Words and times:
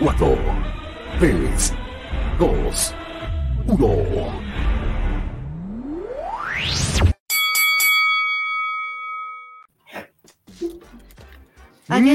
4, 0.00 0.38
3, 1.18 1.74
2, 2.38 2.94
1. 3.66 4.50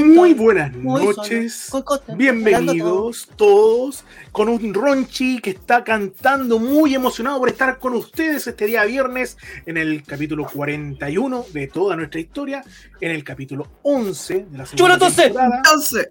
Muy 0.04 0.34
buenas 0.34 0.74
noches, 0.74 1.70
bienvenidos 2.16 3.28
todos 3.36 4.04
con 4.32 4.48
un 4.48 4.74
Ronchi 4.74 5.38
que 5.38 5.50
está 5.50 5.84
cantando 5.84 6.58
muy 6.58 6.92
emocionado 6.92 7.38
por 7.38 7.50
estar 7.50 7.78
con 7.78 7.94
ustedes 7.94 8.48
este 8.48 8.66
día 8.66 8.84
viernes 8.84 9.36
en 9.64 9.76
el 9.76 10.02
capítulo 10.02 10.48
41 10.52 11.46
de 11.52 11.68
toda 11.68 11.94
nuestra 11.94 12.18
historia, 12.18 12.64
en 13.00 13.12
el 13.12 13.22
capítulo 13.22 13.68
11 13.82 14.46
de 14.50 14.58
la 14.58 14.66
segunda 14.66 14.98
temporada. 14.98 15.62
11. 15.72 16.10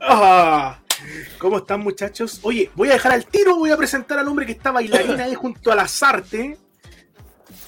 Ah, 0.00 0.80
¿Cómo 1.38 1.58
están 1.58 1.80
muchachos? 1.80 2.40
Oye, 2.42 2.70
voy 2.74 2.90
a 2.90 2.94
dejar 2.94 3.12
al 3.12 3.26
tiro, 3.26 3.56
voy 3.56 3.70
a 3.70 3.76
presentar 3.76 4.18
al 4.18 4.28
hombre 4.28 4.46
que 4.46 4.52
está 4.52 4.72
bailarina 4.72 5.24
ahí 5.24 5.34
junto 5.34 5.72
a 5.72 5.74
las 5.74 6.02
artes 6.02 6.58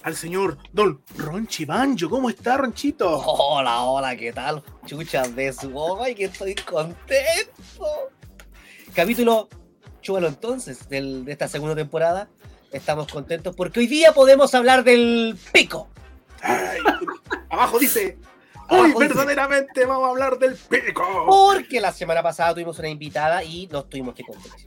al 0.02 0.16
señor 0.16 0.58
Don 0.72 1.02
Ronchi 1.16 1.64
Banjo. 1.64 2.08
¿Cómo 2.08 2.30
está, 2.30 2.56
Ronchito? 2.56 3.18
Hola, 3.18 3.82
hola, 3.82 4.16
¿qué 4.16 4.32
tal? 4.32 4.62
Chuchas 4.86 5.34
de 5.34 5.52
su 5.52 5.70
boba 5.70 6.08
y 6.08 6.14
que 6.14 6.24
estoy 6.24 6.54
contento. 6.54 8.10
Capítulo 8.94 9.48
chúbalo 10.00 10.28
entonces 10.28 10.88
de 10.88 11.24
esta 11.26 11.48
segunda 11.48 11.74
temporada. 11.76 12.28
Estamos 12.72 13.10
contentos 13.12 13.54
porque 13.54 13.80
hoy 13.80 13.86
día 13.86 14.12
podemos 14.12 14.54
hablar 14.54 14.84
del 14.84 15.38
pico. 15.52 15.88
abajo 17.50 17.78
dice. 17.78 18.16
Hoy 18.68 18.92
verdaderamente 18.98 19.84
vamos 19.84 20.06
a 20.06 20.10
hablar 20.10 20.38
del 20.38 20.56
pico. 20.56 21.04
Porque 21.26 21.80
la 21.80 21.92
semana 21.92 22.22
pasada 22.22 22.54
tuvimos 22.54 22.78
una 22.78 22.88
invitada 22.88 23.42
y 23.42 23.66
nos 23.68 23.88
tuvimos 23.88 24.14
que 24.14 24.24
contener. 24.24 24.58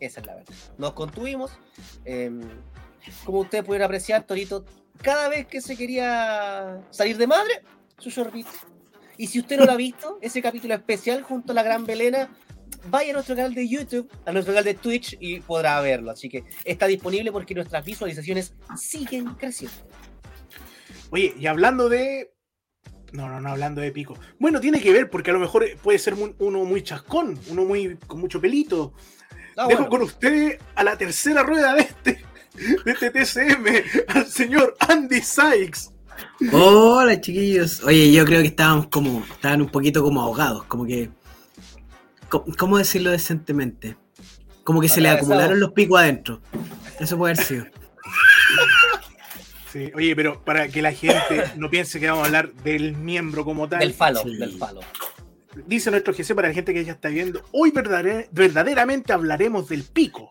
Esa 0.00 0.20
es 0.20 0.26
la 0.26 0.34
verdad. 0.34 0.54
Nos 0.78 0.92
contuvimos. 0.92 1.52
Em, 2.04 2.40
como 3.24 3.40
ustedes 3.40 3.64
pudieron 3.64 3.86
apreciar, 3.86 4.24
Torito, 4.24 4.64
cada 5.00 5.28
vez 5.28 5.46
que 5.46 5.60
se 5.60 5.76
quería 5.76 6.82
salir 6.90 7.16
de 7.16 7.26
madre, 7.26 7.62
su 7.98 8.10
sorbito. 8.10 8.50
Y 9.16 9.26
si 9.26 9.40
usted 9.40 9.58
no 9.58 9.66
lo 9.66 9.72
ha 9.72 9.76
visto, 9.76 10.18
ese 10.22 10.40
capítulo 10.42 10.74
especial 10.74 11.22
junto 11.22 11.52
a 11.52 11.54
la 11.54 11.62
gran 11.62 11.84
Belena, 11.84 12.30
vaya 12.88 13.10
a 13.10 13.14
nuestro 13.14 13.36
canal 13.36 13.54
de 13.54 13.68
YouTube, 13.68 14.10
a 14.24 14.32
nuestro 14.32 14.54
canal 14.54 14.64
de 14.64 14.74
Twitch 14.74 15.16
y 15.20 15.40
podrá 15.40 15.80
verlo. 15.80 16.10
Así 16.10 16.28
que 16.28 16.44
está 16.64 16.86
disponible 16.86 17.30
porque 17.32 17.54
nuestras 17.54 17.84
visualizaciones 17.84 18.54
siguen 18.76 19.34
creciendo. 19.34 19.76
Oye, 21.10 21.34
y 21.38 21.46
hablando 21.46 21.88
de. 21.88 22.31
No, 23.12 23.28
no, 23.28 23.40
no, 23.40 23.50
hablando 23.50 23.80
de 23.80 23.92
pico. 23.92 24.18
Bueno, 24.38 24.60
tiene 24.60 24.80
que 24.80 24.92
ver 24.92 25.10
porque 25.10 25.30
a 25.30 25.34
lo 25.34 25.40
mejor 25.40 25.66
puede 25.82 25.98
ser 25.98 26.14
uno 26.38 26.64
muy 26.64 26.82
chascón, 26.82 27.38
uno 27.48 27.64
muy 27.64 27.96
con 28.06 28.20
mucho 28.20 28.40
pelito. 28.40 28.94
Ah, 29.56 29.66
Dejo 29.68 29.88
con 29.88 30.02
ustedes 30.02 30.58
a 30.74 30.82
la 30.82 30.96
tercera 30.96 31.42
rueda 31.42 31.74
de 31.74 31.82
este 31.82 32.24
de 32.84 32.94
TTCM 32.94 34.08
al 34.08 34.26
señor 34.26 34.76
Andy 34.80 35.20
Sykes. 35.20 35.90
Hola 36.52 37.20
chiquillos. 37.20 37.82
Oye, 37.84 38.12
yo 38.12 38.24
creo 38.24 38.40
que 38.40 38.48
estábamos 38.48 38.88
como, 38.88 39.24
estaban 39.30 39.62
un 39.62 39.68
poquito 39.68 40.02
como 40.02 40.20
ahogados, 40.20 40.64
como 40.64 40.86
que, 40.86 41.10
¿cómo 42.58 42.78
decirlo 42.78 43.10
decentemente? 43.10 43.96
Como 44.64 44.80
que 44.80 44.88
se 44.88 45.00
le 45.00 45.08
acumularon 45.08 45.60
los 45.60 45.72
picos 45.72 46.00
adentro. 46.00 46.40
Eso 47.00 47.18
puede 47.18 47.34
haber 47.34 47.44
sido. 47.44 47.66
Sí, 49.72 49.90
oye, 49.94 50.14
pero 50.14 50.44
para 50.44 50.68
que 50.68 50.82
la 50.82 50.92
gente 50.92 51.44
no 51.56 51.70
piense 51.70 51.98
que 51.98 52.06
vamos 52.06 52.24
a 52.24 52.26
hablar 52.26 52.52
del 52.52 52.94
miembro 52.94 53.44
como 53.44 53.68
tal. 53.68 53.80
Del 53.80 53.94
falo, 53.94 54.22
del 54.22 54.58
falo. 54.58 54.80
Dice 55.66 55.90
nuestro 55.90 56.12
GC 56.12 56.34
para 56.34 56.48
la 56.48 56.54
gente 56.54 56.74
que 56.74 56.84
ya 56.84 56.92
está 56.92 57.08
viendo, 57.08 57.42
hoy 57.52 57.72
verdaderamente 57.72 59.12
hablaremos 59.12 59.68
del 59.68 59.84
pico, 59.84 60.30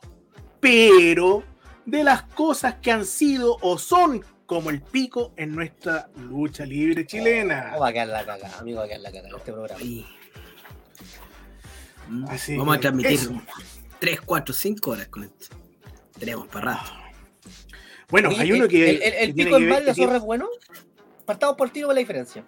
pero 0.60 1.44
de 1.86 2.04
las 2.04 2.24
cosas 2.24 2.76
que 2.76 2.92
han 2.92 3.06
sido 3.06 3.58
o 3.62 3.78
son 3.78 4.24
como 4.46 4.70
el 4.70 4.82
pico 4.82 5.34
en 5.38 5.56
nuestra 5.56 6.10
lucha 6.16 6.66
libre 6.66 7.06
chilena. 7.06 7.74
Oh, 7.76 7.80
va 7.82 7.90
a 7.90 7.94
quedar 7.94 8.08
la 8.08 8.26
caga, 8.26 8.60
amigo, 8.60 8.80
va 8.80 8.86
a 8.86 8.88
quedar 8.88 9.02
la 9.02 9.12
caga 9.12 9.28
en 9.30 9.36
este 9.36 9.54
programa. 9.54 9.82
Así 12.30 12.58
Vamos 12.58 12.78
a 12.78 12.80
transmitir 12.80 13.20
3, 14.00 14.22
4, 14.22 14.54
5 14.54 14.92
horas 14.92 15.08
con 15.08 15.24
esto. 15.24 15.56
Tenemos 16.20 16.48
para 16.48 16.74
rato. 16.74 17.01
Bueno, 18.12 18.30
hay 18.38 18.52
uno 18.52 18.68
que. 18.68 18.98
¿El, 18.98 19.34
pico 19.34 19.58
en 19.58 19.70
mal 19.70 19.86
de 19.86 19.96
zorra 19.96 20.18
es 20.18 20.24
bueno? 20.24 20.50
Partamos 21.26 21.56
por 21.56 21.70
tiro 21.70 21.88
con 21.88 21.96
la 21.96 22.00
diferencia. 22.00 22.44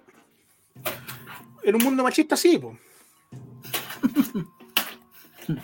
En 1.64 1.76
un 1.76 1.84
mundo 1.84 2.04
machista, 2.04 2.36
sí, 2.36 2.60
pues. 2.60 2.78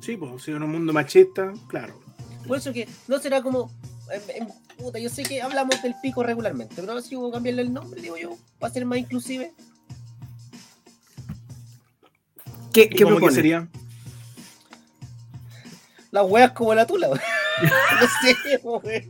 sí, 0.00 0.16
pues, 0.16 0.42
si 0.42 0.50
en 0.50 0.62
un 0.64 0.70
mundo 0.72 0.92
machista, 0.92 1.52
claro. 1.68 2.00
Por 2.46 2.58
eso 2.58 2.72
que 2.72 2.88
no 3.06 3.20
será 3.20 3.40
como. 3.40 3.72
puta, 4.76 4.98
yo 4.98 5.08
sé 5.08 5.22
que 5.22 5.40
hablamos 5.40 5.80
del 5.80 5.94
pico 6.02 6.24
regularmente, 6.24 6.74
pero 6.74 6.90
ahora 6.90 7.02
si 7.02 7.14
hubo 7.14 7.30
cambiarle 7.30 7.62
el 7.62 7.72
nombre, 7.72 8.02
digo 8.02 8.16
yo, 8.16 8.36
para 8.58 8.72
ser 8.72 8.84
más 8.84 8.98
inclusive. 8.98 9.54
¿Qué, 12.72 12.88
qué 12.88 13.06
propone? 13.06 13.32
sería? 13.32 13.68
Las 16.10 16.28
weas 16.28 16.50
como 16.50 16.74
la 16.74 16.86
tula, 16.86 17.08
no 18.64 18.80
sé. 18.82 19.08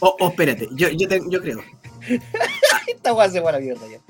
Oh, 0.00 0.16
oh, 0.20 0.28
espérate, 0.28 0.68
yo, 0.72 0.88
yo, 0.90 1.08
yo 1.30 1.40
creo. 1.40 1.62
Esta 2.86 3.12
wea 3.12 3.30
se 3.30 3.40
fue 3.40 3.50
a 3.50 3.52
la 3.52 3.60
mierda 3.60 3.86
ya. 3.88 4.00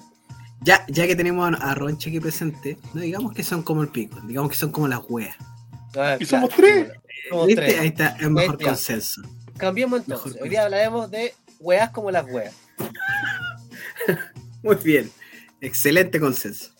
Ya, 0.62 0.84
ya 0.88 1.06
que 1.06 1.14
tenemos 1.14 1.54
a 1.60 1.74
Ronche 1.74 2.10
aquí 2.10 2.18
presente, 2.18 2.76
no 2.92 3.00
digamos 3.00 3.32
que 3.32 3.44
son 3.44 3.62
como 3.62 3.82
el 3.82 3.88
pico, 3.88 4.20
digamos 4.22 4.50
que 4.50 4.56
son 4.56 4.72
como 4.72 4.88
las 4.88 5.00
weas. 5.08 5.36
Ah, 5.96 6.16
y 6.18 6.24
somos 6.26 6.50
tres. 6.50 6.90
Ahí 7.32 7.88
está 7.88 8.16
el 8.20 8.30
mejor 8.30 8.60
consenso. 8.60 9.22
Cambiemos 9.56 10.00
entonces. 10.00 10.40
Hoy 10.40 10.48
día 10.48 10.64
hablaremos 10.64 11.10
de 11.10 11.34
weas 11.60 11.90
como 11.90 12.10
las 12.10 12.26
weas. 12.26 12.54
Muy 14.62 14.76
bien. 14.76 15.10
Excelente 15.60 16.20
consenso. 16.20 16.70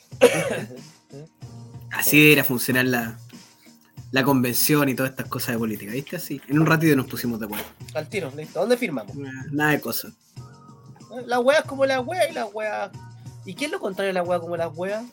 Así 1.93 2.21
debería 2.21 2.45
funcionar 2.45 2.85
la, 2.85 3.19
la 4.17 4.25
convención 4.25 4.89
y 4.89 4.95
todas 4.95 5.11
estas 5.11 5.29
cosas 5.29 5.53
de 5.53 5.59
política, 5.59 5.93
¿viste? 5.93 6.17
Así. 6.17 6.41
En 6.49 6.59
un 6.59 6.65
ratito 6.65 6.97
nos 6.97 7.07
pusimos 7.07 7.39
de 7.39 7.45
acuerdo. 7.45 7.67
Al 7.93 8.09
tiro, 8.09 8.33
listo. 8.35 8.59
¿Dónde 8.59 8.79
firmamos? 8.79 9.15
Nada 9.51 9.73
de 9.73 9.81
cosas. 9.83 10.15
Las 11.27 11.41
weas 11.41 11.65
como 11.65 11.85
las 11.85 12.01
weas 12.03 12.31
y 12.31 12.33
las 12.33 12.47
weas. 12.51 12.91
¿Y 13.45 13.53
qué 13.53 13.67
es 13.67 13.71
lo 13.71 13.79
contrario 13.79 14.09
de 14.09 14.15
la 14.15 14.23
wea 14.23 14.41
como 14.41 14.57
las 14.57 14.75
weas? 14.75 15.05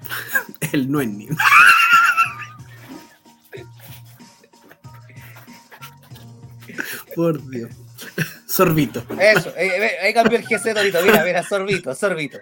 El 0.72 0.90
no 0.90 1.02
es 1.02 1.08
ni. 1.10 1.28
Por 7.14 7.46
Dios. 7.50 7.70
Sorbito. 8.52 9.02
Eso, 9.18 9.48
eh, 9.56 9.70
eh, 9.78 9.90
ahí 10.02 10.12
cambió 10.12 10.36
el 10.36 10.44
GC 10.44 10.74
Torito. 10.74 10.98
Mira, 11.02 11.24
mira, 11.24 11.42
sorbito, 11.42 11.94
sorbito. 11.94 12.38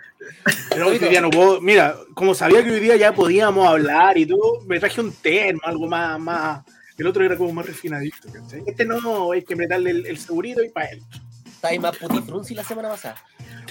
Pero 0.68 0.88
hoy 0.88 0.98
día 0.98 1.20
no 1.20 1.30
puedo. 1.30 1.60
Mira, 1.60 1.94
como 2.14 2.34
sabía 2.34 2.64
que 2.64 2.72
hoy 2.72 2.80
día 2.80 2.96
ya 2.96 3.14
podíamos 3.14 3.68
hablar 3.68 4.18
y 4.18 4.26
todo, 4.26 4.60
me 4.66 4.80
traje 4.80 5.00
un 5.00 5.12
termo, 5.12 5.60
algo 5.62 5.86
más. 5.86 6.18
más 6.18 6.62
el 6.98 7.06
otro 7.06 7.24
era 7.24 7.36
como 7.36 7.52
más 7.52 7.64
refinadito. 7.64 8.28
Este 8.66 8.84
no, 8.84 9.30
hay 9.30 9.44
que 9.44 9.54
meterle 9.54 9.90
el, 9.90 10.18
segurito 10.18 10.64
y 10.64 10.70
para 10.70 10.90
él. 10.90 11.00
Está 11.46 11.68
ahí 11.68 11.78
más 11.78 11.96
putifrunzi 11.96 12.56
la 12.56 12.64
semana 12.64 12.88
pasada. 12.88 13.14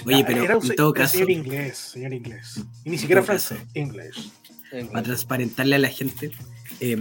Oye, 0.06 0.24
pero 0.26 0.62
en 0.62 0.76
todo 0.76 0.94
caso. 0.94 1.12
Señor 1.12 1.30
inglés, 1.30 1.76
señor 1.76 2.14
inglés. 2.14 2.58
Y 2.84 2.88
ni 2.90 2.96
siquiera 2.96 3.22
francés, 3.22 3.58
inglés. 3.74 4.30
Para 4.90 5.02
transparentarle 5.02 5.76
a 5.76 5.78
la 5.78 5.88
gente. 5.88 6.30
Eh, 6.80 6.96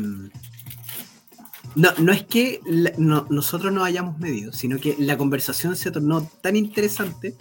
no, 1.79 1.93
no 1.97 2.11
es 2.11 2.23
que 2.23 2.59
nosotros 2.97 3.71
no 3.71 3.85
hayamos 3.85 4.19
medido, 4.19 4.51
sino 4.51 4.79
que 4.79 4.95
la 4.99 5.17
conversación 5.17 5.77
se 5.77 5.91
tornó 5.91 6.29
tan 6.41 6.57
interesante 6.57 7.35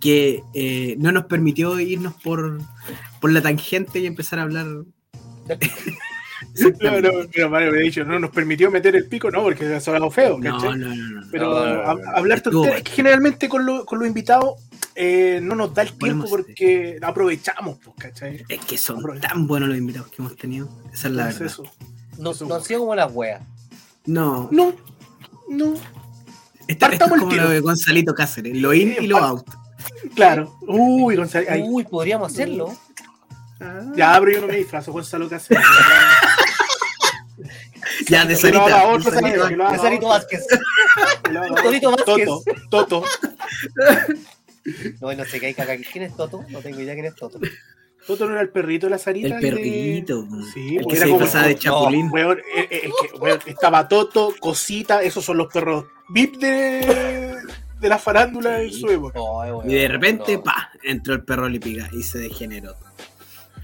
que 0.00 0.42
eh, 0.52 0.96
no 0.98 1.12
nos 1.12 1.24
permitió 1.24 1.80
irnos 1.80 2.12
por, 2.22 2.60
por 3.20 3.32
la 3.32 3.40
tangente 3.40 4.00
y 4.00 4.06
empezar 4.06 4.38
a 4.38 4.42
hablar. 4.42 4.66
no, 4.66 4.84
no, 7.00 7.10
pero 7.32 7.48
Mario 7.48 7.72
me 7.72 7.78
ha 7.78 7.80
dicho, 7.80 8.04
no 8.04 8.18
nos 8.18 8.30
permitió 8.30 8.70
meter 8.70 8.96
el 8.96 9.06
pico, 9.06 9.30
no, 9.30 9.42
porque 9.42 9.74
ha 9.74 9.80
sonado 9.80 10.10
feo, 10.10 10.38
no, 10.38 10.58
no, 10.58 10.76
no, 10.76 10.94
no, 10.94 11.26
Pero 11.30 11.56
hablar 12.14 12.42
es 12.76 12.82
que 12.82 12.90
generalmente 12.90 13.48
con 13.48 13.64
los 13.64 13.86
lo 13.90 14.06
invitados 14.06 14.56
eh, 14.94 15.40
no 15.42 15.54
nos 15.54 15.72
da 15.72 15.82
el 15.82 15.94
tiempo 15.94 16.28
porque 16.28 16.98
aprovechamos, 17.00 17.78
pues, 17.82 17.96
¿cachai? 17.98 18.44
Es 18.46 18.62
que 18.66 18.76
son 18.76 19.02
tan 19.20 19.46
buenos 19.46 19.70
los 19.70 19.78
invitados 19.78 20.10
que 20.10 20.20
hemos 20.20 20.36
tenido. 20.36 20.68
Esa 20.92 21.08
es 21.08 21.14
la 21.14 21.24
verdad. 21.26 21.42
Eso. 21.42 21.64
Nos, 22.18 22.42
nos 22.42 22.66
sido 22.66 22.80
como 22.80 22.94
las 22.94 23.10
weas. 23.10 23.40
No. 24.10 24.48
No. 24.50 24.74
No. 25.48 25.74
Está, 26.66 26.88
esto 26.88 27.04
es 27.04 27.20
como 27.20 27.32
lo 27.32 27.48
de 27.48 27.60
Gonzalito 27.60 28.12
Cáceres, 28.12 28.56
lo 28.56 28.74
in 28.74 28.96
y 29.00 29.06
lo 29.06 29.18
out. 29.18 29.48
Claro. 30.16 30.56
Uy, 30.62 31.14
Gonzalo. 31.14 31.46
Uy, 31.64 31.84
podríamos 31.84 32.32
hacerlo. 32.32 32.76
Ah. 33.60 33.82
Ya, 33.94 34.16
pero 34.18 34.32
yo 34.32 34.40
no 34.40 34.48
me 34.48 34.56
disfrazo 34.56 34.92
Gonzalo 34.92 35.28
Cáceres. 35.28 35.62
ya, 38.08 38.24
de 38.24 38.34
Sarita. 38.34 38.98
De 38.98 39.78
Sarito 39.78 40.08
Vázquez. 40.08 40.44
Torito 41.62 41.90
Vázquez. 41.92 42.28
Toto. 42.68 42.70
Toto. 42.70 43.04
No, 45.00 45.12
no 45.12 45.24
sé 45.24 45.38
qué 45.38 45.46
hay 45.46 45.52
acá. 45.52 45.76
¿Quién 45.92 46.04
es 46.04 46.16
Toto? 46.16 46.44
No 46.48 46.60
tengo 46.60 46.80
idea 46.80 46.94
quién 46.94 47.06
es 47.06 47.14
Toto. 47.14 47.38
Toto 48.10 48.26
no 48.26 48.32
era 48.32 48.40
el 48.42 48.48
perrito 48.50 48.86
de 48.86 48.90
la 48.90 48.98
Sarita. 48.98 49.28
El 49.36 49.40
perrito. 49.40 50.26
Sí, 50.52 50.76
el 50.76 50.86
que 50.86 50.96
era 50.96 51.04
se 51.06 51.12
como 51.12 51.20
pasaba 51.24 51.46
de 51.46 51.56
chapulín. 51.56 52.10
weón, 52.12 52.38
eh, 52.56 52.68
eh, 52.70 52.80
el 52.84 52.92
que- 53.00 53.16
weón, 53.18 53.38
estaba 53.46 53.86
Toto, 53.88 54.34
Cosita, 54.40 55.02
esos 55.02 55.24
son 55.24 55.36
los 55.38 55.52
perros 55.52 55.84
VIP 56.08 56.36
de, 56.38 57.36
de 57.78 57.88
la 57.88 57.98
farándula 57.98 58.62
en 58.62 58.72
Sí. 58.72 58.80
su 58.80 58.88
época. 58.88 59.18
Ay, 59.42 59.50
weón, 59.52 59.70
Y 59.70 59.74
de 59.74 59.88
repente, 59.88 60.36
no. 60.36 60.42
pa, 60.42 60.70
entró 60.82 61.14
el 61.14 61.24
perro 61.24 61.48
Lipiga 61.48 61.88
y 61.92 62.02
se 62.02 62.18
degeneró. 62.18 62.74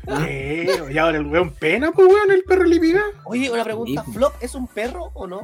¿Ah? 0.09 0.25
Eh, 0.29 0.69
y 0.93 0.99
ahora 0.99 1.19
el 1.19 1.27
weón 1.27 1.51
pena, 1.55 1.91
pues 1.91 2.07
weón, 2.07 2.31
el 2.31 2.45
perro 2.45 2.63
lipiga. 2.65 3.03
Oye, 3.25 3.51
una 3.51 3.65
pregunta, 3.65 4.05
Sí. 4.07 4.13
¿Flop 4.13 4.35
es 4.41 4.55
un 4.55 4.69
perro 4.69 5.11
o 5.15 5.27
no? 5.27 5.41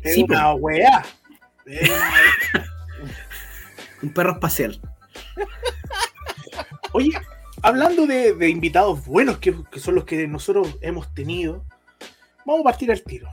Es 0.00 0.14
Sí, 0.14 0.22
una 0.22 0.54
weá. 0.54 1.04
Es 1.66 1.90
una- 1.90 2.66
Un 4.02 4.12
perro 4.14 4.32
espacial. 4.32 4.80
Oye, 6.92 7.10
hablando 7.62 8.06
de, 8.06 8.34
de 8.34 8.48
invitados 8.48 9.04
buenos 9.06 9.38
que, 9.38 9.54
que 9.70 9.80
son 9.80 9.94
los 9.94 10.04
que 10.04 10.26
nosotros 10.26 10.76
hemos 10.80 11.12
tenido, 11.14 11.64
vamos 12.44 12.60
a 12.60 12.64
partir 12.64 12.90
al 12.90 13.02
tiro. 13.02 13.32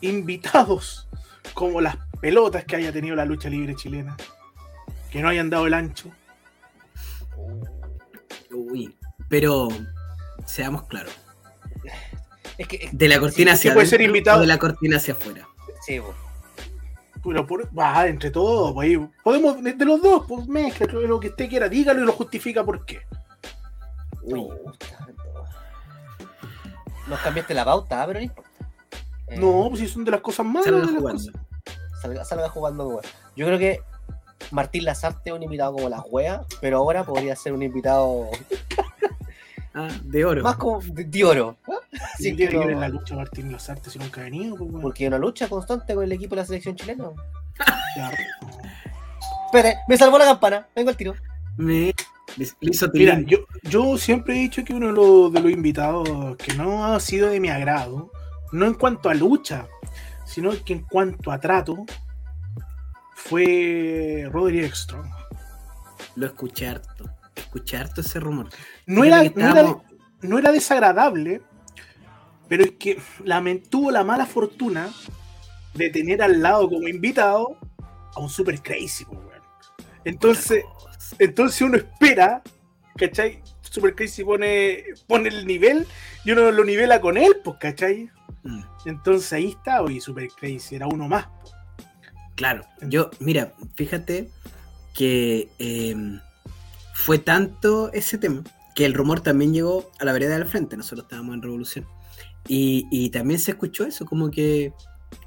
Invitados 0.00 1.08
como 1.54 1.80
las 1.80 1.96
pelotas 2.20 2.64
que 2.64 2.76
haya 2.76 2.92
tenido 2.92 3.16
la 3.16 3.24
lucha 3.24 3.48
libre 3.48 3.74
chilena, 3.74 4.16
que 5.10 5.20
no 5.20 5.28
hayan 5.28 5.50
dado 5.50 5.66
el 5.66 5.74
ancho. 5.74 6.10
Uy. 8.50 8.96
Pero, 9.28 9.68
seamos 10.46 10.84
claros. 10.84 11.12
Es 12.58 12.68
que, 12.68 12.88
De 12.92 13.08
la 13.08 13.18
cortina 13.18 13.52
sí, 13.52 13.68
hacia 13.68 13.74
puede 13.74 13.86
ser 13.86 14.02
invitado. 14.02 14.38
o 14.38 14.40
de 14.42 14.46
la 14.46 14.58
cortina 14.58 14.98
hacia 14.98 15.14
afuera. 15.14 15.48
sí, 15.86 15.98
po. 16.00 16.14
Pero 17.24 17.46
por, 17.46 17.68
va, 17.78 18.06
entre 18.08 18.30
todos, 18.30 18.72
pues, 18.72 18.98
podemos, 19.22 19.62
de, 19.62 19.74
los 19.84 20.02
dos, 20.02 20.24
pues 20.26 20.46
mezcla 20.48 20.86
lo, 20.92 21.00
lo 21.02 21.20
que 21.20 21.28
usted 21.28 21.48
quiera, 21.48 21.68
dígalo 21.68 22.02
y 22.02 22.06
lo 22.06 22.12
justifica 22.12 22.64
por 22.64 22.84
qué. 22.84 23.00
No. 24.26 24.48
Nos 27.08 27.20
cambiaste 27.20 27.54
la 27.54 27.64
pauta, 27.64 28.02
ah, 28.02 28.06
pero 28.06 28.18
no 28.20 28.24
importa. 28.24 28.50
Eh, 29.28 29.36
No, 29.38 29.66
pues 29.68 29.80
si 29.80 29.88
son 29.88 30.04
de 30.04 30.10
las 30.12 30.20
cosas 30.20 30.46
malas. 30.46 30.64
Salga 30.66 30.80
de 30.80 30.86
las 30.86 30.96
jugando. 31.00 31.22
cosas. 31.22 31.34
salga, 32.00 32.24
salga 32.24 32.48
jugando 32.48 32.88
weón. 32.88 33.02
Yo 33.36 33.46
creo 33.46 33.58
que 33.58 33.80
Martín 34.50 34.84
Lazarte 34.84 35.30
es 35.30 35.36
un 35.36 35.42
invitado 35.42 35.72
como 35.74 35.88
la 35.88 36.00
wea, 36.00 36.44
pero 36.60 36.78
ahora 36.78 37.04
podría 37.04 37.36
ser 37.36 37.52
un 37.52 37.62
invitado 37.62 38.28
Ah, 39.74 39.88
de 40.02 40.24
oro. 40.24 40.42
más 40.42 40.56
como 40.56 40.80
de, 40.82 41.04
de 41.04 41.24
oro. 41.24 41.56
Si 42.16 42.24
Sí, 42.30 42.34
tiene 42.34 42.52
que 42.52 42.72
en 42.72 42.80
la 42.80 42.88
lucha 42.88 43.14
Martín 43.16 43.52
Lazarte 43.52 43.90
si 43.90 43.98
nunca 43.98 44.20
ha 44.20 44.24
venido, 44.24 44.56
pues 44.56 44.70
bueno. 44.70 44.82
Porque 44.82 45.04
hay 45.04 45.08
una 45.08 45.18
lucha 45.18 45.48
constante 45.48 45.94
con 45.94 46.04
el 46.04 46.12
equipo 46.12 46.34
de 46.34 46.42
la 46.42 46.46
selección 46.46 46.76
chilena. 46.76 47.10
Espere, 49.46 49.78
me 49.86 49.96
salvó 49.96 50.18
la 50.18 50.24
campana, 50.24 50.66
vengo 50.74 50.90
al 50.90 50.96
tiro. 50.96 51.14
Me 51.56 51.92
Mira, 52.94 53.20
yo, 53.20 53.38
yo 53.62 53.98
siempre 53.98 54.34
he 54.34 54.38
dicho 54.38 54.64
que 54.64 54.72
uno 54.72 54.86
de 54.86 54.92
los, 54.92 55.32
de 55.32 55.40
los 55.40 55.52
invitados 55.52 56.36
que 56.36 56.54
no 56.54 56.86
ha 56.86 56.98
sido 57.00 57.28
de 57.28 57.40
mi 57.40 57.50
agrado, 57.50 58.10
no 58.52 58.66
en 58.66 58.74
cuanto 58.74 59.10
a 59.10 59.14
lucha, 59.14 59.66
sino 60.24 60.50
que 60.64 60.72
en 60.74 60.82
cuanto 60.84 61.30
a 61.30 61.38
trato, 61.38 61.84
fue 63.14 64.28
Roderick 64.30 64.74
Strong. 64.74 65.06
Lo 66.16 66.26
escuché 66.26 66.68
harto. 66.68 67.04
Escuché 67.34 67.76
harto 67.76 68.00
ese 68.00 68.20
rumor. 68.20 68.48
No 68.86 69.04
era, 69.04 69.22
no, 69.24 69.84
no 70.22 70.38
era 70.38 70.52
desagradable, 70.52 71.42
pero 72.52 72.64
es 72.64 72.72
que 72.72 72.98
lament- 73.24 73.66
tuvo 73.70 73.90
la 73.90 74.04
mala 74.04 74.26
fortuna 74.26 74.92
de 75.72 75.88
tener 75.88 76.20
al 76.20 76.42
lado 76.42 76.68
como 76.68 76.86
invitado 76.86 77.56
a 78.14 78.20
un 78.20 78.28
super 78.28 78.60
crazy, 78.60 79.04
weón. 79.04 79.40
Entonces, 80.04 80.62
entonces 81.18 81.62
uno 81.62 81.78
espera, 81.78 82.42
¿cachai? 82.98 83.40
Super 83.62 83.94
Crazy 83.94 84.22
pone, 84.22 84.84
pone 85.06 85.30
el 85.30 85.46
nivel 85.46 85.86
y 86.26 86.32
uno 86.32 86.50
lo 86.50 86.62
nivela 86.62 87.00
con 87.00 87.16
él, 87.16 87.36
pues, 87.42 87.56
¿cachai? 87.58 88.10
Mm, 88.42 88.60
Entonces 88.84 89.32
ahí 89.32 89.48
está, 89.48 89.80
oye, 89.80 89.98
Super 90.02 90.28
Crazy, 90.28 90.74
era 90.74 90.86
uno 90.86 91.08
más. 91.08 91.28
Claro, 92.34 92.66
yo, 92.82 93.08
mira, 93.18 93.54
fíjate 93.76 94.28
que 94.92 95.48
eh, 95.58 95.96
fue 96.92 97.18
tanto 97.18 97.90
ese 97.94 98.18
tema 98.18 98.42
que 98.74 98.84
el 98.84 98.92
rumor 98.92 99.20
también 99.22 99.54
llegó 99.54 99.90
a 99.98 100.04
la 100.04 100.12
vereda 100.12 100.34
del 100.36 100.46
frente. 100.46 100.76
Nosotros 100.76 101.06
estábamos 101.06 101.34
en 101.34 101.40
Revolución. 101.40 101.86
Y, 102.48 102.86
y 102.90 103.10
también 103.10 103.38
se 103.38 103.52
escuchó 103.52 103.84
eso, 103.84 104.04
como 104.04 104.30
que 104.30 104.72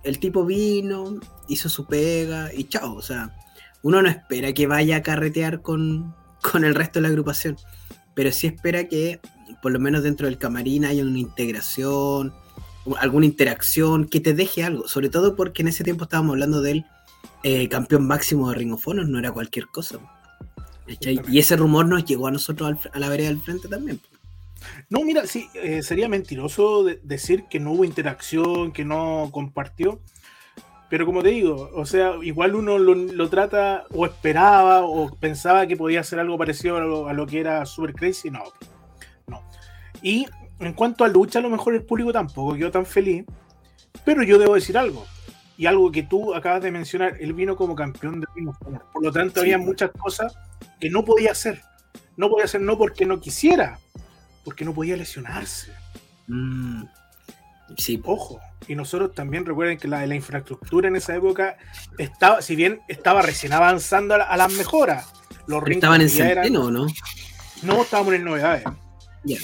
el 0.03 0.19
tipo 0.19 0.45
vino, 0.45 1.19
hizo 1.47 1.69
su 1.69 1.85
pega 1.85 2.53
y 2.53 2.65
chao. 2.65 2.95
O 2.95 3.01
sea, 3.01 3.35
uno 3.81 4.01
no 4.01 4.09
espera 4.09 4.53
que 4.53 4.67
vaya 4.67 4.97
a 4.97 5.03
carretear 5.03 5.62
con, 5.62 6.15
con 6.41 6.63
el 6.63 6.75
resto 6.75 7.00
de 7.00 7.03
la 7.03 7.07
agrupación, 7.09 7.57
pero 8.13 8.31
sí 8.31 8.47
espera 8.47 8.88
que 8.88 9.19
por 9.62 9.71
lo 9.71 9.79
menos 9.79 10.03
dentro 10.03 10.27
del 10.27 10.38
camarín 10.38 10.85
haya 10.85 11.03
una 11.03 11.19
integración, 11.19 12.33
alguna 13.00 13.25
interacción 13.25 14.06
que 14.06 14.19
te 14.19 14.33
deje 14.33 14.63
algo. 14.63 14.88
Sobre 14.88 15.09
todo 15.09 15.35
porque 15.35 15.61
en 15.61 15.69
ese 15.69 15.83
tiempo 15.83 16.03
estábamos 16.03 16.33
hablando 16.33 16.61
del 16.61 16.85
eh, 17.44 17.68
campeón 17.69 18.07
máximo 18.07 18.50
de 18.50 18.56
Ring 18.56 18.73
of 18.73 18.88
Honor, 18.88 19.07
no 19.07 19.19
era 19.19 19.31
cualquier 19.31 19.68
cosa. 19.68 20.00
Y 20.88 21.39
ese 21.39 21.56
rumor 21.56 21.88
nos 21.88 22.06
llegó 22.06 22.27
a 22.27 22.31
nosotros 22.31 22.69
al 22.69 22.91
a 22.94 23.00
la 23.00 23.09
vereda 23.09 23.29
del 23.29 23.41
frente 23.41 23.68
también. 23.68 24.00
No, 24.89 25.03
mira, 25.03 25.25
sí, 25.27 25.50
eh, 25.56 25.81
sería 25.83 26.07
mentiroso 26.09 26.83
de- 26.83 27.00
decir 27.03 27.45
que 27.50 27.59
no 27.59 27.71
hubo 27.71 27.85
interacción, 27.85 28.71
que 28.71 28.85
no 28.85 29.29
compartió. 29.31 30.01
Pero 30.89 31.06
como 31.06 31.23
te 31.23 31.29
digo, 31.29 31.71
o 31.73 31.85
sea, 31.85 32.13
igual 32.21 32.56
uno 32.56 32.77
lo, 32.77 32.94
lo 32.94 33.29
trata 33.29 33.85
o 33.91 34.06
esperaba 34.06 34.81
o 34.83 35.13
pensaba 35.15 35.65
que 35.65 35.75
podía 35.75 36.01
hacer 36.01 36.19
algo 36.19 36.38
parecido 36.38 36.77
a 36.77 36.81
lo, 36.81 37.07
a 37.09 37.13
lo 37.13 37.25
que 37.25 37.39
era 37.39 37.65
Super 37.65 37.94
Crazy. 37.94 38.29
No, 38.29 38.44
no. 39.27 39.41
Y 40.01 40.27
en 40.59 40.73
cuanto 40.73 41.03
a 41.03 41.07
lucha, 41.07 41.39
a 41.39 41.41
lo 41.41 41.50
mejor 41.50 41.73
el 41.73 41.83
público 41.83 42.13
tampoco 42.13 42.56
quedó 42.56 42.69
tan 42.71 42.85
feliz. 42.85 43.25
Pero 44.06 44.21
yo 44.23 44.38
debo 44.38 44.53
decir 44.56 44.77
algo. 44.77 45.06
Y 45.57 45.65
algo 45.65 45.91
que 45.91 46.03
tú 46.03 46.35
acabas 46.35 46.61
de 46.61 46.69
mencionar, 46.69 47.15
él 47.19 47.33
vino 47.33 47.56
como 47.56 47.75
campeón 47.75 48.19
de 48.19 48.27
Ring. 48.35 48.50
Por 48.94 49.03
lo 49.03 49.11
tanto, 49.11 49.35
Sí, 49.41 49.45
había 49.47 49.57
muchas 49.57 49.89
cosas 49.91 50.38
que 50.79 50.89
no 50.89 51.03
podía 51.03 51.31
hacer. 51.31 51.61
No 52.18 52.29
podía 52.29 52.45
hacer 52.45 52.61
no 52.61 52.77
porque 52.77 53.06
no 53.06 53.19
quisiera, 53.19 53.79
porque 54.45 54.63
no 54.63 54.74
podía 54.74 54.95
lesionarse. 54.95 55.74
Mm, 56.27 56.83
sí. 57.77 58.00
Ojo. 58.06 58.39
Y 58.68 58.75
nosotros 58.75 59.13
también 59.13 59.45
recuerden 59.45 59.77
que 59.77 59.88
la, 59.88 60.06
la 60.06 60.15
infraestructura 60.15 60.88
en 60.88 60.95
esa 60.95 61.13
época 61.15 61.57
estaba, 61.97 62.42
si 62.42 62.56
bien 62.56 62.80
estaba 62.88 63.21
recién 63.21 63.51
avanzando 63.53 64.15
a, 64.15 64.19
la- 64.19 64.24
a 64.25 64.38
las 64.38 64.53
mejoras, 64.53 65.12
los 65.47 65.62
Pero 65.63 65.75
estaban 65.75 66.01
en 66.01 66.09
centeno, 66.09 66.65
¿o 66.65 66.71
¿no? 66.71 66.88
No 67.63 67.81
estábamos 67.81 68.13
en 68.13 68.24
novedades. 68.24 68.63
Ya. 69.24 69.38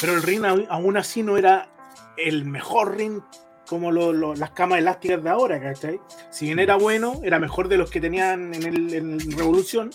Pero 0.00 0.14
el 0.14 0.22
ring 0.22 0.44
aún 0.68 0.96
así 0.96 1.22
no 1.22 1.36
era 1.38 1.68
el 2.18 2.44
mejor 2.44 2.96
ring 2.96 3.20
como 3.68 3.90
lo- 3.90 4.12
lo- 4.12 4.34
las 4.34 4.50
camas 4.50 4.78
elásticas 4.78 5.22
de 5.22 5.30
ahora, 5.30 5.60
¿cachai? 5.60 6.00
Si 6.30 6.46
bien 6.46 6.58
era 6.58 6.76
bueno, 6.76 7.20
era 7.22 7.38
mejor 7.38 7.68
de 7.68 7.76
los 7.76 7.90
que 7.90 8.00
tenían 8.00 8.54
en, 8.54 8.62
el, 8.64 8.94
en 8.94 9.30
Revolución, 9.36 9.90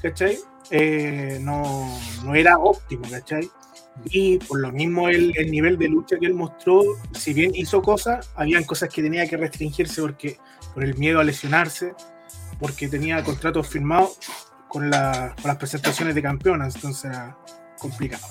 ¿cachai? 0.00 0.38
Eh, 0.70 1.38
no, 1.42 1.98
no 2.24 2.34
era 2.34 2.58
óptimo, 2.58 3.02
¿cachai? 3.10 3.48
Y 4.06 4.38
por 4.38 4.60
lo 4.60 4.72
mismo 4.72 5.08
el, 5.08 5.36
el 5.36 5.50
nivel 5.50 5.76
de 5.78 5.88
lucha 5.88 6.16
que 6.18 6.26
él 6.26 6.34
mostró, 6.34 6.82
si 7.12 7.34
bien 7.34 7.52
hizo 7.54 7.82
cosas, 7.82 8.30
habían 8.36 8.64
cosas 8.64 8.88
que 8.88 9.02
tenía 9.02 9.26
que 9.26 9.36
restringirse 9.36 10.00
porque 10.00 10.38
por 10.72 10.82
el 10.84 10.96
miedo 10.96 11.20
a 11.20 11.24
lesionarse, 11.24 11.94
porque 12.58 12.88
tenía 12.88 13.22
contratos 13.22 13.68
firmados 13.68 14.18
con, 14.68 14.88
la- 14.90 15.34
con 15.42 15.48
las 15.48 15.56
presentaciones 15.58 16.14
de 16.14 16.22
campeonas, 16.22 16.74
entonces 16.76 17.10
era 17.10 17.36
complicado. 17.78 18.24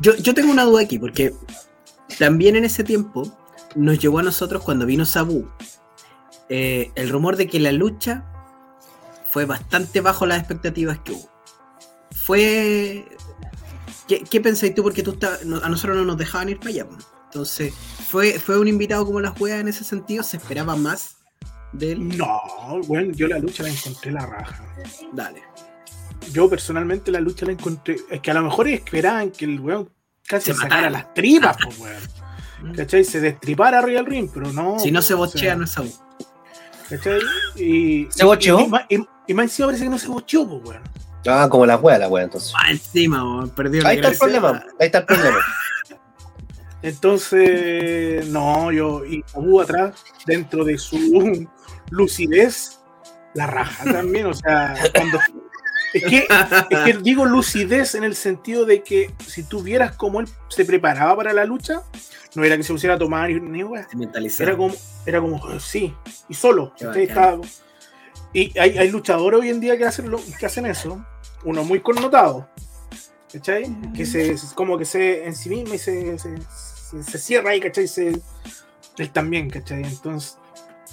Yo, 0.00 0.14
yo 0.16 0.34
tengo 0.34 0.52
una 0.52 0.64
duda 0.64 0.82
aquí, 0.82 0.98
porque 0.98 1.32
también 2.18 2.54
en 2.56 2.64
ese 2.64 2.84
tiempo 2.84 3.22
nos 3.74 3.98
llegó 3.98 4.18
a 4.18 4.22
nosotros 4.22 4.62
cuando 4.62 4.86
vino 4.86 5.04
Sabu 5.04 5.48
eh, 6.48 6.90
el 6.94 7.08
rumor 7.08 7.36
de 7.36 7.48
que 7.48 7.58
la 7.58 7.72
lucha 7.72 8.24
fue 9.30 9.46
bastante 9.46 10.00
bajo 10.00 10.26
las 10.26 10.38
expectativas 10.38 10.98
que 11.00 11.12
hubo. 11.12 11.28
Fue. 12.12 13.06
¿Qué, 14.06 14.22
qué 14.22 14.40
pensáis 14.40 14.74
tú? 14.74 14.82
Porque 14.82 15.02
tú 15.02 15.18
a 15.22 15.68
nosotros 15.68 15.96
no 15.96 16.04
nos 16.04 16.18
dejaban 16.18 16.50
ir 16.50 16.58
para 16.58 16.70
allá. 16.70 16.86
Entonces, 17.24 17.74
¿fue, 18.08 18.38
¿fue 18.38 18.58
un 18.58 18.68
invitado 18.68 19.04
como 19.04 19.20
la 19.20 19.30
juega 19.30 19.58
en 19.58 19.68
ese 19.68 19.82
sentido? 19.82 20.22
¿Se 20.22 20.36
esperaba 20.36 20.76
más 20.76 21.16
de 21.72 21.92
él? 21.92 22.16
No, 22.16 22.40
bueno, 22.86 23.12
yo 23.12 23.26
la 23.26 23.38
lucha 23.38 23.64
la 23.64 23.70
encontré 23.70 24.12
la 24.12 24.26
raja. 24.26 24.64
Dale. 25.12 25.42
Yo 26.32 26.48
personalmente 26.48 27.10
la 27.10 27.20
lucha 27.20 27.44
la 27.46 27.52
encontré. 27.52 27.96
Es 28.10 28.20
que 28.20 28.30
a 28.30 28.34
lo 28.34 28.42
mejor 28.42 28.68
esperaban 28.68 29.30
que 29.30 29.46
el 29.46 29.58
weón 29.58 29.90
casi 30.26 30.52
Se 30.52 30.54
sacara 30.54 30.76
matara. 30.76 30.90
las 30.90 31.14
tripas, 31.14 31.56
pues 31.64 31.78
weón. 31.78 32.23
¿Cachai? 32.72 33.04
Se 33.04 33.20
destripara 33.20 33.78
arriba 33.78 34.00
del 34.02 34.06
ring, 34.10 34.30
pero 34.32 34.52
no. 34.52 34.78
Si 34.78 34.90
no 34.90 35.02
se 35.02 35.14
o 35.14 35.18
bochea, 35.18 35.40
sea, 35.40 35.56
no 35.56 35.64
es 35.64 35.70
Sabu. 35.72 35.90
¿Cachai? 36.88 37.20
Y, 37.56 38.06
¿Se 38.10 38.24
bocheó? 38.24 38.60
Y, 38.60 38.64
y, 38.64 38.68
más- 38.68 38.84
y- 38.88 39.06
y 39.26 39.34
más 39.34 39.44
encima 39.44 39.66
parece 39.68 39.84
que 39.84 39.90
no 39.90 39.98
se 39.98 40.08
bocheó, 40.08 40.48
pues 40.48 40.62
weón. 40.64 40.82
Ah, 41.26 41.48
como 41.50 41.64
la 41.64 41.76
wea, 41.78 41.98
la 41.98 42.08
wea, 42.08 42.24
entonces. 42.24 42.52
Ah, 42.56 42.70
encima, 42.70 43.22
weón, 43.24 43.50
perdió 43.50 43.82
la 43.82 43.88
Ahí 43.90 43.96
está 43.96 44.08
el 44.08 44.18
problema, 44.18 44.64
ahí 44.78 44.86
está 44.86 44.98
el 44.98 45.06
problema. 45.06 45.38
Entonces, 46.82 48.26
no, 48.28 48.70
yo. 48.70 49.04
Y 49.06 49.22
Sabu 49.26 49.60
atrás, 49.60 50.04
dentro 50.26 50.64
de 50.64 50.76
su 50.76 51.48
lucidez, 51.90 52.80
la 53.34 53.46
raja 53.46 53.84
también. 53.84 54.26
O 54.26 54.34
sea, 54.34 54.74
cuando, 54.94 55.18
Es 55.94 56.04
que, 56.04 56.98
digo 57.02 57.24
lucidez 57.24 57.94
en 57.94 58.02
el 58.02 58.16
sentido 58.16 58.64
de 58.64 58.82
que 58.82 59.14
si 59.26 59.44
tú 59.44 59.62
vieras 59.62 59.94
cómo 59.96 60.20
él 60.20 60.28
se 60.48 60.64
preparaba 60.64 61.16
para 61.16 61.32
la 61.32 61.44
lucha, 61.44 61.82
no 62.34 62.42
era 62.42 62.56
que 62.56 62.64
se 62.64 62.72
pusiera 62.72 62.96
a 62.96 62.98
tomar 62.98 63.30
ni, 63.30 63.38
ni 63.40 63.60
Era 64.40 64.56
como, 64.56 64.74
era 65.06 65.20
como, 65.20 65.60
sí, 65.60 65.94
y 66.28 66.34
solo. 66.34 66.74
y 68.32 68.58
hay, 68.58 68.78
hay, 68.78 68.90
luchadores 68.90 69.40
hoy 69.40 69.50
en 69.50 69.60
día 69.60 69.78
que 69.78 69.84
hacen, 69.84 70.10
lo, 70.10 70.18
que 70.38 70.46
hacen 70.46 70.66
eso. 70.66 71.04
Uno 71.44 71.62
muy 71.62 71.80
connotado. 71.80 72.48
¿Cachai? 73.32 73.64
Que 73.94 74.04
se, 74.06 74.36
como 74.54 74.76
que 74.78 74.84
se 74.84 75.24
en 75.26 75.34
sí 75.34 75.48
mismo 75.48 75.74
y 75.74 75.78
se, 75.78 76.18
se, 76.18 77.02
se, 77.02 77.18
cierra 77.18 77.50
ahí, 77.50 77.60
¿cachai? 77.60 77.86
Se, 77.86 78.20
él 78.98 79.10
también, 79.10 79.50
¿cachai? 79.50 79.84
Entonces, 79.84 80.38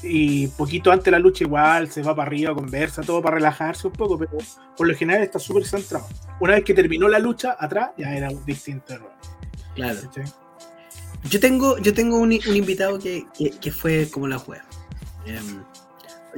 y 0.04 0.48
poquito 0.48 0.92
antes 0.92 1.06
de 1.06 1.12
la 1.12 1.20
lucha 1.20 1.44
igual 1.44 1.90
se 1.92 2.02
va 2.02 2.16
para 2.16 2.28
arriba, 2.28 2.54
conversa, 2.54 3.02
todo 3.02 3.22
para 3.22 3.36
relajarse 3.36 3.88
un 3.88 3.94
poco, 3.94 4.18
pero 4.18 4.32
por 4.76 4.88
lo 4.88 4.96
general 4.96 5.24
está 5.24 5.40
súper 5.40 5.66
centrado. 5.66 6.08
Una 6.40 6.54
vez 6.54 6.64
que 6.64 6.74
terminó 6.74 7.08
la 7.08 7.20
lucha, 7.20 7.56
atrás 7.60 7.92
ya 7.98 8.16
era 8.16 8.30
distinto. 8.46 8.98
Claro. 9.76 10.00
Yo 11.30 11.40
tengo, 11.40 11.78
yo 11.78 11.94
tengo 11.94 12.18
un, 12.18 12.32
invitado 12.32 12.98
que, 13.00 13.26
fue 13.72 14.10
como 14.10 14.28
la 14.28 14.40
juega. 14.40 14.66
Em, 15.26 15.64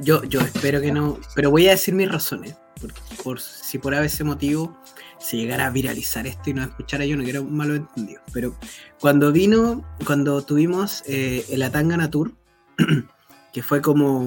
yo, 0.00 0.24
yo 0.24 0.40
espero 0.40 0.80
que 0.80 0.92
no, 0.92 1.18
pero 1.34 1.50
voy 1.50 1.68
a 1.68 1.70
decir 1.70 1.94
mis 1.94 2.10
razones, 2.10 2.56
porque 2.80 3.00
por, 3.22 3.40
si 3.40 3.78
por 3.78 3.94
ese 3.94 4.24
motivo 4.24 4.76
se 5.18 5.38
llegara 5.38 5.66
a 5.66 5.70
viralizar 5.70 6.26
esto 6.26 6.50
y 6.50 6.54
no 6.54 6.62
escuchara 6.62 7.06
yo, 7.06 7.16
no 7.16 7.24
quiero 7.24 7.44
malo 7.44 7.74
entendido. 7.74 8.20
Pero 8.32 8.54
cuando 9.00 9.32
vino, 9.32 9.82
cuando 10.04 10.42
tuvimos 10.42 11.02
eh, 11.06 11.46
el 11.48 11.62
Atangana 11.62 12.10
Tour, 12.10 12.32
que 13.54 13.62
fue 13.62 13.80
como 13.80 14.18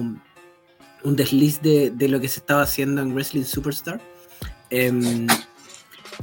un 1.04 1.16
desliz 1.16 1.60
de, 1.60 1.92
lo 2.08 2.18
que 2.18 2.28
se 2.28 2.40
estaba 2.40 2.62
haciendo 2.62 3.02
en 3.02 3.12
Wrestling 3.12 3.44
Superstar. 3.44 4.00
Em, 4.70 5.26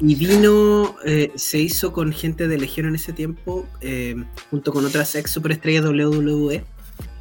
y 0.02 0.16
vino, 0.16 0.96
eh, 1.06 1.32
se 1.36 1.60
hizo 1.60 1.94
con 1.94 2.12
gente 2.12 2.48
de 2.48 2.58
Legión 2.58 2.88
en 2.88 2.96
ese 2.96 3.14
tiempo, 3.14 3.68
em, 3.80 4.26
junto 4.50 4.74
con 4.74 4.84
otras 4.86 5.14
ex 5.14 5.30
superestrellas 5.30 5.86
WWE. 5.86 6.66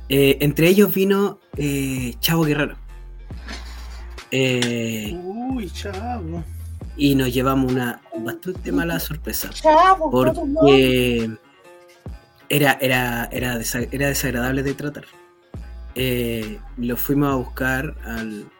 Eh, 0.08 0.38
entre 0.40 0.68
ellos 0.68 0.92
vino 0.92 1.38
eh, 1.58 2.14
Chavo 2.18 2.44
Guerrero. 2.44 2.76
Uy, 4.32 5.70
Chavo. 5.70 6.42
Y 6.96 7.14
nos 7.14 7.32
llevamos 7.32 7.70
una 7.70 8.00
bastante 8.24 8.72
mala 8.72 8.98
sorpresa. 9.00 9.50
Chavo, 9.50 10.10
porque 10.10 11.30
era, 12.48 12.78
era, 12.80 13.28
era, 13.30 13.60
era 13.90 14.08
desagradable 14.08 14.62
de 14.62 14.74
tratar. 14.74 15.04
Eh, 15.94 16.58
lo 16.76 16.96
fuimos 16.96 17.32
a 17.32 17.36
buscar 17.36 17.94
al, 18.04 18.50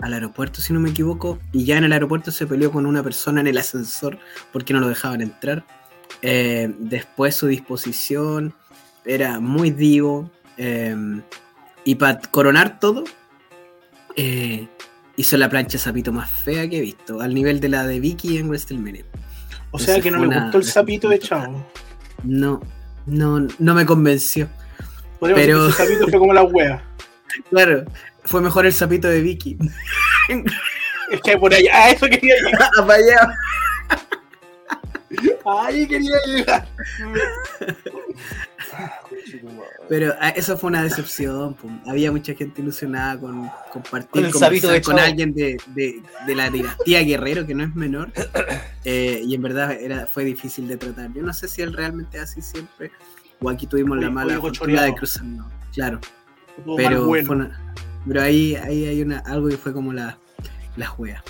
aeropuerto, 0.00 0.60
si 0.60 0.72
no 0.72 0.80
me 0.80 0.90
equivoco, 0.90 1.38
y 1.52 1.64
ya 1.64 1.76
en 1.76 1.84
el 1.84 1.92
aeropuerto 1.92 2.30
se 2.30 2.46
peleó 2.46 2.72
con 2.72 2.86
una 2.86 3.02
persona 3.02 3.40
en 3.40 3.46
el 3.46 3.58
ascensor 3.58 4.18
porque 4.52 4.72
no 4.72 4.80
lo 4.80 4.88
dejaban 4.88 5.20
entrar. 5.20 5.64
Eh, 6.22 6.74
después 6.78 7.34
su 7.34 7.46
disposición 7.46 8.54
era 9.04 9.40
muy 9.40 9.70
divo. 9.70 10.30
Eh, 10.56 10.96
y 11.84 11.94
para 11.94 12.20
coronar 12.20 12.78
todo, 12.80 13.04
hizo 15.16 15.36
la 15.36 15.48
plancha 15.48 15.78
sapito 15.78 16.12
más 16.12 16.30
fea 16.30 16.68
que 16.68 16.78
he 16.78 16.80
visto, 16.80 17.20
al 17.20 17.34
nivel 17.34 17.60
de 17.60 17.68
la 17.68 17.86
de 17.86 18.00
Vicky 18.00 18.38
en 18.38 18.48
WrestleMania. 18.48 19.04
O 19.70 19.78
sea 19.78 20.00
que 20.00 20.10
no 20.10 20.24
le 20.24 20.40
gustó 20.40 20.58
el 20.58 20.64
sapito 20.64 21.08
de 21.08 21.18
Chavo. 21.18 21.64
No, 22.24 22.60
no, 23.06 23.46
no 23.58 23.74
me 23.74 23.86
convenció. 23.86 24.48
Podríamos 25.20 25.44
pero... 25.44 25.64
decir 25.66 25.76
que 25.76 25.82
sapito 25.84 26.08
fue 26.08 26.18
como 26.18 26.32
la 26.32 26.42
wea. 26.42 26.82
Claro, 27.50 27.84
fue 28.24 28.40
mejor 28.40 28.66
el 28.66 28.72
sapito 28.72 29.08
de 29.08 29.20
Vicky. 29.20 29.58
es 31.10 31.20
que 31.20 31.38
por 31.38 31.54
allá, 31.54 31.76
a 31.76 31.90
eso 31.90 32.06
quería 32.06 32.34
llegar. 32.36 32.70
para 32.86 32.94
allá. 32.94 33.38
Ahí 35.44 35.86
quería 35.86 36.16
llegar. 36.26 36.68
Pero 39.88 40.14
ah, 40.20 40.30
eso 40.30 40.56
fue 40.56 40.68
una 40.68 40.82
decepción. 40.82 41.56
Había 41.86 42.12
mucha 42.12 42.34
gente 42.34 42.62
ilusionada 42.62 43.18
con 43.18 43.50
compartir 43.72 44.30
con, 44.30 44.80
con 44.82 44.98
alguien 44.98 45.34
de, 45.34 45.60
de, 45.66 46.00
de, 46.26 46.34
la 46.34 46.48
dinastía 46.48 47.02
Guerrero, 47.02 47.46
que 47.46 47.54
no 47.54 47.64
es 47.64 47.74
menor. 47.74 48.12
Eh, 48.82 49.20
y 49.26 49.34
en 49.34 49.42
verdad 49.42 49.72
era, 49.72 50.06
fue 50.06 50.24
difícil 50.24 50.66
de 50.66 50.78
tratar. 50.78 51.12
Yo 51.12 51.22
no 51.22 51.34
sé 51.34 51.48
si 51.48 51.60
él 51.60 51.74
realmente 51.74 52.16
es 52.16 52.22
así 52.22 52.40
siempre. 52.40 52.90
O 53.42 53.48
aquí 53.48 53.66
tuvimos 53.66 53.98
la 53.98 54.10
mala 54.10 54.38
oportunidad 54.38 54.84
de 54.84 54.94
cruzar, 54.94 55.24
claro. 55.72 56.00
Pero, 56.76 57.10
pero 58.06 58.22
ahí, 58.22 58.54
ahí 58.56 58.86
hay 58.86 59.02
una, 59.02 59.20
algo 59.20 59.48
que 59.48 59.56
fue 59.56 59.72
como 59.72 59.92
la, 59.92 60.18
la 60.76 60.86
juega. 60.86 61.22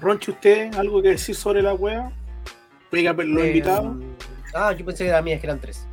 Ronchi, 0.00 0.30
¿usted 0.30 0.74
algo 0.74 1.02
que 1.02 1.10
decir 1.10 1.34
sobre 1.34 1.62
la 1.62 1.74
wea? 1.74 2.10
Venga, 2.90 3.12
los 3.12 3.44
eh, 3.44 3.48
invitados. 3.48 3.96
Ah, 4.54 4.72
yo 4.72 4.84
pensé 4.84 5.04
que 5.04 5.10
era 5.10 5.22
mía, 5.22 5.38
que 5.40 5.46
eran 5.46 5.60
tres. 5.60 5.86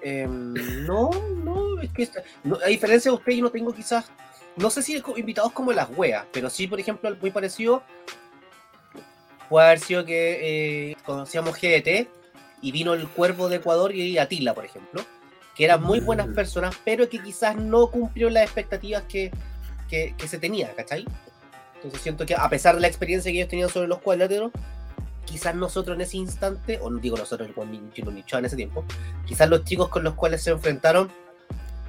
Em, 0.00 0.54
no, 0.84 1.10
no, 1.44 1.80
es 1.80 1.90
que 1.90 2.08
a 2.64 2.68
diferencia 2.68 3.10
de 3.10 3.16
usted, 3.16 3.32
yo 3.32 3.42
no 3.42 3.50
tengo 3.50 3.72
quizás, 3.72 4.10
no 4.56 4.70
sé 4.70 4.82
si 4.82 5.00
invitados 5.16 5.52
como 5.52 5.72
las 5.72 5.88
weas, 5.96 6.26
pero 6.32 6.50
sí, 6.50 6.66
por 6.66 6.80
ejemplo, 6.80 7.14
muy 7.20 7.30
parecido, 7.30 7.82
puede 9.48 9.66
haber 9.66 9.78
sido 9.78 10.04
que 10.04 10.90
eh, 10.90 10.96
conocíamos 11.04 11.56
GDT 11.56 12.21
y 12.62 12.72
vino 12.72 12.94
el 12.94 13.08
Cuervo 13.08 13.48
de 13.48 13.56
Ecuador 13.56 13.94
y 13.94 14.16
Atila, 14.16 14.54
por 14.54 14.64
ejemplo, 14.64 15.04
que 15.54 15.64
eran 15.64 15.82
muy 15.82 16.00
buenas 16.00 16.28
mm. 16.28 16.34
personas, 16.34 16.74
pero 16.84 17.08
que 17.08 17.18
quizás 17.18 17.56
no 17.56 17.88
cumplieron 17.88 18.32
las 18.32 18.44
expectativas 18.44 19.02
que, 19.02 19.30
que, 19.88 20.14
se 20.26 20.38
tenía, 20.38 20.72
¿cachai? 20.74 21.04
Entonces 21.74 22.00
siento 22.00 22.24
que 22.24 22.34
a 22.34 22.48
pesar 22.48 22.76
de 22.76 22.80
la 22.80 22.86
experiencia 22.86 23.30
que 23.30 23.38
ellos 23.38 23.50
tenían 23.50 23.68
sobre 23.68 23.88
los 23.88 23.98
cuadriláteros, 23.98 24.52
quizás 25.26 25.54
nosotros 25.54 25.96
en 25.96 26.00
ese 26.00 26.16
instante, 26.16 26.78
o 26.80 26.88
no 26.88 26.98
digo 26.98 27.16
nosotros, 27.16 27.50
el 27.54 28.14
Nicho 28.14 28.38
en 28.38 28.44
ese 28.44 28.56
tiempo, 28.56 28.84
quizás 29.26 29.50
los 29.50 29.64
chicos 29.64 29.88
con 29.88 30.04
los 30.04 30.14
cuales 30.14 30.42
se 30.42 30.50
enfrentaron 30.50 31.10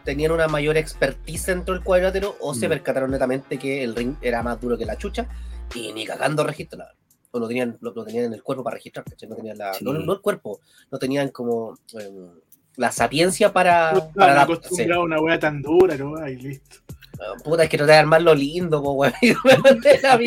tenían 0.04 0.32
una 0.32 0.50
mayor 0.50 0.76
expertise 0.76 1.46
dentro 1.46 1.74
del 1.74 1.84
cuadrilátero 1.84 2.36
o 2.42 2.54
se 2.54 2.66
mm. 2.66 2.70
percataron 2.70 3.12
netamente 3.12 3.58
que 3.58 3.84
el 3.84 3.96
ring 3.96 4.16
era 4.22 4.44
más 4.44 4.60
duro 4.60 4.78
que 4.78 4.86
la 4.86 4.98
chucha 4.98 5.28
y 5.74 5.94
ni 5.94 6.06
cagando 6.06 6.44
registraron 6.44 6.94
o 7.34 7.40
lo 7.40 7.48
tenían, 7.48 7.78
lo, 7.82 7.92
tenían 8.06 8.26
en 8.26 8.34
el 8.34 8.44
cuerpo 8.44 8.64
para 8.64 8.76
registrar, 8.76 9.04
No 9.28 9.36
tenían 9.36 9.58
la, 9.58 9.72
no, 9.82 10.14
el 10.14 10.22
cuerpo, 10.22 10.62
no 10.92 11.00
tenían 11.00 11.30
como 11.30 11.76
em, 11.94 12.30
la 12.76 12.92
sapiencia 12.92 13.52
para. 13.52 13.92
No, 13.92 14.12
para 14.12 14.44
acostumbrado 14.44 15.02
a 15.02 15.06
una 15.06 15.20
wea 15.20 15.40
tan 15.40 15.62
dura, 15.62 15.98
¿no? 15.98 16.16
Ahí 16.18 16.36
listo. 16.36 16.78
Ah, 17.20 17.34
puta, 17.44 17.64
es 17.64 17.70
que 17.70 17.78
no 17.78 17.88
te 17.88 18.06
más 18.06 18.22
lo 18.22 18.36
lindo, 18.36 18.84
po, 18.84 18.94
weón. 18.94 19.14
la, 20.04 20.20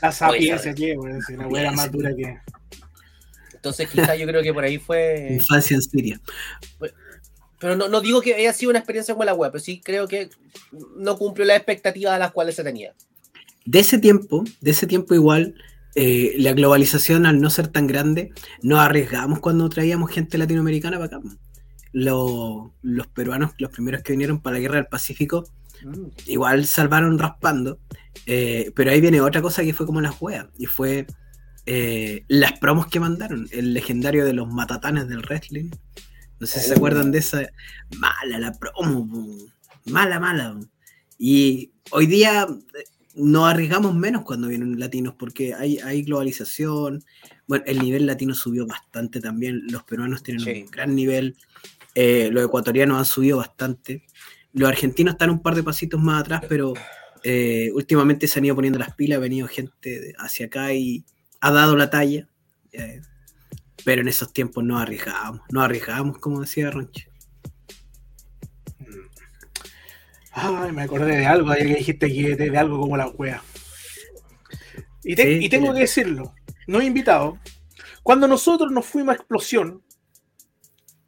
la 0.00 0.12
sapiencia, 0.12 0.74
¿qué, 0.74 0.96
weón? 0.96 1.20
Una 1.34 1.48
wea 1.48 1.70
más 1.72 1.92
dura 1.92 2.14
que. 2.16 2.38
Entonces, 3.52 3.90
quizás 3.90 4.18
yo 4.18 4.26
creo 4.26 4.42
que 4.42 4.54
por 4.54 4.64
ahí 4.64 4.78
fue. 4.78 5.34
Infancia 5.34 5.74
en 5.74 5.82
Siria. 5.82 6.20
Pero 7.58 7.76
no, 7.76 7.88
no, 7.88 8.00
digo 8.00 8.22
que 8.22 8.34
haya 8.34 8.54
sido 8.54 8.70
una 8.70 8.78
experiencia 8.78 9.12
como 9.12 9.24
la 9.24 9.34
web, 9.34 9.52
pero 9.52 9.62
sí 9.62 9.82
creo 9.84 10.08
que 10.08 10.30
no 10.96 11.18
cumplió 11.18 11.44
las 11.44 11.58
expectativas 11.58 12.14
a 12.14 12.18
las 12.18 12.32
cuales 12.32 12.56
se 12.56 12.64
tenía. 12.64 12.94
De 13.66 13.80
ese 13.80 13.98
tiempo, 13.98 14.44
de 14.60 14.70
ese 14.70 14.86
tiempo 14.86 15.14
igual, 15.14 15.54
eh, 15.94 16.34
la 16.38 16.52
globalización 16.54 17.26
al 17.26 17.40
no 17.40 17.50
ser 17.50 17.68
tan 17.68 17.86
grande, 17.86 18.32
nos 18.62 18.80
arriesgamos 18.80 19.40
cuando 19.40 19.68
traíamos 19.68 20.10
gente 20.10 20.38
latinoamericana 20.38 20.98
para 20.98 21.18
acá. 21.18 21.28
Los, 21.92 22.70
peruanos, 23.12 23.52
los 23.58 23.70
primeros 23.70 24.02
que 24.02 24.12
vinieron 24.12 24.40
para 24.40 24.54
la 24.54 24.60
guerra 24.60 24.76
del 24.76 24.86
Pacífico, 24.86 25.44
mm. 25.84 26.06
igual 26.26 26.66
salvaron 26.66 27.18
raspando. 27.18 27.78
Eh, 28.26 28.72
pero 28.74 28.90
ahí 28.90 29.00
viene 29.00 29.20
otra 29.20 29.42
cosa 29.42 29.62
que 29.62 29.74
fue 29.74 29.86
como 29.86 30.00
las 30.00 30.20
weas, 30.20 30.46
y 30.58 30.66
fue 30.66 31.06
eh, 31.66 32.24
las 32.28 32.58
promos 32.58 32.86
que 32.86 33.00
mandaron, 33.00 33.46
el 33.52 33.74
legendario 33.74 34.24
de 34.24 34.32
los 34.32 34.48
matatanes 34.48 35.08
del 35.08 35.22
wrestling. 35.22 35.70
No 36.40 36.46
sé 36.46 36.60
si 36.60 36.68
se 36.68 36.74
acuerdan 36.74 37.12
de 37.12 37.18
esa. 37.18 37.46
Mala 37.98 38.38
la 38.38 38.52
promo, 38.52 39.36
mala, 39.84 40.18
mala. 40.18 40.58
Y 41.18 41.70
hoy 41.90 42.06
día 42.06 42.48
nos 43.14 43.50
arriesgamos 43.50 43.94
menos 43.94 44.22
cuando 44.22 44.48
vienen 44.48 44.78
latinos 44.78 45.14
porque 45.18 45.54
hay, 45.54 45.78
hay 45.78 46.02
globalización. 46.02 47.04
Bueno, 47.46 47.64
el 47.66 47.78
nivel 47.78 48.06
latino 48.06 48.34
subió 48.34 48.66
bastante 48.66 49.20
también. 49.20 49.62
Los 49.70 49.84
peruanos 49.84 50.22
tienen 50.22 50.64
un 50.64 50.70
gran 50.70 50.94
nivel. 50.94 51.36
Eh, 51.94 52.30
los 52.32 52.44
ecuatorianos 52.44 52.98
han 52.98 53.04
subido 53.04 53.38
bastante. 53.38 54.04
Los 54.52 54.68
argentinos 54.68 55.14
están 55.14 55.30
un 55.30 55.42
par 55.42 55.54
de 55.54 55.62
pasitos 55.62 56.00
más 56.00 56.22
atrás, 56.22 56.42
pero 56.48 56.74
eh, 57.22 57.70
últimamente 57.74 58.26
se 58.26 58.38
han 58.38 58.46
ido 58.46 58.54
poniendo 58.54 58.78
las 58.78 58.94
pilas. 58.94 59.18
Ha 59.18 59.20
venido 59.20 59.46
gente 59.46 60.14
hacia 60.18 60.46
acá 60.46 60.72
y 60.72 61.04
ha 61.40 61.50
dado 61.50 61.76
la 61.76 61.90
talla. 61.90 62.28
Eh, 62.72 63.02
pero 63.84 64.02
en 64.02 64.08
esos 64.08 64.32
tiempos 64.32 64.64
no 64.64 64.78
arriesgábamos. 64.78 65.42
No 65.50 65.60
arriesgábamos, 65.60 66.18
como 66.18 66.40
decía 66.40 66.70
Ronche. 66.70 67.11
Ay, 70.32 70.72
me 70.72 70.82
acordé 70.82 71.16
de 71.16 71.26
algo, 71.26 71.52
que 71.52 71.64
dijiste 71.64 72.12
que 72.12 72.36
de, 72.36 72.56
algo 72.58 72.80
como 72.80 72.96
la 72.96 73.08
wea. 73.08 73.42
Y, 75.04 75.48
tengo 75.48 75.74
que 75.74 75.80
decirlo, 75.80 76.34
no 76.66 76.80
he 76.80 76.84
invitado. 76.84 77.38
Cuando 78.02 78.26
nosotros 78.26 78.72
nos 78.72 78.86
fuimos 78.86 79.12
a 79.12 79.16
Explosión, 79.16 79.82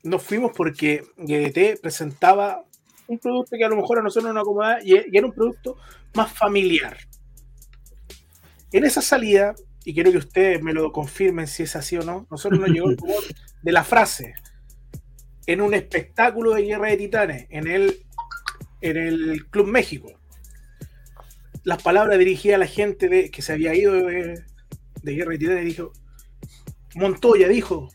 nos 0.03 0.23
fuimos 0.23 0.53
porque 0.55 1.05
GDT 1.17 1.81
presentaba 1.81 2.65
un 3.07 3.19
producto 3.19 3.57
que 3.57 3.65
a 3.65 3.69
lo 3.69 3.77
mejor 3.77 3.99
a 3.99 4.03
nosotros 4.03 4.29
no 4.29 4.35
nos 4.35 4.43
acomodaba 4.43 4.79
y, 4.83 4.95
era 5.17 5.27
un 5.27 5.33
producto 5.33 5.77
más 6.15 6.33
familiar. 6.33 6.99
En 8.73 8.85
esa 8.85 9.01
salida, 9.01 9.55
y 9.85 9.95
quiero 9.95 10.11
que 10.11 10.19
ustedes 10.19 10.63
me 10.63 10.73
lo 10.73 10.93
confirmen 10.93 11.47
si 11.47 11.63
es 11.63 11.77
así 11.77 11.97
o 11.97 12.03
no, 12.03 12.27
nosotros 12.31 12.61
nos 12.61 12.71
llegó 12.71 12.91
el 12.91 12.97
de 13.63 13.73
la 13.73 13.85
frase 13.85 14.35
en 15.47 15.61
un 15.61 15.75
espectáculo 15.75 16.55
de 16.55 16.63
Guerra 16.63 16.89
de 16.89 16.97
Titanes 16.97 17.47
en 17.51 17.67
el, 17.67 18.04
en 18.81 18.97
el 18.97 19.47
Club 19.47 19.67
México. 19.67 20.13
Las 21.63 21.83
palabras 21.83 22.19
dirigidas 22.19 22.57
a 22.57 22.59
la 22.59 22.67
gente 22.67 23.09
de, 23.09 23.31
que 23.31 23.43
se 23.43 23.53
había 23.53 23.75
ido 23.75 23.95
de, 23.95 24.45
de 25.03 25.15
Guerra 25.15 25.33
de 25.33 25.39
Titanes 25.39 25.65
dijo, 25.65 25.93
Montoya 26.95 27.49
dijo 27.49 27.91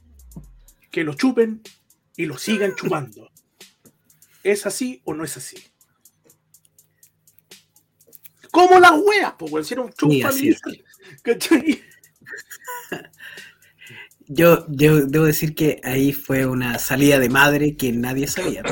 que 0.92 1.04
lo 1.04 1.14
chupen 1.14 1.62
y 2.18 2.26
lo 2.26 2.38
sigan 2.38 2.76
chupando. 2.76 3.30
¿Es 4.44 4.66
así 4.66 5.02
o 5.06 5.14
no 5.14 5.24
es 5.24 5.38
así? 5.38 5.58
Como 8.52 8.80
las 8.80 8.92
weas, 8.92 9.34
pues, 9.38 9.68
si 9.68 9.74
era 9.74 9.84
un 9.84 9.94
chup 9.94 10.12
Yo, 14.28 14.66
yo 14.70 15.06
debo 15.06 15.26
decir 15.26 15.56
que 15.56 15.82
ahí 15.84 16.14
fue 16.14 16.46
una 16.46 16.78
salida 16.78 17.20
de 17.20 17.30
madre 17.30 17.76
que 17.76 17.92
nadie 17.92 18.28
sabía. 18.28 18.64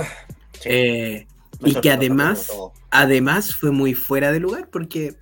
Eh, 0.65 1.27
y 1.63 1.75
que 1.75 1.91
además, 1.91 2.51
además 2.91 3.55
fue 3.55 3.71
muy 3.71 3.93
fuera 3.93 4.31
de 4.31 4.39
lugar 4.39 4.69
porque 4.71 5.17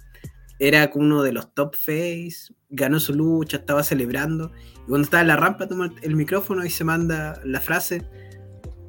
era 0.59 0.89
uno 0.93 1.21
de 1.23 1.33
los 1.33 1.53
top 1.53 1.75
face, 1.75 2.53
ganó 2.69 2.99
su 2.99 3.13
lucha, 3.13 3.57
estaba 3.57 3.83
celebrando. 3.83 4.51
Y 4.83 4.89
cuando 4.89 5.05
estaba 5.05 5.21
en 5.21 5.27
la 5.27 5.37
rampa, 5.37 5.67
toma 5.67 5.93
el 6.01 6.15
micrófono 6.15 6.65
y 6.65 6.69
se 6.69 6.83
manda 6.83 7.39
la 7.43 7.59
frase. 7.61 8.03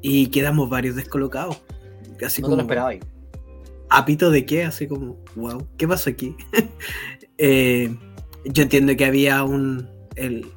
Y 0.01 0.27
quedamos 0.27 0.69
varios 0.69 0.95
descolocados. 0.95 1.61
Así 2.25 2.41
no 2.41 2.47
como, 2.47 2.57
lo 2.57 2.61
esperaba 2.63 2.89
ahí. 2.89 2.99
¿Apito 3.89 4.31
de 4.31 4.45
qué? 4.45 4.63
Así 4.63 4.87
como, 4.87 5.17
wow, 5.35 5.67
¿qué 5.77 5.87
pasó 5.87 6.09
aquí? 6.09 6.35
Eh, 7.39 7.95
yo 8.45 8.63
entiendo 8.63 8.95
que 8.97 9.05
había 9.05 9.43
un. 9.43 9.87
El, 10.15 10.47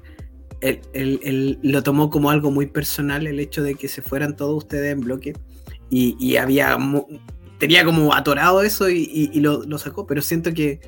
él, 0.62 1.58
lo 1.62 1.82
tomó 1.82 2.08
como 2.08 2.30
algo 2.30 2.50
muy 2.50 2.64
personal 2.64 3.26
el 3.26 3.38
hecho 3.38 3.62
de 3.62 3.74
que 3.74 3.86
se 3.86 4.00
fueran 4.00 4.34
todos 4.34 4.56
ustedes 4.56 4.90
en 4.94 5.00
bloque 5.00 5.34
y, 5.90 6.36
había 6.36 6.78
tenía 7.58 7.84
como 7.84 8.14
atorado 8.14 8.62
eso 8.62 8.88
y, 8.88 9.28
lo, 9.40 9.78
sacó, 9.78 10.06
pero 10.06 10.22
siento 10.22 10.54
que 10.54 10.80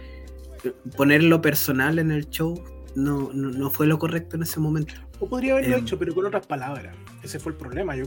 ponerlo 0.96 1.42
personal 1.42 1.98
en 1.98 2.10
el 2.10 2.28
show 2.30 2.62
no, 2.94 3.30
no, 3.32 3.70
fue 3.70 3.86
lo 3.86 3.98
correcto 3.98 4.36
en 4.36 4.42
ese 4.42 4.60
momento. 4.60 4.94
O 5.18 5.28
podría 5.28 5.54
haberlo 5.54 5.76
em. 5.76 5.82
hecho, 5.82 5.98
pero 5.98 6.14
con 6.14 6.26
otras 6.26 6.46
palabras. 6.46 6.94
Ese 7.22 7.38
fue 7.38 7.52
el 7.52 7.58
problema. 7.58 7.96
Yo, 7.96 8.04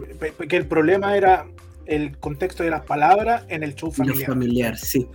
que 0.47 0.57
el 0.57 0.67
problema 0.67 1.17
era 1.17 1.47
el 1.85 2.17
contexto 2.17 2.63
de 2.63 2.69
las 2.69 2.85
palabras 2.85 3.45
en 3.49 3.63
el 3.63 3.75
show 3.75 3.91
familiar. 3.91 4.27
familiar, 4.27 4.77
sí. 4.77 5.07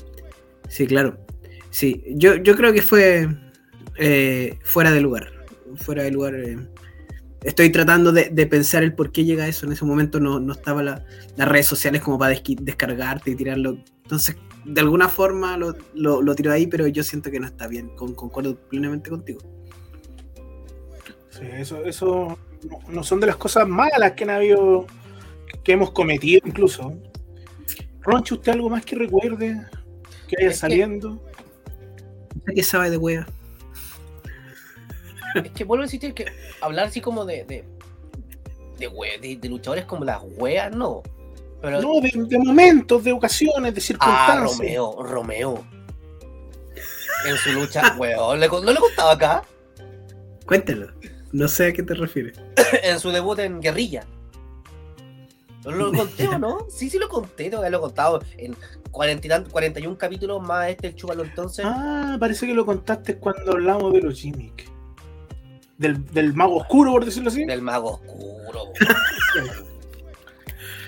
Sí, 0.68 0.86
claro. 0.86 1.18
Sí, 1.70 2.02
yo, 2.08 2.36
yo 2.36 2.56
creo 2.56 2.72
que 2.72 2.82
fue 2.82 3.28
eh, 3.96 4.58
fuera 4.62 4.90
de 4.90 5.00
lugar 5.00 5.40
fuera 5.76 6.02
de 6.02 6.10
lugar. 6.10 6.34
Eh, 6.34 6.58
estoy 7.42 7.70
tratando 7.70 8.12
de, 8.12 8.46
pensar 8.46 8.82
el 8.82 8.94
por 8.94 9.12
qué 9.12 9.24
llega 9.24 9.48
eso. 9.48 9.66
En 9.66 9.72
ese 9.72 9.84
momento 9.84 10.20
no, 10.20 10.40
no 10.40 10.52
estaban 10.52 10.84
las 10.84 11.48
redes 11.48 11.66
sociales 11.66 12.02
como 12.02 12.18
para 12.18 12.34
descargarte 12.34 13.30
y 13.30 13.36
tirarlo. 13.36 13.78
Entonces, 14.02 14.36
de 14.64 14.80
alguna 14.80 15.08
forma 15.08 15.56
lo, 15.56 15.74
lo, 15.94 16.34
tiro 16.34 16.52
ahí, 16.52 16.66
pero 16.66 16.86
yo 16.86 17.02
siento 17.02 17.30
que 17.30 17.40
no 17.40 17.46
está 17.46 17.66
bien. 17.66 17.88
Con, 17.96 18.14
concuerdo 18.14 18.56
plenamente 18.56 19.10
contigo. 19.10 19.40
Sí, 21.30 21.46
eso, 21.52 21.84
eso 21.84 22.38
no, 22.88 23.02
son 23.02 23.20
de 23.20 23.26
las 23.26 23.36
cosas 23.36 23.66
malas 23.66 24.12
que 24.12 24.24
han 24.24 24.30
habido, 24.30 24.86
que 25.62 25.72
hemos 25.72 25.92
cometido 25.92 26.40
incluso. 26.44 26.94
Roncho, 28.00 28.36
¿usted 28.36 28.52
algo 28.52 28.70
más 28.70 28.84
que 28.84 28.96
recuerde 28.96 29.66
que 30.28 30.36
vaya 30.36 30.52
saliendo? 30.52 31.22
¿Qué 32.54 32.62
sabe 32.62 32.90
de 32.90 32.96
wea? 32.96 33.26
Es 35.34 35.50
que 35.52 35.64
vuelvo 35.64 35.82
a 35.82 35.86
insistir 35.86 36.14
que 36.14 36.26
hablar 36.60 36.86
así 36.86 37.00
como 37.00 37.24
de, 37.24 37.44
de, 37.44 37.64
de, 39.36 39.48
luchadores 39.48 39.84
como 39.84 40.04
las 40.04 40.20
weas, 40.36 40.74
no. 40.74 41.02
Pero... 41.60 41.82
No, 41.82 42.00
de, 42.00 42.38
momentos, 42.38 43.04
de 43.04 43.12
ocasiones, 43.12 43.74
de 43.74 43.80
circunstancias. 43.80 44.38
Ah, 44.38 44.40
Romeo, 44.40 45.02
Romeo. 45.02 45.64
En 47.26 47.36
su 47.36 47.52
lucha, 47.52 47.94
weón, 47.98 48.40
¿no 48.40 48.72
le 48.72 48.78
contaba 48.78 49.12
acá? 49.12 49.42
Cuéntelo. 50.46 50.88
No 51.32 51.46
sé 51.46 51.68
a 51.68 51.72
qué 51.72 51.82
te 51.82 51.94
refieres. 51.94 52.40
en 52.82 52.98
su 52.98 53.10
debut 53.10 53.38
en 53.38 53.60
Guerrilla. 53.60 54.06
¿Lo 55.64 55.92
conté 55.92 56.26
o 56.26 56.38
no? 56.38 56.66
Sí, 56.70 56.88
sí 56.88 56.98
lo 56.98 57.08
conté, 57.08 57.50
lo 57.50 57.64
he 57.64 57.80
contado 57.80 58.22
en 58.38 58.56
40, 58.90 59.44
41 59.44 59.98
capítulos 59.98 60.42
más 60.42 60.70
este 60.70 60.88
el 60.88 60.94
Chúbalo 60.94 61.22
entonces. 61.22 61.64
Ah, 61.68 62.16
parece 62.18 62.46
que 62.46 62.54
lo 62.54 62.64
contaste 62.64 63.18
cuando 63.18 63.52
hablamos 63.52 63.92
de 63.92 64.00
los 64.00 64.18
gimmicks 64.18 64.64
del, 65.80 66.34
mago 66.34 66.56
oscuro, 66.56 66.92
por 66.92 67.04
decirlo 67.04 67.30
así. 67.30 67.44
Del 67.44 67.62
mago 67.62 67.92
oscuro. 67.92 68.72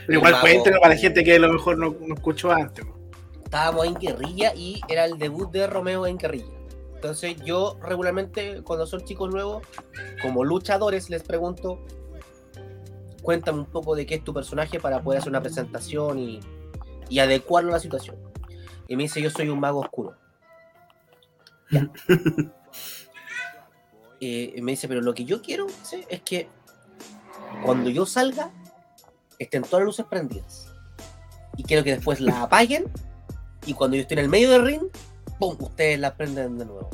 Pero 0.07 0.19
igual 0.19 0.41
cuéntenlo 0.41 0.81
para 0.81 0.95
la 0.95 1.01
gente 1.01 1.25
que 1.25 1.37
a 1.37 1.39
lo 1.39 1.53
mejor 1.53 1.79
no, 1.79 1.97
escuchó 2.15 2.53
antes. 2.53 2.85
Estábamos 3.43 3.87
en 3.87 3.95
guerrilla 3.95 4.53
y 4.55 4.81
era 4.89 5.07
el 5.07 5.19
debut 5.19 5.51
de 5.51 5.67
Romeo 5.67 6.07
en 6.07 6.19
guerrilla. 6.19 6.53
Entonces 6.95 7.37
yo 7.45 7.79
regularmente 7.83 8.63
cuando 8.63 8.87
son 8.87 9.05
chicos 9.05 9.31
nuevos, 9.31 9.67
como 10.21 10.45
luchadores, 10.45 11.09
les 11.09 11.23
pregunto, 11.23 11.81
cuéntame 13.23 13.61
un 13.61 13.67
poco 13.67 13.95
de 13.95 14.05
qué 14.05 14.17
es 14.17 14.25
tu 14.25 14.35
personaje 14.35 14.79
para 14.79 15.03
poder 15.03 15.21
hacer 15.21 15.31
una 15.31 15.41
presentación 15.41 16.19
y, 16.19 16.41
y 17.09 17.19
adecuarlo 17.19 17.71
a 17.71 17.75
la 17.75 17.81
situación. 17.81 18.17
Y 18.89 18.97
me 18.97 19.05
dice, 19.05 19.23
yo 19.23 19.31
soy 19.31 19.49
un 19.49 19.59
mago 19.59 19.81
oscuro. 19.81 20.15
Ya. 21.71 21.89
Eh, 24.25 24.63
me 24.63 24.71
dice, 24.71 24.87
pero 24.87 25.01
lo 25.01 25.15
que 25.15 25.25
yo 25.25 25.43
quiero 25.43 25.67
es 26.09 26.21
que 26.21 26.49
cuando 27.65 27.91
yo 27.91 28.07
salga 28.07 28.53
estén 29.41 29.63
todas 29.63 29.81
las 29.81 29.87
luces 29.87 30.07
prendidas. 30.07 30.69
Y 31.57 31.65
quiero 31.65 31.83
que 31.83 31.97
después 31.97 32.21
la 32.21 32.45
apaguen 32.45 32.85
y 33.67 33.75
cuando 33.75 33.97
yo 33.97 34.03
esté 34.03 34.15
en 34.15 34.21
el 34.21 34.29
medio 34.29 34.53
del 34.53 34.65
ring, 34.65 34.83
¡pum! 35.41 35.57
Ustedes 35.59 35.99
la 35.99 36.17
prenden 36.17 36.57
de 36.57 36.67
nuevo. 36.67 36.89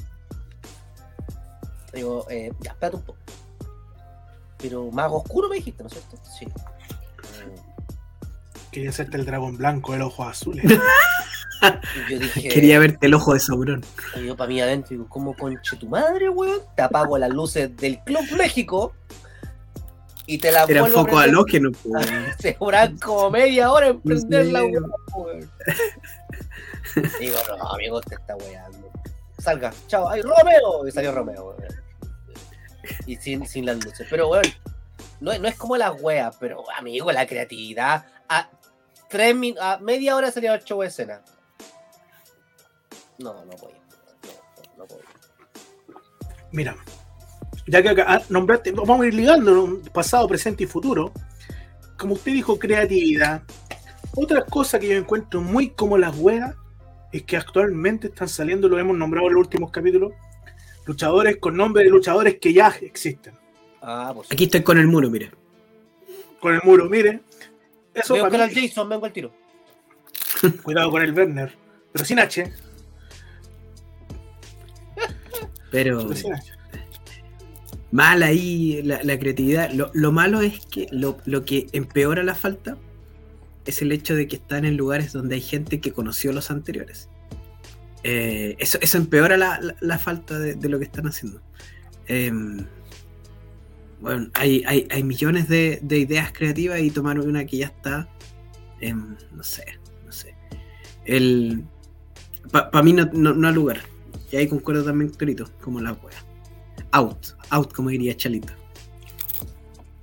Digo, 1.93 2.27
eh, 2.31 2.51
ya, 2.61 2.71
espérate 2.71 2.97
un 2.97 3.03
poco. 3.03 3.19
Pero 4.57 4.91
mago 4.91 5.19
oscuro 5.19 5.51
me 5.51 5.57
dijiste, 5.57 5.83
¿no 5.83 5.88
es 5.88 5.93
cierto? 5.93 6.17
Sí. 6.25 6.47
Quería 8.73 8.88
hacerte 8.88 9.19
el 9.19 9.27
dragón 9.27 9.59
blanco, 9.59 9.95
el 9.95 10.01
ojo 10.01 10.25
azul. 10.25 10.62
Quería 12.35 12.79
verte 12.79 13.07
el 13.07 13.14
ojo 13.14 13.35
de 13.35 13.40
Sauron. 13.40 13.85
Yo 14.25 14.37
para 14.37 14.49
mí 14.49 14.61
adentro 14.61 14.90
digo, 14.90 15.09
¿cómo 15.09 15.35
conche 15.35 15.77
tu 15.77 15.88
madre, 15.88 16.29
weón? 16.29 16.61
Te 16.77 16.83
apago 16.83 17.18
las 17.18 17.31
luces 17.31 17.77
del 17.77 17.99
Club 18.01 18.25
México 18.37 18.94
y 20.27 20.38
te 20.38 20.53
la 20.53 20.64
Era 20.64 20.85
foco 20.87 21.18
halógeno, 21.18 21.71
Se 22.38 22.53
demoran 22.53 22.99
como 22.99 23.31
media 23.31 23.73
hora 23.73 23.88
en 23.88 24.01
prenderla, 24.01 24.62
weón. 24.62 25.51
Digo, 27.21 27.37
no, 27.49 27.71
amigo, 27.71 28.01
te 28.03 28.14
está 28.14 28.37
weando. 28.37 28.90
Salga, 29.38 29.73
chao, 29.87 30.09
ay, 30.09 30.23
Romeo. 30.23 30.87
Y 30.87 30.90
salió 30.92 31.12
Romeo, 31.12 31.47
weón. 31.47 31.64
Y 33.07 33.16
sin, 33.16 33.47
sin 33.47 33.64
las 33.64 33.83
luces. 33.83 34.07
Pero, 34.11 34.29
weón, 34.29 34.44
no, 35.21 35.37
no 35.38 35.49
es 35.49 35.57
como 35.57 35.77
las 35.77 36.01
weas, 36.01 36.37
pero, 36.38 36.62
amigo, 36.77 37.11
la 37.11 37.27
creatividad. 37.27 38.07
A, 38.29 38.51
tres 39.09 39.35
a 39.61 39.79
media 39.79 40.14
hora 40.14 40.31
salía 40.31 40.55
el 40.55 40.62
show 40.62 40.83
de 40.83 40.88
escena. 40.88 41.23
No, 43.18 43.44
no 43.44 43.57
voy. 43.57 43.72
No, 44.22 44.78
no, 44.78 44.87
voy. 44.87 45.00
Mira, 46.52 46.76
ya 47.66 47.83
que 47.83 47.88
acá 47.90 48.22
nombraste, 48.28 48.72
vamos 48.72 49.00
a 49.00 49.07
ir 49.07 49.14
ligando 49.14 49.81
pasado, 49.92 50.26
presente 50.28 50.64
y 50.64 50.66
futuro. 50.66 51.12
Como 51.96 52.14
usted 52.14 52.33
dijo, 52.33 52.59
creatividad. 52.59 53.42
Otra 54.14 54.44
cosa 54.44 54.78
que 54.78 54.88
yo 54.88 54.96
encuentro 54.96 55.40
muy 55.40 55.70
como 55.70 55.98
las 55.98 56.16
huevas 56.16 56.54
es 57.12 57.24
que 57.24 57.37
actualmente 57.37 58.09
están 58.09 58.28
saliendo, 58.28 58.68
lo 58.68 58.78
hemos 58.78 58.96
nombrado 58.96 59.28
en 59.28 59.35
los 59.35 59.44
últimos 59.44 59.70
capítulos, 59.70 60.12
luchadores 60.87 61.38
con 61.38 61.57
nombre 61.57 61.85
de 61.85 61.90
luchadores 61.90 62.38
que 62.40 62.52
ya 62.52 62.68
existen. 62.81 63.35
Ah, 63.83 64.12
pues 64.14 64.31
Aquí 64.31 64.44
estoy 64.44 64.62
con 64.62 64.78
el 64.78 64.87
muro, 64.87 65.11
mire. 65.11 65.31
Con 66.40 66.54
el 66.54 66.61
muro, 66.62 66.88
mire. 66.88 67.20
Eso 67.94 68.14
vengo 68.14 68.31
con 68.31 68.40
el 68.40 68.54
Jason, 68.54 68.88
vengo 68.88 69.07
al 69.07 69.12
tiro. 69.12 69.33
Cuidado 70.62 70.90
con 70.90 71.02
el 71.02 71.12
Werner, 71.12 71.57
pero 71.92 72.04
sin 72.04 72.18
H. 72.18 72.52
Pero. 75.70 76.09
Mal 77.90 78.22
ahí 78.22 78.83
la, 78.83 79.18
creatividad. 79.18 79.70
Lo, 79.72 80.12
malo 80.12 80.42
es 80.42 80.66
que 80.66 80.88
lo, 80.90 81.44
que 81.44 81.68
empeora 81.72 82.22
la 82.22 82.35
falta 82.35 82.76
es 83.64 83.81
el 83.81 83.92
hecho 83.92 84.14
de 84.14 84.28
que 84.28 84.37
están 84.37 84.66
en 84.66 84.76
lugares 84.76 85.12
donde 85.12 85.37
hay 85.37 85.40
gente 85.40 85.81
que 85.81 85.92
conoció 85.92 86.33
los 86.33 86.50
anteriores. 86.50 87.09
Eh, 88.04 88.57
eso, 88.59 88.78
eso, 88.83 88.98
empeora 88.98 89.37
la, 89.37 89.98
falta 89.98 90.38
de, 90.38 90.68
lo 90.68 90.78
que 90.78 90.85
están 90.85 91.07
haciendo. 91.07 91.40
Em, 92.07 92.66
bueno, 94.00 94.28
hay, 94.35 94.64
hay, 94.66 95.02
millones 95.02 95.48
de, 95.48 95.81
ideas 95.90 96.31
creativas 96.33 96.81
y 96.81 96.90
tomar 96.90 97.18
una 97.18 97.46
que 97.46 97.57
ya 97.57 97.66
está. 97.68 98.07
no 98.83 99.42
sé, 99.42 99.64
no 100.04 100.12
sé. 100.12 100.35
Para 102.52 102.83
mí 102.83 102.92
no, 102.92 103.07
no, 103.14 103.33
no, 103.33 103.48
hay 103.48 103.54
lugar 103.54 103.81
Y 104.31 104.37
ahí 104.37 104.47
concuerdo 104.47 104.85
también, 104.85 105.11
Torito, 105.12 105.49
como 105.62 105.81
la 105.81 105.93
wea. 105.93 106.25
Out, 106.93 107.29
out, 107.51 107.73
como 107.73 107.91
diría 107.91 108.17
Chalito. 108.17 108.53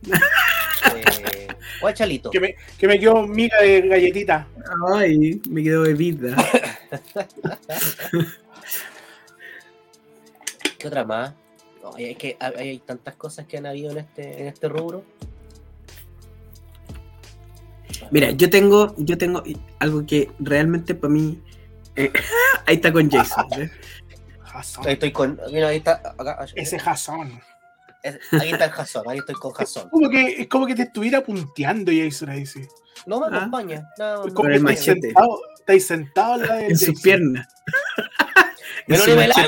Eh, 0.08 1.48
¿Cuál 1.80 1.94
Chalito? 1.94 2.30
Que 2.32 2.40
me, 2.40 2.56
que 2.78 2.88
me 2.88 3.00
quedó 3.00 3.26
miga 3.28 3.62
de 3.62 3.82
galletita. 3.82 4.48
Ay, 4.96 5.42
me 5.50 5.64
quedó 5.64 5.82
bebida. 5.84 6.36
¿Qué 10.78 10.88
otra 10.88 11.04
más? 11.04 11.34
No, 11.82 11.96
es 11.98 12.18
que 12.18 12.38
hay, 12.40 12.54
hay 12.56 12.80
tantas 12.80 13.16
cosas 13.16 13.46
que 13.48 13.58
han 13.58 13.66
habido 13.66 13.92
en 13.92 13.98
este, 14.00 14.42
en 14.42 14.48
este 14.48 14.70
rubro. 14.70 15.04
Mira, 18.12 18.32
yo 18.32 18.50
tengo, 18.50 18.94
yo 18.98 19.18
tengo 19.18 19.44
algo 19.80 20.06
que 20.06 20.32
realmente 20.40 20.96
para 20.96 21.14
mí. 21.14 21.40
eh, 21.96 22.12
ahí 22.66 22.76
está 22.76 22.92
con 22.92 23.10
Jason. 23.10 23.46
¿ves? 23.58 23.72
Jason. 24.58 24.86
Ahí 24.88 24.94
estoy 24.94 25.12
con. 25.12 25.40
Mira, 25.52 25.68
ahí 25.70 25.78
está. 25.78 26.02
Acá, 26.18 26.46
Ese 26.56 26.80
Jason. 26.80 27.40
es- 28.04 28.20
ahí 28.34 28.52
está 28.52 28.66
el 28.66 28.72
Jason, 28.72 29.04
ahí 29.08 29.18
estoy 29.20 29.36
con 29.36 29.52
Jason. 29.54 29.90
Como 29.90 30.10
que, 30.10 30.42
es 30.42 30.48
como 30.48 30.66
que 30.68 30.76
te 30.76 30.84
estuviera 30.84 31.22
punteando 31.22 31.92
Jason 31.96 32.30
ahí, 32.30 32.46
sí. 32.46 32.62
No 33.06 33.20
me 33.20 33.28
Ah. 33.28 33.38
acompaña. 33.40 33.90
Con 34.34 34.52
el 34.52 34.64
que 34.66 34.74
estáis 34.74 34.84
sentado, 35.02 35.40
estáis 35.60 35.88
sentado 35.88 36.34
al 36.34 36.42
lado 36.42 36.56
de 36.56 36.68
En 36.68 36.78
sus 36.78 37.02
piernas. 37.02 37.48
En 38.88 38.92
¿Me 38.94 38.98
lo 39.00 39.04
su 39.04 39.10
nivelame? 39.10 39.48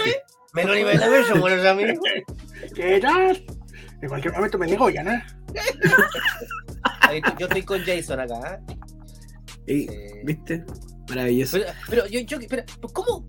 ¿Me 0.53 0.63
lo 0.65 0.73
nivelame? 0.73 1.17
Yo, 1.29 1.39
buenos 1.39 1.63
amigos. 1.65 1.99
¿Qué 2.73 2.99
tal? 2.99 3.45
En 4.01 4.09
cualquier 4.09 4.33
momento 4.33 4.57
me 4.57 4.65
digo, 4.65 4.89
ya, 4.89 5.03
¿no? 5.03 5.11
Yo 7.39 7.45
estoy 7.47 7.63
con 7.63 7.83
Jason 7.83 8.19
acá. 8.19 8.59
¿eh? 8.67 8.75
Ey, 9.67 9.87
Eh, 9.91 10.21
¿Viste? 10.23 10.65
Maravilloso. 11.09 11.57
Pero, 11.59 11.71
pero 11.89 12.07
yo, 12.07 12.19
yo, 12.21 12.37
espera, 12.39 12.65
¿cómo? 12.93 13.25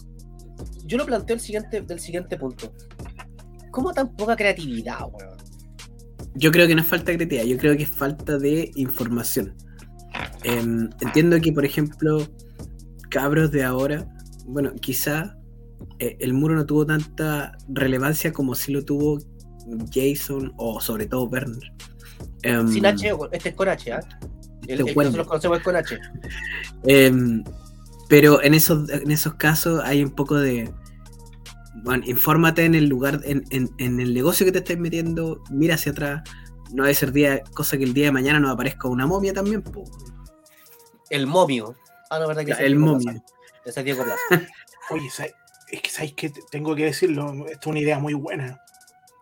Yo 0.88 0.96
lo 0.96 1.06
planteo 1.06 1.34
el 1.34 1.40
siguiente, 1.40 1.82
del 1.82 2.00
siguiente 2.00 2.36
punto. 2.36 2.72
¿Cómo 3.70 3.92
tan 3.92 4.16
poca 4.16 4.34
creatividad, 4.34 5.00
weón? 5.12 5.36
Yo 6.34 6.50
creo 6.50 6.66
que 6.66 6.74
no 6.74 6.80
es 6.80 6.86
falta 6.86 7.12
de 7.12 7.18
creatividad, 7.18 7.44
yo 7.44 7.58
creo 7.58 7.76
que 7.76 7.82
es 7.82 7.90
falta 7.90 8.38
de 8.38 8.70
información. 8.74 9.54
Em, 10.44 10.88
entiendo 11.00 11.38
que, 11.40 11.52
por 11.52 11.64
ejemplo, 11.64 12.26
cabros 13.10 13.50
de 13.50 13.64
ahora, 13.64 14.08
bueno, 14.46 14.72
quizá 14.80 15.36
eh, 15.98 16.16
el 16.20 16.32
muro 16.32 16.54
no 16.54 16.64
tuvo 16.64 16.86
tanta 16.86 17.52
relevancia 17.68 18.32
como 18.32 18.54
si 18.54 18.72
lo 18.72 18.84
tuvo 18.84 19.18
Jason 19.92 20.52
o 20.56 20.80
sobre 20.80 21.06
todo 21.06 21.24
Werner. 21.24 21.72
Em, 22.42 22.68
Sin 22.68 22.86
H, 22.86 23.12
este 23.32 23.50
es 23.50 23.54
con 23.54 23.68
H, 23.68 23.92
¿ah? 23.92 24.00
El, 24.66 24.70
este 24.70 24.72
el 24.72 24.84
que 24.86 24.92
Werner. 24.92 25.18
nosotros 25.18 25.26
conocemos 25.26 25.58
es 25.58 25.64
con 25.64 25.76
H. 25.76 25.98
Em, 26.84 27.44
pero 28.08 28.42
en 28.42 28.54
esos, 28.54 28.88
en 28.90 29.10
esos 29.10 29.34
casos 29.34 29.80
hay 29.84 30.02
un 30.02 30.10
poco 30.10 30.36
de. 30.36 30.72
Bueno, 31.84 32.02
infórmate 32.06 32.64
en 32.64 32.74
el 32.74 32.86
lugar, 32.86 33.20
en, 33.24 33.44
en- 33.50 33.70
en 33.78 34.00
el 34.00 34.12
negocio 34.14 34.44
que 34.44 34.52
te 34.52 34.58
estás 34.58 34.78
metiendo, 34.78 35.42
mira 35.50 35.74
hacia 35.76 35.92
atrás. 35.92 36.22
No 36.72 36.82
debe 36.82 36.94
ser 36.94 37.12
día, 37.12 37.42
cosa 37.54 37.78
que 37.78 37.84
el 37.84 37.94
día 37.94 38.06
de 38.06 38.12
mañana 38.12 38.40
nos 38.40 38.50
aparezca 38.52 38.88
una 38.88 39.06
momia 39.06 39.32
también, 39.32 39.62
po. 39.62 39.84
El 41.08 41.26
momio. 41.26 41.76
Ah, 42.10 42.18
no, 42.18 42.28
verdad 42.28 42.44
que 42.44 42.52
es 42.52 42.58
el 42.60 42.72
Diego 42.76 42.86
momio. 42.86 43.04
Plaza. 43.04 43.22
Ese 43.64 43.80
es 43.80 43.84
Diego 43.84 44.04
Plaza. 44.04 44.46
Oye, 44.90 45.08
¿sabes? 45.10 45.34
es 45.70 45.82
que 45.82 45.90
sabéis 45.90 46.14
que 46.14 46.32
tengo 46.50 46.74
que 46.74 46.84
decirlo, 46.86 47.46
esta 47.46 47.60
es 47.60 47.66
una 47.66 47.78
idea 47.80 47.98
muy 47.98 48.14
buena. 48.14 48.60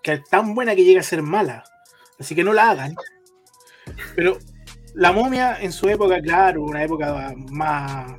Que 0.03 0.15
es 0.15 0.25
tan 0.31 0.55
buena 0.55 0.75
que 0.77 0.85
llega 0.85 1.01
a 1.01 1.05
ser 1.05 1.23
mala. 1.23 1.65
Así 2.19 2.35
que 2.35 2.43
no 2.45 2.53
la 2.53 2.71
hagan. 2.71 2.95
Pero 4.15 4.39
la 4.95 5.13
momia 5.13 5.61
en 5.61 5.73
su 5.73 5.89
época, 5.89 6.21
claro, 6.21 6.63
una 6.65 6.83
época 6.83 7.35
más, 7.51 8.13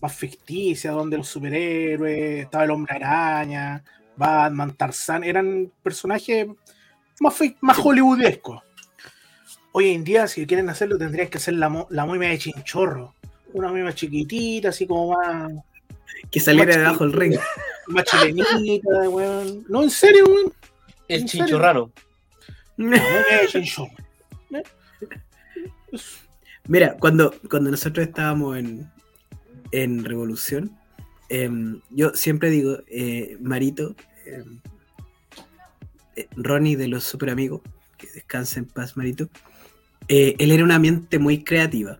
más 0.00 0.14
ficticia, 0.14 0.90
donde 0.92 1.16
los 1.18 1.28
superhéroes, 1.28 2.44
estaba 2.44 2.64
el 2.64 2.70
hombre 2.70 2.94
araña, 2.96 3.82
Batman, 4.16 4.74
Tarzán, 4.74 5.24
eran 5.24 5.70
personajes 5.82 6.46
más, 7.20 7.34
fi- 7.34 7.56
más 7.60 7.76
hollywoodescos. 7.78 8.62
Hoy 9.72 9.90
en 9.90 10.04
día, 10.04 10.26
si 10.26 10.46
quieren 10.46 10.68
hacerlo, 10.70 10.96
tendrían 10.96 11.28
que 11.28 11.38
hacer 11.38 11.54
la, 11.54 11.86
la 11.90 12.06
momia 12.06 12.30
de 12.30 12.38
chinchorro. 12.38 13.14
Una 13.52 13.68
momia 13.68 13.94
chiquitita, 13.94 14.70
así 14.70 14.86
como 14.86 15.14
más, 15.14 15.52
Que 16.30 16.40
saliera 16.40 16.76
debajo 16.76 17.04
del 17.04 17.12
ring. 17.12 17.34
más 17.88 18.04
chilenita, 18.04 19.08
weón. 19.10 19.64
No, 19.68 19.82
en 19.82 19.90
serio, 19.90 20.24
weón. 20.26 20.52
El 21.08 21.22
momia 23.00 23.40
de 23.42 23.46
chinchorro. 23.48 23.90
Mira, 26.68 26.96
cuando, 26.98 27.32
cuando 27.48 27.70
nosotros 27.70 28.06
estábamos 28.06 28.56
en, 28.58 28.90
en 29.72 30.04
Revolución, 30.04 30.76
em, 31.28 31.80
yo 31.90 32.12
siempre 32.14 32.50
digo, 32.50 32.78
eh, 32.88 33.36
Marito, 33.40 33.94
em, 34.24 34.60
eh, 36.16 36.28
Ronnie 36.36 36.76
de 36.76 36.88
los 36.88 37.04
Super 37.04 37.30
Amigos, 37.30 37.62
que 37.98 38.08
descanse 38.14 38.60
en 38.60 38.66
paz, 38.66 38.96
Marito, 38.96 39.28
eh, 40.08 40.36
él 40.38 40.52
era 40.52 40.64
una 40.64 40.78
mente 40.78 41.18
muy 41.18 41.42
creativa. 41.42 41.98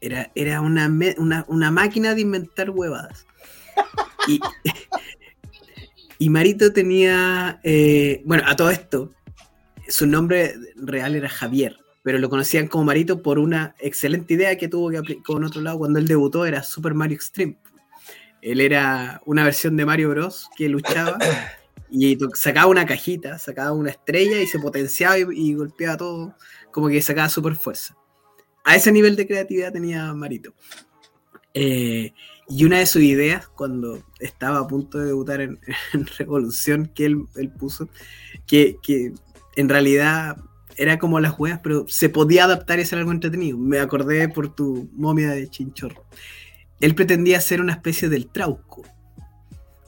Era, 0.00 0.30
era 0.34 0.60
una, 0.60 0.88
una, 1.48 1.70
máquina 1.72 2.14
de 2.14 2.20
inventar 2.20 2.70
huevadas. 2.70 3.26
Y, 4.28 4.40
y 6.18 6.30
Marito 6.30 6.72
tenía, 6.72 7.60
bueno, 8.24 8.44
a 8.46 8.54
todo 8.54 8.70
esto, 8.70 9.12
su 9.88 10.06
nombre 10.06 10.54
real 10.76 11.16
era 11.16 11.28
Javier, 11.28 11.78
pero 12.08 12.20
lo 12.20 12.30
conocían 12.30 12.68
como 12.68 12.84
Marito 12.84 13.20
por 13.20 13.38
una 13.38 13.74
excelente 13.80 14.32
idea 14.32 14.56
que 14.56 14.66
tuvo 14.66 14.88
que 14.88 14.96
aplicar 14.96 15.36
en 15.36 15.44
otro 15.44 15.60
lado 15.60 15.76
cuando 15.76 15.98
él 15.98 16.08
debutó, 16.08 16.46
era 16.46 16.62
Super 16.62 16.94
Mario 16.94 17.16
Extreme. 17.16 17.58
Él 18.40 18.62
era 18.62 19.20
una 19.26 19.44
versión 19.44 19.76
de 19.76 19.84
Mario 19.84 20.08
Bros. 20.08 20.48
que 20.56 20.70
luchaba 20.70 21.18
y 21.90 22.16
sacaba 22.32 22.68
una 22.68 22.86
cajita, 22.86 23.38
sacaba 23.38 23.72
una 23.72 23.90
estrella 23.90 24.40
y 24.40 24.46
se 24.46 24.58
potenciaba 24.58 25.18
y, 25.18 25.26
y 25.34 25.52
golpeaba 25.52 25.98
todo, 25.98 26.34
como 26.70 26.88
que 26.88 27.02
sacaba 27.02 27.28
super 27.28 27.54
fuerza. 27.56 27.94
A 28.64 28.74
ese 28.74 28.90
nivel 28.90 29.14
de 29.14 29.26
creatividad 29.26 29.70
tenía 29.70 30.10
Marito. 30.14 30.54
Eh, 31.52 32.14
y 32.48 32.64
una 32.64 32.78
de 32.78 32.86
sus 32.86 33.02
ideas, 33.02 33.48
cuando 33.48 34.02
estaba 34.18 34.60
a 34.60 34.66
punto 34.66 34.96
de 34.96 35.08
debutar 35.08 35.42
en, 35.42 35.60
en 35.92 36.06
Revolución, 36.06 36.86
que 36.86 37.04
él, 37.04 37.26
él 37.36 37.50
puso, 37.50 37.90
que, 38.46 38.78
que 38.82 39.12
en 39.56 39.68
realidad 39.68 40.38
era 40.78 40.98
como 40.98 41.20
las 41.20 41.38
weas, 41.38 41.60
pero 41.62 41.84
se 41.88 42.08
podía 42.08 42.44
adaptar 42.44 42.78
y 42.78 42.82
hacer 42.82 42.98
algo 43.00 43.12
entretenido. 43.12 43.58
Me 43.58 43.80
acordé 43.80 44.28
por 44.28 44.54
tu 44.54 44.88
momia 44.94 45.30
de 45.30 45.48
chinchorro. 45.48 46.04
Él 46.80 46.94
pretendía 46.94 47.40
ser 47.40 47.60
una 47.60 47.72
especie 47.72 48.08
del 48.08 48.28
trauco. 48.28 48.82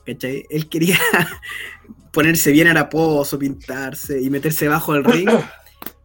¿Cachai? 0.05 0.45
Él 0.51 0.69
quería 0.69 0.99
ponerse 2.13 2.51
bien 2.51 2.67
haraposo, 2.67 3.39
pintarse 3.39 4.21
y 4.21 4.29
meterse 4.31 4.67
bajo 4.67 4.95
el 4.95 5.05
ring 5.05 5.31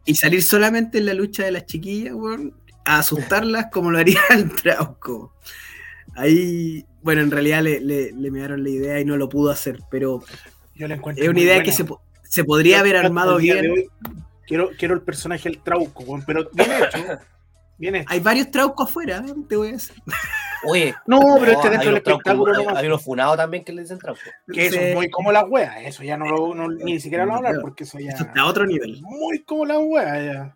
y 0.05 0.15
salir 0.15 0.43
solamente 0.43 0.99
en 0.99 1.07
la 1.07 1.15
lucha 1.15 1.43
de 1.43 1.51
las 1.51 1.65
chiquillas, 1.65 2.13
weón, 2.13 2.53
a 2.85 2.99
asustarlas 2.99 3.67
como 3.71 3.89
lo 3.89 3.97
haría 3.97 4.19
el 4.29 4.51
trauco. 4.53 5.33
Ahí, 6.15 6.85
bueno, 7.01 7.21
en 7.21 7.31
realidad 7.31 7.63
le, 7.63 7.79
le, 7.81 8.11
le 8.11 8.31
me 8.31 8.37
dieron 8.39 8.63
la 8.63 8.69
idea 8.69 8.99
y 8.99 9.05
no 9.05 9.17
lo 9.17 9.27
pudo 9.27 9.49
hacer, 9.49 9.79
pero 9.89 10.23
Yo 10.75 10.87
la 10.87 10.95
encuentro. 10.95 11.23
es 11.23 11.29
una 11.29 11.39
idea 11.41 11.55
buena. 11.55 11.63
que 11.63 11.71
se, 11.71 11.85
se 12.29 12.43
podría 12.43 12.79
haber 12.81 12.93
Yo 12.93 12.99
armado 12.99 13.37
bien. 13.37 13.65
Quiero, 14.47 14.69
quiero 14.77 14.93
el 14.93 15.01
personaje 15.01 15.49
del 15.49 15.61
Trauco, 15.61 16.03
weón, 16.03 16.23
pero 16.25 16.49
bien 16.53 16.69
hecho. 16.71 17.19
Bien 17.77 17.95
hecho. 17.95 18.05
Hay 18.09 18.19
varios 18.21 18.51
traucos 18.51 18.87
afuera, 18.89 19.23
¿eh? 19.27 19.33
te 19.49 19.55
voy 19.57 19.69
a 19.69 19.71
decir. 19.73 19.95
Oye. 20.67 20.95
No, 21.07 21.19
pero 21.39 21.51
este 21.51 21.69
dentro 21.69 21.89
del 21.89 21.97
espectáculo 21.97 22.53
hay- 22.55 22.63
nomás. 22.63 22.77
Hay 22.81 22.87
unos 22.87 23.03
funados 23.03 23.35
también 23.37 23.63
que 23.65 23.73
le 23.73 23.81
dicen 23.81 23.99
trauco. 23.99 24.21
Que 24.51 24.67
eso 24.67 24.75
Sí. 24.77 24.81
es 24.81 24.95
muy 24.95 25.09
como 25.09 25.31
las 25.31 25.43
weas. 25.49 25.75
Eso 25.81 26.03
ya 26.03 26.15
no 26.15 26.25
lo, 26.25 26.55
no- 26.55 26.69
ni 26.69 26.99
siquiera 26.99 27.25
lo 27.25 27.35
hablar 27.35 27.55
porque 27.61 27.83
eso 27.83 27.99
ya. 27.99 28.11
Está 28.11 28.31
a 28.41 28.45
otro 28.45 28.65
nivel. 28.65 29.01
Muy 29.01 29.43
como 29.43 29.65
las 29.65 29.77
weas 29.81 30.23
ya. 30.25 30.55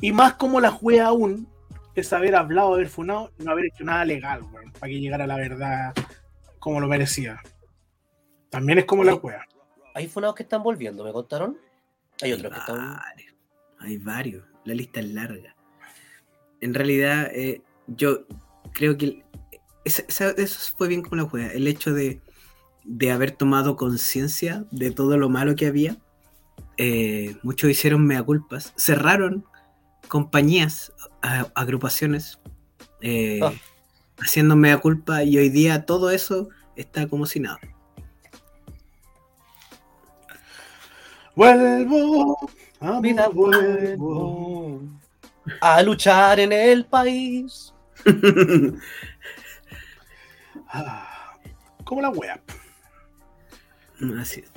Y 0.00 0.12
más 0.12 0.34
como 0.34 0.60
las 0.60 0.80
weas 0.80 1.06
aún 1.08 1.48
es 1.96 2.12
haber 2.12 2.36
hablado, 2.36 2.74
haber 2.74 2.88
funado 2.88 3.32
y 3.38 3.42
no 3.44 3.50
haber 3.50 3.66
hecho 3.66 3.82
nada 3.84 4.04
legal, 4.04 4.42
weón, 4.44 4.70
para 4.72 4.88
que 4.90 5.00
llegara 5.00 5.26
la 5.26 5.36
verdad 5.36 5.92
como 6.60 6.78
lo 6.80 6.86
merecía. 6.86 7.40
También 8.50 8.78
es 8.78 8.84
como 8.84 9.02
las 9.02 9.16
weas. 9.22 9.44
Hay 9.94 10.06
funados 10.06 10.36
que 10.36 10.44
están 10.44 10.62
volviendo, 10.62 11.02
¿me 11.02 11.12
contaron? 11.12 11.58
Hay 12.22 12.32
otros 12.32 12.52
que 12.52 12.58
están. 12.58 12.76
varios. 12.96 13.34
Hay 13.78 13.96
varios. 13.98 14.44
La 14.64 14.74
lista 14.74 15.00
es 15.00 15.06
larga. 15.12 15.54
En 16.60 16.74
realidad, 16.74 17.30
eh, 17.32 17.62
yo 17.86 18.26
creo 18.72 18.96
que 18.98 19.04
el- 19.06 19.24
esa- 19.84 20.02
esa- 20.08 20.30
eso 20.30 20.74
fue 20.76 20.88
bien 20.88 21.02
como 21.02 21.16
la 21.16 21.28
juega. 21.28 21.52
El 21.52 21.66
hecho 21.66 21.92
de, 21.94 22.20
de 22.84 23.10
haber 23.12 23.30
tomado 23.32 23.76
conciencia 23.76 24.64
de 24.70 24.90
todo 24.90 25.16
lo 25.16 25.28
malo 25.28 25.54
que 25.56 25.66
había. 25.66 25.96
eh, 26.80 27.36
muchos 27.42 27.68
hicieron 27.70 28.06
mea 28.06 28.22
culpas. 28.22 28.72
Cerraron 28.76 29.44
compañías, 30.06 30.92
a- 31.22 31.50
agrupaciones, 31.56 32.38
eh, 33.00 33.40
Ah. 33.42 33.52
haciendo 34.20 34.54
mea 34.54 34.78
culpa 34.78 35.24
y 35.24 35.36
hoy 35.38 35.48
día 35.48 35.86
todo 35.86 36.10
eso 36.10 36.50
está 36.76 37.08
como 37.08 37.26
si 37.26 37.40
nada. 37.40 37.58
Vuelvo, 41.38 42.36
amor, 42.80 43.00
Vida 43.00 43.28
vuelvo. 43.28 44.80
a 45.60 45.80
luchar 45.84 46.40
en 46.40 46.52
el 46.52 46.84
país. 46.84 47.72
Ah, 50.70 51.34
como 51.84 52.02
la 52.02 52.10
wea. 52.10 52.38
Así 54.20 54.40
es. 54.40 54.52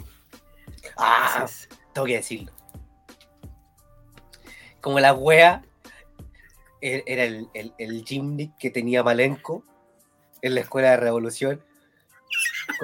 Ah, 0.97 1.45
tengo 1.93 2.05
que 2.05 2.15
decirlo. 2.15 2.51
Como 4.81 4.99
la 4.99 5.13
wea 5.13 5.63
e-, 6.81 7.03
era 7.05 7.23
el, 7.23 7.47
el, 7.53 8.51
que 8.59 8.69
tenía 8.71 9.03
Malenko 9.03 9.63
en 10.41 10.55
la 10.55 10.61
escuela 10.61 10.89
de 10.91 10.97
revolución, 10.97 11.63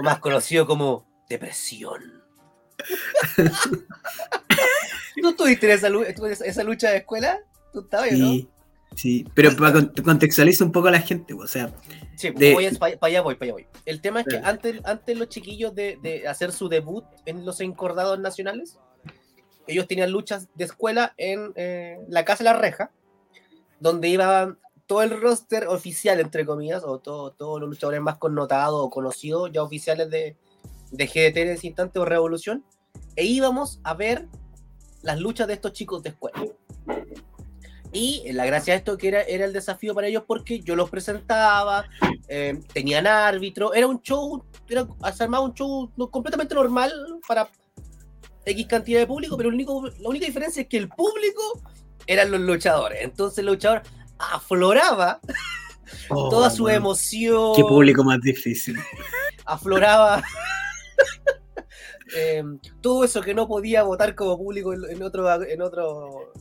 más 0.03 0.19
conocido 0.19 0.65
como 0.65 1.05
depresión. 1.27 2.16
¿Tú 5.21 5.35
tuviste 5.35 5.71
esa, 5.71 5.89
esa 6.45 6.63
lucha 6.63 6.91
de 6.91 6.97
escuela? 6.97 7.39
¿Tú 7.73 7.81
estabas, 7.81 8.09
sí, 8.09 8.45
no? 8.45 8.49
Sí, 8.95 9.25
pero 9.33 9.55
para 9.55 9.89
contextualizar 10.03 10.65
un 10.65 10.71
poco 10.71 10.87
a 10.87 10.91
la 10.91 11.01
gente, 11.01 11.33
o 11.33 11.47
sea. 11.47 11.73
Sí, 12.15 12.31
para 12.31 12.97
allá 13.01 13.21
voy, 13.21 13.35
para 13.35 13.45
allá 13.45 13.53
voy. 13.53 13.67
El 13.85 14.01
tema 14.01 14.21
es 14.21 14.27
que 14.27 14.37
antes, 14.37 14.81
antes 14.85 15.17
los 15.17 15.29
chiquillos 15.29 15.75
de, 15.75 15.99
de, 16.01 16.27
hacer 16.27 16.51
su 16.51 16.69
debut 16.69 17.05
en 17.25 17.45
los 17.45 17.59
encordados 17.59 18.19
nacionales, 18.19 18.79
ellos 19.67 19.87
tenían 19.87 20.11
luchas 20.11 20.47
de 20.55 20.65
escuela 20.65 21.13
en 21.17 21.51
eh, 21.55 21.99
la 22.07 22.25
Casa 22.25 22.43
de 22.43 22.51
la 22.51 22.57
Reja, 22.57 22.91
donde 23.79 24.07
iban 24.07 24.57
todo 24.87 25.03
el 25.03 25.21
roster 25.21 25.67
oficial, 25.67 26.19
entre 26.19 26.45
comillas, 26.45 26.83
o 26.83 26.99
todos 26.99 27.59
los 27.59 27.69
luchadores 27.69 28.01
más 28.01 28.17
connotados 28.17 28.81
o 28.81 28.89
conocidos, 28.89 29.51
ya 29.51 29.61
oficiales 29.61 30.09
de, 30.09 30.37
de 30.91 31.05
GDT 31.05 31.37
en 31.37 31.49
ese 31.49 31.67
instante 31.67 31.99
o 31.99 32.05
Revolución, 32.05 32.63
e 33.15 33.25
íbamos 33.25 33.79
a 33.83 33.93
ver 33.93 34.27
las 35.01 35.19
luchas 35.19 35.47
de 35.47 35.53
estos 35.53 35.73
chicos 35.73 36.03
de 36.03 36.09
escuela. 36.09 36.43
Y 37.93 38.31
la 38.33 38.45
gracia 38.45 38.73
de 38.73 38.79
esto 38.79 38.97
que 38.97 39.07
era, 39.07 39.21
era 39.21 39.45
el 39.45 39.53
desafío 39.53 39.95
para 39.95 40.07
ellos 40.07 40.23
porque 40.27 40.59
yo 40.59 40.75
los 40.75 40.89
presentaba, 40.89 41.85
eh, 42.27 42.59
tenían 42.73 43.07
árbitro, 43.07 43.73
era 43.73 43.87
un 43.87 44.01
show, 44.01 44.43
era, 44.67 44.87
se 45.13 45.23
armaba 45.23 45.45
un 45.45 45.53
show 45.53 45.89
completamente 46.11 46.53
normal 46.53 46.91
para 47.27 47.49
X 48.45 48.67
cantidad 48.67 48.99
de 48.99 49.07
público, 49.07 49.37
pero 49.37 49.49
único, 49.49 49.87
la 49.99 50.09
única 50.09 50.25
diferencia 50.25 50.61
es 50.61 50.67
que 50.67 50.77
el 50.77 50.89
público 50.89 51.61
eran 52.05 52.31
los 52.31 52.41
luchadores. 52.41 52.99
Entonces 53.01 53.39
el 53.39 53.47
luchador 53.47 53.83
afloraba 54.17 55.19
oh, 56.09 56.29
toda 56.29 56.49
su 56.49 56.67
emoción. 56.67 57.53
Qué 57.55 57.63
público 57.63 58.03
más 58.03 58.19
difícil. 58.21 58.77
Afloraba 59.45 60.23
eh, 62.15 62.43
todo 62.81 63.03
eso 63.03 63.21
que 63.21 63.33
no 63.33 63.47
podía 63.47 63.83
votar 63.83 64.15
como 64.15 64.37
público 64.37 64.73
en, 64.73 65.03
otro, 65.03 65.43
en, 65.43 65.61
otro, 65.61 66.31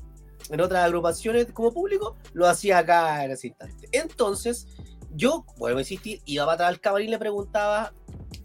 en 0.51 0.61
otras 0.61 0.85
agrupaciones 0.85 1.47
como 1.53 1.73
público, 1.73 2.17
lo 2.33 2.47
hacía 2.47 2.79
acá 2.79 3.25
en 3.25 3.33
ese 3.33 3.49
instante. 3.49 3.89
Entonces, 3.93 4.67
yo, 5.11 5.45
vuelvo 5.57 5.79
a 5.79 5.83
insistir, 5.83 6.21
iba 6.25 6.45
a 6.45 6.47
matar 6.47 6.67
al 6.69 6.81
camarín 6.81 7.09
y 7.09 7.13
le 7.13 7.19
preguntaba, 7.19 7.93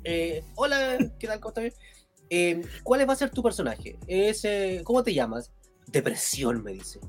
eh, 0.03 0.43
hola, 0.55 0.97
¿qué 1.19 1.27
tal? 1.27 1.39
¿Cómo 1.39 1.53
estás? 1.55 1.79
Eh, 2.29 2.61
¿Cuál 2.83 3.07
va 3.09 3.13
a 3.13 3.17
ser 3.17 3.29
tu 3.29 3.43
personaje? 3.43 3.99
¿Cómo 4.83 5.03
te 5.03 5.13
llamas? 5.13 5.51
Depresión, 5.87 6.63
me 6.63 6.71
dice. 6.73 6.99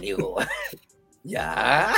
digo, 0.00 0.36
ya. 1.24 1.94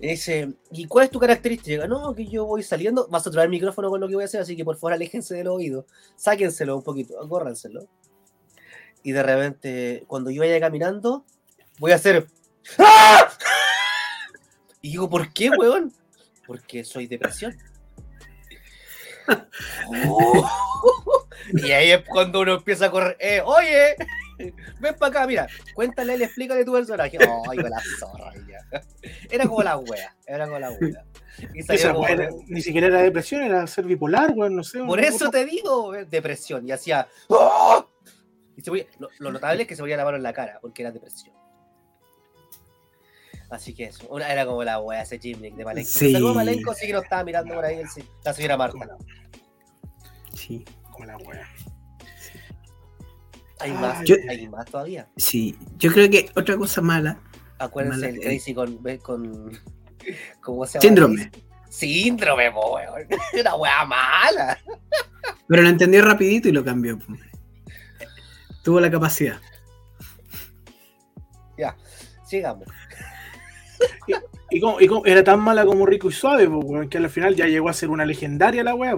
Ese, 0.00 0.54
¿y 0.70 0.86
cuál 0.86 1.06
es 1.06 1.10
tu 1.10 1.18
característica? 1.18 1.86
No, 1.86 2.14
que 2.14 2.26
yo 2.26 2.46
voy 2.46 2.62
saliendo, 2.62 3.08
vas 3.08 3.26
a 3.26 3.30
traer 3.30 3.46
el 3.46 3.50
micrófono 3.50 3.90
con 3.90 4.00
lo 4.00 4.08
que 4.08 4.14
voy 4.14 4.22
a 4.22 4.26
hacer, 4.26 4.40
así 4.40 4.56
que 4.56 4.64
por 4.64 4.76
favor 4.76 4.94
aléjense 4.94 5.34
del 5.34 5.48
oído, 5.48 5.86
sáquenselo 6.16 6.76
un 6.76 6.82
poquito, 6.82 7.20
agórranselo. 7.20 7.86
Y 9.02 9.12
de 9.12 9.22
repente, 9.22 10.04
cuando 10.06 10.30
yo 10.30 10.40
vaya 10.42 10.58
caminando, 10.60 11.24
voy 11.78 11.92
a 11.92 11.96
hacer. 11.96 12.26
¡Ah! 12.78 13.30
Y 14.80 14.90
digo, 14.90 15.08
¿por 15.08 15.32
qué, 15.32 15.50
weón? 15.50 15.92
Porque 16.46 16.84
soy 16.84 17.06
depresión. 17.06 17.56
Y 21.52 21.70
ahí 21.72 21.90
es 21.92 22.04
cuando 22.06 22.40
uno 22.40 22.54
empieza 22.54 22.86
a 22.86 22.90
correr. 22.90 23.16
Eh, 23.20 23.40
oye, 23.44 23.96
ven 24.80 24.94
para 24.98 25.10
acá, 25.10 25.26
mira, 25.26 25.46
cuéntale 25.74 26.16
y 26.16 26.22
explícale 26.22 26.64
tu 26.64 26.72
personaje. 26.72 27.18
Ay, 27.20 27.58
con 27.60 27.70
la 27.70 27.82
zorra. 27.98 28.32
Era 29.30 29.46
como 29.46 29.62
la 29.62 29.76
wea, 29.78 30.16
era 30.26 30.46
como 30.46 30.58
la 30.58 30.70
wea. 30.70 31.04
ni 32.46 32.62
siquiera 32.62 32.88
era 32.88 33.02
depresión, 33.02 33.42
era 33.42 33.66
ser 33.66 33.84
bipolar, 33.84 34.32
weón, 34.34 34.56
no 34.56 34.64
sé. 34.64 34.80
Por 34.80 35.00
eso 35.00 35.30
te 35.30 35.44
digo, 35.44 35.94
eh, 35.94 36.04
depresión. 36.04 36.66
Y 36.66 36.72
hacía. 36.72 37.08
¡Oh! 37.28 37.86
Y 38.56 38.62
se 38.62 38.88
lo, 39.18 39.30
notable 39.30 39.62
es 39.62 39.68
que 39.68 39.76
se 39.76 39.82
ponía 39.82 39.96
la 39.96 40.04
mano 40.04 40.16
en 40.16 40.22
la 40.22 40.32
cara, 40.32 40.58
porque 40.60 40.82
era 40.82 40.90
depresión. 40.90 41.34
Así 43.50 43.72
que 43.72 43.84
eso, 43.84 44.06
una, 44.10 44.30
era 44.30 44.44
como 44.44 44.62
la 44.62 44.80
wea 44.80 45.02
ese 45.02 45.18
gimmick 45.18 45.54
de 45.54 45.64
Malenko. 45.64 45.90
Sí. 45.90 46.12
Saludos 46.12 46.36
Malenko, 46.36 46.74
sí 46.74 46.86
que 46.86 46.92
lo 46.92 47.02
estaba 47.02 47.24
mirando 47.24 47.54
por 47.54 47.64
ahí 47.64 47.80
la 48.24 48.34
señora 48.34 48.56
Marta. 48.56 48.96
Sí. 50.34 50.64
Como 50.90 51.06
la 51.06 51.16
wea. 51.18 51.48
Hay, 53.60 53.72
más, 53.72 54.04
hay 54.28 54.48
más 54.48 54.66
todavía. 54.66 55.08
Sí, 55.16 55.56
yo 55.78 55.92
creo 55.92 56.08
que 56.08 56.30
otra 56.36 56.56
cosa 56.56 56.80
mala. 56.80 57.20
Acuérdense 57.58 58.06
del 58.06 58.20
Crazy 58.20 58.54
con, 58.54 58.78
con. 59.02 59.58
¿Cómo 60.40 60.64
se 60.64 60.74
llama? 60.74 60.82
Síndrome. 60.82 61.30
Síndrome, 61.68 62.50
weón. 62.50 63.06
Una 63.40 63.56
wea 63.56 63.84
mala. 63.84 64.58
Pero 65.46 65.62
lo 65.62 65.68
entendió 65.68 66.02
rapidito 66.02 66.48
y 66.48 66.52
lo 66.52 66.64
cambió. 66.64 66.98
Tuvo 68.62 68.80
la 68.80 68.90
capacidad. 68.90 69.40
Ya, 71.56 71.76
sigamos. 72.24 72.68
Y, 74.50 74.62
era 75.04 75.24
tan 75.24 75.40
mala 75.40 75.66
como 75.66 75.84
rico 75.84 76.08
y 76.08 76.12
suave, 76.12 76.48
que 76.88 76.98
al 76.98 77.10
final 77.10 77.34
ya 77.34 77.46
llegó 77.46 77.68
a 77.68 77.74
ser 77.74 77.90
una 77.90 78.04
legendaria 78.04 78.62
la 78.62 78.74
wea. 78.74 78.96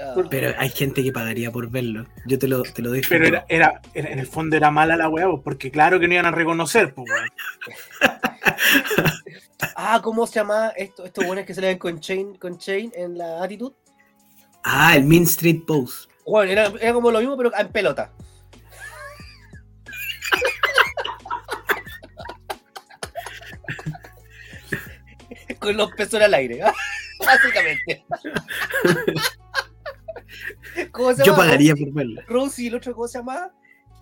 Ah. 0.00 0.14
Pero 0.30 0.54
hay 0.56 0.68
gente 0.68 1.02
que 1.02 1.10
pagaría 1.10 1.50
por 1.50 1.68
verlo. 1.70 2.06
Yo 2.24 2.38
te 2.38 2.46
lo, 2.46 2.62
te 2.62 2.82
lo 2.82 2.92
Pero 3.08 3.26
era, 3.26 3.44
era, 3.48 3.80
en 3.94 4.16
el 4.18 4.28
fondo 4.28 4.56
era 4.56 4.70
mala 4.70 4.96
la 4.96 5.08
wea, 5.08 5.26
porque 5.42 5.72
claro 5.72 5.98
que 5.98 6.06
no 6.06 6.14
iban 6.14 6.26
a 6.26 6.30
reconocer. 6.30 6.94
ah, 9.76 10.00
¿cómo 10.02 10.26
se 10.26 10.34
llama 10.34 10.68
esto? 10.76 11.04
Estos 11.04 11.26
buenos 11.26 11.44
que 11.44 11.54
se 11.54 11.60
le 11.60 11.66
ven 11.68 11.78
con 11.78 11.98
Chain, 11.98 12.36
con 12.36 12.58
Chain 12.58 12.92
en 12.94 13.18
la 13.18 13.42
actitud. 13.42 13.72
Ah, 14.62 14.94
el 14.94 15.02
Main 15.04 15.24
Street 15.24 15.62
Pose. 15.66 16.06
Bueno, 16.24 16.52
era, 16.52 16.72
era 16.80 16.92
como 16.92 17.10
lo 17.10 17.18
mismo, 17.18 17.36
pero 17.36 17.50
en 17.58 17.68
pelota. 17.68 18.12
con 25.58 25.76
los 25.76 25.90
pesos 25.92 26.20
al 26.20 26.34
aire, 26.34 26.60
básicamente. 27.18 28.04
¿Cómo 30.92 31.14
se 31.14 31.24
Yo 31.24 31.36
pagaría 31.36 31.74
por 31.74 31.92
verlo. 31.92 32.22
Rosy, 32.28 32.68
¿el 32.68 32.76
otro 32.76 32.94
cómo 32.94 33.08
se 33.08 33.18
llama? 33.18 33.52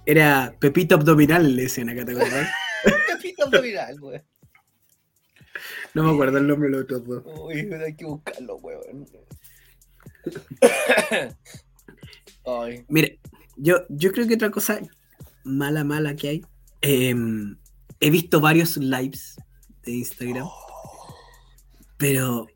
Era 0.05 0.55
Pepito 0.59 0.95
Abdominal 0.95 1.57
la 1.57 1.63
escena 1.63 1.95
que 1.95 2.05
te 2.05 2.15
Pepito 3.09 3.45
Abdominal, 3.45 3.99
güey. 3.99 4.23
No 5.95 6.05
me 6.05 6.13
acuerdo 6.13 6.39
el 6.39 6.47
nombre 6.47 6.69
de 6.69 6.77
los 6.77 6.85
otros 6.85 7.05
dos. 7.05 7.25
Uy, 7.41 7.73
hay 7.73 7.95
que 7.95 8.05
buscarlo, 8.05 8.57
weón. 8.57 9.07
Mire, 12.89 13.19
yo, 13.57 13.85
yo 13.89 14.13
creo 14.13 14.29
que 14.29 14.35
otra 14.35 14.51
cosa 14.51 14.81
mala, 15.45 15.85
mala 15.85 16.15
que 16.15 16.29
hay. 16.29 16.45
Em, 16.83 17.57
he 18.01 18.11
visto 18.11 18.41
varios 18.41 18.77
lives 18.77 19.37
de 19.83 19.93
Instagram. 19.93 20.47
Pero, 21.97 22.47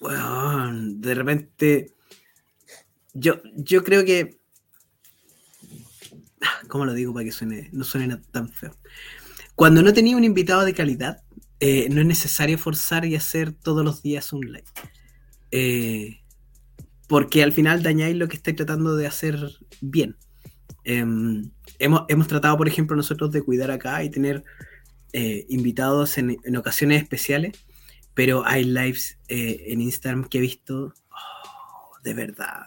bueno, 0.00 0.72
de 0.96 1.14
repente, 1.14 1.94
yo, 3.14 3.40
yo 3.56 3.82
creo 3.82 4.04
que, 4.04 4.38
¿cómo 6.68 6.84
lo 6.84 6.94
digo 6.94 7.12
para 7.12 7.24
que 7.24 7.32
suene, 7.32 7.68
no 7.72 7.84
suene 7.84 8.16
tan 8.30 8.48
feo? 8.50 8.76
Cuando 9.54 9.82
no 9.82 9.92
tenía 9.92 10.16
un 10.16 10.24
invitado 10.24 10.64
de 10.64 10.74
calidad, 10.74 11.22
eh, 11.58 11.88
no 11.90 12.00
es 12.00 12.06
necesario 12.06 12.56
forzar 12.56 13.04
y 13.04 13.16
hacer 13.16 13.52
todos 13.52 13.84
los 13.84 14.02
días 14.02 14.32
un 14.32 14.46
live. 14.46 14.64
Eh, 15.50 16.20
porque 17.08 17.42
al 17.42 17.52
final 17.52 17.82
dañáis 17.82 18.16
lo 18.16 18.28
que 18.28 18.36
estáis 18.36 18.56
tratando 18.56 18.96
de 18.96 19.06
hacer 19.06 19.38
bien. 19.80 20.16
Em, 20.84 21.50
hemos, 21.78 22.04
hemos, 22.08 22.28
tratado, 22.28 22.56
por 22.56 22.68
ejemplo, 22.68 22.96
nosotros 22.96 23.32
de 23.32 23.42
cuidar 23.42 23.70
acá 23.70 24.02
y 24.02 24.10
tener 24.10 24.44
eh, 25.12 25.44
invitados 25.48 26.16
en, 26.18 26.38
en, 26.44 26.56
ocasiones 26.56 27.02
especiales 27.02 27.52
pero 28.14 28.44
hay 28.44 28.64
lives 28.64 29.18
en 29.28 29.80
Instagram 29.80 30.28
que 30.28 30.38
he 30.38 30.40
visto, 30.40 30.92
oh, 31.10 31.98
de 32.02 32.12
verdad, 32.12 32.64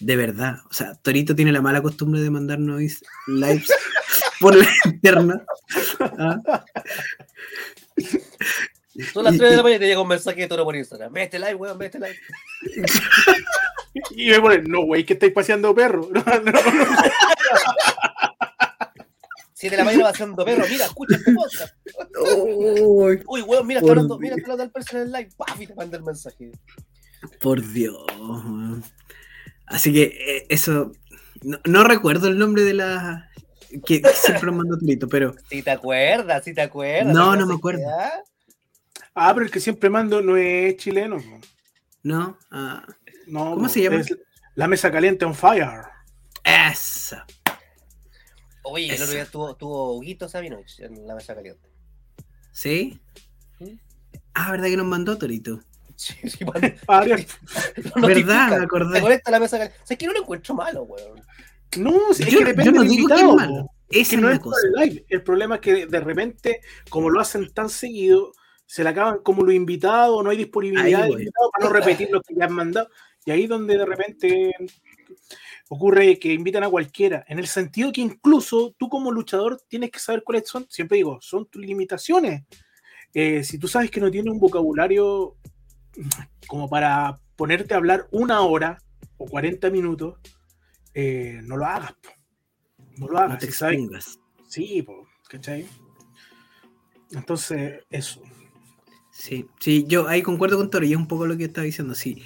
de 0.00 0.16
verdad. 0.16 0.58
O 0.70 0.74
sea, 0.74 0.94
Torito 0.94 1.34
tiene 1.34 1.52
la 1.52 1.62
mala 1.62 1.82
costumbre 1.82 2.20
de 2.20 2.30
mandarnos 2.30 2.80
lives 3.26 3.72
por 4.40 4.54
la 4.54 4.66
interna. 4.84 5.44
¿ah? 6.00 6.64
Son 9.12 9.24
las 9.24 9.36
3 9.36 9.50
de 9.50 9.56
la 9.56 9.62
mañana 9.62 9.76
y 9.76 9.80
te 9.80 9.86
llega 9.86 10.00
un 10.00 10.08
mensaje 10.08 10.40
de 10.40 10.48
Toro 10.48 10.64
por 10.64 10.76
Instagram. 10.76 11.12
Ve 11.12 11.24
este 11.24 11.38
live, 11.38 11.54
weón, 11.54 11.78
ve 11.78 11.86
este 11.86 11.98
live. 11.98 12.16
y 14.10 14.30
me 14.30 14.40
ponen, 14.40 14.64
no, 14.64 14.80
wey, 14.80 15.04
que 15.04 15.14
estáis 15.14 15.32
paseando 15.32 15.74
perro. 15.74 16.08
No, 16.14 16.22
no, 16.24 16.52
no. 16.52 16.60
7 19.54 19.74
de 19.74 19.76
la 19.78 19.84
mañana 19.84 20.04
va 20.04 20.10
haciendo 20.10 20.44
perro, 20.44 20.64
mira, 20.68 20.84
escucha 20.84 21.16
este 21.16 21.32
podcast. 21.32 21.74
Uy, 23.26 23.42
weón, 23.42 23.66
mira, 23.66 23.80
está 23.80 23.92
hablando, 23.92 24.18
mira, 24.18 24.36
está 24.36 24.52
hablando 24.52 24.64
del 24.64 24.72
personal 24.72 25.12
live, 25.12 25.30
¡paf! 25.36 25.60
Y 25.60 25.66
te 25.66 25.74
manda 25.74 25.96
el 25.96 26.02
mensaje. 26.02 26.52
Por 27.40 27.66
Dios. 27.72 27.96
Así 29.66 29.92
que 29.92 30.02
eh, 30.04 30.46
eso. 30.48 30.92
No, 31.42 31.84
recuerdo 31.84 32.28
el 32.28 32.38
nombre 32.38 32.62
de 32.62 32.74
la. 32.74 33.30
Que, 33.84 34.00
siempre 34.14 34.46
lo 34.46 34.52
mandó 34.52 34.78
Torito, 34.78 35.08
pero. 35.08 35.34
Si 35.50 35.62
te 35.62 35.70
acuerdas, 35.70 36.44
si 36.44 36.54
te 36.54 36.62
acuerdas. 36.62 37.12
No, 37.12 37.36
no 37.36 37.46
me 37.46 37.54
acuerdo. 37.54 37.82
Ah, 39.14 39.32
pero 39.34 39.46
el 39.46 39.50
que 39.50 39.60
siempre 39.60 39.90
mando 39.90 40.22
no 40.22 40.36
es 40.36 40.76
chileno. 40.76 41.16
No. 42.02 42.38
Ah. 42.50 42.86
no 43.26 43.54
¿Cómo 43.54 43.68
se 43.68 43.82
llama? 43.82 44.02
la 44.54 44.68
mesa 44.68 44.90
caliente 44.90 45.24
on 45.24 45.34
fire. 45.34 45.82
Esa. 46.44 47.26
Oye, 48.62 48.94
el 48.94 49.02
otro 49.02 49.14
día 49.14 49.26
tuvo, 49.26 49.54
tuvo 49.54 49.96
Huguito 49.96 50.28
Sabinovich 50.28 50.80
en 50.80 51.06
la 51.06 51.14
mesa 51.14 51.34
caliente. 51.34 51.68
¿Sí? 52.52 53.00
¿Sí? 53.58 53.78
Ah, 54.34 54.50
¿verdad 54.50 54.66
que 54.66 54.76
nos 54.76 54.86
mandó 54.86 55.18
Torito? 55.18 55.60
Sí, 55.96 56.14
sí, 56.28 56.44
¿Verdad? 57.96 58.58
Me 58.58 58.64
acordé. 58.64 59.22
La 59.26 59.40
mesa. 59.40 59.56
O 59.56 59.58
sea, 59.58 59.72
es 59.88 59.98
que 59.98 60.06
no 60.06 60.12
lo 60.12 60.20
encuentro 60.20 60.54
malo, 60.54 60.82
weón. 60.82 61.20
No, 61.78 62.10
es 62.10 62.18
yo, 62.18 62.38
que 62.38 62.44
depende 62.44 62.64
yo 62.64 62.72
no 62.72 62.82
digo 62.82 63.08
que 63.08 63.14
es 63.14 63.24
malo. 63.24 63.70
Es 63.90 64.08
que 64.08 64.16
no 64.16 64.30
es 64.30 64.38
cosa. 64.38 64.60
el 64.66 64.88
live. 64.88 65.06
El 65.08 65.22
problema 65.22 65.56
es 65.56 65.60
que 65.60 65.86
de 65.86 66.00
repente, 66.00 66.60
como 66.90 67.10
lo 67.10 67.20
hacen 67.20 67.52
tan 67.52 67.68
seguido, 67.68 68.32
se 68.66 68.82
le 68.82 68.90
acaban 68.90 69.20
como 69.22 69.42
los 69.42 69.54
invitados, 69.54 70.22
no 70.22 70.30
hay 70.30 70.36
disponibilidad 70.36 71.04
de 71.04 71.30
para 71.52 71.66
no 71.66 71.72
repetir 71.72 72.08
lo 72.10 72.20
que 72.20 72.34
ya 72.34 72.46
han 72.46 72.52
mandado. 72.52 72.88
Y 73.24 73.30
ahí 73.30 73.46
donde 73.46 73.76
de 73.76 73.86
repente 73.86 74.52
ocurre 75.68 76.18
que 76.18 76.32
invitan 76.32 76.64
a 76.64 76.70
cualquiera, 76.70 77.24
en 77.28 77.38
el 77.38 77.46
sentido 77.46 77.92
que 77.92 78.00
incluso 78.00 78.74
tú 78.78 78.88
como 78.88 79.10
luchador 79.10 79.60
tienes 79.68 79.90
que 79.90 79.98
saber 79.98 80.22
cuáles 80.22 80.48
son, 80.48 80.66
siempre 80.68 80.96
digo, 80.96 81.18
son 81.20 81.46
tus 81.46 81.64
limitaciones. 81.64 82.44
Eh, 83.14 83.42
si 83.42 83.58
tú 83.58 83.66
sabes 83.66 83.90
que 83.90 84.00
no 84.00 84.10
tienes 84.10 84.32
un 84.32 84.38
vocabulario 84.38 85.36
como 86.46 86.68
para 86.68 87.20
ponerte 87.36 87.74
a 87.74 87.78
hablar 87.78 88.08
una 88.10 88.40
hora 88.40 88.78
o 89.16 89.26
40 89.26 89.70
minutos, 89.70 90.18
eh, 90.94 91.40
no 91.44 91.56
lo 91.56 91.66
hagas. 91.66 91.94
No 92.96 93.08
lo 93.08 93.18
hagas. 93.18 93.32
No 93.32 93.38
te 93.38 93.46
expongas. 93.46 94.18
Sí, 94.48 94.86
¿cachai? 95.28 95.66
Entonces, 97.12 97.84
eso. 97.90 98.22
Sí, 99.10 99.46
sí, 99.60 99.84
yo 99.88 100.08
ahí 100.08 100.22
concuerdo 100.22 100.58
con 100.58 100.70
Toro 100.70 100.84
y 100.84 100.92
es 100.92 100.98
un 100.98 101.08
poco 101.08 101.26
lo 101.26 101.36
que 101.36 101.44
estaba 101.44 101.64
diciendo. 101.64 101.94
Sí, 101.94 102.22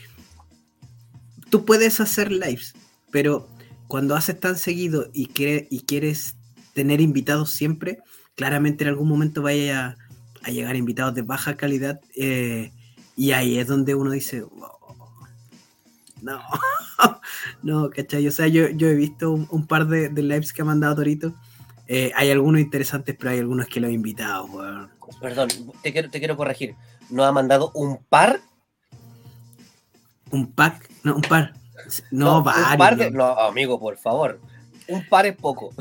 tú 1.51 1.65
puedes 1.65 2.01
hacer 2.01 2.33
lives, 2.33 2.75
pero 3.11 3.49
cuando 3.87 4.17
haces 4.17 4.39
tan 4.39 4.57
seguido 4.57 5.11
y, 5.13 5.31
y 5.71 5.81
quieres 5.81 6.37
tener 6.75 7.01
invitados 7.01 7.51
siempre, 7.51 7.99
claramente 8.35 8.85
en 8.85 8.89
algún 8.89 9.09
momento 9.09 9.43
vaya 9.43 9.97
a, 10.43 10.51
llegar 10.51 10.77
invitados 10.77 11.15
de 11.15 11.23
baja 11.23 11.57
calidad 11.57 12.01
eh, 12.17 12.73
y 13.17 13.33
ahí 13.33 13.59
es 13.59 13.67
donde 13.67 13.95
uno 13.95 14.11
dice, 14.11 14.45
no, 16.23 16.41
no, 17.63 17.91
¿cachai? 17.91 18.27
O 18.27 18.33
sea, 18.33 18.47
yo, 18.47 18.65
he 18.65 18.95
visto 18.95 19.31
un, 19.33 19.67
par 19.67 19.87
de, 19.87 20.11
lives 20.11 20.53
que 20.53 20.63
ha 20.63 20.65
mandado 20.65 20.97
Torito. 20.97 21.35
Eh, 21.87 22.13
hay 22.15 22.31
algunos 22.31 22.61
interesantes, 22.61 23.17
pero 23.19 23.31
hay 23.31 23.39
algunos 23.39 23.67
que 23.67 23.81
lo 23.81 23.89
he 23.89 23.93
invitado, 23.93 24.49
Perdón, 25.21 25.49
te 25.83 25.93
quiero, 25.93 26.09
te 26.09 26.21
quiero 26.21 26.37
corregir. 26.37 26.77
¿No 27.11 27.25
ha 27.25 27.33
mandado 27.33 27.73
un 27.75 27.99
par? 28.05 28.41
¿Un 30.31 30.53
pack? 30.53 30.89
No, 31.03 31.17
un 31.17 31.23
par. 31.23 31.53
No, 32.13 32.45
varios. 32.45 33.13
no, 33.13 33.27
amigo, 33.41 33.81
por 33.81 33.97
favor. 33.97 34.41
Un 34.87 35.05
par 35.09 35.27
es 35.27 35.37
poco. 35.37 35.75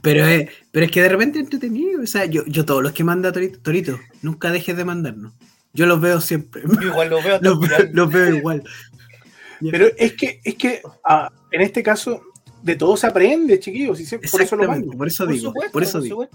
Pero 0.00 0.24
es, 0.26 0.50
pero 0.70 0.86
es 0.86 0.92
que 0.92 1.02
de 1.02 1.08
repente 1.08 1.38
entretenido. 1.38 2.02
O 2.02 2.06
sea, 2.06 2.24
yo, 2.24 2.44
yo 2.46 2.64
todos 2.64 2.82
los 2.82 2.92
que 2.92 3.04
manda 3.04 3.32
Torito, 3.32 3.60
Torito, 3.60 3.98
nunca 4.22 4.50
dejes 4.50 4.76
de 4.76 4.84
mandarnos. 4.84 5.34
Yo 5.72 5.86
los 5.86 6.00
veo 6.00 6.20
siempre. 6.20 6.62
Igual 6.62 7.10
los 7.10 7.24
veo 7.24 7.38
los, 7.92 8.12
veo 8.12 8.34
igual. 8.34 8.62
Pero 9.70 9.86
es 9.96 10.14
que, 10.14 10.40
es 10.44 10.54
que 10.54 10.82
ah, 11.04 11.30
en 11.50 11.60
este 11.60 11.82
caso, 11.82 12.22
de 12.62 12.76
todo 12.76 12.96
se 12.96 13.06
aprende, 13.06 13.58
chiquillos. 13.60 14.00
por 14.30 14.42
eso 14.42 14.56
lo 14.56 14.68
mando. 14.68 14.92
Por 14.96 15.06
eso 15.06 15.26
digo. 15.26 15.52
por, 15.72 15.82
eso 15.82 16.00
digo. 16.00 16.28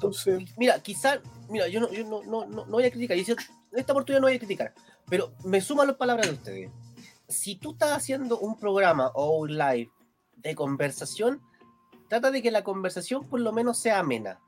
Mira, 0.58 0.80
quizás, 0.80 1.20
mira, 1.50 1.68
yo 1.68 1.80
no, 1.80 1.92
yo 1.92 2.06
no, 2.06 2.24
no, 2.24 2.46
no, 2.46 2.66
voy 2.66 2.86
a 2.86 2.92
criticar. 2.92 3.18
en 3.18 3.26
esta 3.74 3.94
oportunidad 3.94 4.22
no 4.22 4.28
voy 4.28 4.36
a 4.36 4.40
criticar. 4.40 4.74
Pero 5.10 5.34
me 5.44 5.62
suman 5.62 5.88
las 5.88 5.98
palabras 5.98 6.28
de 6.28 6.34
ustedes 6.34 6.72
si 7.34 7.56
tú 7.56 7.72
estás 7.72 7.92
haciendo 7.92 8.40
un 8.40 8.58
programa 8.58 9.08
o 9.14 9.38
un 9.38 9.58
live 9.58 9.90
de 10.38 10.56
conversación, 10.56 11.42
trata 12.08 12.32
de 12.32 12.42
que 12.42 12.52
la 12.52 12.64
conversación 12.64 13.28
por 13.28 13.40
lo 13.40 13.52
menos 13.52 13.78
sea 13.80 14.00
amena. 14.00 14.40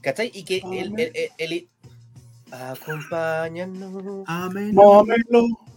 ¿Cachai? 0.00 0.30
Y 0.34 0.44
que 0.44 0.62
el, 0.72 0.98
el, 0.98 1.30
el, 1.36 1.68
acompáñanos. 2.52 4.24
Amén. 4.26 4.74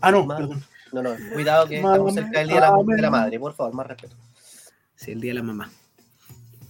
Ah, 0.01 0.11
no, 0.11 0.27
perdón. 0.27 0.63
No, 0.91 1.01
no, 1.01 1.15
cuidado 1.33 1.67
que 1.67 1.77
estamos 1.77 2.13
cerca 2.13 2.39
del 2.39 2.49
día 2.49 2.71
de 2.71 3.01
la, 3.01 3.09
madre, 3.09 3.39
por 3.39 3.53
favor, 3.53 3.73
más 3.73 3.87
respeto. 3.87 4.15
Sí, 4.95 5.11
el 5.11 5.21
día 5.21 5.31
de 5.31 5.35
la 5.39 5.43
mamá. 5.43 5.71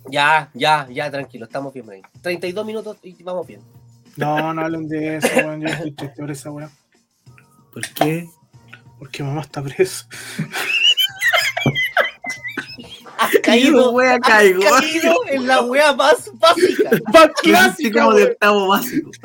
Ya, 0.10 0.50
ya, 0.54 0.88
ya, 0.90 1.12
tranquilo, 1.12 1.46
estamos 1.46 1.74
bien, 1.74 1.90
ahí. 1.90 2.02
32 2.22 2.66
minutos 2.66 2.98
y 3.04 3.22
vamos 3.22 3.46
bien. 3.46 3.62
No, 4.16 4.54
no 4.54 4.62
hablen 4.62 4.88
de 4.88 5.18
eso, 5.18 5.28
weón. 5.36 5.62
Yo 5.62 5.68
estoy 5.68 5.92
triste 5.92 6.22
por 6.22 6.32
esa 6.32 6.52
weá. 6.52 6.70
¿Por 7.74 7.86
qué? 7.94 8.30
Porque 8.98 9.24
mamá 9.24 9.42
está 9.42 9.62
presa. 9.62 10.08
Has 13.24 13.32
caído, 13.44 13.92
wea, 13.92 14.20
caigo. 14.20 14.62
Has 14.64 14.82
caído 14.82 15.16
en 15.30 15.48
la 15.48 15.62
wea 15.62 15.94
más 15.94 16.30
básica. 16.34 16.90
Más 17.14 17.30
clásica. 17.42 18.04
Como 18.04 18.16
de 18.16 18.24
octavo 18.26 18.68
básico. 18.68 19.12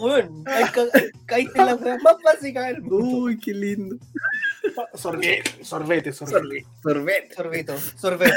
bueno, 0.00 0.44
caíste 1.26 1.60
en 1.60 1.66
la 1.66 1.74
wea 1.74 1.98
más 2.02 2.16
básica 2.22 2.66
del 2.66 2.82
mundo. 2.82 3.18
Uy, 3.18 3.36
qué 3.38 3.52
lindo. 3.52 3.96
Sorbete, 4.94 5.64
sorbete, 5.64 6.12
sorbete. 6.12 6.64
Sorbete, 6.82 7.34
sorbete. 7.34 7.78
Sorbete. 7.96 8.36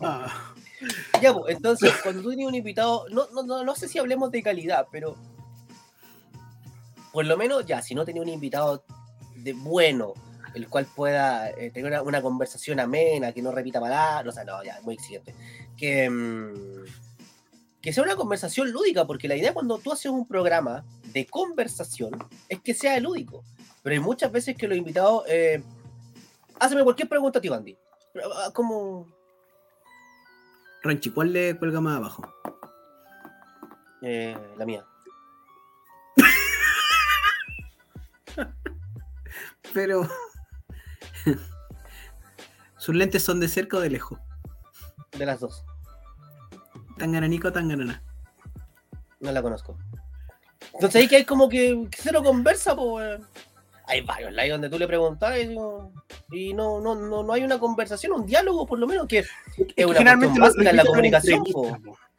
Ah. 0.00 0.52
Ya, 1.20 1.34
pues, 1.34 1.56
entonces, 1.56 1.92
cuando 2.02 2.22
tú 2.22 2.28
tienes 2.30 2.46
un 2.46 2.54
invitado, 2.54 3.06
no, 3.10 3.26
no, 3.32 3.64
no, 3.64 3.74
sé 3.74 3.88
si 3.88 3.98
hablemos 3.98 4.30
de 4.30 4.42
calidad, 4.42 4.86
pero 4.90 5.16
por 7.12 7.26
lo 7.26 7.36
menos, 7.36 7.66
ya, 7.66 7.82
si 7.82 7.94
no 7.94 8.04
tenía 8.04 8.22
un 8.22 8.28
invitado 8.28 8.84
de 9.42 9.52
bueno, 9.52 10.14
el 10.54 10.68
cual 10.68 10.86
pueda 10.86 11.50
eh, 11.50 11.70
tener 11.70 12.00
una, 12.02 12.22
conversación 12.22 12.80
amena, 12.80 13.32
que 13.32 13.42
no 13.42 13.52
repita 13.52 13.80
palabras, 13.80 14.34
o 14.34 14.36
sea, 14.36 14.44
no, 14.44 14.62
ya, 14.62 14.80
muy 14.82 14.94
exigente. 14.94 15.34
Que, 15.76 16.08
mm, 16.08 16.84
que 17.80 17.92
sea 17.92 18.02
una 18.02 18.16
conversación 18.16 18.70
lúdica, 18.70 19.06
porque 19.06 19.28
la 19.28 19.36
idea 19.36 19.54
cuando 19.54 19.78
tú 19.78 19.92
haces 19.92 20.10
un 20.10 20.26
programa 20.26 20.84
de 21.12 21.26
conversación 21.26 22.12
es 22.48 22.60
que 22.60 22.74
sea 22.74 22.98
lúdico. 23.00 23.44
Pero 23.82 23.94
hay 23.94 24.00
muchas 24.00 24.30
veces 24.30 24.56
que 24.56 24.68
los 24.68 24.76
invitados. 24.76 25.24
Eh, 25.28 25.62
hazme 26.58 26.84
cualquier 26.84 27.08
pregunta 27.08 27.38
a 27.38 27.42
ti, 27.42 27.48
Andy. 27.48 27.76
Ah, 28.34 28.50
como 28.52 29.06
Ranchi, 30.82 31.10
¿cuál 31.10 31.32
le 31.32 31.58
cuelga 31.58 31.80
más 31.80 31.96
abajo? 31.96 32.22
Eh, 34.02 34.36
la 34.56 34.66
mía. 34.66 34.84
Pero. 39.72 40.08
¿Sus 42.78 42.94
lentes 42.94 43.22
son 43.22 43.40
de 43.40 43.48
cerca 43.48 43.76
o 43.76 43.80
de 43.80 43.90
lejos? 43.90 44.18
De 45.16 45.26
las 45.26 45.40
dos. 45.40 45.64
¿Tangananico 46.98 47.48
o 47.48 47.52
tanganana? 47.52 48.02
No 49.20 49.32
la 49.32 49.42
conozco. 49.42 49.76
Entonces 50.74 51.02
ahí 51.02 51.08
que 51.08 51.16
hay 51.16 51.24
como 51.24 51.48
que, 51.48 51.88
cero 51.96 52.22
conversa, 52.22 52.74
pues. 52.74 53.20
Hay 53.86 54.02
varios 54.02 54.30
lives 54.32 54.52
donde 54.52 54.70
tú 54.70 54.78
le 54.78 54.86
preguntas 54.86 55.36
y, 55.38 56.54
no, 56.54 56.80
no, 56.80 56.94
no, 56.94 57.22
no 57.22 57.32
hay 57.32 57.42
una 57.42 57.58
conversación, 57.58 58.12
un 58.12 58.24
diálogo 58.24 58.64
por 58.64 58.78
lo 58.78 58.86
menos, 58.86 59.08
que 59.08 59.18
es 59.18 59.28
una 59.84 59.94
Generalmente 59.94 60.38
lo, 60.38 60.46
en 60.46 60.76
la 60.76 60.84
comunicación. 60.84 61.44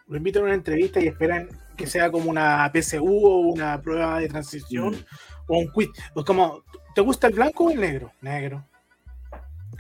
Lo 0.07 0.17
invitan 0.17 0.41
a 0.43 0.45
una 0.45 0.53
entrevista 0.53 0.99
y 0.99 1.07
esperan 1.07 1.47
que 1.81 1.87
sea 1.87 2.11
como 2.11 2.29
una 2.29 2.71
PSU 2.73 3.05
o 3.05 3.37
una 3.39 3.81
prueba 3.81 4.19
de 4.19 4.27
transición 4.27 4.93
mm. 4.93 5.05
o 5.47 5.57
un 5.59 5.67
quiz. 5.71 5.89
O 6.13 6.23
como, 6.23 6.63
¿te 6.95 7.01
gusta 7.01 7.27
el 7.27 7.33
blanco 7.33 7.65
o 7.65 7.71
el 7.71 7.79
negro? 7.79 8.11
Negro. 8.21 8.65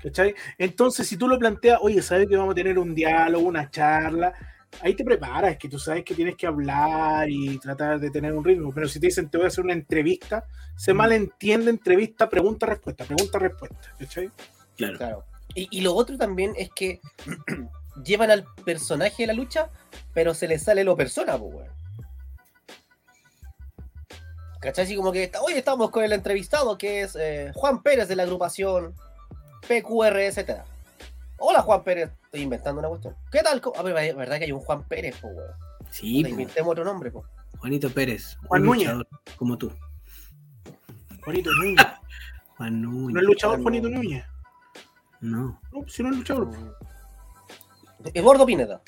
¿Cachai? 0.01 0.33
Entonces, 0.57 1.07
si 1.07 1.15
tú 1.15 1.27
lo 1.27 1.37
planteas, 1.37 1.79
oye, 1.81 2.01
¿sabes 2.01 2.27
que 2.27 2.35
vamos 2.35 2.53
a 2.53 2.55
tener 2.55 2.79
un 2.79 2.95
diálogo, 2.95 3.47
una 3.47 3.69
charla? 3.69 4.33
ahí 4.81 4.93
te 4.95 5.03
preparas, 5.03 5.57
que 5.57 5.67
tú 5.67 5.77
sabes 5.77 6.03
que 6.03 6.15
tienes 6.15 6.35
que 6.35 6.47
hablar 6.47 7.29
y 7.29 7.57
tratar 7.59 7.99
de 7.99 8.09
tener 8.09 8.33
un 8.33 8.43
ritmo, 8.43 8.71
pero 8.73 8.87
si 8.87 8.99
te 8.99 9.07
dicen 9.07 9.29
te 9.29 9.37
voy 9.37 9.45
a 9.45 9.47
hacer 9.49 9.63
una 9.63 9.73
entrevista, 9.73 10.45
se 10.75 10.93
mm. 10.93 10.97
malentiende 10.97 11.69
entrevista, 11.69 12.29
pregunta, 12.29 12.65
respuesta, 12.65 13.05
pregunta, 13.05 13.39
respuesta, 13.39 13.93
¿cachai? 13.99 14.31
Claro. 14.77 14.97
claro. 14.97 15.25
Y, 15.53 15.81
lo 15.81 15.93
otro 15.93 16.17
también 16.17 16.53
es 16.55 16.69
que 16.73 17.01
llevan 18.05 18.31
al 18.31 18.45
personaje 18.63 19.23
de 19.23 19.27
la 19.27 19.33
lucha, 19.33 19.69
pero 20.13 20.33
se 20.33 20.47
le 20.47 20.57
sale 20.57 20.85
lo 20.85 20.95
persona, 20.95 21.37
pues, 21.37 21.53
weón. 21.53 21.80
¿Cachai? 24.61 24.85
Así 24.85 24.95
como 24.95 25.11
que 25.11 25.31
hoy 25.41 25.53
estamos 25.53 25.89
con 25.89 26.03
el 26.03 26.13
entrevistado 26.13 26.77
que 26.77 27.01
es 27.01 27.17
eh, 27.19 27.51
Juan 27.55 27.81
Pérez 27.81 28.07
de 28.07 28.15
la 28.15 28.23
agrupación 28.23 28.93
PQR, 29.67 30.19
etcétera. 30.19 30.65
Hola 31.39 31.63
Juan 31.63 31.83
Pérez, 31.83 32.11
estoy 32.25 32.41
inventando 32.41 32.79
una 32.79 32.87
cuestión. 32.87 33.15
¿Qué 33.31 33.39
tal? 33.39 33.59
A 33.75 33.81
ver, 33.81 34.15
¿verdad 34.15 34.37
que 34.37 34.45
hay 34.45 34.51
un 34.51 34.59
Juan 34.59 34.83
Pérez, 34.83 35.17
po, 35.19 35.29
weón? 35.29 35.49
Sí. 35.89 36.21
Le 36.21 36.29
inventemos 36.29 36.71
otro 36.71 36.85
nombre, 36.85 37.09
po. 37.09 37.25
Juanito 37.57 37.89
Pérez. 37.89 38.37
Juan 38.45 38.63
Núñez. 38.63 38.91
Como 39.35 39.57
tú. 39.57 39.71
Juanito 41.23 41.49
Núñez. 41.53 41.87
Juan 42.57 42.81
Núñez. 42.83 43.13
¿No 43.15 43.19
es 43.19 43.25
luchador 43.25 43.61
Juanito 43.63 43.89
Núñez? 43.89 44.23
No. 45.21 45.59
No, 45.71 45.87
si 45.87 46.03
no 46.03 46.11
es 46.11 46.17
luchador. 46.17 46.49
Es 48.13 48.23
Gordo 48.23 48.45
Pineda. 48.45 48.79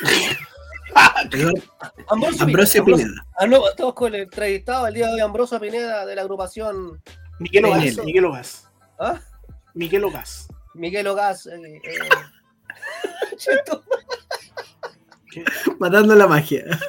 Ambrosio, 2.08 2.44
Ambrosio 2.44 2.84
Pineda. 2.84 3.26
Ah, 3.38 3.46
no, 3.46 3.68
estamos 3.68 3.94
con 3.94 4.14
el 4.14 4.22
entrevistado 4.22 4.86
el 4.86 4.94
día 4.94 5.06
de 5.06 5.14
hoy, 5.14 5.20
Ambrosio 5.20 5.60
Pineda, 5.60 6.06
de 6.06 6.14
la 6.14 6.22
agrupación. 6.22 7.02
Miguel 7.38 7.66
Ogas. 7.66 7.98
Miguel 8.04 8.24
Ogas. 8.24 8.68
¿Ah? 8.98 9.20
Miguel 9.74 10.04
Ogas. 10.04 10.48
Miguel 10.74 11.06
Ogas. 11.06 11.46
Eh, 11.46 11.80
eh. 11.84 11.98
Matando 15.78 16.14
la 16.14 16.26
magia. 16.26 16.64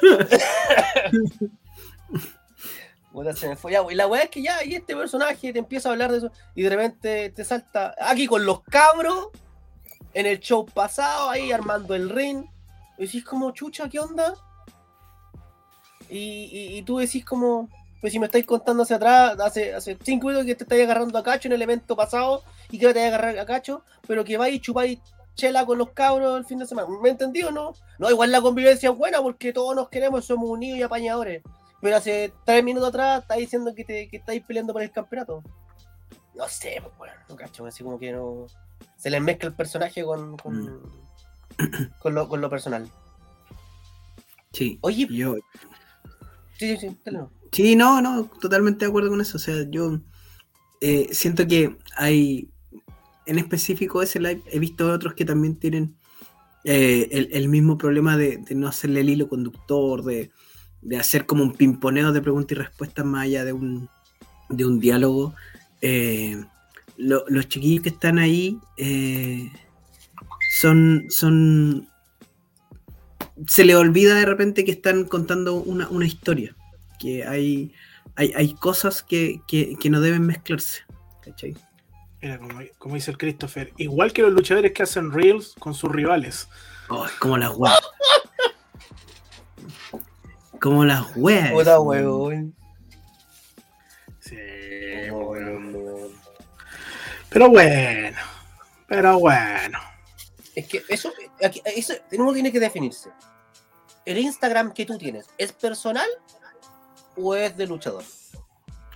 se 3.34 3.48
me 3.48 3.56
fue. 3.56 3.72
y 3.90 3.94
la 3.94 4.06
weá 4.06 4.22
es 4.22 4.30
que 4.30 4.42
ya, 4.42 4.64
y 4.64 4.74
este 4.74 4.96
personaje 4.96 5.52
te 5.52 5.58
empieza 5.58 5.88
a 5.88 5.92
hablar 5.92 6.10
de 6.10 6.18
eso, 6.18 6.32
y 6.54 6.62
de 6.62 6.70
repente 6.70 7.30
te 7.30 7.44
salta 7.44 7.94
aquí 8.00 8.26
con 8.26 8.44
los 8.44 8.62
cabros, 8.62 9.28
en 10.14 10.26
el 10.26 10.40
show 10.40 10.66
pasado, 10.66 11.30
ahí 11.30 11.52
armando 11.52 11.94
el 11.94 12.08
ring. 12.10 12.44
Y 13.00 13.06
decís 13.06 13.24
como, 13.24 13.50
chucha, 13.52 13.88
¿qué 13.88 13.98
onda? 13.98 14.34
Y, 16.10 16.82
tú 16.82 16.98
decís 16.98 17.24
como, 17.24 17.70
pues 18.02 18.12
si 18.12 18.18
me 18.18 18.26
estáis 18.26 18.44
contando 18.44 18.82
hacia 18.82 18.96
atrás, 18.96 19.40
hace, 19.40 19.72
hace 19.72 19.96
cinco 20.02 20.26
minutos 20.26 20.44
que 20.44 20.54
te 20.54 20.64
estáis 20.64 20.82
agarrando 20.82 21.18
a 21.18 21.22
cacho 21.22 21.48
en 21.48 21.54
el 21.54 21.62
evento 21.62 21.96
pasado 21.96 22.42
y 22.68 22.78
que 22.78 22.92
te 22.92 23.00
vais 23.00 23.06
a 23.06 23.16
agarrar 23.16 23.38
a 23.38 23.46
cacho, 23.46 23.84
pero 24.06 24.22
que 24.22 24.36
vais 24.36 24.54
y 24.54 24.60
chupáis 24.60 24.98
chela 25.34 25.64
con 25.64 25.78
los 25.78 25.92
cabros 25.92 26.38
el 26.38 26.44
fin 26.44 26.58
de 26.58 26.66
semana. 26.66 26.88
¿Me 27.02 27.08
entendí 27.08 27.42
o 27.42 27.50
no? 27.50 27.72
No, 27.98 28.10
igual 28.10 28.30
la 28.30 28.42
convivencia 28.42 28.90
es 28.90 28.98
buena 28.98 29.22
porque 29.22 29.54
todos 29.54 29.74
nos 29.74 29.88
queremos, 29.88 30.26
somos 30.26 30.50
unidos 30.50 30.78
y 30.78 30.82
apañadores. 30.82 31.42
Pero 31.80 31.96
hace 31.96 32.34
tres 32.44 32.62
minutos 32.62 32.90
atrás 32.90 33.22
estáis 33.22 33.40
diciendo 33.40 33.74
que, 33.74 33.84
te, 33.86 34.08
que 34.10 34.18
estáis 34.18 34.44
peleando 34.44 34.74
por 34.74 34.82
el 34.82 34.90
campeonato. 34.90 35.42
No 36.34 36.46
sé, 36.48 36.80
pues 36.82 36.94
bueno, 36.98 37.14
no 37.30 37.36
cacho, 37.36 37.64
así 37.64 37.82
como 37.82 37.98
que 37.98 38.12
no. 38.12 38.44
Se 38.96 39.08
les 39.08 39.22
mezcla 39.22 39.48
el 39.48 39.54
personaje 39.54 40.04
con, 40.04 40.36
con, 40.36 40.64
mm. 40.64 40.82
Con, 42.00 42.14
lo, 42.14 42.28
con 42.28 42.40
lo 42.40 42.50
personal. 42.50 42.90
Sí. 44.52 44.78
Oye, 44.82 45.06
yo. 45.10 45.36
Sí, 46.58 46.76
sí, 46.76 46.88
sí, 47.04 47.10
Sí, 47.52 47.74
no, 47.74 48.00
no, 48.00 48.26
totalmente 48.40 48.84
de 48.84 48.88
acuerdo 48.88 49.10
con 49.10 49.20
eso. 49.20 49.36
O 49.36 49.40
sea, 49.40 49.68
yo 49.68 50.00
eh, 50.80 51.08
siento 51.12 51.46
que 51.46 51.76
hay 51.96 52.48
en 53.26 53.38
específico 53.38 54.02
ese 54.02 54.20
live, 54.20 54.42
he 54.46 54.58
visto 54.58 54.90
otros 54.92 55.14
que 55.14 55.24
también 55.24 55.56
tienen 55.56 55.96
eh, 56.64 57.28
el, 57.32 57.48
mismo 57.48 57.78
problema 57.78 58.16
de, 58.16 58.42
no 58.50 58.68
hacerle 58.68 59.00
el 59.00 59.10
hilo 59.10 59.28
conductor, 59.28 60.04
de, 60.04 60.30
hacer 60.98 61.26
como 61.26 61.42
un 61.42 61.52
pimponeo 61.52 62.12
de 62.12 62.22
preguntas 62.22 62.52
y 62.52 62.60
respuestas 62.60 63.04
más 63.04 63.24
allá 63.24 63.44
de 63.44 63.52
un, 63.52 63.88
de 64.48 64.64
un 64.64 64.80
diálogo. 64.80 65.34
Eh, 65.80 66.42
los 66.96 67.48
chiquillos 67.48 67.82
que 67.82 67.88
están 67.88 68.18
ahí 68.18 68.58
son, 70.60 71.06
son. 71.08 71.88
Se 73.46 73.64
le 73.64 73.74
olvida 73.74 74.14
de 74.14 74.26
repente 74.26 74.64
que 74.64 74.72
están 74.72 75.04
contando 75.04 75.54
una, 75.54 76.06
historia. 76.06 76.54
Que 76.98 77.24
hay, 77.24 77.72
hay, 78.14 78.54
cosas 78.54 79.02
que, 79.02 79.40
que, 79.48 79.90
no 79.90 80.02
deben 80.02 80.26
mezclarse. 80.26 80.82
¿Cachai? 81.22 81.56
Mira, 82.20 82.38
como, 82.76 82.94
dice 82.94 83.10
el 83.10 83.16
Christopher, 83.16 83.72
igual 83.78 84.12
que 84.12 84.20
los 84.20 84.32
luchadores 84.32 84.72
que 84.72 84.82
hacen 84.82 85.10
reels 85.10 85.54
con 85.58 85.72
sus 85.72 85.90
rivales. 85.90 86.46
Oh, 86.90 87.06
como 87.18 87.38
las 87.38 87.56
weas. 87.56 87.80
como 90.60 90.84
las 90.84 91.06
weas. 91.16 91.52
Puta 91.52 91.80
huevón. 91.80 92.54
Sí, 94.18 94.36
bueno. 95.10 96.08
Pero 97.30 97.48
bueno. 97.48 98.18
Pero 98.86 99.18
bueno. 99.18 99.89
Es 100.60 100.68
que 100.68 100.82
eso, 100.88 101.10
eso 101.38 101.94
uno 102.12 102.32
tiene 102.32 102.52
que 102.52 102.60
definirse. 102.60 103.10
¿El 104.04 104.18
Instagram 104.18 104.72
que 104.72 104.86
tú 104.86 104.98
tienes 104.98 105.26
es 105.38 105.52
personal 105.52 106.08
o 107.16 107.34
es 107.34 107.56
de 107.56 107.66
luchador? 107.66 108.04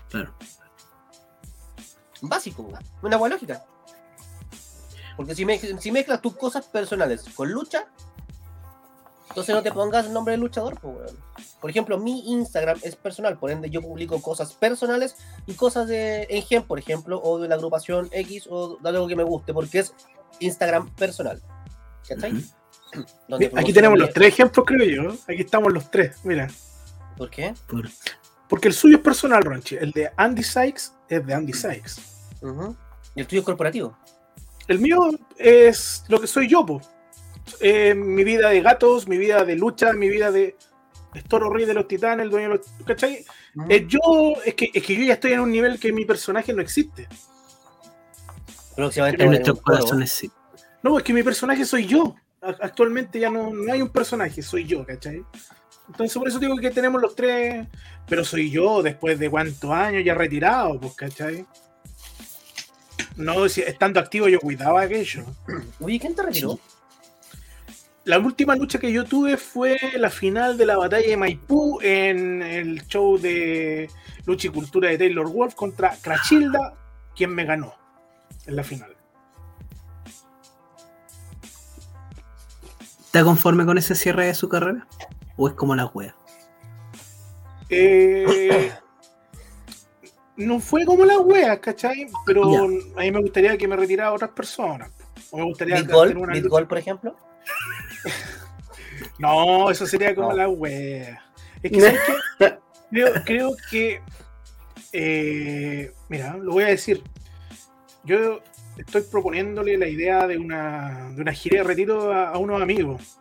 Claro 0.08 0.34
básico, 2.28 2.68
una 3.02 3.16
buena 3.16 3.34
lógica. 3.34 3.64
Porque 5.16 5.34
si, 5.34 5.46
si 5.78 5.92
mezclas 5.92 6.20
tus 6.20 6.36
cosas 6.36 6.66
personales 6.66 7.24
con 7.34 7.50
lucha, 7.50 7.86
entonces 9.28 9.54
no 9.54 9.62
te 9.62 9.72
pongas 9.72 10.06
el 10.06 10.12
nombre 10.12 10.32
de 10.32 10.38
luchador. 10.38 10.80
Por 10.80 11.70
ejemplo, 11.70 11.98
mi 11.98 12.32
Instagram 12.32 12.78
es 12.82 12.96
personal, 12.96 13.38
por 13.38 13.50
ende 13.50 13.70
yo 13.70 13.80
publico 13.80 14.20
cosas 14.20 14.52
personales 14.54 15.16
y 15.46 15.54
cosas 15.54 15.88
de 15.88 16.26
Engen, 16.30 16.64
por 16.64 16.78
ejemplo, 16.78 17.20
o 17.22 17.38
de 17.38 17.48
la 17.48 17.54
agrupación 17.54 18.08
X 18.12 18.48
o 18.50 18.76
de 18.76 18.88
algo 18.88 19.06
que 19.06 19.16
me 19.16 19.24
guste, 19.24 19.54
porque 19.54 19.80
es 19.80 19.94
Instagram 20.40 20.90
personal. 20.94 21.42
Aquí 23.56 23.72
tenemos 23.72 23.98
los 23.98 24.10
tres 24.10 24.28
ejemplos, 24.28 24.64
creo 24.66 24.84
yo. 24.84 25.16
Aquí 25.28 25.42
estamos 25.42 25.72
los 25.72 25.90
tres, 25.90 26.16
mira. 26.24 26.48
¿Por 27.16 27.30
qué? 27.30 27.54
Porque 28.48 28.68
el 28.68 28.74
suyo 28.74 28.96
es 28.96 29.02
personal, 29.02 29.42
Ronchi. 29.42 29.76
El 29.76 29.90
de 29.92 30.10
Andy 30.16 30.42
Sykes 30.42 30.92
es 31.08 31.26
de 31.26 31.34
Andy 31.34 31.52
Sykes. 31.52 31.96
¿Y 33.14 33.20
el 33.20 33.26
tuyo 33.26 33.44
corporativo? 33.44 33.96
El 34.68 34.78
mío 34.78 35.10
es 35.36 36.04
lo 36.08 36.20
que 36.20 36.26
soy 36.26 36.48
yo, 36.48 36.64
pues. 36.64 36.86
mi 37.96 38.24
vida 38.24 38.50
de 38.50 38.60
gatos, 38.60 39.08
mi 39.08 39.18
vida 39.18 39.44
de 39.44 39.56
lucha, 39.56 39.92
mi 39.92 40.08
vida 40.08 40.30
de, 40.30 40.56
Toro 41.28 41.50
Rey 41.50 41.64
de 41.64 41.74
los 41.74 41.86
Titanes, 41.86 42.24
el 42.24 42.30
dueño 42.30 42.48
de 42.48 42.56
los. 42.56 42.66
¿Cachai? 42.84 43.24
Eh, 43.68 43.86
yo, 43.88 44.00
es 44.44 44.54
que, 44.54 44.70
es 44.72 44.82
que 44.82 44.96
yo 44.96 45.04
ya 45.04 45.14
estoy 45.14 45.32
en 45.32 45.40
un 45.40 45.50
nivel 45.50 45.78
que 45.78 45.92
mi 45.92 46.04
personaje 46.04 46.52
no 46.52 46.60
existe. 46.60 47.08
Próximamente 48.74 49.22
en 49.22 49.30
nuestros 49.30 49.60
corazones 49.60 50.10
sí. 50.10 50.30
No, 50.84 50.98
es 50.98 51.02
que 51.02 51.14
mi 51.14 51.22
personaje 51.22 51.64
soy 51.64 51.86
yo. 51.86 52.14
Actualmente 52.42 53.18
ya 53.18 53.30
no, 53.30 53.50
no 53.54 53.72
hay 53.72 53.80
un 53.80 53.88
personaje, 53.88 54.42
soy 54.42 54.66
yo, 54.66 54.84
¿cachai? 54.84 55.24
Entonces 55.88 56.18
por 56.18 56.28
eso 56.28 56.38
digo 56.38 56.56
que 56.58 56.70
tenemos 56.70 57.00
los 57.00 57.16
tres, 57.16 57.66
pero 58.06 58.22
soy 58.22 58.50
yo 58.50 58.82
después 58.82 59.18
de 59.18 59.30
cuántos 59.30 59.70
años 59.70 60.04
ya 60.04 60.14
retirado, 60.14 60.78
pues, 60.78 60.94
¿cachai? 60.94 61.46
No, 63.16 63.46
estando 63.46 63.98
activo 63.98 64.28
yo 64.28 64.38
cuidaba 64.38 64.82
aquello. 64.82 65.24
Oye, 65.80 65.98
¿quién 65.98 66.14
te 66.14 66.22
retiró? 66.22 66.60
La 68.04 68.18
última 68.18 68.54
lucha 68.54 68.78
que 68.78 68.92
yo 68.92 69.06
tuve 69.06 69.38
fue 69.38 69.78
la 69.96 70.10
final 70.10 70.58
de 70.58 70.66
la 70.66 70.76
batalla 70.76 71.08
de 71.08 71.16
Maipú 71.16 71.80
en 71.80 72.42
el 72.42 72.86
show 72.86 73.18
de 73.18 73.88
lucha 74.26 74.48
y 74.48 74.50
cultura 74.50 74.90
de 74.90 74.98
Taylor 74.98 75.30
Wolf 75.32 75.54
contra 75.54 75.96
Crachilda, 76.02 76.74
quien 77.16 77.34
me 77.34 77.46
ganó 77.46 77.72
en 78.44 78.56
la 78.56 78.62
final. 78.62 78.93
¿Está 83.14 83.22
conforme 83.22 83.64
con 83.64 83.78
ese 83.78 83.94
cierre 83.94 84.26
de 84.26 84.34
su 84.34 84.48
carrera? 84.48 84.88
¿O 85.36 85.46
es 85.46 85.54
como 85.54 85.76
la 85.76 85.86
wea? 85.86 86.16
Eh, 87.70 88.72
no 90.36 90.58
fue 90.58 90.84
como 90.84 91.04
la 91.04 91.20
wea, 91.20 91.60
¿cachai? 91.60 92.08
Pero 92.26 92.64
a 92.64 92.66
mí 92.66 93.12
me 93.12 93.20
gustaría 93.20 93.56
que 93.56 93.68
me 93.68 93.76
retirara 93.76 94.12
otras 94.12 94.32
personas. 94.32 94.90
O 95.30 95.36
me 95.36 95.44
gustaría 95.44 95.76
¿Bitgol, 95.76 96.16
una... 96.16 96.68
por 96.68 96.76
ejemplo? 96.76 97.16
no, 99.20 99.70
eso 99.70 99.86
sería 99.86 100.12
como 100.12 100.32
la 100.32 100.48
wea. 100.48 101.24
Es 101.62 101.70
que, 101.70 101.80
¿sabes 101.80 102.00
qué? 102.40 102.58
Creo, 102.90 103.12
creo 103.24 103.50
que. 103.70 104.02
Eh, 104.92 105.92
mira, 106.08 106.36
lo 106.36 106.50
voy 106.50 106.64
a 106.64 106.68
decir. 106.68 107.00
Yo 108.02 108.40
estoy 108.76 109.02
proponiéndole 109.02 109.78
la 109.78 109.88
idea 109.88 110.26
de 110.26 110.38
una, 110.38 111.10
de 111.14 111.22
una 111.22 111.32
gira 111.32 111.58
de 111.58 111.64
retiro 111.64 112.12
a, 112.12 112.36
unos 112.38 112.60
amigos, 112.60 113.18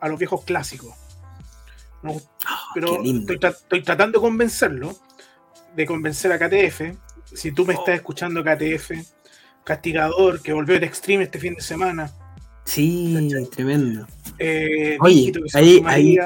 a 0.00 0.08
los 0.08 0.18
viejos 0.18 0.44
clásicos. 0.44 0.94
Ah, 2.04 2.60
pero 2.74 3.02
estoy, 3.02 3.38
estoy, 3.42 3.82
tratando 3.82 4.18
de 4.18 4.22
convencerlo 4.22 4.96
de 5.74 5.86
convencer 5.86 6.32
a 6.32 6.38
KTF. 6.38 6.96
Si 7.32 7.52
tú 7.52 7.66
me 7.66 7.74
estás 7.74 7.88
oh. 7.88 7.92
escuchando, 7.92 8.42
KTF, 8.42 8.92
Castigador, 9.64 10.40
que 10.42 10.52
volvió 10.52 10.78
de 10.80 10.86
Extreme 10.86 11.24
este 11.24 11.38
fin 11.38 11.54
de 11.54 11.60
semana. 11.60 12.10
Sí, 12.64 13.30
tremendo. 13.54 14.06
Eh, 14.38 14.96
Oye, 15.00 15.32
ahí, 15.54 16.18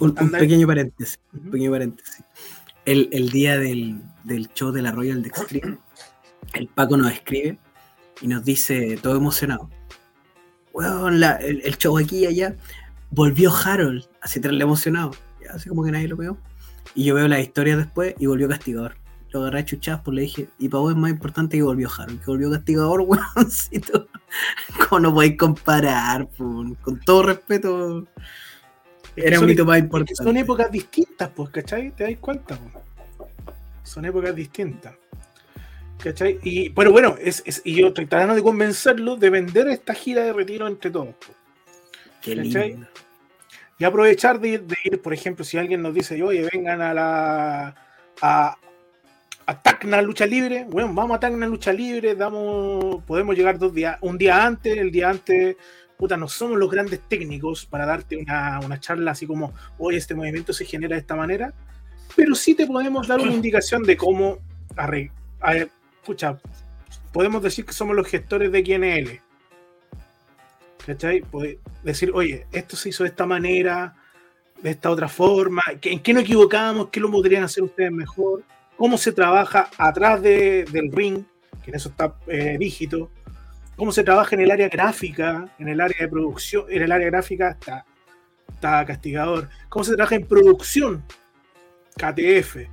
un, 0.00 0.14
pequeño 0.14 0.66
paréntesis. 0.66 1.20
Un 1.32 1.50
pequeño 1.50 1.70
paréntesis. 1.70 2.24
El, 2.84 3.30
día 3.30 3.58
del, 3.58 4.00
show 4.54 4.72
de 4.72 4.82
la 4.82 4.90
Royal 4.90 5.22
de 5.22 5.28
Extreme, 5.28 5.78
el 6.54 6.66
Paco 6.68 6.96
nos 6.96 7.12
escribe 7.12 7.58
y 8.20 8.28
nos 8.28 8.44
dice, 8.44 8.98
todo 9.02 9.16
emocionado. 9.16 9.70
Bueno, 10.72 11.08
el, 11.08 11.76
show 11.76 11.98
aquí 11.98 12.20
y 12.20 12.26
allá, 12.26 12.56
volvió 13.10 13.52
Harold, 13.54 14.04
así 14.20 14.40
tan 14.40 14.60
emocionado. 14.60 15.12
Así 15.50 15.68
como 15.68 15.84
que 15.84 15.92
nadie 15.92 16.08
lo 16.08 16.16
veo. 16.16 16.38
Y 16.94 17.04
yo 17.04 17.14
veo 17.14 17.28
la 17.28 17.40
historia 17.40 17.76
después 17.76 18.14
y 18.18 18.26
volvió 18.26 18.48
castigador. 18.48 18.96
Lo 19.30 19.40
agarré 19.40 19.60
a 19.60 19.64
chuchas, 19.64 20.00
pues 20.04 20.14
le 20.14 20.22
dije, 20.22 20.48
y 20.58 20.68
para 20.68 20.82
vos 20.82 20.92
es 20.92 20.98
más 20.98 21.10
importante 21.10 21.56
que 21.56 21.62
volvió 21.62 21.88
Harold, 21.90 22.20
que 22.20 22.26
volvió 22.26 22.50
castigador, 22.50 23.00
weoncito. 23.36 24.08
¿Cómo 24.88 25.00
no 25.00 25.14
podéis 25.14 25.38
comparar? 25.38 26.28
Con 26.36 27.00
todo 27.04 27.22
respeto. 27.22 28.06
Era 29.16 29.40
un 29.40 29.50
hito 29.50 29.64
más 29.64 29.78
importante. 29.78 30.14
Son 30.14 30.36
épocas 30.36 30.70
distintas, 30.70 31.30
pues, 31.30 31.50
¿cachai? 31.50 31.90
¿Te 31.90 32.04
das 32.04 32.18
cuenta? 32.18 32.58
Son 33.82 34.04
épocas 34.04 34.34
distintas. 34.34 34.94
¿Cachai? 36.02 36.40
Y, 36.42 36.70
pero 36.70 36.90
bueno, 36.90 37.16
es, 37.20 37.42
y 37.64 37.80
yo 37.80 37.92
tratando 37.92 38.34
de 38.34 38.42
convencerlo 38.42 39.16
de 39.16 39.30
vender 39.30 39.68
esta 39.68 39.94
gira 39.94 40.24
de 40.24 40.32
retiro 40.32 40.66
entre 40.66 40.90
todos. 40.90 41.14
Qué 42.20 42.34
lindo. 42.34 42.86
Y 43.78 43.84
aprovechar 43.84 44.40
de 44.40 44.48
ir, 44.48 44.62
de 44.62 44.76
ir, 44.84 45.00
por 45.00 45.14
ejemplo, 45.14 45.44
si 45.44 45.58
alguien 45.58 45.82
nos 45.82 45.94
dice, 45.94 46.20
oye, 46.22 46.48
vengan 46.52 46.80
a 46.80 46.94
la. 46.94 47.74
a, 48.20 48.58
a 49.46 49.62
Tacna 49.62 50.02
Lucha 50.02 50.26
Libre, 50.26 50.66
bueno, 50.68 50.92
vamos 50.92 51.16
a 51.16 51.20
Tacna 51.20 51.46
Lucha 51.46 51.72
Libre, 51.72 52.14
damos, 52.14 53.02
podemos 53.04 53.36
llegar 53.36 53.58
dos 53.58 53.74
días, 53.74 53.98
un 54.00 54.18
día 54.18 54.44
antes, 54.44 54.76
el 54.76 54.92
día 54.92 55.10
antes, 55.10 55.56
puta, 55.96 56.16
no 56.16 56.28
somos 56.28 56.58
los 56.58 56.70
grandes 56.70 57.00
técnicos 57.08 57.66
para 57.66 57.86
darte 57.86 58.16
una, 58.16 58.60
una 58.64 58.78
charla 58.78 59.12
así 59.12 59.26
como, 59.26 59.52
oye, 59.78 59.98
este 59.98 60.14
movimiento 60.14 60.52
se 60.52 60.64
genera 60.64 60.94
de 60.94 61.00
esta 61.00 61.16
manera, 61.16 61.52
pero 62.14 62.34
sí 62.36 62.54
te 62.54 62.66
podemos 62.66 63.08
dar 63.08 63.20
una 63.20 63.32
indicación 63.34 63.82
de 63.82 63.96
cómo 63.96 64.38
arreglar 64.76 65.12
pucha, 66.04 66.38
podemos 67.12 67.42
decir 67.42 67.64
que 67.64 67.72
somos 67.72 67.96
los 67.96 68.06
gestores 68.06 68.50
de 68.52 68.62
quién 68.62 68.84
es 68.84 68.98
él. 68.98 69.20
¿Cachai? 70.84 71.22
decir, 71.84 72.10
oye, 72.12 72.46
esto 72.50 72.76
se 72.76 72.88
hizo 72.88 73.04
de 73.04 73.10
esta 73.10 73.24
manera, 73.24 73.94
de 74.60 74.70
esta 74.70 74.90
otra 74.90 75.08
forma, 75.08 75.62
¿en 75.80 76.00
qué 76.00 76.12
nos 76.12 76.24
equivocamos? 76.24 76.88
¿Qué 76.88 76.98
lo 76.98 77.10
podrían 77.10 77.44
hacer 77.44 77.62
ustedes 77.62 77.92
mejor? 77.92 78.42
¿Cómo 78.76 78.98
se 78.98 79.12
trabaja 79.12 79.70
atrás 79.78 80.20
del 80.22 80.90
ring? 80.92 81.24
Que 81.62 81.70
en 81.70 81.76
eso 81.76 81.90
está 81.90 82.16
eh, 82.26 82.56
dígito. 82.58 83.10
¿Cómo 83.76 83.92
se 83.92 84.02
trabaja 84.02 84.34
en 84.34 84.42
el 84.42 84.50
área 84.50 84.68
gráfica? 84.68 85.48
En 85.58 85.68
el 85.68 85.80
área 85.80 85.98
de 86.00 86.08
producción, 86.08 86.66
en 86.68 86.82
el 86.82 86.90
área 86.90 87.06
gráfica 87.06 87.50
está, 87.50 87.84
está 88.48 88.84
castigador. 88.84 89.48
¿Cómo 89.68 89.84
se 89.84 89.94
trabaja 89.94 90.16
en 90.16 90.26
producción? 90.26 91.04
KTF 91.96 92.71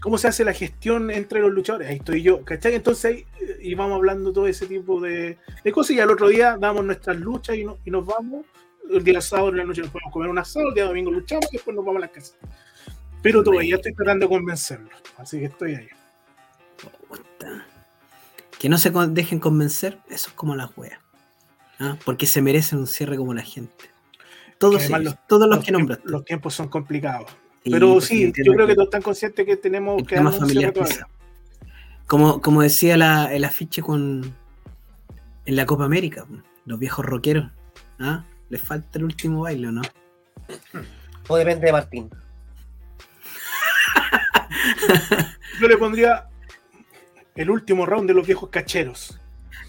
cómo 0.00 0.18
se 0.18 0.28
hace 0.28 0.44
la 0.44 0.52
gestión 0.52 1.10
entre 1.10 1.40
los 1.40 1.52
luchadores. 1.52 1.88
Ahí 1.88 1.96
estoy 1.96 2.22
yo, 2.22 2.44
¿cachai? 2.44 2.74
Entonces 2.74 3.24
y 3.60 3.74
vamos 3.74 3.96
hablando 3.96 4.32
todo 4.32 4.46
ese 4.46 4.66
tipo 4.66 5.00
de, 5.00 5.38
cosas 5.72 5.96
y 5.96 6.00
al 6.00 6.10
otro 6.10 6.28
día 6.28 6.56
damos 6.58 6.84
nuestras 6.84 7.16
luchas 7.18 7.56
y, 7.56 7.64
nos 7.90 8.06
vamos. 8.06 8.46
El 8.90 9.04
día 9.04 9.20
sábado 9.20 9.50
en 9.50 9.58
la 9.58 9.64
noche 9.64 9.82
nos 9.82 9.90
podemos 9.90 10.12
comer 10.12 10.30
un 10.30 10.38
asado, 10.38 10.68
el 10.68 10.74
día 10.74 10.84
domingo 10.84 11.10
luchamos 11.10 11.46
y 11.52 11.56
después 11.56 11.76
nos 11.76 11.84
vamos 11.84 11.98
a 11.98 12.06
la 12.06 12.08
casa. 12.08 12.34
Pero 13.22 13.42
todavía 13.42 13.76
estoy 13.76 13.92
tratando 13.92 14.26
de 14.26 14.30
convencerlos, 14.30 14.94
así 15.18 15.38
que 15.38 15.46
estoy 15.46 15.74
ahí. 15.74 15.88
Que 18.58 18.68
no 18.68 18.78
se 18.78 18.90
dejen 18.90 19.40
convencer, 19.40 19.98
eso 20.08 20.30
es 20.30 20.34
como 20.34 20.56
las 20.56 20.70
weas. 20.76 20.98
¿ah? 21.80 21.98
Porque 22.04 22.26
se 22.26 22.40
merecen 22.40 22.78
un 22.78 22.86
cierre 22.86 23.16
como 23.16 23.34
la 23.34 23.42
gente. 23.42 23.90
Todos, 24.58 24.88
todos 25.28 25.48
los, 25.48 25.64
que 25.64 25.70
nombras. 25.70 26.00
Los 26.04 26.24
tiempos 26.24 26.54
son 26.54 26.68
complicados. 26.68 27.30
Pero 27.64 28.00
sí, 28.00 28.32
yo 28.44 28.52
creo 28.52 28.66
que, 28.66 28.74
todos 28.74 28.86
están 28.86 29.02
conscientes 29.02 29.44
que 29.44 29.56
tenemos 29.56 30.02
que 30.02 30.20
más 30.20 30.38
familiar 30.38 30.72
como, 32.08 32.40
como 32.40 32.62
decía 32.62 32.96
la, 32.96 33.32
el 33.32 33.44
afiche 33.44 33.82
con 33.82 34.34
en 35.44 35.56
la 35.56 35.66
Copa 35.66 35.84
América, 35.84 36.26
los 36.64 36.78
viejos 36.78 37.04
rockeros, 37.04 37.50
¿ah? 38.00 38.24
Les 38.48 38.60
falta 38.60 38.98
el 38.98 39.04
último 39.04 39.42
baile, 39.42 39.70
¿no? 39.70 39.82
O 41.28 41.36
depende 41.36 41.66
de 41.66 41.72
Martín. 41.72 42.10
Yo 45.60 45.68
le 45.68 45.76
pondría 45.76 46.28
el 47.34 47.50
último 47.50 47.84
round 47.86 48.08
de 48.08 48.14
los 48.14 48.26
viejos 48.26 48.48
cacheros. 48.48 49.20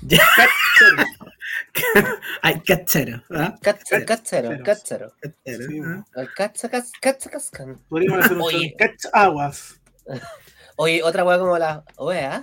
Ay, 2.41 2.61
cachero. 2.65 3.21
¿ah? 3.31 3.57
Cachero, 3.61 4.05
cachero, 4.05 4.49
cachero. 4.63 5.11
El 5.43 5.93
cacha, 6.35 6.69
cacha, 6.69 7.29
cascan. 7.29 7.77
Oye. 7.89 8.75
aguas. 9.13 9.81
Oye, 10.77 11.03
otra 11.03 11.25
weá 11.25 11.37
como 11.37 11.57
la 11.57 11.83
wea, 11.97 12.41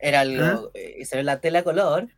era 0.00 0.20
algo, 0.20 0.44
¿Ah? 0.44 0.62
eh, 0.74 1.04
se 1.04 1.16
ve 1.16 1.22
la 1.22 1.40
tela 1.40 1.62
color, 1.62 2.08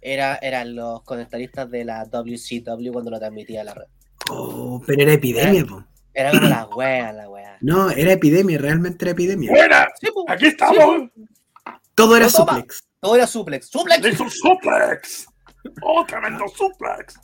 era, 0.00 0.36
eran 0.36 0.76
los 0.76 1.02
conectaristas 1.02 1.68
de 1.70 1.84
la 1.84 2.04
WCW 2.04 2.92
cuando 2.92 3.10
lo 3.10 3.18
transmitía 3.18 3.64
la 3.64 3.74
red. 3.74 3.86
Oh, 4.30 4.80
pero 4.86 5.02
era 5.02 5.14
epidemia, 5.14 5.64
po. 5.64 5.84
Era 6.14 6.30
como 6.30 6.48
la 6.48 6.66
wea, 6.66 7.12
la 7.12 7.28
wea. 7.28 7.58
No, 7.60 7.90
era 7.90 8.12
epidemia, 8.12 8.58
realmente 8.58 9.04
era 9.04 9.10
epidemia. 9.12 9.50
¡Buena! 9.50 9.88
¡Aquí 10.28 10.46
estamos! 10.46 11.10
Todo 11.96 12.16
era 12.16 12.28
suplex. 12.28 12.84
Todo 13.02 13.16
era 13.16 13.26
suplex. 13.26 13.66
¡Suplex! 13.66 14.16
suplex! 14.16 15.26
¡Oh, 15.82 16.06
tremendo 16.06 16.46
suplex! 16.46 17.18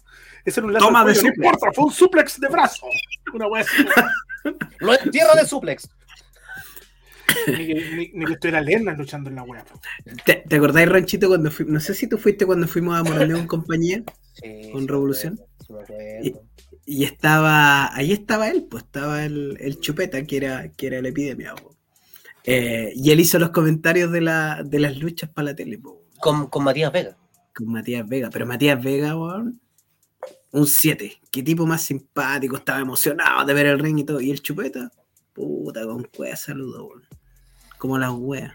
Ese 0.44 0.58
era 0.58 0.66
un 0.66 0.74
Toma 0.74 1.04
de, 1.04 1.14
suplex. 1.14 1.38
No 1.38 1.44
importa, 1.44 1.72
fue 1.72 1.84
un 1.84 1.92
suplex 1.92 2.40
de 2.40 2.48
brazo. 2.48 2.86
Una 3.32 3.46
wea 3.46 3.62
así. 3.62 3.86
Lo 4.80 4.98
entierro 4.98 5.36
de 5.36 5.46
suplex. 5.46 5.88
Ni, 7.46 8.24
que 8.24 8.32
esto 8.32 8.48
era 8.48 8.60
Lena 8.60 8.92
luchando 8.94 9.30
en 9.30 9.36
la 9.36 9.44
web. 9.44 9.62
¿Te, 10.24 10.42
¿Te, 10.48 10.56
acordáis, 10.56 10.88
Ranchito, 10.88 11.28
cuando 11.28 11.48
fui, 11.48 11.64
no 11.68 11.78
sé 11.78 11.94
si 11.94 12.08
tú 12.08 12.18
fuiste 12.18 12.44
cuando 12.44 12.66
fuimos 12.66 12.98
a 12.98 13.04
Morandeo 13.04 13.38
en 13.38 13.46
compañía? 13.46 14.02
con 14.72 14.88
Revolución. 14.88 15.38
y, 16.86 17.04
estaba, 17.04 17.94
ahí 17.94 18.12
estaba 18.12 18.48
él, 18.48 18.66
pues 18.68 18.82
estaba 18.82 19.24
el, 19.24 19.56
el 19.60 19.78
Chupeta, 19.78 20.24
que 20.24 20.38
era, 20.38 20.72
que 20.72 20.88
era 20.88 21.00
la 21.00 21.10
epidemia. 21.10 21.54
Eh, 22.44 22.92
y 22.94 23.10
él 23.10 23.20
hizo 23.20 23.38
los 23.38 23.50
comentarios 23.50 24.10
de, 24.10 24.20
la, 24.20 24.62
de 24.64 24.78
las 24.78 24.96
luchas 24.96 25.30
para 25.30 25.46
la 25.46 25.56
tele. 25.56 25.80
Con, 26.20 26.46
con 26.46 26.64
Matías 26.64 26.92
Vega 26.92 27.16
con 27.58 27.72
Matías 27.72 28.08
Vega. 28.08 28.30
Pero 28.30 28.46
Matías 28.46 28.82
Vega, 28.82 29.16
weón, 29.16 29.60
un 30.52 30.66
7. 30.66 31.20
Qué 31.30 31.42
tipo 31.42 31.66
más 31.66 31.82
simpático, 31.82 32.56
estaba 32.56 32.80
emocionado 32.80 33.44
de 33.44 33.54
ver 33.54 33.66
el 33.66 33.78
ring 33.78 33.98
y 33.98 34.04
todo. 34.04 34.20
Y 34.20 34.30
el 34.30 34.40
chupeta, 34.40 34.90
puta, 35.32 35.84
con 35.84 36.04
cueva 36.04 36.36
saludo, 36.36 36.86
weón. 36.86 37.02
Como 37.78 37.98
las 37.98 38.12
weas. 38.12 38.52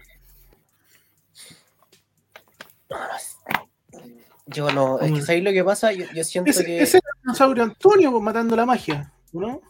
Yo 4.46 4.70
no, 4.70 5.00
es 5.00 5.10
que 5.10 5.22
¿sabéis 5.22 5.44
lo 5.44 5.52
que 5.52 5.64
pasa? 5.64 5.92
Yo, 5.92 6.24
siento 6.24 6.52
que. 6.64 6.82
Ese 6.82 6.98
era 6.98 7.08
el 7.14 7.22
dinosaurio 7.22 7.62
Antonio 7.62 8.10
pues, 8.10 8.22
matando 8.22 8.54
la 8.54 8.66
magia, 8.66 9.12
¿no? 9.32 9.62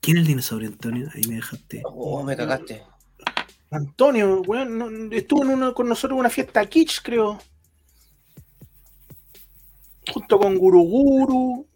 ¿Quién 0.00 0.16
es 0.16 0.22
el 0.22 0.26
dinosaurio 0.26 0.68
Antonio? 0.68 1.08
Ahí 1.14 1.22
me 1.28 1.36
dejaste. 1.36 1.82
Oh, 1.84 2.22
me 2.24 2.36
cagaste. 2.36 2.82
Antonio, 3.70 4.42
weón, 4.42 5.10
estuvo 5.12 5.42
en 5.42 5.50
una, 5.50 5.72
con 5.72 5.88
nosotros 5.88 6.16
en 6.16 6.20
una 6.20 6.30
fiesta 6.30 6.64
kitsch, 6.66 7.02
creo 7.02 7.38
junto 10.12 10.38
con 10.38 10.56
Guruguru. 10.56 11.66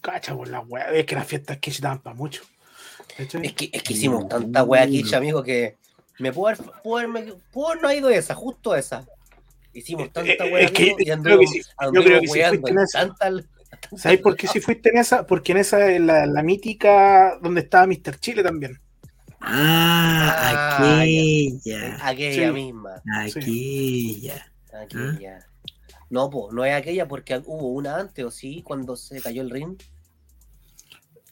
Cacha 0.00 0.34
por 0.36 0.48
la 0.48 0.60
weá, 0.60 0.92
es 0.92 1.04
que 1.04 1.14
las 1.14 1.26
fiestas 1.26 1.58
que 1.58 1.72
daban 1.80 2.00
para 2.00 2.14
mucho. 2.14 2.42
Es 3.18 3.52
que, 3.54 3.70
es 3.72 3.82
que 3.82 3.92
hicimos 3.92 4.28
tanta 4.28 4.62
weá 4.62 4.82
aquí, 4.82 5.02
amigo, 5.14 5.42
que 5.42 5.76
me 6.18 6.32
puedo 6.32 6.48
haber, 6.48 6.72
puedo, 6.82 7.40
puedo 7.50 7.74
no 7.76 7.88
ha 7.88 7.94
ido 7.94 8.10
esa, 8.10 8.34
justo 8.34 8.74
esa. 8.74 9.06
Hicimos 9.72 10.12
tanta 10.12 10.46
eh, 10.46 10.52
weá. 10.52 10.64
Es 10.64 10.70
que, 10.70 10.94
y 10.98 11.06
yo 11.06 11.22
creo 11.22 11.38
que 11.40 11.46
sí, 11.46 11.62
yo 11.92 12.02
creo 12.02 12.20
que 12.20 12.28
sí 12.28 12.40
fuiste 12.40 12.70
en 12.70 12.78
esa. 12.78 13.14
¿Sabes 13.96 14.20
por 14.20 14.36
qué 14.36 14.46
si 14.46 14.60
fuiste 14.60 14.90
en 14.90 14.98
esa? 14.98 15.26
Porque 15.26 15.52
en 15.52 15.58
esa 15.58 15.90
es 15.90 16.00
la, 16.00 16.26
la 16.26 16.42
mítica 16.42 17.38
donde 17.42 17.62
estaba 17.62 17.86
Mr. 17.86 18.18
Chile 18.20 18.42
también. 18.42 18.80
Ah, 19.40 20.78
aquella. 20.78 22.06
Aquella 22.06 22.52
misma. 22.52 23.02
Aquella. 23.14 24.52
Aquella. 24.72 25.46
No, 26.08 26.30
pues, 26.30 26.54
no 26.54 26.64
es 26.64 26.74
aquella 26.74 27.08
porque 27.08 27.42
hubo 27.44 27.68
una 27.68 27.96
antes, 27.96 28.24
¿o 28.24 28.30
sí? 28.30 28.62
Cuando 28.62 28.96
se 28.96 29.20
cayó 29.20 29.42
el 29.42 29.50
ring. 29.50 29.76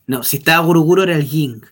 No, 0.06 0.22
si 0.22 0.38
estaba 0.38 0.66
Guruguru 0.66 1.02
era 1.02 1.14
el 1.14 1.28
Ying. 1.28 1.64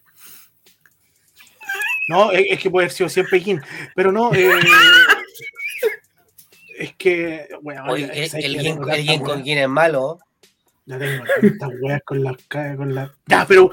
No, 2.08 2.30
es, 2.32 2.58
que 2.58 2.70
puede 2.70 2.86
haber 2.86 2.96
sido 2.96 3.08
siempre 3.08 3.40
Ying. 3.40 3.60
Pero 3.94 4.12
no, 4.12 4.32
eh, 4.32 4.50
es 6.78 6.94
que, 6.96 7.48
bueno, 7.62 7.94
el, 7.94 8.10
el, 8.10 9.20
con 9.20 9.42
Yin 9.42 9.58
es 9.58 9.68
malo. 9.68 10.18
Ya 10.93 10.99
tengo 10.99 11.24
tantas 11.40 11.70
weas 11.80 12.03
con 12.05 12.22
las 12.22 12.36
con 12.76 12.95
la... 12.95 13.11
Ya, 13.26 13.47
pero, 13.47 13.70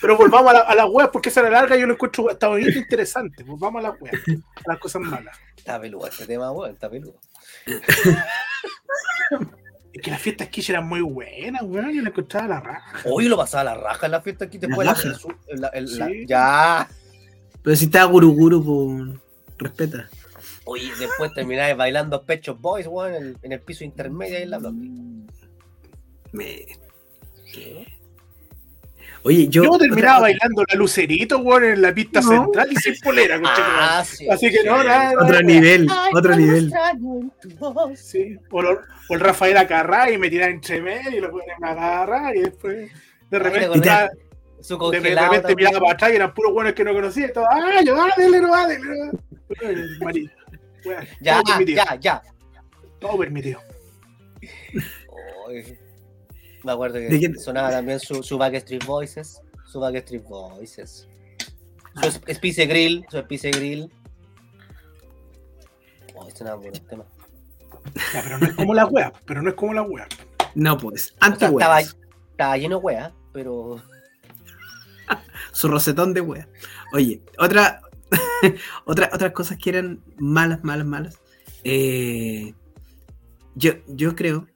pero, 0.00 0.16
volvamos 0.16 0.50
a, 0.50 0.54
la, 0.54 0.60
a 0.60 0.74
las 0.76 0.86
weas 0.88 1.08
porque 1.08 1.28
esa 1.28 1.40
era 1.40 1.50
larga 1.50 1.76
y 1.76 1.80
yo 1.80 1.86
lo 1.86 1.94
encuentro 1.94 2.30
hasta 2.30 2.46
bonito 2.46 2.78
interesante. 2.78 3.42
Volvamos 3.42 3.84
a 3.84 3.88
las 3.88 4.00
weas, 4.00 4.14
a 4.16 4.72
las 4.72 4.78
cosas 4.78 5.02
malas. 5.02 5.36
Está 5.56 5.80
peludo 5.80 6.06
este 6.06 6.26
tema, 6.26 6.52
weón, 6.52 6.72
está 6.72 6.88
peludo. 6.88 7.18
Es 9.92 10.02
que 10.02 10.10
las 10.10 10.22
fiestas 10.22 10.48
Kish 10.48 10.70
eran 10.70 10.86
muy 10.86 11.00
buenas, 11.00 11.62
weón. 11.62 11.92
Yo 11.92 12.02
le 12.02 12.10
encontraba 12.10 12.46
la 12.46 12.60
raja. 12.60 13.00
Hoy 13.06 13.26
lo 13.26 13.36
pasaba 13.36 13.64
la 13.64 13.74
raja 13.74 14.06
en 14.06 14.12
las 14.12 14.22
fiestas 14.22 14.48
Kish 14.48 14.60
después 14.60 14.86
la, 14.86 15.72
Ya. 16.26 16.88
Pero 17.62 17.76
si 17.76 17.86
estaba 17.86 18.04
Guruguru, 18.04 18.64
pues. 18.64 19.20
Respeta. 19.58 20.08
Oye, 20.64 20.90
después 20.98 21.32
terminaba 21.34 21.74
bailando 21.74 22.22
Pechos 22.22 22.60
Boys, 22.60 22.86
weón, 22.86 23.36
en, 23.42 23.52
el 23.52 23.60
piso 23.60 23.82
intermedio 23.82 24.36
ahí 24.36 24.44
en 24.44 24.50
la 24.50 24.58
bloque. 24.58 24.78
Me. 26.32 26.66
¿Qué? 27.52 27.86
Oye, 29.22 29.48
yo. 29.48 29.64
Yo 29.64 29.78
terminaba 29.78 30.20
bailando 30.20 30.64
la 30.68 30.74
lucerito, 30.76 31.38
weón, 31.38 31.64
en 31.64 31.82
la 31.82 31.92
pista 31.92 32.22
central 32.22 32.68
y 32.70 32.76
sin 32.76 32.98
polera, 33.00 33.40
ah, 33.44 34.00
Así 34.00 34.50
que 34.50 34.64
no, 34.64 34.82
nada. 34.82 35.12
Otro 35.22 35.42
nivel, 35.42 35.88
otro 36.14 36.36
nivel. 36.36 36.72
Sí, 37.96 38.38
o, 38.50 38.60
el 39.10 39.20
Rafael 39.20 39.56
Acarra 39.56 40.10
y 40.10 40.18
me 40.18 40.30
tiraba 40.30 40.50
entre 40.50 40.80
medio 40.80 41.18
y 41.18 41.20
lo 41.20 41.30
ponen 41.30 41.62
a 41.62 41.70
agarrar 41.70 42.36
y 42.36 42.42
después. 42.42 42.90
De 43.30 43.38
repente, 43.38 43.78
su 44.60 44.76
de, 44.90 45.00
repente 45.00 45.54
miraba 45.54 45.80
para 45.80 45.92
atrás 45.92 46.12
y 46.12 46.16
eran 46.16 46.34
puros 46.34 46.52
buenos 46.52 46.72
que 46.72 46.84
no 46.84 46.92
conocía. 46.92 47.26
Y 47.26 47.32
todo, 47.32 47.46
¡ah, 47.50 47.82
yo, 47.84 47.94
dale, 47.94 48.40
no, 48.40 48.50
dale! 48.50 48.78
Ya, 51.20 51.42
ya, 51.66 51.96
ya. 51.96 52.22
Todo 52.98 53.18
permitido. 53.18 53.60
Me 56.64 56.72
acuerdo 56.72 56.98
que 56.98 57.34
sonaba 57.38 57.70
también 57.70 58.00
su, 58.00 58.22
su 58.22 58.38
Backstreet 58.38 58.84
Voices. 58.84 59.40
Su 59.66 59.80
Backstreet 59.80 60.24
Voices. 60.24 61.08
Su 62.02 62.10
Spice 62.34 62.66
Grill. 62.66 63.06
Su 63.10 63.18
Spice 63.18 63.50
Grill. 63.50 63.90
Oh, 66.14 66.28
este 66.28 66.44
no 66.44 66.60
es 66.62 66.86
tema. 66.86 67.04
Ya, 68.12 68.22
pero 68.22 68.38
no 68.38 68.46
es 68.46 68.54
como 68.54 68.74
la 68.74 68.86
wea. 68.86 69.12
Pero 69.24 69.42
no 69.42 69.50
es 69.50 69.54
como 69.54 69.74
la 69.74 69.82
wea. 69.82 70.06
No, 70.54 70.76
pues. 70.76 71.14
Antes 71.20 71.48
estaba, 71.48 71.80
estaba, 71.80 72.56
lleno 72.56 72.78
de 72.78 72.84
wea, 72.84 73.12
pero. 73.32 73.82
Su 75.52 75.68
rosetón 75.68 76.12
de 76.12 76.20
wea. 76.20 76.48
Oye, 76.92 77.22
otra, 77.38 77.80
otra, 78.84 79.10
otras 79.12 79.32
cosas 79.32 79.58
que 79.58 79.70
eran 79.70 80.02
malas, 80.18 80.62
malas, 80.62 80.86
malas. 80.86 81.20
Eh, 81.64 82.54
yo, 83.54 83.72
yo 83.86 84.14
creo 84.14 84.46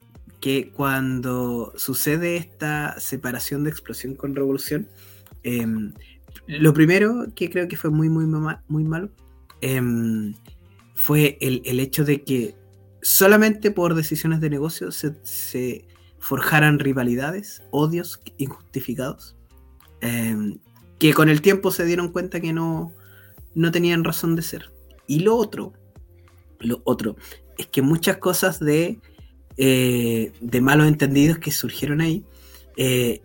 que 0.44 0.70
cuando 0.72 1.72
sucede 1.74 2.36
esta 2.36 3.00
separación 3.00 3.64
de 3.64 3.70
explosión 3.70 4.14
con 4.14 4.36
revolución, 4.36 4.90
em, 5.42 5.94
lo 6.46 6.74
primero 6.74 7.28
que 7.34 7.48
creo 7.48 7.66
que 7.66 7.78
fue 7.78 7.88
muy, 7.88 8.10
muy, 8.10 8.84
malo 8.84 9.08
em, 9.62 10.34
fue 10.94 11.38
el, 11.40 11.80
hecho 11.80 12.04
de 12.04 12.24
que 12.24 12.54
solamente 13.00 13.70
por 13.70 13.94
decisiones 13.94 14.42
de 14.42 14.50
negocio 14.50 14.90
se, 14.92 15.86
forjaran 16.18 16.78
rivalidades, 16.78 17.62
odios 17.70 18.20
injustificados, 18.36 19.38
em, 20.02 20.58
que 20.98 21.14
con 21.14 21.30
el 21.30 21.40
tiempo 21.40 21.70
se 21.70 21.86
dieron 21.86 22.12
cuenta 22.12 22.40
que 22.40 22.52
no, 22.52 22.92
no 23.54 23.72
tenían 23.72 24.04
razón 24.04 24.36
de 24.36 24.42
ser. 24.42 24.70
Y 25.06 25.20
lo 25.20 25.36
otro, 25.36 25.72
lo 26.58 26.82
otro, 26.84 27.16
es 27.56 27.66
que 27.68 27.80
muchas 27.80 28.18
cosas 28.18 28.60
de, 28.60 29.00
eh, 29.56 30.32
de 30.40 30.60
malos 30.60 30.88
entendidos 30.88 31.38
que 31.38 31.50
surgieron 31.50 32.00
ahí 32.00 32.24
eh, 32.76 33.22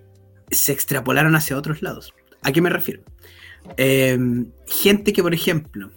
se 0.52 0.72
extrapolaron 0.72 1.36
hacia 1.36 1.58
otros 1.58 1.82
lados. 1.82 2.14
¿A 2.42 2.52
qué 2.52 2.62
me 2.62 2.70
refiero? 2.70 3.04
Em, 3.78 4.52
gente 4.68 5.14
que, 5.14 5.22
por 5.22 5.34
ejemplo, 5.34 5.92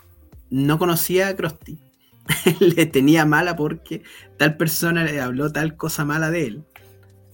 no 0.50 0.78
conocía 0.78 1.28
a 1.28 1.36
Krusty, 1.36 1.78
le 2.60 2.86
tenía 2.86 3.24
mala 3.24 3.56
porque 3.56 4.02
tal 4.36 4.56
persona 4.56 5.04
le 5.04 5.20
habló 5.20 5.50
tal 5.52 5.76
cosa 5.76 6.04
mala 6.04 6.30
de 6.30 6.46
él. 6.46 6.64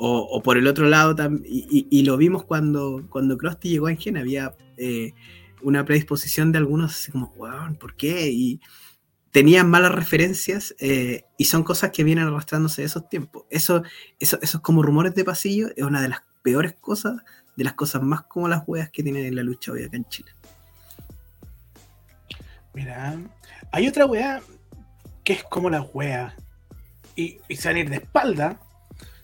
O, 0.01 0.41
por 0.45 0.57
el 0.59 0.69
otro 0.69 0.87
lado, 0.87 1.17
y, 1.45 1.89
y, 1.91 2.03
lo 2.05 2.17
vimos 2.17 2.45
cuando, 2.45 3.05
cuando 3.11 3.37
llegó 3.63 3.89
a 3.89 3.91
Engen, 3.91 4.17
había 4.17 4.55
eh, 4.77 5.13
una 5.61 5.85
predisposición 5.85 6.53
de 6.53 6.59
algunos 6.59 6.95
así 6.95 7.11
como, 7.11 7.35
wow, 7.37 7.77
¿por 7.81 7.97
qué? 7.97 8.61
Tenían 9.31 9.69
malas 9.69 9.95
referencias 9.95 10.75
eh, 10.79 11.25
y 11.37 11.45
son 11.45 11.63
cosas 11.63 11.91
que 11.91 12.05
vienen 12.05 12.27
arrastrándose 12.27 12.83
de 12.83 12.87
esos 12.87 13.09
tiempos. 13.09 13.45
Eso, 13.51 13.83
eso, 14.19 14.63
como 14.63 14.83
rumores 14.83 15.15
de 15.15 15.25
pasillo 15.25 15.69
es 15.77 15.85
una 15.85 16.01
de 16.01 16.09
las 16.09 16.23
peores 16.43 16.75
cosas, 16.81 17.23
de 17.57 17.65
las 17.65 17.75
cosas 17.75 18.03
más 18.03 18.23
como 18.23 18.49
las 18.49 18.63
weas 18.67 18.91
que 18.91 19.03
tienen 19.03 19.27
en 19.27 19.37
la 19.37 19.43
lucha 19.43 19.73
hoy 19.73 19.85
acá 19.85 19.97
en 19.97 20.09
Chile. 20.09 20.31
Mira, 22.75 23.17
hay 23.73 23.89
otra 23.89 24.07
wea 24.07 24.41
que 25.25 25.33
es 25.35 25.45
como 25.45 25.69
la 25.69 25.83
wea 25.83 26.35
y, 27.17 27.39
y 27.49 27.57
salir 27.57 27.91
de 27.91 27.97
espalda, 27.97 28.61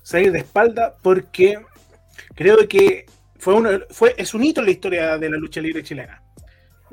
salir 0.03 0.33
de 0.33 0.39
espalda 0.39 0.97
porque 1.03 1.59
creo 2.35 2.69
que 2.69 3.07
fue 3.39 3.55
uno, 3.55 3.71
fue, 3.91 4.15
es 4.19 4.35
un 4.35 4.43
hito 4.43 4.61
en 4.61 4.67
la 4.67 4.73
historia 4.73 5.19
de 5.19 5.31
la 5.31 5.37
lucha 5.37 5.61
libre 5.61 5.83
chilena 5.83 6.25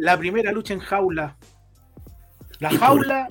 la 0.02 0.18
primera 0.18 0.52
lucha 0.52 0.74
en 0.74 0.80
jaula. 0.80 1.38
La 2.62 2.70
jaula. 2.70 3.28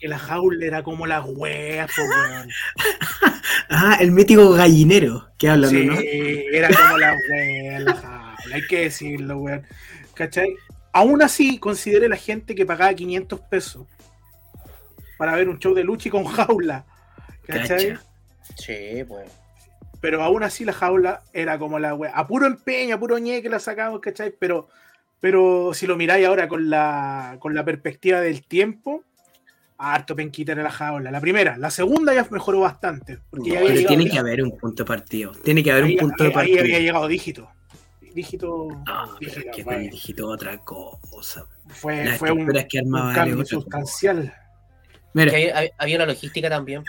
Que 0.00 0.08
la 0.08 0.18
jaula 0.18 0.66
era 0.66 0.82
como 0.82 1.06
la 1.06 1.22
wea, 1.22 1.86
Ah, 3.70 3.96
el 4.00 4.10
mítico 4.10 4.50
gallinero 4.50 5.28
que 5.38 5.48
hablan, 5.48 5.70
sí, 5.70 5.86
¿no? 5.86 5.94
era 6.00 6.68
como 6.68 6.98
la 6.98 7.16
wea, 7.30 7.78
la 7.78 7.94
jaula. 7.94 8.36
Hay 8.52 8.66
que 8.66 8.80
decirlo, 8.80 9.38
weón. 9.38 9.62
¿Cachai? 10.14 10.56
Aún 10.92 11.22
así, 11.22 11.58
considere 11.58 12.08
la 12.08 12.16
gente 12.16 12.56
que 12.56 12.66
pagaba 12.66 12.92
500 12.92 13.40
pesos 13.42 13.86
para 15.16 15.36
ver 15.36 15.48
un 15.48 15.60
show 15.60 15.72
de 15.72 15.84
lucha 15.84 16.08
y 16.08 16.10
con 16.10 16.24
jaula. 16.24 16.84
¿Cachai? 17.46 17.96
Sí, 18.56 19.04
pues. 19.06 19.30
Pero 20.00 20.24
aún 20.24 20.42
así 20.42 20.64
la 20.64 20.72
jaula 20.72 21.22
era 21.32 21.56
como 21.56 21.78
la 21.78 21.94
wea. 21.94 22.10
A 22.10 22.26
puro 22.26 22.46
empeño, 22.46 22.96
a 22.96 22.98
puro 22.98 23.16
ñe 23.18 23.40
que 23.42 23.48
la 23.48 23.60
sacamos, 23.60 24.00
¿cachai? 24.00 24.34
Pero 24.36 24.68
pero 25.22 25.70
si 25.72 25.86
lo 25.86 25.96
miráis 25.96 26.26
ahora 26.26 26.48
con 26.48 26.68
la, 26.68 27.36
con 27.38 27.54
la 27.54 27.64
perspectiva 27.64 28.20
del 28.20 28.42
tiempo, 28.44 29.04
harto 29.78 30.16
penquita 30.16 30.50
en 30.50 30.64
la 30.64 30.70
jaula. 30.72 31.12
La 31.12 31.20
primera, 31.20 31.56
la 31.56 31.70
segunda 31.70 32.12
ya 32.12 32.26
mejoró 32.28 32.58
bastante. 32.58 33.20
Porque 33.30 33.52
pero 33.52 33.86
tiene 33.86 34.10
que 34.10 34.18
haber 34.18 34.42
un 34.42 34.58
punto 34.58 34.82
de 34.82 34.88
partido. 34.88 35.30
Tiene 35.30 35.62
que 35.62 35.70
haber 35.70 35.84
un 35.84 35.96
punto 35.96 36.24
de 36.24 36.32
partido. 36.32 36.56
Ahí 36.56 36.64
había 36.64 36.80
llegado 36.80 37.06
dígito. 37.06 37.48
Dígito. 38.12 38.66
No, 38.84 39.18
dígito, 39.20 39.50
que 39.54 39.78
dígito 39.92 40.26
otra 40.26 40.58
cosa. 40.58 41.46
Fue, 41.68 42.04
fue 42.18 42.32
un, 42.32 42.44
cambio 43.14 43.44
sustancial. 43.46 44.34
Mira. 45.14 45.32
había 45.78 45.96
una 45.98 46.06
logística 46.06 46.50
también. 46.50 46.82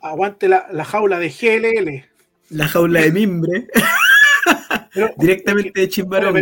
Aguante 0.00 0.48
la, 0.48 0.68
la 0.70 0.84
jaula 0.84 1.18
de 1.18 1.28
GLL. 1.28 2.04
La 2.50 2.68
jaula 2.68 3.00
de 3.00 3.10
mimbre. 3.10 3.66
Directamente 5.16 5.80
de 5.80 5.88
Chimbarón. 5.88 6.36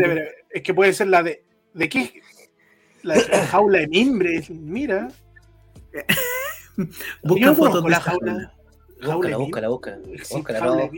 Es 0.50 0.62
que 0.62 0.74
puede 0.74 0.92
ser 0.92 1.08
la 1.08 1.22
de. 1.22 1.44
¿De 1.72 1.88
qué? 1.88 2.20
La, 3.02 3.20
jaula 3.46 3.78
de 3.80 3.88
mimbre. 3.88 4.44
Mira. 4.50 5.08
Busca 7.22 7.54
fotos 7.54 7.84
de 7.84 7.90
la 7.90 8.00
jaula. 8.00 8.54
Búscala, 9.02 9.36
búscala, 9.38 9.68
búscala. 9.68 9.98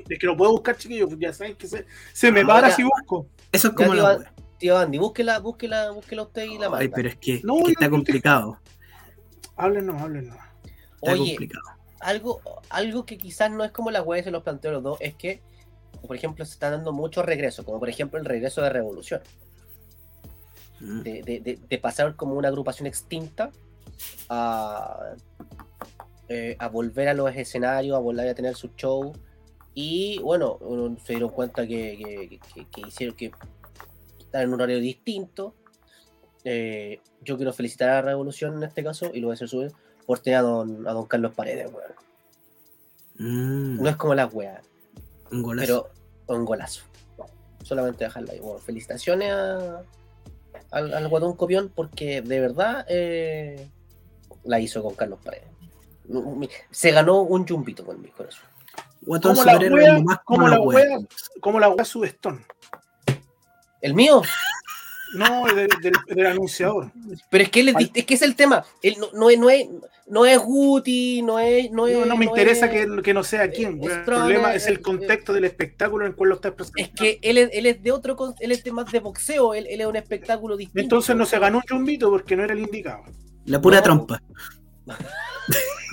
Es 0.09 0.19
que 0.19 0.27
lo 0.27 0.37
puedo 0.37 0.53
buscar, 0.53 0.77
chiquillos. 0.77 1.11
Ya 1.19 1.33
saben 1.33 1.55
que 1.55 1.69
se, 1.69 1.87
se 2.13 2.33
me 2.33 2.41
ah, 2.41 2.47
para 2.47 2.71
si 2.71 2.83
busco. 2.83 3.29
Eso 3.53 3.69
es 3.69 3.75
como 3.75 3.95
la. 3.95 4.33
Tío 4.59 4.79
Andy, 4.79 4.99
búsquela, 4.99 5.41
búsquela, 5.41 5.91
búsquela 5.91 6.23
usted 6.23 6.45
y 6.45 6.57
la 6.57 6.71
manda. 6.71 6.79
Ay, 6.79 6.89
pero 6.89 7.09
es 7.09 7.17
que, 7.17 7.41
no, 7.43 7.67
está 7.67 7.91
complicado. 7.91 8.61
Háblenos, 9.57 10.01
háblenos. 10.01 10.37
Está 10.95 11.13
Oye, 11.13 11.33
complicado. 11.33 11.65
Algo, 11.99 12.41
algo 12.71 13.05
que 13.05 13.19
quizás 13.19 13.51
no 13.51 13.65
es 13.65 13.73
como 13.73 13.91
la 13.91 14.03
web 14.03 14.23
se 14.23 14.31
los 14.31 14.45
planteó 14.45 14.71
los 14.71 14.83
dos, 14.85 14.99
es 15.01 15.17
que 15.17 15.43
por 16.07 16.17
ejemplo, 16.17 16.45
se 16.45 16.53
están 16.53 16.73
dando 16.73 16.93
muchos 16.93 17.25
regresos, 17.25 17.65
como 17.65 17.79
por 17.79 17.89
ejemplo 17.89 18.19
el 18.19 18.25
regreso 18.25 18.63
de 18.63 18.71
Revolución. 18.71 19.21
Mm. 20.81 21.01
De, 21.03 21.79
pasar 21.81 22.17
como 22.17 22.35
una 22.35 22.49
agrupación 22.49 22.87
extinta 22.87 23.51
a, 24.29 25.15
eh, 26.29 26.57
a 26.59 26.69
volver 26.69 27.09
a 27.09 27.15
los 27.15 27.35
escenarios, 27.35 27.97
a 27.97 28.01
volver 28.01 28.29
a 28.29 28.35
tener 28.35 28.55
su 28.55 28.69
show. 28.77 29.13
Y 29.75 30.19
bueno, 30.21 30.59
se 31.05 31.13
dieron 31.15 31.31
cuenta 31.31 31.67
que, 31.67 32.41
hicieron 32.87 33.17
que 33.17 33.33
están 34.19 34.43
en 34.43 34.49
un 34.49 34.55
horario 34.55 34.81
distinto. 34.81 35.55
Eh, 36.45 37.01
yo 37.21 37.37
quiero 37.37 37.53
felicitar 37.53 37.91
a 37.91 38.03
Revolución 38.03 38.57
en 38.57 38.65
este 38.65 38.83
caso, 38.83 39.11
y 39.15 39.21
lo 39.21 39.29
voy 39.29 39.33
a 39.33 39.35
hacer 39.35 39.49
subir, 39.49 39.73
por 40.07 40.19
tener 40.19 40.41
a 40.41 40.43
don, 40.43 40.89
a 40.89 40.93
don 40.93 41.07
Carlos 41.07 41.33
Paredes, 41.35 41.71
mm. 43.19 43.81
No 43.81 43.89
es 43.89 43.97
como 43.97 44.15
las 44.15 44.33
weas. 44.35 44.72
Un 45.33 45.43
golazo. 45.43 45.89
Pero 46.27 46.39
un 46.39 46.45
golazo. 46.45 46.83
Solamente 47.63 48.05
dejarla 48.05 48.33
ahí. 48.33 48.41
Bueno, 48.41 48.59
felicitaciones 48.59 49.33
al, 50.71 51.09
Guatón 51.09 51.37
Copión 51.37 51.73
porque 51.75 52.23
de 52.23 52.41
verdad 52.41 52.85
eh, 52.89 53.69
la 54.45 54.61
hizo 54.61 54.83
con 54.83 54.95
Carlos 54.95 55.19
Paredes. 55.25 55.49
Se 56.71 56.91
ganó 56.91 57.23
un 57.23 57.47
jumpito 57.47 57.85
con 57.85 58.01
mi 58.01 58.09
corazón. 58.09 58.45
Guatón 59.03 59.37
como 59.37 59.45
la 59.45 59.59
wea, 59.59 60.03
como 60.25 60.49
la 60.49 60.61
wea, 60.61 60.99
como 61.41 61.61
la 61.61 61.69
wea 61.71 61.85
Sudestón. 61.85 62.45
¿El 63.81 63.95
mío? 63.95 64.23
No, 65.15 65.45
del, 65.47 66.27
anunciador. 66.27 66.91
Pero 67.31 67.45
es 67.45 67.51
que, 67.51 67.61
él 67.61 67.75
es, 67.95 68.05
que 68.05 68.15
es 68.15 68.23
el 68.23 68.35
tema. 68.35 68.65
Él 68.83 68.97
no, 68.99 69.09
no, 69.13 69.31
no, 69.37 69.51
es, 69.51 69.69
no 70.07 70.25
es 70.27 70.39
Guti, 70.39 71.23
no 71.23 71.39
es. 71.39 71.71
No, 71.71 71.87
es, 71.87 72.07
no, 72.07 72.17
me 72.17 72.25
interesa 72.25 72.71
que, 72.71 72.87
que, 73.03 73.15
no 73.15 73.23
sea 73.23 73.51
quién. 73.51 73.83
el 73.83 74.05
problema 74.05 74.55
es 74.55 74.67
el 74.67 74.81
contexto 74.81 75.33
del 75.33 75.45
espectáculo 75.45 76.05
en 76.05 76.13
el 76.13 76.17
cual 76.17 76.31
lo 76.31 76.35
estás 76.37 76.53
presentando. 76.53 76.93
Es 76.93 76.99
que 76.99 77.19
él 77.29 77.39
es, 77.39 77.51
él 77.53 77.67
es 77.67 77.83
de 77.83 77.93
otro. 77.93 78.35
Él 78.41 78.53
es 78.53 78.65
de 78.65 78.73
más 78.73 78.91
de 78.91 79.01
boxeo. 79.01 79.55
Él, 79.55 79.67
él, 79.69 79.81
es 79.81 79.87
un 79.87 79.97
espectáculo 79.97 80.57
distinto. 80.57 80.81
Entonces 80.81 81.17
no 81.17 81.27
se 81.27 81.39
ganó 81.39 81.59
un 81.59 81.65
chumbito 81.65 82.11
porque 82.11 82.37
no 82.37 82.45
era 82.45 82.55
el 82.55 82.61
indicado. 82.61 83.05
La 83.47 83.61
pura 83.61 83.83
trompa. 83.83 84.23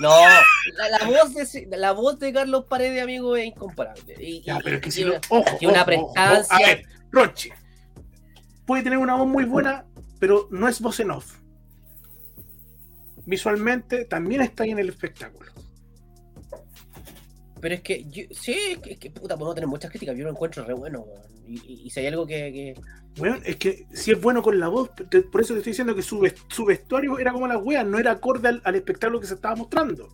No, 0.00 0.16
la, 0.18 1.04
voz 1.06 1.34
de, 1.34 1.76
la 1.76 1.92
voz 1.92 2.18
de 2.18 2.32
Carlos 2.32 2.64
Paredes, 2.64 3.02
amigo, 3.02 3.36
es 3.36 3.48
incomparable. 3.48 4.16
Y, 4.18 4.40
ya, 4.40 4.58
pero 4.64 4.76
es 4.76 4.82
que 4.82 4.90
si 4.90 5.02
tiene, 5.02 5.20
ojo, 5.28 5.58
una 5.60 5.84
prestancia. 5.84 6.56
A 6.56 6.58
ver, 6.58 6.84
Roche, 7.10 7.52
puede 8.70 8.84
tener 8.84 9.00
una 9.00 9.16
voz 9.16 9.26
muy 9.26 9.46
buena, 9.46 9.84
pero 10.20 10.46
no 10.52 10.68
es 10.68 10.80
voz 10.80 11.00
en 11.00 11.10
off. 11.10 11.40
Visualmente 13.26 14.04
también 14.04 14.42
está 14.42 14.62
ahí 14.62 14.70
en 14.70 14.78
el 14.78 14.88
espectáculo. 14.90 15.50
Pero 17.60 17.74
es 17.74 17.80
que, 17.80 18.04
yo, 18.04 18.22
sí, 18.30 18.78
es 18.86 18.96
que, 18.96 19.10
puta, 19.10 19.34
podemos 19.34 19.56
tener 19.56 19.66
muchas 19.66 19.90
críticas. 19.90 20.16
Yo 20.16 20.22
lo 20.22 20.30
encuentro 20.30 20.64
re 20.64 20.74
bueno, 20.74 21.04
y, 21.48 21.82
y, 21.84 21.90
si 21.90 21.98
hay 21.98 22.06
algo 22.06 22.28
que, 22.28 22.80
Bueno, 23.16 23.38
es 23.44 23.56
que 23.56 23.88
si 23.92 24.12
es 24.12 24.20
bueno 24.20 24.40
con 24.40 24.60
la 24.60 24.68
voz, 24.68 24.90
por 25.32 25.40
eso 25.40 25.54
te 25.54 25.58
estoy 25.58 25.72
diciendo 25.72 25.96
que 25.96 26.02
su, 26.02 26.32
su 26.46 26.64
vestuario 26.64 27.18
era 27.18 27.32
como 27.32 27.48
las 27.48 27.60
weas, 27.60 27.84
no 27.84 27.98
era 27.98 28.12
acorde 28.12 28.60
al, 28.62 28.74
espectáculo 28.76 29.18
que 29.18 29.26
se 29.26 29.34
estaba 29.34 29.56
mostrando. 29.56 30.08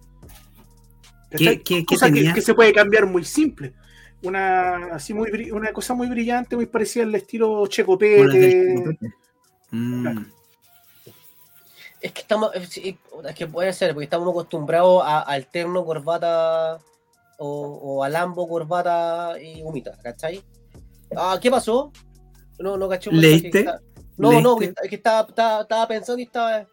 ¿Qué, 1.29 1.61
qué, 1.61 1.85
cosa 1.85 2.11
que, 2.11 2.41
se 2.41 2.55
puede 2.55 2.73
cambiar 2.73 3.05
muy 3.05 3.23
simple. 3.23 3.75
Una, 4.23 4.95
así 4.95 5.15
muy, 5.15 5.51
una 5.51 5.73
cosa 5.73 5.95
muy 5.95 6.09
brillante, 6.09 6.57
muy 6.57 6.67
parecida 6.67 7.05
al 7.05 7.15
estilo 7.15 7.67
Checopete. 7.67 8.99
Mm. 9.71 10.25
Es 12.01 12.13
que 12.13 12.21
estamos, 12.21 12.51
es 12.55 13.35
que 13.35 13.47
puede 13.47 13.73
ser, 13.73 13.93
porque 13.93 14.05
estamos 14.05 14.29
acostumbrados 14.29 15.03
a, 15.05 15.21
al 15.21 15.47
terno, 15.47 15.85
corbata 15.85 16.79
o, 17.39 17.81
o 17.83 18.05
a 18.05 18.09
lambo, 18.09 18.49
corbata 18.49 19.41
y 19.41 19.63
humita, 19.63 19.97
¿cachai? 20.03 20.43
Ah, 21.17 21.39
¿qué 21.41 21.51
pasó? 21.51 21.93
No, 22.59 22.77
no 22.77 22.89
caché. 22.89 23.11
¿Leíste? 23.13 23.67
No, 24.17 24.41
no, 24.41 24.59
es 24.61 24.73
que 24.89 24.97
estaba, 24.97 25.29
estaba, 25.29 25.89
pensando 25.89 26.21
y 26.21 26.25
estaba. 26.25 26.67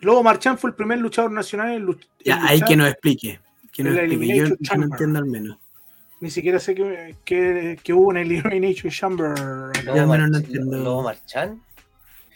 Lobo 0.00 0.22
Marchán 0.22 0.58
fue 0.58 0.70
el 0.70 0.76
primer 0.76 0.98
luchador 0.98 1.32
nacional 1.32 1.72
en, 1.72 1.82
luchar. 1.82 2.08
Ya, 2.24 2.44
hay 2.44 2.60
que 2.60 2.76
nos 2.76 2.88
explique. 2.88 3.40
Que 3.72 3.82
nos 3.82 3.96
explique. 3.96 4.36
Yo, 4.36 4.76
no 4.76 4.84
entiendo 4.84 5.18
al 5.18 5.26
menos. 5.26 5.58
Ni 6.20 6.30
siquiera 6.30 6.58
sé 6.58 6.74
que, 6.74 7.14
que, 7.24 7.78
que 7.82 7.92
hubo 7.92 8.10
en 8.10 8.18
el 8.18 8.32
Elimination 8.44 8.90
Chamber. 8.90 9.38
Lobo, 9.84 10.06
Mar 10.06 10.28
no 10.28 10.38
entiendo. 10.38 10.78
Lobo 10.78 11.02
Marchán. 11.02 11.62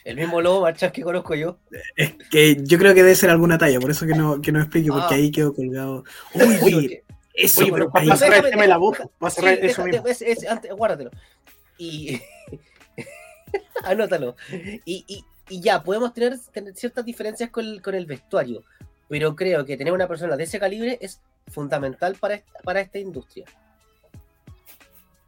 El 0.05 0.17
mismo 0.17 0.41
Lobo 0.41 0.63
Marchán 0.63 0.93
que 0.93 1.03
conozco 1.03 1.35
yo. 1.35 1.59
Es 1.97 2.15
que 2.31 2.57
yo 2.63 2.79
creo 2.79 2.95
que 2.95 3.03
debe 3.03 3.15
ser 3.15 3.31
alguna 3.31 3.59
talla, 3.59 3.81
por 3.81 3.91
eso 3.91 4.07
que 4.07 4.15
no, 4.15 4.41
que 4.41 4.53
no 4.53 4.61
explique, 4.61 4.91
porque 4.91 5.15
ah. 5.15 5.17
ahí 5.17 5.31
quedó 5.31 5.55
colgado. 5.55 6.05
Uy, 6.35 7.03
eso, 7.35 7.63
Oye, 7.63 7.73
pero 7.73 7.91
va 7.91 8.15
a 8.15 8.17
cerrar 8.17 8.45
el 8.45 8.51
tema 8.51 8.63
de 8.63 8.69
la 8.69 8.77
boca. 8.77 9.09
Va 9.23 9.29
a 9.29 9.31
cerrar 9.31 9.55
eso 9.55 9.85
mismo. 9.85 10.05
antes, 10.49 10.73
guárdatelo. 10.73 11.11
Y. 11.79 12.21
anótalo. 13.85 14.37
Y, 14.85 15.05
y, 15.09 15.25
y, 15.49 15.61
ya, 15.61 15.83
podemos 15.83 16.13
tener, 16.13 16.39
tener 16.53 16.75
ciertas 16.77 17.05
diferencias 17.05 17.51
con 17.51 17.65
el, 17.65 17.83
con 17.83 17.95
el, 17.95 18.07
vestuario. 18.07 18.63
Pero 19.09 19.35
creo 19.35 19.65
que 19.65 19.77
tener 19.77 19.93
una 19.93 20.07
persona 20.07 20.37
de 20.37 20.45
ese 20.45 20.61
calibre 20.61 20.99
es 21.01 21.21
fundamental 21.49 22.17
para, 22.21 22.43
para 22.65 22.81
esta 22.81 22.99
industria 22.99 23.47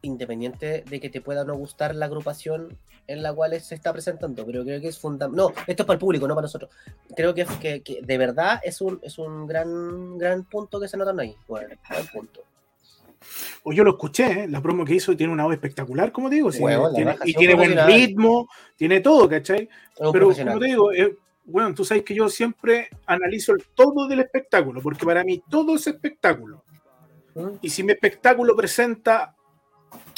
independiente 0.05 0.83
de 0.87 0.99
que 0.99 1.09
te 1.09 1.21
pueda 1.21 1.43
no 1.43 1.55
gustar 1.55 1.95
la 1.95 2.05
agrupación 2.05 2.77
en 3.07 3.21
la 3.21 3.33
cual 3.33 3.59
se 3.61 3.75
está 3.75 3.93
presentando, 3.93 4.45
pero 4.45 4.63
creo 4.63 4.81
que 4.81 4.87
es 4.87 4.97
fundamental. 4.97 5.53
No, 5.53 5.61
esto 5.67 5.83
es 5.83 5.87
para 5.87 5.95
el 5.95 5.99
público, 5.99 6.27
no 6.27 6.35
para 6.35 6.45
nosotros. 6.45 6.71
Creo 7.15 7.33
que, 7.33 7.45
que, 7.61 7.81
que 7.81 8.01
de 8.01 8.17
verdad 8.17 8.59
es 8.63 8.81
un, 8.81 8.99
es 9.03 9.17
un 9.17 9.45
gran, 9.45 10.17
gran 10.17 10.43
punto 10.45 10.79
que 10.79 10.87
se 10.87 10.97
notan 10.97 11.19
ahí. 11.19 11.35
Bueno, 11.47 11.75
punto. 12.11 12.41
O 13.63 13.73
yo 13.73 13.83
lo 13.83 13.91
escuché, 13.91 14.43
¿eh? 14.43 14.47
la 14.47 14.61
promo 14.61 14.85
que 14.85 14.95
hizo 14.95 15.15
tiene 15.15 15.33
una 15.33 15.45
voz 15.45 15.53
espectacular, 15.53 16.11
como 16.11 16.29
digo, 16.29 16.49
y 17.25 17.33
tiene 17.33 17.55
buen 17.55 17.87
ritmo, 17.87 18.47
tiene 18.75 18.99
todo, 19.01 19.27
¿cachai? 19.27 19.67
Pero 20.11 20.31
como 20.31 20.59
te 20.59 20.65
digo, 20.65 20.91
bueno, 21.45 21.73
tú 21.75 21.85
sabes 21.85 22.03
que 22.03 22.15
yo 22.15 22.27
siempre 22.27 22.89
analizo 23.05 23.53
el 23.53 23.63
todo 23.73 24.07
del 24.07 24.19
espectáculo, 24.19 24.81
porque 24.81 25.05
para 25.05 25.23
mí 25.23 25.43
todo 25.49 25.75
es 25.75 25.87
espectáculo. 25.87 26.63
¿Mm? 27.35 27.57
Y 27.61 27.69
si 27.69 27.83
mi 27.83 27.91
espectáculo 27.91 28.55
presenta 28.55 29.35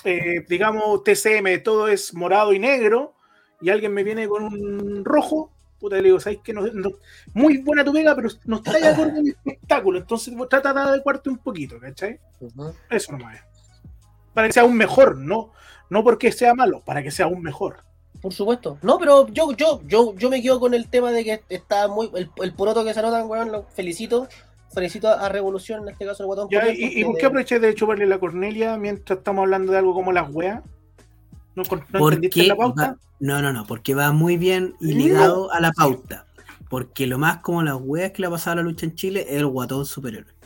eh, 0.07 0.45
digamos, 0.47 1.03
TCM, 1.03 1.61
todo 1.63 1.87
es 1.87 2.13
morado 2.13 2.53
y 2.53 2.59
negro, 2.59 3.13
y 3.59 3.69
alguien 3.69 3.93
me 3.93 4.03
viene 4.03 4.27
con 4.27 4.43
un 4.43 5.03
rojo, 5.03 5.51
puta, 5.79 5.97
le 5.97 6.03
digo, 6.03 6.19
¿sabes 6.19 6.39
qué? 6.43 6.53
No, 6.53 6.63
muy 7.33 7.57
buena 7.57 7.83
tu 7.83 7.91
pega, 7.91 8.15
pero 8.15 8.29
no 8.45 8.57
está 8.57 8.71
de 8.73 8.87
acuerdo 8.87 9.17
en 9.17 9.27
el 9.27 9.27
espectáculo, 9.29 9.99
entonces 9.99 10.33
trata 10.49 10.73
de 10.73 10.79
adecuarte 10.79 11.29
un 11.29 11.37
poquito, 11.37 11.79
¿cachai? 11.79 12.19
Eso 12.89 13.11
nomás 13.11 13.35
es. 13.35 13.43
Para 14.33 14.47
que 14.47 14.53
sea 14.53 14.63
un 14.63 14.77
mejor, 14.77 15.17
no, 15.17 15.51
no 15.89 16.03
porque 16.03 16.31
sea 16.31 16.53
malo, 16.53 16.81
para 16.85 17.03
que 17.03 17.11
sea 17.11 17.25
aún 17.25 17.41
mejor. 17.41 17.83
Por 18.21 18.33
supuesto. 18.33 18.77
No, 18.81 18.97
pero 18.97 19.27
yo, 19.27 19.51
yo, 19.53 19.81
yo, 19.85 20.15
yo 20.15 20.29
me 20.29 20.41
quedo 20.41 20.59
con 20.59 20.73
el 20.73 20.89
tema 20.89 21.11
de 21.11 21.23
que 21.23 21.43
está 21.49 21.87
muy. 21.87 22.09
El, 22.15 22.31
el 22.41 22.53
poroto 22.53 22.83
que 22.83 22.93
se 22.93 22.99
anotan, 22.99 23.29
weón, 23.29 23.51
lo 23.51 23.63
felicito 23.65 24.27
felicito 24.73 25.09
a 25.09 25.29
Revolución, 25.29 25.83
en 25.83 25.89
este 25.89 26.05
caso 26.05 26.23
el 26.23 26.27
guatón. 26.27 26.47
¿Y, 26.73 27.03
por 27.03 27.17
qué 27.17 27.25
aproveché 27.25 27.59
de 27.59 27.73
chuparle 27.73 28.05
la 28.05 28.19
Cornelia 28.19 28.77
mientras 28.77 29.19
estamos 29.19 29.43
hablando 29.43 29.71
de 29.71 29.79
algo 29.79 29.93
como 29.93 30.11
las 30.11 30.29
weas? 30.33 30.63
¿No, 31.55 31.63
no 31.93 32.09
entendiste 32.09 32.43
la 32.43 32.55
pauta? 32.55 32.97
no, 33.19 33.41
no, 33.41 33.51
no, 33.51 33.65
porque 33.65 33.95
va 33.95 34.11
muy 34.11 34.37
bien 34.37 34.75
y 34.79 34.93
ligado 34.93 35.51
a 35.51 35.59
la 35.59 35.71
pauta. 35.71 36.25
Porque 36.69 37.07
lo 37.07 37.17
más 37.17 37.37
como 37.37 37.63
las 37.63 37.77
weas 37.79 38.11
que 38.11 38.21
le 38.21 38.27
ha 38.27 38.31
pasado 38.31 38.53
a 38.53 38.55
la 38.57 38.61
lucha 38.63 38.85
en 38.85 38.95
Chile 38.95 39.25
es 39.27 39.37
el 39.37 39.47
guatón 39.47 39.85
superhéroe. 39.85 40.37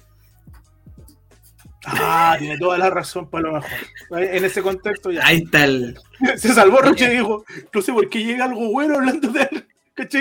Ah, 1.86 2.36
tiene 2.38 2.58
toda 2.60 2.78
la 2.78 2.90
razón 2.92 3.28
para 3.28 3.50
lo 3.50 3.54
mejor. 3.54 3.70
En 4.12 4.46
ese 4.46 4.62
contexto 4.62 5.12
ya. 5.12 5.26
Ahí 5.26 5.38
está 5.38 5.64
el. 5.64 5.98
Se 6.38 6.54
salvó 6.54 6.80
Roche 6.80 7.06
y 7.06 7.18
dijo: 7.18 7.44
No 7.74 7.82
sé 7.82 7.92
por 7.92 8.08
qué 8.08 8.24
llega 8.24 8.46
algo 8.46 8.72
bueno 8.72 8.96
hablando 8.96 9.30
de 9.30 9.50
él. 9.52 9.68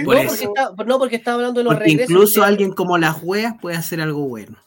No 0.03 0.05
porque, 0.05 0.45
está, 0.45 0.85
no, 0.87 0.99
porque 0.99 1.17
está 1.17 1.35
hablando 1.35 1.61
de 1.61 1.65
los 1.65 1.79
regresos. 1.79 2.11
Incluso 2.11 2.43
alguien 2.43 2.73
como 2.73 2.99
las 2.99 3.23
weas 3.23 3.55
puede 3.61 3.77
hacer 3.77 4.01
algo 4.01 4.29
bueno. 4.29 4.59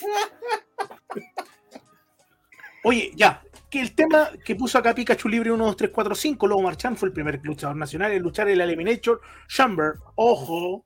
Oye, 2.84 3.12
ya, 3.16 3.42
que 3.70 3.80
el 3.80 3.94
tema 3.94 4.30
que 4.44 4.54
puso 4.54 4.78
acá 4.78 4.94
Pikachu 4.94 5.28
Libre 5.28 5.52
1, 5.52 5.64
2, 5.64 5.76
3, 5.76 5.90
4, 5.92 6.14
5, 6.14 6.46
Lobo 6.46 6.62
Marchand 6.62 6.96
fue 6.96 7.08
el 7.08 7.12
primer 7.12 7.40
luchador 7.42 7.76
nacional 7.76 8.12
en 8.12 8.22
luchar 8.22 8.48
en 8.48 8.58
la 8.58 8.64
Eliminator 8.64 9.20
Chamber. 9.46 9.94
Ojo. 10.14 10.84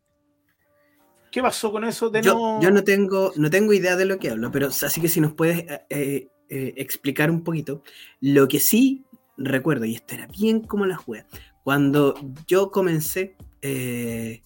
¿Qué 1.30 1.40
pasó 1.40 1.72
con 1.72 1.84
eso 1.84 2.10
de 2.10 2.22
yo, 2.22 2.34
no... 2.34 2.60
Yo 2.60 2.70
no 2.70 2.84
tengo, 2.84 3.32
no 3.36 3.50
tengo 3.50 3.72
idea 3.72 3.96
de 3.96 4.04
lo 4.04 4.18
que 4.18 4.30
hablo, 4.30 4.50
pero 4.50 4.68
así 4.68 5.00
que 5.00 5.08
si 5.08 5.20
nos 5.20 5.32
puedes 5.32 5.60
eh, 5.60 5.86
eh, 5.88 6.28
eh, 6.48 6.74
explicar 6.76 7.30
un 7.30 7.42
poquito. 7.42 7.82
Lo 8.20 8.48
que 8.48 8.60
sí 8.60 9.04
recuerdo, 9.38 9.86
y 9.86 9.94
esto 9.94 10.14
era 10.14 10.26
bien 10.26 10.60
como 10.60 10.84
las 10.84 11.00
weas, 11.06 11.24
cuando 11.64 12.14
yo 12.46 12.70
comencé 12.70 13.36
eh... 13.62 14.42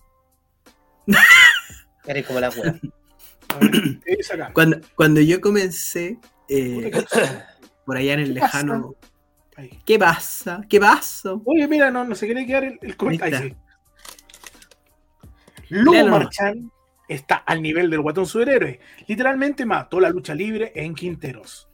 Eres 2.06 2.26
como 2.26 2.40
la 2.40 2.50
wea. 2.50 2.78
cuando, 4.52 4.80
cuando 4.94 5.20
yo 5.20 5.40
comencé 5.40 6.18
eh, 6.48 6.92
por 7.84 7.96
allá 7.96 8.14
en 8.14 8.20
el 8.20 8.34
lejano. 8.34 8.94
¿Qué 9.84 9.98
pasa? 9.98 10.60
¿Qué 10.68 10.78
pasa? 10.78 11.34
Oye, 11.44 11.66
mira, 11.66 11.90
no, 11.90 12.04
no 12.04 12.14
se 12.14 12.26
quiere 12.26 12.46
quedar 12.46 12.64
el, 12.64 12.78
el 12.82 12.96
comentario. 12.96 13.56
Lugo 15.68 16.06
Marchand 16.06 16.70
está 17.08 17.36
al 17.36 17.62
nivel 17.62 17.90
del 17.90 18.02
guatón 18.02 18.26
superhéroe. 18.26 18.78
Literalmente 19.06 19.64
mató 19.64 19.98
la 19.98 20.10
lucha 20.10 20.34
libre 20.34 20.72
en 20.74 20.94
Quinteros. 20.94 21.65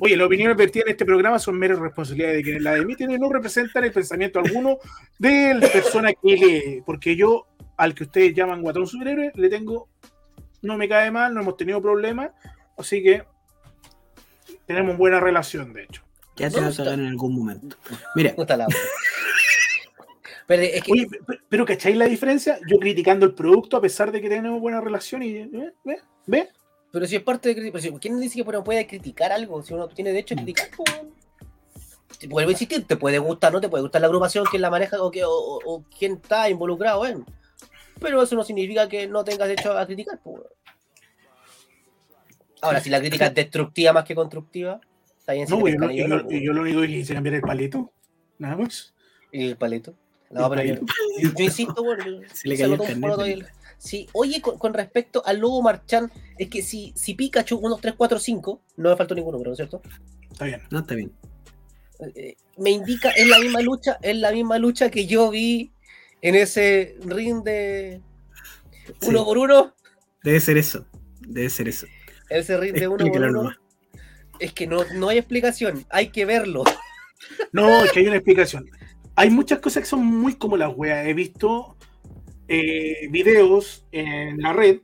Oye, 0.00 0.16
las 0.16 0.26
opiniones 0.26 0.56
vertidas 0.56 0.86
en 0.86 0.92
este 0.92 1.04
programa 1.04 1.38
son 1.38 1.58
meras 1.58 1.78
responsabilidades 1.78 2.38
de 2.38 2.42
quienes 2.42 2.62
la 2.62 2.76
emiten 2.76 3.10
y 3.10 3.18
no 3.18 3.28
representan 3.30 3.84
el 3.84 3.92
pensamiento 3.92 4.40
alguno 4.40 4.78
de 5.18 5.54
la 5.54 5.68
persona 5.68 6.10
que 6.12 6.36
lee. 6.36 6.82
Porque 6.84 7.14
yo, 7.14 7.46
al 7.76 7.94
que 7.94 8.04
ustedes 8.04 8.34
llaman 8.34 8.62
guatón 8.62 8.86
superhéroe, 8.86 9.32
le 9.34 9.48
tengo, 9.48 9.88
no 10.62 10.76
me 10.76 10.88
cae 10.88 11.10
mal, 11.10 11.32
no 11.32 11.40
hemos 11.40 11.56
tenido 11.56 11.80
problemas, 11.80 12.30
así 12.76 13.02
que 13.02 13.24
tenemos 14.66 14.96
buena 14.96 15.20
relación, 15.20 15.72
de 15.72 15.84
hecho. 15.84 16.02
Ya 16.36 16.50
te 16.50 16.60
vas 16.60 16.78
a 16.80 16.84
ver 16.84 16.94
en 16.94 17.06
algún 17.06 17.34
momento. 17.34 17.76
Mira. 18.14 18.34
Pero, 20.46 20.62
es 20.62 20.82
que... 20.82 20.92
Oye, 20.92 21.08
pero 21.48 21.64
¿cacháis 21.64 21.96
la 21.96 22.04
diferencia? 22.04 22.60
Yo 22.68 22.78
criticando 22.78 23.26
el 23.26 23.34
producto 23.34 23.76
a 23.76 23.80
pesar 23.80 24.12
de 24.12 24.20
que 24.20 24.28
tenemos 24.28 24.60
buena 24.60 24.80
relación 24.80 25.24
y... 25.24 25.44
¿Ve? 25.84 26.00
¿Ve? 26.26 26.50
Pero 26.96 27.06
si 27.06 27.16
es 27.16 27.22
parte 27.22 27.50
de 27.50 27.54
criticar, 27.54 28.00
¿quién 28.00 28.18
dice 28.18 28.42
que 28.42 28.48
uno 28.48 28.64
puede 28.64 28.86
criticar 28.86 29.30
algo? 29.30 29.62
Si 29.62 29.74
uno 29.74 29.86
tiene 29.86 30.12
derecho 30.12 30.32
a 30.32 30.38
criticar, 30.38 30.70
pues, 30.74 32.26
vuelvo 32.26 32.48
a 32.48 32.52
insistir, 32.52 32.86
te 32.86 32.96
puede 32.96 33.18
gustar, 33.18 33.52
no 33.52 33.60
te 33.60 33.68
puede 33.68 33.82
gustar 33.82 34.00
la 34.00 34.06
agrupación, 34.06 34.46
quién 34.50 34.62
la 34.62 34.70
maneja 34.70 35.02
o, 35.02 35.10
que, 35.10 35.20
o, 35.22 35.84
quién 35.98 36.12
está 36.14 36.48
involucrado 36.48 37.04
en. 37.04 37.22
Pero 38.00 38.22
eso 38.22 38.34
no 38.34 38.42
significa 38.44 38.88
que 38.88 39.06
no 39.08 39.24
tengas 39.24 39.46
derecho 39.46 39.76
a 39.76 39.84
criticar. 39.84 40.18
Pues. 40.24 40.40
Ahora, 42.62 42.80
si 42.80 42.88
la 42.88 42.98
crítica 42.98 43.26
es 43.26 43.34
destructiva 43.34 43.92
más 43.92 44.04
que 44.04 44.14
constructiva, 44.14 44.80
está 45.18 45.34
bien. 45.34 45.46
No, 45.50 45.68
yo, 45.68 45.90
yo, 45.90 46.30
yo, 46.30 46.52
lo 46.54 46.62
único 46.62 46.80
que 46.80 46.92
hice 46.92 47.12
cambiar 47.12 47.34
el 47.34 47.42
palito, 47.42 47.92
nada 48.38 48.56
más. 48.56 48.94
¿Y 49.32 49.48
el 49.48 49.56
palito? 49.58 49.94
No, 50.30 50.48
pero 50.48 50.62
yo, 50.62 51.30
insisto, 51.44 51.84
bueno, 51.84 52.04
se 52.32 52.48
le 52.48 52.56
cayó 52.56 52.72
el 52.72 53.46
Sí, 53.78 54.08
oye, 54.12 54.40
con, 54.40 54.74
respecto 54.74 55.22
al 55.26 55.38
logo 55.38 55.62
Marchand, 55.62 56.10
es 56.38 56.48
que 56.48 56.62
si, 56.62 56.92
si 56.96 57.14
Pikachu 57.14 57.58
1, 57.58 57.78
3, 57.80 57.94
4, 57.96 58.18
5, 58.18 58.62
no 58.78 58.90
me 58.90 58.96
faltó 58.96 59.14
ninguno, 59.14 59.38
pero 59.38 59.50
¿no 59.50 59.52
es 59.52 59.58
cierto? 59.58 59.82
Está 60.30 60.46
bien. 60.46 60.62
No, 60.70 60.80
está 60.80 60.94
bien. 60.94 61.12
Eh, 62.14 62.36
me 62.58 62.70
indica, 62.70 63.10
es 63.10 63.26
la 63.28 63.38
misma 63.38 63.60
lucha, 63.60 63.98
es 64.02 64.16
la 64.16 64.32
misma 64.32 64.58
lucha 64.58 64.90
que 64.90 65.06
yo 65.06 65.30
vi 65.30 65.72
en 66.22 66.34
ese 66.34 66.96
ring 67.00 67.42
de 67.42 68.00
uno 69.02 69.24
por 69.24 69.38
uno. 69.38 69.74
Debe 70.22 70.40
ser 70.40 70.58
eso, 70.58 70.86
debe 71.20 71.50
ser 71.50 71.68
eso. 71.68 71.86
Ese 72.28 72.56
ring 72.58 72.74
de 72.74 72.88
uno 72.88 73.06
por 73.06 73.22
uno. 73.22 73.52
Es 74.38 74.52
que 74.52 74.66
no, 74.66 74.84
no 74.94 75.08
hay 75.08 75.18
explicación, 75.18 75.86
hay 75.88 76.08
que 76.08 76.24
verlo. 76.24 76.64
No, 77.52 77.84
es 77.84 77.92
que 77.92 78.00
hay 78.00 78.06
una 78.06 78.16
explicación. 78.16 78.68
Hay 79.14 79.30
muchas 79.30 79.60
cosas 79.60 79.82
que 79.82 79.88
son 79.88 80.04
muy 80.04 80.34
como 80.34 80.58
las 80.58 80.76
weas. 80.76 81.06
He 81.06 81.14
visto 81.14 81.76
eh, 82.48 83.08
videos 83.10 83.86
en 83.92 84.38
la 84.38 84.52
red 84.52 84.80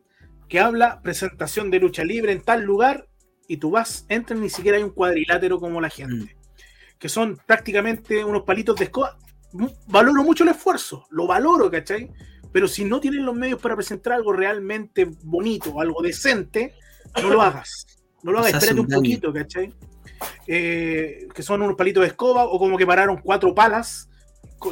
que 0.49 0.61
habla 0.61 1.01
presentación 1.03 1.71
de 1.71 1.81
lucha 1.81 2.05
libre 2.05 2.33
en 2.33 2.43
tal 2.43 2.63
lugar 2.63 3.09
y 3.49 3.57
tú 3.57 3.71
vas, 3.71 4.05
entras, 4.09 4.39
ni 4.39 4.51
siquiera 4.51 4.79
hay 4.79 4.85
un 4.85 4.91
cuadrilátero 4.91 5.59
como 5.59 5.81
la 5.81 5.91
gente. 5.91 6.35
Mm. 6.35 6.99
Que 6.99 7.09
son 7.09 7.39
prácticamente 7.47 8.25
unos 8.25 8.43
palitos 8.43 8.77
de 8.77 8.85
escoba. 8.85 9.17
Valoro 9.87 10.23
mucho 10.23 10.45
el 10.45 10.51
esfuerzo, 10.51 11.07
lo 11.11 11.27
valoro, 11.27 11.71
¿cachai? 11.71 12.11
Pero 12.53 12.69
si 12.69 12.85
no 12.85 13.01
tienen 13.01 13.25
los 13.25 13.35
medios 13.35 13.61
para 13.61 13.77
presentar 13.77 14.15
algo 14.15 14.33
realmente 14.33 15.11
bonito, 15.23 15.81
algo 15.81 16.03
decente, 16.03 16.75
no 17.21 17.31
lo 17.31 17.43
hagas. 17.43 17.87
No 18.23 18.33
lo 18.33 18.39
hagas, 18.39 18.55
espérate 18.55 18.81
un 18.81 18.89
poquito, 18.89 19.33
¿cachai? 19.33 19.75
Eh, 20.47 21.29
que 21.35 21.43
son 21.43 21.63
unos 21.63 21.77
palitos 21.77 22.03
de 22.03 22.09
escoba 22.09 22.45
o 22.45 22.59
como 22.59 22.77
que 22.77 22.87
pararon 22.87 23.21
cuatro 23.23 23.55
palas 23.55 24.09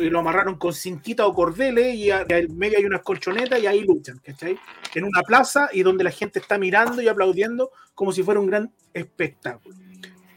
y 0.01 0.11
lo 0.11 0.21
amarraron 0.21 0.57
con 0.57 0.73
cinquita 0.73 1.27
o 1.27 1.35
cordeles 1.35 1.95
y 1.95 2.11
en 2.11 2.57
medio 2.57 2.79
hay 2.79 2.85
unas 2.85 3.03
colchonetas 3.03 3.61
y 3.61 3.67
ahí 3.67 3.83
luchan, 3.83 4.19
¿cachai? 4.19 4.59
En 4.95 5.05
una 5.05 5.23
plaza 5.23 5.69
y 5.73 5.83
donde 5.83 6.05
la 6.05 6.11
gente 6.11 6.39
está 6.39 6.59
mirando 6.59 7.03
y 7.03 7.09
aplaudiendo 7.09 7.71
como 7.95 8.13
si 8.13 8.23
fuera 8.23 8.41
un 8.41 8.47
gran 8.47 8.73
espectáculo. 8.95 9.77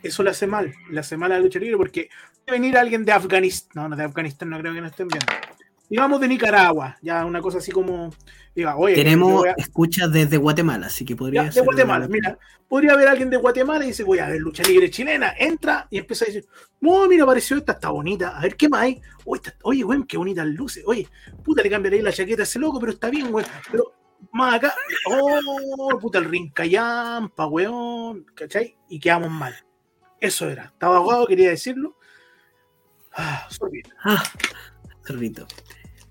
Eso 0.01 0.23
le 0.23 0.31
hace 0.31 0.47
mal, 0.47 0.73
le 0.89 0.99
hace 0.99 1.17
mal 1.17 1.31
a 1.31 1.35
la 1.35 1.41
lucha 1.41 1.59
libre 1.59 1.77
porque 1.77 2.09
venir 2.45 2.77
alguien 2.77 3.05
de 3.05 3.11
Afganistán, 3.11 3.71
no, 3.75 3.89
no 3.89 3.95
de 3.95 4.03
Afganistán, 4.03 4.49
no 4.49 4.59
creo 4.59 4.73
que 4.73 4.81
no 4.81 4.87
estén 4.87 5.07
viendo 5.07 5.31
digamos 5.93 6.19
de 6.19 6.27
Nicaragua, 6.27 6.97
ya 7.03 7.23
una 7.23 7.39
cosa 7.39 7.59
así 7.59 7.71
como, 7.71 8.11
diga, 8.55 8.75
oye, 8.77 8.95
tenemos 8.95 9.45
escuchas 9.57 10.11
desde 10.11 10.37
Guatemala, 10.37 10.87
así 10.87 11.05
que 11.05 11.15
podría 11.15 11.51
ser. 11.51 11.61
De 11.61 11.67
Guatemala, 11.67 12.07
mira, 12.07 12.35
podría 12.67 12.93
haber 12.93 13.09
alguien 13.09 13.29
de 13.29 13.37
Guatemala 13.37 13.83
y 13.83 13.89
dice, 13.89 14.03
voy 14.03 14.17
a 14.17 14.27
ver 14.27 14.41
lucha 14.41 14.63
libre 14.63 14.89
chilena, 14.89 15.35
entra 15.37 15.85
y 15.91 15.99
empieza 15.99 16.25
a 16.25 16.29
decir, 16.29 16.47
no, 16.81 17.07
mira, 17.07 17.25
apareció 17.25 17.57
esta, 17.57 17.73
está 17.73 17.91
bonita, 17.91 18.35
a 18.35 18.41
ver 18.41 18.55
qué 18.55 18.69
más 18.69 18.81
hay, 18.81 19.01
oye, 19.61 19.83
güey, 19.83 20.03
qué 20.07 20.17
bonitas 20.17 20.47
luces, 20.47 20.83
oye, 20.87 21.07
puta, 21.43 21.61
le 21.61 21.69
cambiaré 21.69 22.01
la 22.01 22.11
chaqueta 22.11 22.41
a 22.41 22.45
ese 22.45 22.57
loco, 22.57 22.79
pero 22.79 22.93
está 22.93 23.11
bien, 23.11 23.31
güey, 23.31 23.45
pero 23.71 23.93
más 24.31 24.55
acá, 24.55 24.73
oh, 25.11 25.99
puta, 26.01 26.17
el 26.17 26.25
rincayampa, 26.25 27.45
weón, 27.45 28.25
¿cachai? 28.33 28.75
Y 28.89 28.99
quedamos 28.99 29.29
mal. 29.29 29.53
Eso 30.19 30.49
era, 30.49 30.71
estaba 30.73 30.97
ahogado, 30.97 31.27
quería 31.27 31.51
decirlo. 31.51 31.97
Ah, 33.13 33.45
sorbito. 33.51 33.91
Ah, 34.03 34.23
sorbito. 35.05 35.45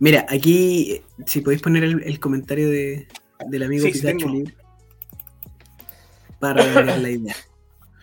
Mira, 0.02 0.26
aquí, 0.28 1.00
si 1.26 1.42
podéis 1.42 1.62
poner 1.62 1.84
el, 1.84 2.18
comentario 2.18 2.68
de, 2.68 3.06
del 3.46 3.62
amigo 3.62 3.86
Pikachu 3.86 4.28
Libre. 4.28 4.56
Para 6.40 6.64
ver 6.64 6.98
la 6.98 7.08
idea. 7.08 7.36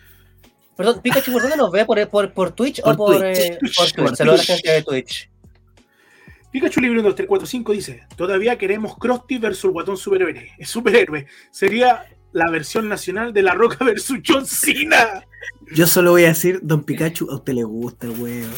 Perdón, 0.78 1.02
Pikachu, 1.02 1.30
¿por 1.30 1.42
dónde 1.42 1.58
nos 1.58 1.70
ve? 1.70 1.84
¿Por, 1.84 2.08
por, 2.08 2.32
por 2.32 2.52
Twitch 2.52 2.80
o 2.82 2.96
por, 2.96 3.18
Twitch. 3.18 3.38
Eh, 3.38 3.58
por 3.60 3.92
Twitch? 3.92 4.16
Saludos 4.16 4.48
a 4.48 4.52
la 4.54 4.56
gente 4.56 4.70
de 4.70 4.82
Twitch. 4.82 5.30
Pikachu 6.50 6.80
Libre 6.80 7.02
2345 7.02 7.72
dice: 7.72 8.06
Todavía 8.16 8.56
queremos 8.56 8.96
Krusty 8.96 9.36
versus 9.36 9.70
Guatón 9.70 9.98
Superhéroe. 9.98 10.52
Es 10.56 10.70
superhéroe. 10.70 11.26
Sería 11.50 12.06
la 12.32 12.48
versión 12.48 12.88
nacional 12.88 13.34
de 13.34 13.42
La 13.42 13.52
Roca 13.52 13.84
versus 13.84 14.20
John 14.26 14.46
Cena. 14.46 15.22
Yo 15.74 15.86
solo 15.86 16.12
voy 16.12 16.24
a 16.24 16.28
decir, 16.28 16.60
Don 16.62 16.82
Pikachu, 16.82 17.30
a 17.30 17.34
usted 17.34 17.52
le 17.52 17.64
gusta 17.64 18.06
el 18.06 18.18
huevo. 18.18 18.54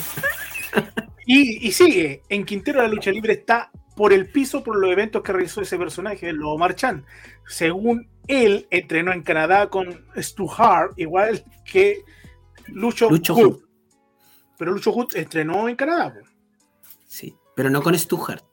Y, 1.35 1.73
sigue, 1.73 2.23
en 2.29 2.45
Quintero 2.45 2.83
la 2.83 2.89
lucha 2.89 3.11
libre 3.11 3.33
está 3.33 3.71
por 3.97 4.13
el 4.13 4.31
piso 4.31 4.63
por 4.63 4.77
los 4.77 4.91
eventos 4.93 5.23
que 5.23 5.33
realizó 5.33 5.63
ese 5.63 5.79
personaje, 5.79 6.29
el 6.29 6.37
Lobo 6.37 6.59
Marchand. 6.59 7.07
Según 7.47 8.11
él, 8.29 8.67
entrenó 8.71 9.15
en 9.15 9.23
Canadá 9.23 9.71
con 9.71 10.05
Stu 10.17 10.51
Hart, 10.51 10.93
igual 10.99 11.43
que 11.65 12.03
Lucho, 12.67 13.09
Hood. 13.09 13.61
Pero 14.59 14.73
Lucho 14.73 14.93
Hood 14.93 15.17
entrenó 15.17 15.71
en 15.71 15.77
Canadá. 15.77 16.15
Sí, 17.07 17.35
pero 17.57 17.71
no 17.71 17.83
con 17.83 17.99
Stu 17.99 18.23
Hart. 18.23 18.45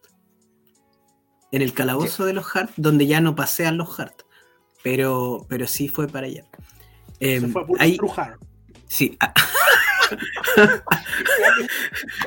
En 1.52 1.62
el 1.62 1.74
calabozo 1.74 2.26
de 2.26 2.34
los 2.34 2.56
Hart, 2.56 2.72
donde 2.78 3.08
ya 3.08 3.20
no 3.20 3.36
pasean 3.36 3.78
los 3.78 4.00
Hart. 4.00 4.22
Pero, 4.84 5.46
pero 5.50 5.68
sí 5.68 5.90
fue 5.90 6.08
para 6.08 6.28
allá. 6.28 6.46
Se 7.20 7.36
em, 7.36 7.52
fue 7.52 7.64
a 7.78 7.84
ahí, 7.84 7.98
Hart. 8.16 8.42
Sí. 8.90 9.18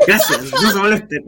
Gracias, 0.07 0.51
no 0.53 0.71
se 0.71 0.79
molesten. 0.79 1.25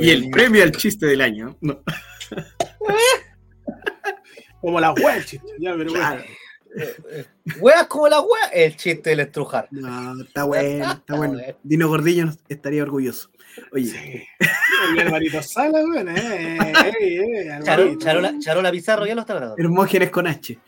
y 0.00 0.10
el 0.10 0.28
premio 0.30 0.64
al 0.64 0.72
chiste 0.72 1.06
del 1.06 1.20
año. 1.20 1.56
Como 4.60 4.80
la 4.80 4.92
el 5.14 5.24
chiste, 5.24 5.46
ya, 5.60 5.74
pero 5.76 5.92
claro. 5.92 6.24
Weas 7.60 7.86
como 7.86 8.08
la 8.08 8.20
wea, 8.20 8.48
el 8.52 8.76
chiste 8.76 9.10
del 9.10 9.20
estrujar. 9.20 9.68
No, 9.70 10.22
está 10.22 10.44
bueno, 10.44 10.92
está 10.92 11.16
bueno. 11.16 11.38
Dino 11.62 11.88
Gordillo 11.88 12.32
estaría 12.48 12.82
orgulloso. 12.82 13.30
Oye. 13.72 13.86
Sí. 13.86 14.22
Y 14.94 15.00
Alvarito 15.00 15.42
Sala, 15.42 15.80
weón, 15.80 16.08
eh, 16.10 16.58
eh, 17.00 17.48
eh, 17.48 17.60
Charola, 17.98 18.34
Charola 18.38 18.70
Pizarro 18.70 19.06
ya 19.06 19.14
lo 19.14 19.22
está 19.22 19.34
grabando. 19.34 19.56
Hermógenes 19.58 20.10
con 20.10 20.26
H. 20.26 20.58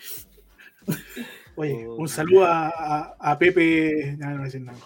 Oye, 1.56 1.86
un 1.86 2.08
saludo 2.08 2.46
a, 2.46 3.16
a, 3.18 3.38
Pepe. 3.38 4.16
No, 4.18 4.30
no 4.30 4.44
decir 4.44 4.62
nada 4.62 4.78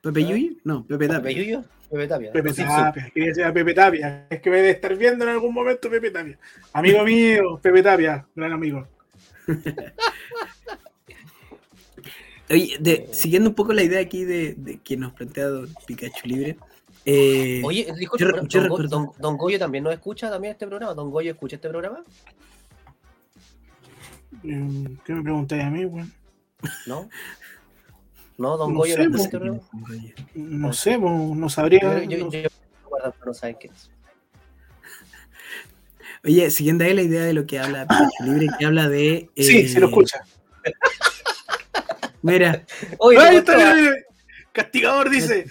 ¿Pepe 0.00 0.24
Yuyo? 0.24 0.52
No, 0.64 0.84
Pepe 0.84 1.06
Tapia. 1.06 1.22
¿Pepe 1.22 1.34
Yuyo? 1.34 1.64
Pepe 1.90 2.08
Tapia. 2.08 2.32
Pepe 2.32 2.52
Tapia. 2.52 3.10
Quería 3.14 3.28
decir 3.28 3.44
a 3.44 3.52
Pepe 3.52 3.74
Tapia. 3.74 4.26
Es 4.28 4.40
que 4.40 4.50
me 4.50 4.56
debe 4.56 4.70
estar 4.70 4.96
viendo 4.96 5.24
en 5.24 5.30
algún 5.30 5.54
momento 5.54 5.88
Pepe 5.88 6.10
Tapia. 6.10 6.38
Amigo 6.72 7.04
mío, 7.04 7.60
Pepe 7.62 7.82
Tapia, 7.82 8.26
gran 8.34 8.52
amigo. 8.52 8.88
Oye, 12.50 13.08
siguiendo 13.12 13.50
un 13.50 13.54
poco 13.54 13.72
la 13.72 13.82
idea 13.82 14.00
aquí 14.00 14.24
de, 14.24 14.54
de 14.54 14.78
que 14.78 14.96
nos 14.96 15.12
plantea 15.12 15.48
Pikachu 15.86 16.26
Libre. 16.26 16.56
Eh, 17.04 17.62
Oye, 17.64 17.92
disculpe, 17.96 18.24
don, 18.88 19.12
don, 19.18 19.36
Goyo 19.36 19.58
también 19.58 19.84
nos 19.84 19.92
escucha 19.92 20.30
también 20.30 20.52
este 20.52 20.66
programa. 20.66 20.94
¿Don 20.94 21.10
Goyo 21.10 21.32
escucha 21.32 21.56
este 21.56 21.68
programa? 21.68 22.02
Mm, 24.42 24.86
¿Qué 25.04 25.14
me 25.14 25.22
preguntáis 25.22 25.64
a 25.64 25.70
mí, 25.70 25.84
weón? 25.84 26.12
No. 26.86 27.08
No, 28.36 28.56
Don 28.56 28.72
no 28.72 28.78
Goyo 28.78 28.94
sé, 28.94 29.08
no, 29.08 29.16
este 29.16 29.38
no 30.34 30.72
sé, 30.72 30.98
no 30.98 31.48
sabría. 31.48 32.04
Yo, 32.04 32.18
yo, 32.18 32.30
yo, 32.30 32.48
no 33.24 33.34
saben 33.34 33.56
qué 33.58 33.68
es. 33.68 33.90
Oye, 36.28 36.50
siguiendo 36.50 36.84
ahí 36.84 36.92
la 36.92 37.00
idea 37.00 37.24
de 37.24 37.32
lo 37.32 37.46
que 37.46 37.58
habla 37.58 37.86
Libre, 38.22 38.48
que 38.58 38.66
habla 38.66 38.86
de. 38.86 39.30
Eh... 39.34 39.42
Sí, 39.42 39.66
se 39.66 39.80
lo 39.80 39.86
escucha. 39.86 40.20
Mira. 42.20 42.66
Oye, 42.98 43.18
Ay, 43.18 43.36
está, 43.36 43.56
Castigador 44.52 45.08
dice: 45.08 45.46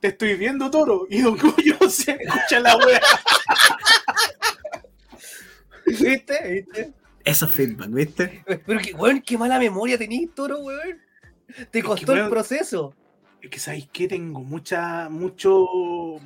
Te 0.00 0.08
estoy 0.08 0.34
viendo, 0.34 0.70
toro. 0.70 1.06
Y 1.08 1.22
Don 1.22 1.38
Goyo 1.38 1.78
se 1.88 2.12
escucha 2.12 2.60
la 2.60 2.76
wea. 2.76 3.00
¿Viste? 5.86 6.48
¿Viste? 6.48 6.92
Eso 7.24 7.48
feedback, 7.48 7.88
¿viste? 7.88 8.44
Pero 8.66 8.80
que, 8.80 8.92
weón, 8.92 9.22
qué 9.22 9.38
mala 9.38 9.58
memoria 9.58 9.96
tenés, 9.96 10.28
Toro, 10.34 10.58
weón. 10.58 11.00
Te 11.70 11.82
costó 11.82 12.12
el 12.12 12.28
proceso. 12.28 12.94
Es 13.42 13.48
que 13.48 13.58
sabéis 13.58 13.88
que 13.90 14.06
tengo 14.06 14.40
mucha, 14.40 15.08
mucho, 15.08 15.66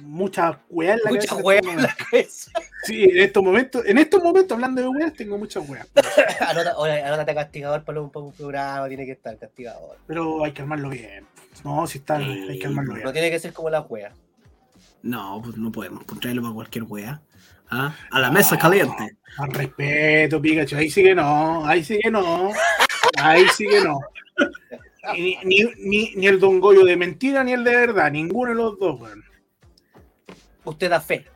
mucha 0.00 0.60
weá 0.68 0.94
en 0.94 1.00
la 1.04 1.10
mucha 1.10 1.28
cabeza. 1.28 1.70
en 1.70 1.82
la 1.82 1.94
cabeza. 1.94 2.50
Sí, 2.84 3.04
en 3.04 3.20
estos 3.20 3.42
momentos, 3.42 3.84
en 3.86 3.98
estos 3.98 4.22
momentos 4.22 4.52
hablando 4.52 4.82
de 4.82 4.88
weas, 4.88 5.14
tengo 5.14 5.38
muchas 5.38 5.68
weas. 5.68 5.86
anótate 6.40 7.34
castigador 7.34 7.84
para 7.84 8.00
un, 8.00 8.10
para 8.10 8.26
un 8.26 8.32
programa, 8.32 8.88
tiene 8.88 9.06
que 9.06 9.12
estar 9.12 9.38
castigador. 9.38 9.98
Pero 10.06 10.44
hay 10.44 10.52
que 10.52 10.62
armarlo 10.62 10.88
bien. 10.88 11.24
No, 11.62 11.86
si 11.86 11.98
está, 11.98 12.16
hay 12.16 12.58
que 12.58 12.66
armarlo 12.66 12.94
bien. 12.94 13.04
No 13.04 13.12
tiene 13.12 13.30
que 13.30 13.38
ser 13.38 13.52
como 13.52 13.70
la 13.70 13.80
wea. 13.82 14.12
No, 15.02 15.40
pues 15.44 15.56
no 15.56 15.70
podemos 15.70 16.04
traerlo 16.20 16.42
para 16.42 16.54
cualquier 16.54 16.84
wea. 16.84 17.20
¿Ah? 17.70 17.94
A 18.10 18.20
la 18.20 18.30
mesa 18.30 18.58
caliente. 18.58 19.16
Al 19.38 19.52
respeto, 19.52 20.40
Pikachu. 20.40 20.76
Ahí 20.76 20.90
sí 20.90 21.02
que 21.02 21.14
no. 21.14 21.66
Ahí 21.66 21.84
sí 21.84 21.98
que 22.02 22.10
no. 22.10 22.52
Ahí 23.18 23.46
sí 23.56 23.66
que 23.68 23.80
no. 23.80 24.00
Ni, 25.12 25.38
ni, 25.44 26.12
ni, 26.14 26.26
el 26.26 26.40
Don 26.40 26.60
Goyo 26.60 26.84
de 26.84 26.96
mentira 26.96 27.44
ni 27.44 27.52
el 27.52 27.64
de 27.64 27.76
verdad. 27.76 28.10
Ninguno 28.10 28.50
de 28.50 28.56
los 28.56 28.78
dos, 28.78 29.00
weón. 29.00 29.24
Usted 30.64 30.90
da 30.90 31.00
fe. 31.00 31.26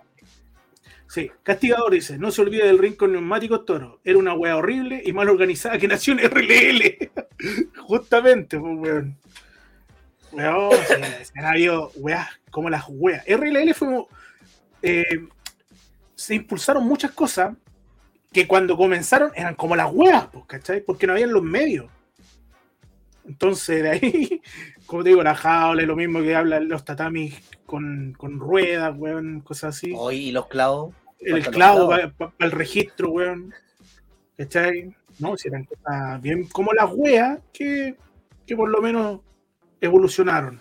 Sí, 1.07 1.31
Castigador 1.43 1.93
dice, 1.93 2.19
no 2.19 2.31
se 2.31 2.43
olvide 2.43 2.67
del 2.67 2.79
rincón 2.79 3.13
neumático 3.13 3.63
toro. 3.63 4.01
Era 4.05 4.19
una 4.19 4.35
wea 4.35 4.57
horrible 4.57 5.03
y 5.05 5.13
mal 5.13 5.29
organizada 5.29 5.79
que 5.79 5.89
nació 5.89 6.15
en 6.15 6.31
RLL. 6.31 7.11
Justamente, 7.79 8.59
pues, 8.59 8.79
weón. 8.79 9.19
Weón, 10.33 10.71
se, 10.87 11.39
han 11.39 11.47
habido 11.47 11.91
weas 11.97 12.29
como 12.51 12.69
las 12.69 12.85
weas. 12.89 13.25
RLL 13.27 13.75
fue 13.75 14.05
eh, 14.83 15.27
se 16.15 16.35
impulsaron 16.35 16.85
muchas 16.85 17.13
cosas 17.13 17.55
que 18.33 18.47
cuando 18.47 18.77
comenzaron 18.77 19.33
eran 19.35 19.55
como 19.55 19.77
las 19.77 19.91
huevas, 19.93 20.29
pues, 20.33 20.45
¿cachai? 20.47 20.81
Porque 20.81 21.07
no 21.07 21.15
habían 21.15 21.33
los 21.33 21.43
medios. 21.43 21.91
Entonces, 23.29 23.83
de 23.83 23.91
ahí, 23.91 24.43
como 24.87 25.05
te 25.05 25.11
digo, 25.11 25.23
la 25.23 25.35
jaula, 25.35 25.83
lo 25.83 25.97
mismo 25.97 26.21
que 26.21 26.35
hablan 26.35 26.69
los 26.69 26.85
tatamis 26.85 27.35
con, 27.67 28.15
ruedas, 28.19 28.95
weón, 28.97 29.41
cosas 29.43 29.77
así. 29.77 29.95
¿y 30.13 30.33
los 30.33 30.47
clavos? 30.47 30.95
El 31.21 31.47
clavo 31.47 31.89
para 31.89 32.33
el 32.39 32.51
registro, 32.51 33.11
weón. 33.11 33.53
¿Cachai? 34.37 34.95
No, 35.19 35.37
si 35.37 35.49
eran 35.49 35.65
cosas 35.65 36.23
bien 36.23 36.45
como 36.45 36.73
las 36.73 36.91
weas 36.95 37.41
que, 37.53 37.97
que 38.47 38.57
por 38.57 38.71
lo 38.71 38.81
menos 38.81 39.21
evolucionaron. 39.81 40.61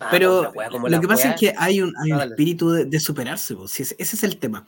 Ah, 0.00 0.08
pero 0.10 0.52
lo 0.88 1.00
que 1.00 1.06
pasa 1.06 1.30
es 1.30 1.40
que 1.40 1.54
hay 1.56 1.80
un, 1.80 1.94
espíritu 2.20 2.70
de, 2.70 3.00
superarse, 3.00 3.54
ese, 3.64 3.94
es 3.98 4.24
el 4.24 4.38
tema. 4.38 4.66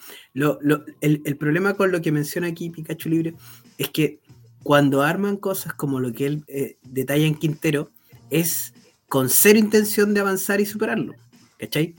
el, 1.00 1.36
problema 1.36 1.74
con 1.74 1.90
lo 1.90 2.00
que 2.00 2.12
menciona 2.12 2.46
aquí 2.46 2.70
Pikachu 2.70 3.08
Libre 3.08 3.34
es 3.76 3.90
que 3.90 4.20
cuando 4.66 5.02
arman 5.02 5.36
cosas 5.36 5.74
como 5.74 6.00
lo 6.00 6.12
que 6.12 6.26
él 6.26 6.44
eh, 6.48 6.76
detalla 6.82 7.24
en 7.24 7.36
Quintero, 7.36 7.92
es 8.30 8.74
con 9.08 9.30
cero 9.30 9.60
intención 9.60 10.12
de 10.12 10.18
avanzar 10.18 10.60
y 10.60 10.66
superarlo. 10.66 11.14
¿Cachai? 11.56 11.94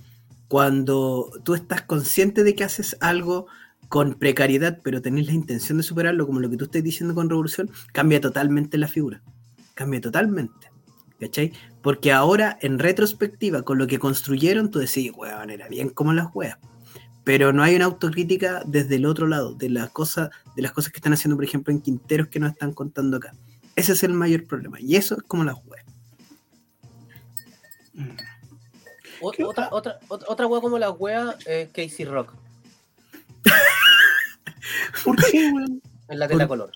Cuando 0.49 1.31
tú 1.45 1.55
estás 1.55 1.83
consciente 1.83 2.43
de 2.43 2.55
que 2.55 2.65
haces 2.65 2.97
algo 2.99 3.47
con 3.87 4.15
precariedad, 4.15 4.81
pero 4.83 5.01
tenés 5.01 5.27
la 5.27 5.31
intención 5.31 5.77
de 5.77 5.83
superarlo, 5.85 6.27
como 6.27 6.41
lo 6.41 6.49
que 6.49 6.57
tú 6.57 6.65
estás 6.65 6.83
diciendo 6.83 7.15
con 7.15 7.29
Revolución, 7.29 7.69
cambia 7.93 8.19
totalmente 8.19 8.77
la 8.77 8.89
figura. 8.89 9.23
Cambia 9.73 10.01
totalmente. 10.01 10.69
¿Cachai? 11.21 11.53
Porque 11.81 12.11
ahora, 12.11 12.59
en 12.61 12.79
retrospectiva, 12.79 13.61
con 13.61 13.77
lo 13.77 13.87
que 13.87 13.97
construyeron, 13.97 14.71
tú 14.71 14.79
decís, 14.79 15.13
weón, 15.15 15.51
era 15.51 15.69
bien 15.69 15.87
como 15.87 16.11
las 16.11 16.27
weas. 16.33 16.57
Pero 17.27 17.51
no 17.51 17.61
hay 17.61 17.75
una 17.75 17.83
autocrítica 17.83 18.63
desde 18.65 18.95
el 18.95 19.05
otro 19.05 19.27
lado, 19.27 19.53
de 19.53 19.69
las 19.69 19.89
cosas, 19.89 20.29
de 20.55 20.61
las 20.61 20.71
cosas 20.71 20.93
que 20.93 20.99
están 20.99 21.11
haciendo, 21.11 21.35
por 21.35 21.43
ejemplo, 21.43 21.73
en 21.73 21.81
Quinteros 21.81 22.29
que 22.29 22.39
nos 22.39 22.53
están 22.53 22.71
contando 22.71 23.17
acá. 23.17 23.33
Ese 23.75 23.91
es 23.91 24.03
el 24.03 24.13
mayor 24.13 24.45
problema. 24.45 24.79
Y 24.79 24.95
eso 24.95 25.17
es 25.17 25.23
como 25.23 25.43
las 25.43 25.57
weas. 25.65 25.85
Otra, 29.19 29.67
otra, 29.73 29.99
otra, 30.07 30.47
wea 30.47 30.61
como 30.61 30.79
la 30.79 30.89
wea 30.91 31.35
es 31.45 31.67
Casey 31.73 32.05
Rock. 32.05 32.33
¿Por 35.03 35.17
qué, 35.17 35.51
weón? 35.51 35.81
En 36.07 36.19
la 36.19 36.29
tela 36.29 36.47
color. 36.47 36.71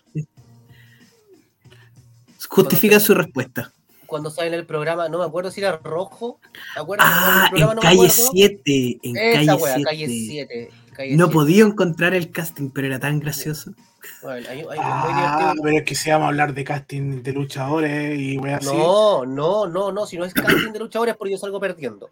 Justifica 2.46 3.00
su 3.00 3.14
respuesta 3.14 3.72
cuando 4.12 4.30
sale 4.30 4.48
en 4.48 4.54
el 4.54 4.66
programa, 4.66 5.08
no 5.08 5.18
me 5.18 5.24
acuerdo 5.24 5.50
si 5.50 5.62
era 5.62 5.78
rojo. 5.78 6.38
¿Te 6.74 6.80
acuerdas? 6.80 7.06
Ah, 7.10 7.50
en 7.50 7.78
calle 7.78 8.10
7. 8.10 9.00
En 9.02 9.16
Esa 9.16 9.56
calle 9.82 10.06
7. 10.06 10.70
no 11.16 11.30
podía 11.30 11.64
encontrar 11.64 12.12
el 12.12 12.30
casting, 12.30 12.68
pero 12.68 12.88
era 12.88 13.00
tan 13.00 13.20
gracioso. 13.20 13.72
Bueno, 14.20 14.46
hay, 14.50 14.60
hay 14.60 14.78
ah, 14.78 15.54
pero 15.62 15.78
es 15.78 15.84
que 15.84 15.94
se 15.94 16.10
llama 16.10 16.28
hablar 16.28 16.52
de 16.52 16.62
casting 16.62 17.22
de 17.22 17.32
luchadores 17.32 18.18
y 18.18 18.36
voy 18.36 18.50
así. 18.50 18.66
No, 18.66 19.24
no, 19.24 19.66
no, 19.66 19.92
no, 19.92 20.04
si 20.04 20.18
no 20.18 20.26
es 20.26 20.34
casting 20.34 20.72
de 20.72 20.78
luchadores 20.78 21.16
porque 21.16 21.32
yo 21.32 21.38
salgo 21.38 21.58
perdiendo. 21.58 22.10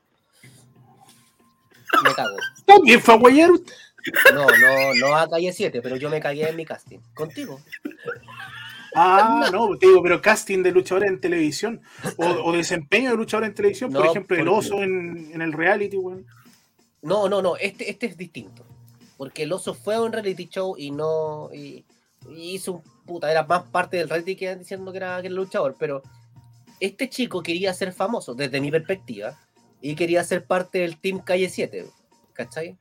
Me 2.03 2.15
cago. 2.15 2.37
¿También 2.65 2.99
fue 3.03 3.13
a 3.13 3.19
usted? 3.19 3.75
No, 4.33 4.47
no, 4.47 4.95
no 4.95 5.17
a 5.17 5.29
calle 5.29 5.53
7, 5.53 5.83
pero 5.83 5.97
yo 5.97 6.09
me 6.09 6.19
cagué 6.19 6.49
en 6.49 6.57
mi 6.57 6.65
casting. 6.65 7.01
Contigo. 7.13 7.61
Ah, 8.95 9.49
no, 9.53 9.77
te 9.77 9.87
digo, 9.87 10.03
pero 10.03 10.21
casting 10.21 10.63
de 10.63 10.73
luchadores 10.73 11.11
en 11.11 11.21
televisión 11.21 11.81
o, 12.17 12.53
desempeño 12.53 13.11
de 13.11 13.17
luchadores 13.17 13.51
en 13.51 13.55
televisión, 13.55 13.93
por 13.93 14.07
ejemplo, 14.07 14.37
el 14.37 14.49
oso 14.49 14.83
en, 14.83 15.41
el 15.41 15.53
reality, 15.53 15.97
weón. 15.97 16.27
No, 17.03 17.29
no, 17.29 17.41
no, 17.41 17.57
este, 17.57 17.91
este 17.91 18.07
es 18.07 18.17
distinto. 18.17 18.67
Porque 19.17 19.43
el 19.43 19.53
oso 19.53 19.75
fue 19.75 19.95
a 19.95 20.01
un 20.01 20.13
reality 20.13 20.49
show 20.49 20.77
y 20.79 20.91
no. 20.91 21.51
Y, 21.53 21.85
hizo 22.37 22.73
un 22.75 22.83
puta, 23.07 23.31
era 23.31 23.45
más 23.45 23.65
parte 23.65 23.97
del 23.97 24.09
reality 24.09 24.37
que 24.37 24.55
diciendo 24.55 24.93
que 24.93 24.99
era, 24.99 25.21
que 25.21 25.29
era 25.29 25.37
luchador, 25.37 25.75
pero 25.79 26.03
este 26.79 27.09
chico 27.09 27.43
quería 27.43 27.73
ser 27.75 27.93
famoso, 27.93 28.35
desde 28.35 28.61
mi 28.61 28.71
perspectiva, 28.71 29.39
y 29.81 29.95
quería 29.95 30.23
ser 30.25 30.45
parte 30.45 30.81
del 30.81 31.01
Team 31.01 31.21
Calle 31.21 31.49
7, 31.49 31.87
¿cachai? 32.33 32.79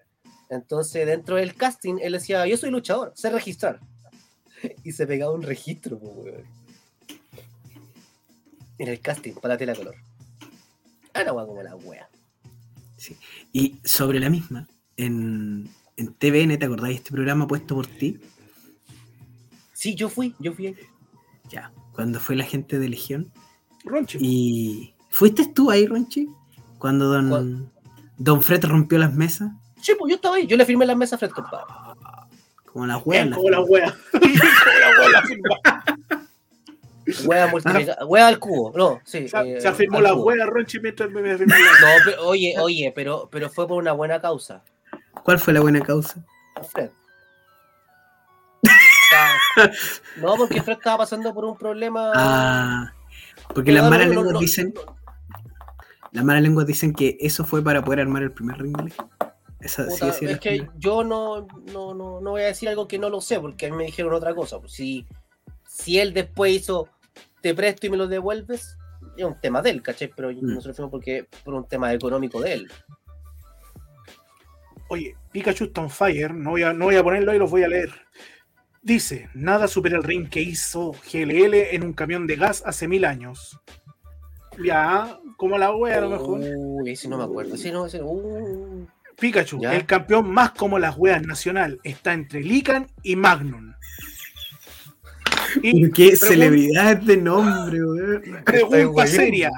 Entonces, 0.50 1.06
dentro 1.06 1.36
del 1.36 1.56
casting, 1.56 1.98
él 2.02 2.14
decía, 2.14 2.46
yo 2.48 2.58
soy 2.58 2.72
luchador, 2.72 3.14
sé 3.16 3.30
registrar. 3.30 3.80
y 4.84 4.92
se 4.92 5.08
pegaba 5.08 5.34
un 5.34 5.44
registro, 5.44 5.98
weón. 5.98 6.44
En 8.78 8.88
el 8.88 9.00
casting 9.02 9.34
para 9.34 9.56
la 9.56 9.58
tela 9.58 9.76
color. 9.76 9.96
Era 11.14 11.32
como 11.32 11.62
la 11.62 11.76
wea. 11.76 12.10
Sí. 12.96 13.18
Y 13.52 13.80
sobre 13.84 14.20
la 14.20 14.30
misma, 14.30 14.68
en, 14.96 15.70
en 15.98 16.14
TVN, 16.14 16.58
¿te 16.58 16.66
acordáis 16.66 16.96
de 16.96 16.98
este 17.00 17.12
programa 17.12 17.48
puesto 17.48 17.76
por 17.76 17.88
ti? 17.88 18.20
Sí, 19.74 19.96
yo 19.96 20.10
fui, 20.10 20.36
yo 20.40 20.54
fui. 20.54 20.76
Ya, 21.50 21.72
cuando 21.94 22.20
fue 22.20 22.36
la 22.36 22.46
gente 22.46 22.80
de 22.80 22.90
Legión. 22.90 23.32
Ronchi. 23.84 24.18
Y. 24.22 24.94
¿Fuiste 25.10 25.48
tú 25.48 25.72
ahí, 25.72 25.88
Ronchi? 25.88 26.30
Cuando 26.78 27.08
don, 27.08 27.72
don 28.18 28.42
Fred 28.42 28.64
rompió 28.66 28.98
las 28.98 29.14
mesas. 29.14 29.52
Sí, 29.82 29.94
pues 29.98 30.10
yo 30.12 30.16
estaba 30.16 30.36
ahí, 30.36 30.48
yo 30.48 30.56
le 30.58 30.66
firmé 30.66 30.86
las 30.86 30.98
mesas 30.98 31.14
a 31.14 31.18
Fred, 31.18 31.32
compadre. 31.32 31.66
Como 32.72 32.86
la 32.86 32.98
wea. 32.98 33.30
Como 33.32 33.50
la 33.52 33.62
wea. 33.62 33.96
como 34.12 34.22
la 34.78 34.90
wea 37.26 37.48
multiplicada. 37.48 38.06
Wea 38.06 38.28
al 38.28 38.40
cubo, 38.40 38.72
no, 38.76 39.02
sí. 39.04 39.28
Se, 39.28 39.38
eh, 39.38 39.68
afirmó 39.68 40.00
la 40.02 40.14
wea, 40.14 40.46
Ronchi, 40.46 40.80
mientras 40.80 41.10
me 41.10 41.32
afirmó 41.32 41.54
No, 41.82 41.88
pero, 42.06 42.28
oye, 42.28 42.56
oye, 42.60 42.92
pero, 42.96 43.28
pero 43.32 43.50
fue 43.50 43.68
por 43.68 43.78
una 43.78 43.94
buena 43.94 44.22
causa. 44.22 44.64
¿Cuál 45.24 45.40
fue 45.40 45.54
la 45.54 45.62
buena 45.62 45.82
causa? 45.82 46.24
Fred. 46.72 46.92
no, 50.18 50.36
porque 50.36 50.62
Fred 50.62 50.78
estaba 50.78 51.00
pasando 51.00 51.34
por 51.34 51.46
un 51.46 51.58
problema. 51.58 52.12
Ah, 52.14 52.94
porque 53.54 53.72
las 53.72 53.90
malas 53.90 54.10
lenguas 54.10 54.40
dicen. 54.40 54.74
Las 56.12 56.24
malas 56.24 56.42
lenguas 56.42 56.66
dicen 56.66 56.94
que 56.94 57.18
eso 57.20 57.46
fue 57.46 57.64
para 57.64 57.84
poder 57.84 58.02
armar 58.02 58.24
el 58.24 58.32
primer 58.32 58.62
es 59.62 60.40
que 60.40 60.68
yo 60.78 61.04
no, 61.04 61.48
no, 61.72 61.94
no, 61.94 62.22
no, 62.22 62.32
voy 62.32 62.42
a 62.42 62.46
decir 62.46 62.70
algo 62.70 62.88
que 62.88 63.00
no 63.00 63.10
lo 63.10 63.20
sé, 63.22 63.40
porque 63.40 63.66
a 63.66 63.70
mí 63.70 63.76
me 63.76 63.86
dijeron 63.86 64.14
otra 64.14 64.34
cosa. 64.34 64.60
Pues, 64.60 64.72
si, 64.72 65.06
si 65.68 66.00
él 66.00 66.14
después 66.14 66.54
hizo 66.54 66.90
te 67.42 67.54
presto 67.54 67.88
y 67.88 67.90
me 67.90 67.98
lo 67.98 68.08
devuelves, 68.08 68.78
es 69.18 69.26
un 69.26 69.40
tema 69.40 69.62
de 69.62 69.72
él, 69.72 69.82
¿cachai? 69.82 70.12
Pero 70.16 70.32
mm. 70.32 70.38
no 70.42 70.62
se 70.62 70.82
lo 70.82 70.90
porque 70.90 71.28
por 71.44 71.54
un 71.54 71.68
tema 71.68 71.94
económico 71.94 72.42
de 72.42 72.54
él. 72.54 72.72
Oye, 74.90 75.16
Pikachu 75.32 75.66
está 75.66 75.82
on 75.82 75.90
fire, 75.90 76.34
no 76.34 76.52
voy, 76.52 76.64
a, 76.64 76.74
no 76.74 76.86
voy 76.86 76.96
a 76.96 77.04
ponerlo 77.04 77.32
ahí, 77.32 77.38
los 77.38 77.52
voy 77.52 77.64
a 77.64 77.68
leer. 77.68 77.92
Dice, 78.82 79.30
nada 79.34 79.68
supera 79.68 79.98
el 79.98 80.04
ring 80.04 80.30
que 80.30 80.42
hizo 80.42 80.94
GLL 80.94 81.54
en 81.54 81.84
un 81.84 81.94
camión 81.94 82.26
de 82.26 82.38
gas 82.38 82.64
hace 82.66 82.88
mil 82.88 83.06
años. 83.06 83.60
Ya, 84.64 85.20
como 85.38 85.58
la 85.58 85.76
wea 85.76 85.98
a 85.98 86.02
lo 86.02 86.10
mejor. 86.10 86.40
Uy, 86.40 86.92
ese 86.92 87.08
no 87.08 87.18
me 87.18 87.26
acuerdo. 87.26 87.56
Ese 87.56 87.72
no, 87.72 87.86
ese, 87.86 88.02
uh. 88.02 88.88
Pikachu, 89.20 89.64
el 89.66 89.86
campeón 89.86 90.32
más 90.32 90.52
como 90.52 90.80
las 90.80 90.98
weas 90.98 91.22
nacional, 91.22 91.80
está 91.84 92.14
entre 92.14 92.42
Lican 92.42 92.88
y 93.04 93.16
Magnum. 93.16 93.74
Y 95.62 95.92
qué 95.92 96.16
celebridad 96.16 96.98
de 96.98 97.18
nombre, 97.18 97.84
weón. 97.84 98.44
Pregunta 98.46 99.08
seria. 99.08 99.50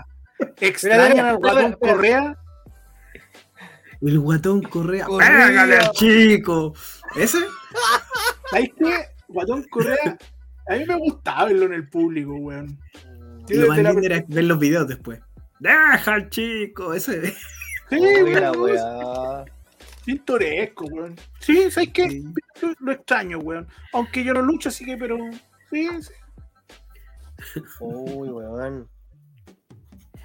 ¿Extrañan 0.60 1.26
al 1.26 1.38
guatón 1.38 1.74
Correa? 1.74 2.38
El 4.02 4.20
guatón 4.20 4.62
Correa. 4.64 5.06
¡Pégale 5.06 5.80
chico! 5.94 6.74
¿Ese? 7.16 7.40
¿Sabes 8.50 8.70
qué? 8.78 8.94
Guatón 9.28 9.64
Correa, 9.70 10.18
a 10.68 10.76
mí 10.76 10.86
me 10.86 10.96
gustaba 10.96 11.46
verlo 11.46 11.66
en 11.66 11.74
el 11.74 11.90
público, 11.90 12.34
weón. 12.36 12.80
lo 13.50 13.68
más 13.68 13.78
lindo 13.78 14.02
era 14.02 14.24
ver 14.28 14.44
los 14.44 14.60
videos 14.60 14.88
después. 14.88 15.20
¡Deja 15.60 16.14
al 16.14 16.30
chico! 16.30 16.94
Ese. 16.94 17.36
Sí, 17.92 18.00
weón. 18.00 19.52
Pintoresco, 20.06 20.86
weón. 20.86 21.20
Sí, 21.40 21.70
¿sabes 21.70 21.90
qué? 21.94 22.24
Lo 22.80 22.94
extraño, 22.94 23.40
weón. 23.40 23.68
Aunque 23.92 24.24
yo 24.24 24.34
no 24.34 24.42
lucho, 24.42 24.70
así 24.70 24.86
que, 24.86 24.96
pero. 24.96 25.18
Sí, 25.70 25.90
Uy, 27.82 28.30
weón. 28.30 28.88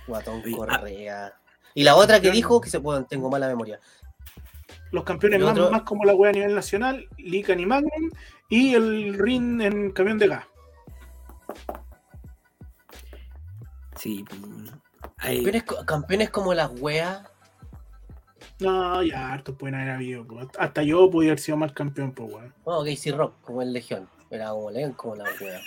Guatón 0.07 0.43
Correa. 0.53 1.35
Y 1.75 1.83
la 1.83 1.97
otra 1.97 2.21
que 2.21 2.31
dijo, 2.31 2.61
que 2.61 2.71
se 2.71 2.79
pueden, 2.79 3.05
tengo 3.07 3.29
mala 3.29 3.49
memoria. 3.49 3.81
Los 4.93 5.03
campeones 5.03 5.41
más, 5.41 5.59
más, 5.71 5.83
como 5.83 6.05
la 6.05 6.15
wea 6.15 6.31
a 6.31 6.35
nivel 6.35 6.55
nacional, 6.55 7.09
Lican 7.19 7.59
y 7.59 7.67
Magnum, 7.67 8.11
y 8.49 8.75
el 8.75 9.19
Ring 9.19 9.61
en 9.61 9.91
camión 9.91 10.19
de 10.19 10.29
gas. 10.29 10.45
Sí, 13.97 14.25
campeones, 15.17 15.65
campeones 15.85 16.31
como 16.31 16.55
las 16.55 16.71
weas 16.81 17.23
no, 18.59 19.03
ya 19.03 19.33
harto 19.33 19.55
pueden 19.55 19.75
haber 19.75 19.91
habido. 19.91 20.27
Hasta 20.59 20.83
yo 20.83 21.11
pude 21.11 21.27
haber 21.27 21.39
sido 21.39 21.59
más 21.59 21.73
campeón, 21.73 22.13
pues, 22.13 22.33
weón. 22.33 22.55
No, 22.65 22.85
Casey 22.85 23.13
Rock, 23.13 23.35
como 23.43 23.63
el 23.63 23.73
Legión. 23.73 24.09
Era 24.31 24.51
como 24.51 24.71
León, 24.71 24.93
como 24.93 25.17
la 25.17 25.25
wea. 25.41 25.61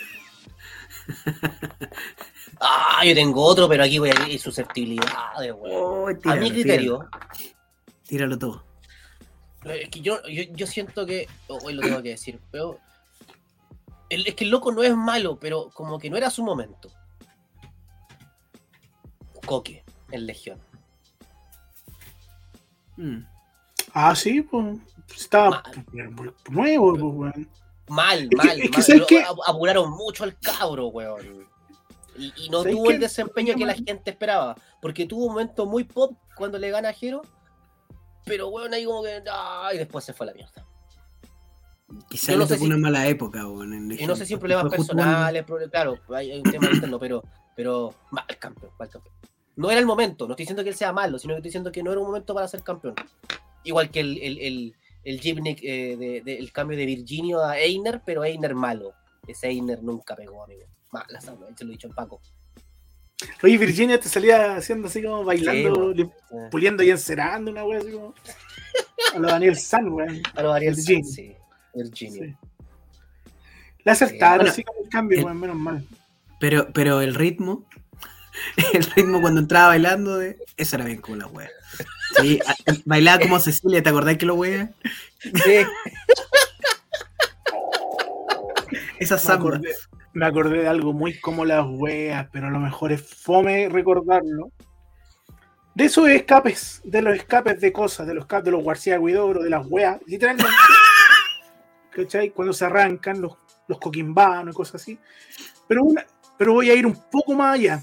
ah, 2.60 3.02
yo 3.04 3.14
tengo 3.14 3.42
otro, 3.42 3.68
pero 3.68 3.84
aquí 3.84 3.98
voy 3.98 4.10
a 4.10 4.28
ir 4.28 4.40
susceptibilidades, 4.40 5.54
weón. 5.56 6.18
Oh, 6.24 6.30
a 6.30 6.34
mi 6.36 6.50
criterio. 6.50 7.08
Tíralo, 8.06 8.38
todo. 8.38 8.64
Es 9.64 9.88
que 9.88 10.00
yo, 10.00 10.20
yo, 10.26 10.66
siento 10.66 11.06
que. 11.06 11.28
Hoy 11.46 11.74
lo 11.74 11.82
tengo 11.82 12.02
que 12.02 12.10
decir, 12.10 12.40
pero. 12.50 12.78
es 14.08 14.34
que 14.34 14.44
el 14.44 14.50
loco 14.50 14.72
no 14.72 14.82
es 14.82 14.96
malo, 14.96 15.38
pero 15.38 15.70
como 15.70 15.98
que 15.98 16.10
no 16.10 16.16
era 16.16 16.28
su 16.28 16.42
momento. 16.42 16.90
Coque, 19.46 19.84
en 20.10 20.26
Legión. 20.26 20.60
Mm. 23.00 23.26
Ah, 23.94 24.14
sí, 24.14 24.42
pues 24.42 24.78
estaba 25.16 25.62
nuevo, 26.50 26.92
pues, 26.92 27.02
weón. 27.02 27.50
Mal, 27.88 28.28
mal, 28.36 28.60
es 28.60 28.70
que, 28.70 28.94
mal. 28.94 29.06
Que... 29.06 29.24
Apuraron 29.46 29.90
mucho 29.90 30.24
al 30.24 30.38
cabro, 30.38 30.88
weón. 30.88 31.48
Y, 32.16 32.50
no 32.50 32.62
tuvo 32.62 32.90
el 32.90 33.00
desempeño 33.00 33.54
que 33.54 33.64
la 33.64 33.74
gente 33.74 34.10
esperaba. 34.10 34.54
Porque 34.82 35.06
tuvo 35.06 35.24
un 35.26 35.32
momento 35.32 35.64
muy 35.64 35.84
pop 35.84 36.12
cuando 36.36 36.58
le 36.58 36.70
gana 36.70 36.90
a 36.90 36.92
Jero. 36.92 37.22
Pero 38.26 38.50
bueno, 38.50 38.76
ahí 38.76 38.84
como 38.84 39.02
que. 39.02 39.22
y 39.74 39.78
después 39.78 40.04
se 40.04 40.12
fue 40.12 40.26
a 40.26 40.30
la 40.30 40.34
mierda. 40.34 40.66
Quizás 42.08 42.36
no 42.36 42.46
sé 42.46 42.58
si... 42.58 42.64
una 42.64 42.76
mala 42.76 43.08
época. 43.08 43.44
Bueno, 43.46 43.74
y 43.94 44.06
no 44.06 44.14
sé 44.14 44.26
si 44.26 44.36
problemas 44.36 44.70
personales, 44.70 45.44
claro, 45.72 45.98
hay, 46.14 46.38
un 46.38 46.50
tema 46.50 46.70
interno, 46.70 46.98
pero, 46.98 47.24
pero 47.56 47.94
mal 48.10 48.26
campeón, 48.38 48.72
mal 48.78 48.88
campeón. 48.88 49.14
No 49.60 49.70
era 49.70 49.78
el 49.78 49.84
momento, 49.84 50.26
no 50.26 50.32
estoy 50.32 50.44
diciendo 50.44 50.62
que 50.62 50.70
él 50.70 50.74
sea 50.74 50.90
malo, 50.90 51.18
sino 51.18 51.34
que 51.34 51.40
estoy 51.40 51.50
diciendo 51.50 51.70
que 51.70 51.82
no 51.82 51.92
era 51.92 52.00
un 52.00 52.06
momento 52.06 52.32
para 52.32 52.48
ser 52.48 52.62
campeón. 52.62 52.94
Igual 53.62 53.90
que 53.90 54.00
el, 54.00 54.16
el, 54.16 54.38
el, 54.38 54.74
el 55.04 55.20
Gimnick, 55.20 55.60
eh, 55.62 56.22
de, 56.24 56.38
el 56.38 56.50
cambio 56.50 56.78
de 56.78 56.86
Virginio 56.86 57.44
a 57.44 57.58
Einer, 57.58 58.00
pero 58.02 58.24
Einer 58.24 58.54
malo. 58.54 58.94
Ese 59.26 59.50
Einer 59.50 59.82
nunca 59.82 60.16
pegó, 60.16 60.44
amigo. 60.44 60.62
Mala, 60.90 61.20
se 61.20 61.30
lo 61.30 61.46
he 61.46 61.72
dicho 61.72 61.88
en 61.88 61.94
Paco. 61.94 62.22
Oye, 63.42 63.58
Virginia 63.58 64.00
te 64.00 64.08
salía 64.08 64.56
haciendo 64.56 64.88
así 64.88 65.02
como 65.02 65.24
bailando, 65.24 65.94
puliendo 66.50 66.82
y 66.82 66.88
encerando 66.88 67.50
una 67.50 67.62
wea 67.62 67.80
así 67.80 67.92
como. 67.92 68.14
A 69.14 69.18
lo 69.18 69.28
Daniel 69.28 69.58
San, 69.58 69.88
weón. 69.92 70.22
A 70.36 70.42
lo 70.42 70.52
Daniel 70.54 70.74
San, 70.74 71.04
sí. 71.04 71.36
Virginia. 71.74 72.24
Sí. 72.24 72.48
Le 73.84 73.92
acertaron 73.92 74.48
así 74.48 74.64
como 74.64 74.82
el 74.82 74.88
cambio, 74.88 75.22
weón, 75.22 75.38
menos 75.38 75.56
mal. 75.56 75.86
Pero, 76.40 76.72
pero 76.72 77.02
el 77.02 77.14
ritmo, 77.14 77.66
el 78.72 78.84
ritmo 78.84 79.20
cuando 79.20 79.40
entraba 79.40 79.68
bailando, 79.68 80.18
de, 80.18 80.38
eso 80.56 80.76
era 80.76 80.84
bien 80.84 81.00
como 81.00 81.16
la 81.16 81.26
wea. 81.26 81.50
Sí, 82.16 82.40
bailaba 82.84 83.20
como 83.20 83.38
Cecilia, 83.38 83.82
¿te 83.82 83.88
acordás 83.88 84.16
que 84.16 84.26
lo 84.26 84.34
wea? 84.34 84.70
Sí. 85.20 85.66
Esa 88.98 89.18
samba. 89.18 89.60
Me, 90.12 90.26
acordé 90.26 90.62
de 90.62 90.68
algo 90.68 90.92
muy 90.92 91.18
como 91.20 91.44
las 91.44 91.64
weas, 91.66 92.28
pero 92.32 92.48
a 92.48 92.50
lo 92.50 92.58
mejor 92.58 92.92
es 92.92 93.02
fome 93.02 93.68
recordarlo. 93.68 94.50
De 95.74 95.84
esos 95.84 96.08
escapes, 96.08 96.80
de 96.84 97.00
los 97.00 97.16
escapes 97.16 97.60
de 97.60 97.72
cosas, 97.72 98.06
de 98.06 98.14
los 98.14 98.24
escapes 98.24 98.46
de 98.46 98.50
los 98.50 98.64
García 98.64 98.98
Guidoro, 98.98 99.42
de 99.42 99.50
las 99.50 99.64
weas, 99.66 100.00
literalmente. 100.06 100.52
¿Cachai? 101.90 102.30
Cuando 102.30 102.52
se 102.52 102.64
arrancan 102.64 103.20
los, 103.20 103.36
los 103.68 103.78
coquimbanos 103.78 104.52
y 104.52 104.56
cosas 104.56 104.82
así. 104.82 104.98
Pero, 105.68 105.84
una, 105.84 106.04
pero 106.36 106.54
voy 106.54 106.70
a 106.70 106.74
ir 106.74 106.86
un 106.86 106.96
poco 107.10 107.34
más 107.34 107.54
allá 107.54 107.82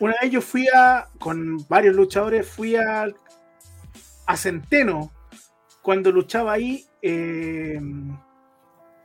una 0.00 0.14
vez 0.20 0.30
yo 0.30 0.40
fui 0.40 0.66
a, 0.74 1.08
con 1.18 1.66
varios 1.68 1.94
luchadores, 1.94 2.46
fui 2.46 2.76
a, 2.76 3.06
a 4.26 4.36
Centeno, 4.36 5.12
cuando 5.82 6.10
luchaba 6.10 6.52
ahí 6.52 6.84
eh, 7.02 7.78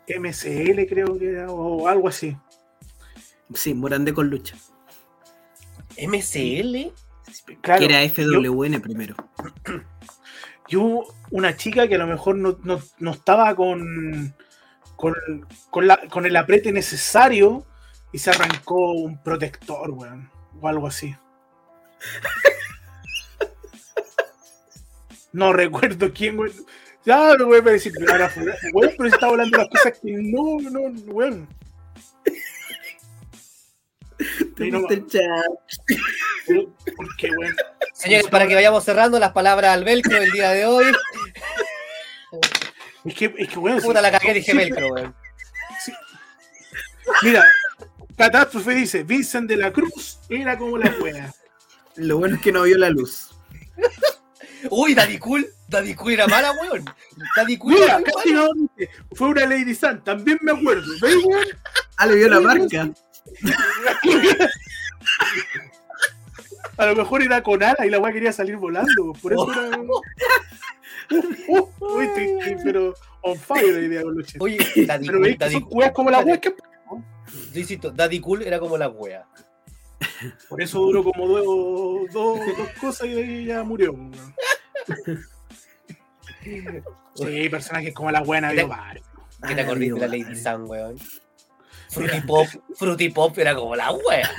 MCL 0.07 0.85
creo 0.87 1.17
que 1.17 1.29
era, 1.29 1.51
o 1.51 1.87
algo 1.87 2.07
así. 2.07 2.35
Sí, 3.53 3.73
Morandé 3.73 4.13
con 4.13 4.29
lucha. 4.29 4.55
¿MCL? 5.97 6.91
que 7.61 7.85
era 7.85 8.07
FWN 8.07 8.81
primero. 8.81 9.15
Yo, 10.67 11.03
una 11.31 11.55
chica 11.57 11.87
que 11.87 11.95
a 11.95 11.99
lo 11.99 12.07
mejor 12.07 12.35
no, 12.35 13.11
estaba 13.11 13.55
con, 13.55 14.35
con, 14.95 15.15
con, 15.71 16.25
el 16.25 16.35
aprete 16.35 16.71
necesario 16.71 17.65
y 18.11 18.19
se 18.19 18.29
arrancó 18.29 18.93
un 18.93 19.21
protector, 19.21 19.89
weón 19.89 20.38
o 20.61 20.67
algo 20.67 20.87
así. 20.87 21.15
No 25.31 25.53
recuerdo 25.53 26.11
quién, 26.13 26.37
güey. 26.37 26.51
Ya 27.05 27.35
no 27.35 27.45
voy 27.45 27.59
a 27.59 27.61
decir, 27.61 27.93
ahora 28.09 28.31
güey, 28.73 28.95
pero 28.97 29.09
está 29.09 29.27
hablando 29.27 29.57
las 29.57 29.69
cosas 29.69 29.99
que 29.99 30.11
no, 30.11 30.59
no, 30.69 30.91
güey. 31.11 31.47
No, 34.57 34.89
el 34.89 35.07
chat. 35.07 35.23
Porque, 36.97 37.29
güey. 37.33 37.51
Señores, 37.93 38.27
para 38.27 38.47
que 38.47 38.55
vayamos 38.55 38.83
cerrando 38.83 39.17
las 39.19 39.31
palabras 39.31 39.71
al 39.71 39.85
velcro 39.85 40.19
del 40.19 40.31
día 40.31 40.49
de 40.49 40.65
hoy. 40.65 40.85
Es 43.05 43.15
que, 43.15 43.33
es 43.37 43.47
que, 43.47 43.55
güey. 43.55 43.79
Puta 43.79 44.01
la 44.01 44.11
cagué, 44.11 44.33
dije 44.33 44.53
velcro, 44.53 44.89
güey. 44.89 45.09
Mira, 47.23 47.45
Catástrofe 48.19 48.75
dice, 48.75 49.03
Vincent 49.03 49.47
de 49.47 49.55
la 49.55 49.71
Cruz 49.71 50.19
era 50.27 50.57
como 50.57 50.77
la 50.77 50.93
buena. 50.99 51.33
Lo 51.95 52.17
bueno 52.17 52.35
es 52.35 52.41
que 52.41 52.51
no 52.51 52.63
vio 52.63 52.77
la 52.77 52.89
luz. 52.89 53.29
Uy, 54.69 54.93
Daddy 54.93 55.17
Cool, 55.17 55.47
Daddy 55.69 55.95
Cool 55.95 56.11
era 56.11 56.27
mala, 56.27 56.51
weón. 56.51 56.83
Daddy 57.37 57.57
Cool 57.57 57.75
Mira, 57.75 57.97
dice, 57.97 58.89
fue 59.13 59.29
una 59.29 59.45
Lady 59.45 59.73
Sun, 59.73 60.03
también 60.03 60.37
me 60.41 60.51
acuerdo. 60.51 60.91
¿Ves, 61.01 61.15
weón? 61.25 61.45
Ah, 61.95 62.07
le 62.07 62.15
vio 62.17 62.27
la 62.27 62.41
marca. 62.41 62.89
A 66.75 66.85
lo 66.87 66.95
mejor 66.97 67.23
era 67.23 67.41
con 67.41 67.63
ala 67.63 67.85
y 67.85 67.89
la 67.89 67.99
weá 67.99 68.11
quería 68.11 68.33
salir 68.33 68.57
volando. 68.57 69.13
Por 69.21 69.31
eso 69.31 69.49
era. 69.53 69.79
Uy, 71.79 72.09
pero 72.65 72.93
on 73.21 73.39
fire 73.39 73.75
la 73.75 73.79
idea. 73.79 74.01
Oye, 74.39 74.57
Daddy 74.85 75.07
pero 75.07 75.19
Cool, 75.19 75.37
Daddy 75.37 75.61
Cool. 75.61 75.93
como 75.93 76.09
la 76.11 76.37
que 76.37 76.53
Insisto, 77.53 77.91
Daddy 77.91 78.19
Cool 78.19 78.43
era 78.43 78.59
como 78.59 78.77
la 78.77 78.89
wea. 78.89 79.27
Por 80.49 80.61
eso 80.61 80.79
duró 80.79 81.03
como 81.03 81.27
dos, 81.27 82.11
dos, 82.11 82.39
cosas 82.79 83.07
y 83.07 83.13
de 83.13 83.23
ahí 83.23 83.45
ya 83.45 83.63
murió. 83.63 83.95
Sí, 87.15 87.49
personajes 87.49 87.93
como 87.93 88.11
la 88.11 88.21
buena 88.21 88.51
de 88.51 88.67
¿Qué 89.47 89.55
te 89.55 89.61
acordás 89.61 89.79
de 89.79 89.99
la 89.99 90.07
Lady 90.07 90.35
Sun, 90.35 90.69
weón? 90.69 90.97
Fruity 91.89 92.21
Pop, 92.21 92.47
Fruity 92.75 93.09
Pop 93.09 93.37
era 93.37 93.55
como 93.55 93.75
la 93.75 93.91
wea. 93.91 94.29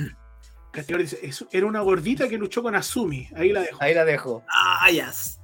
Castillo 0.71 0.99
dice, 0.99 1.19
era 1.51 1.65
una 1.65 1.81
gordita 1.81 2.29
que 2.29 2.37
luchó 2.37 2.63
con 2.63 2.75
Asumi. 2.75 3.27
Ahí 3.35 3.51
la 3.51 3.61
dejo. 3.61 3.77
Ahí 3.81 3.93
la 3.93 4.05
dejo. 4.05 4.43
Ah, 4.47 4.89
yes. 4.89 5.39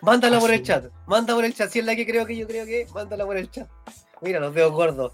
Mándala 0.00 0.40
por 0.40 0.50
el 0.50 0.62
chat. 0.62 0.86
Mándala 1.06 1.36
por 1.36 1.44
el 1.44 1.54
chat. 1.54 1.70
Si 1.70 1.80
es 1.80 1.84
la 1.84 1.94
que 1.94 2.06
creo 2.06 2.24
que 2.24 2.36
yo 2.36 2.46
creo 2.46 2.64
que, 2.64 2.86
mándala 2.94 3.26
por 3.26 3.36
el 3.36 3.50
chat. 3.50 3.68
Mira, 4.20 4.40
los 4.40 4.52
veo 4.52 4.70
gordos. 4.70 5.12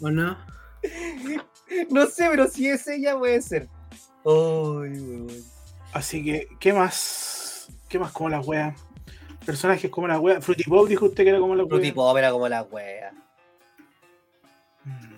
¿O 0.00 0.10
no? 0.10 0.36
No 1.90 2.06
sé, 2.06 2.28
pero 2.30 2.48
si 2.48 2.68
es 2.68 2.86
ella 2.88 3.18
puede 3.18 3.42
ser. 3.42 3.68
Así 5.92 6.24
que, 6.24 6.48
¿qué 6.58 6.72
más? 6.72 7.68
¿Qué 7.88 7.98
más 7.98 8.12
como 8.12 8.28
la 8.30 8.40
wea? 8.40 8.74
Personajes 9.44 9.90
como 9.90 10.06
la 10.06 10.20
wea. 10.20 10.40
Fruity 10.40 10.64
Pop 10.64 10.88
dijo 10.88 11.06
usted 11.06 11.24
que 11.24 11.30
era 11.30 11.40
como 11.40 11.54
la 11.54 11.64
wea. 11.64 11.70
Fruity 11.70 11.92
Pop 11.92 12.16
era 12.16 12.30
como 12.30 12.48
la 12.48 12.62
wea. 12.62 13.12
Mm. 14.84 15.14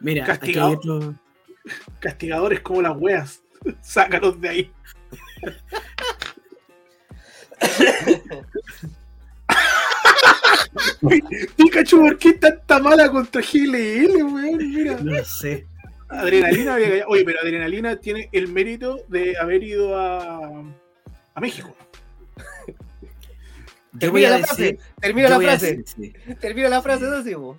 Mira, 0.00 0.26
castigadores 2.00 2.60
como 2.60 2.82
las 2.82 2.96
weas. 2.96 3.42
Sácalos 3.80 4.40
de 4.40 4.48
ahí. 4.48 4.72
Pikachu, 11.56 11.98
¿por 11.98 12.18
qué 12.18 12.30
está 12.30 12.56
tan 12.58 12.82
mala 12.82 13.10
contra 13.10 13.42
GLL, 13.42 14.22
weón? 14.22 14.58
Mira. 14.58 14.98
No 15.00 15.24
sé. 15.24 15.66
Adrenalina 16.08 16.74
había 16.74 17.06
Oye, 17.08 17.24
pero 17.24 17.40
Adrenalina 17.40 17.96
tiene 17.96 18.28
el 18.32 18.48
mérito 18.48 19.00
de 19.08 19.36
haber 19.38 19.62
ido 19.62 19.98
a, 19.98 20.62
a 21.34 21.40
México. 21.40 21.74
Termina 23.98 24.30
la 24.30 24.38
frase. 24.38 24.78
Termina 25.00 25.28
la 25.28 25.40
frase. 25.40 25.84
Termina 26.40 26.68
la 26.68 26.82
frase, 26.82 27.04
no 27.04 27.58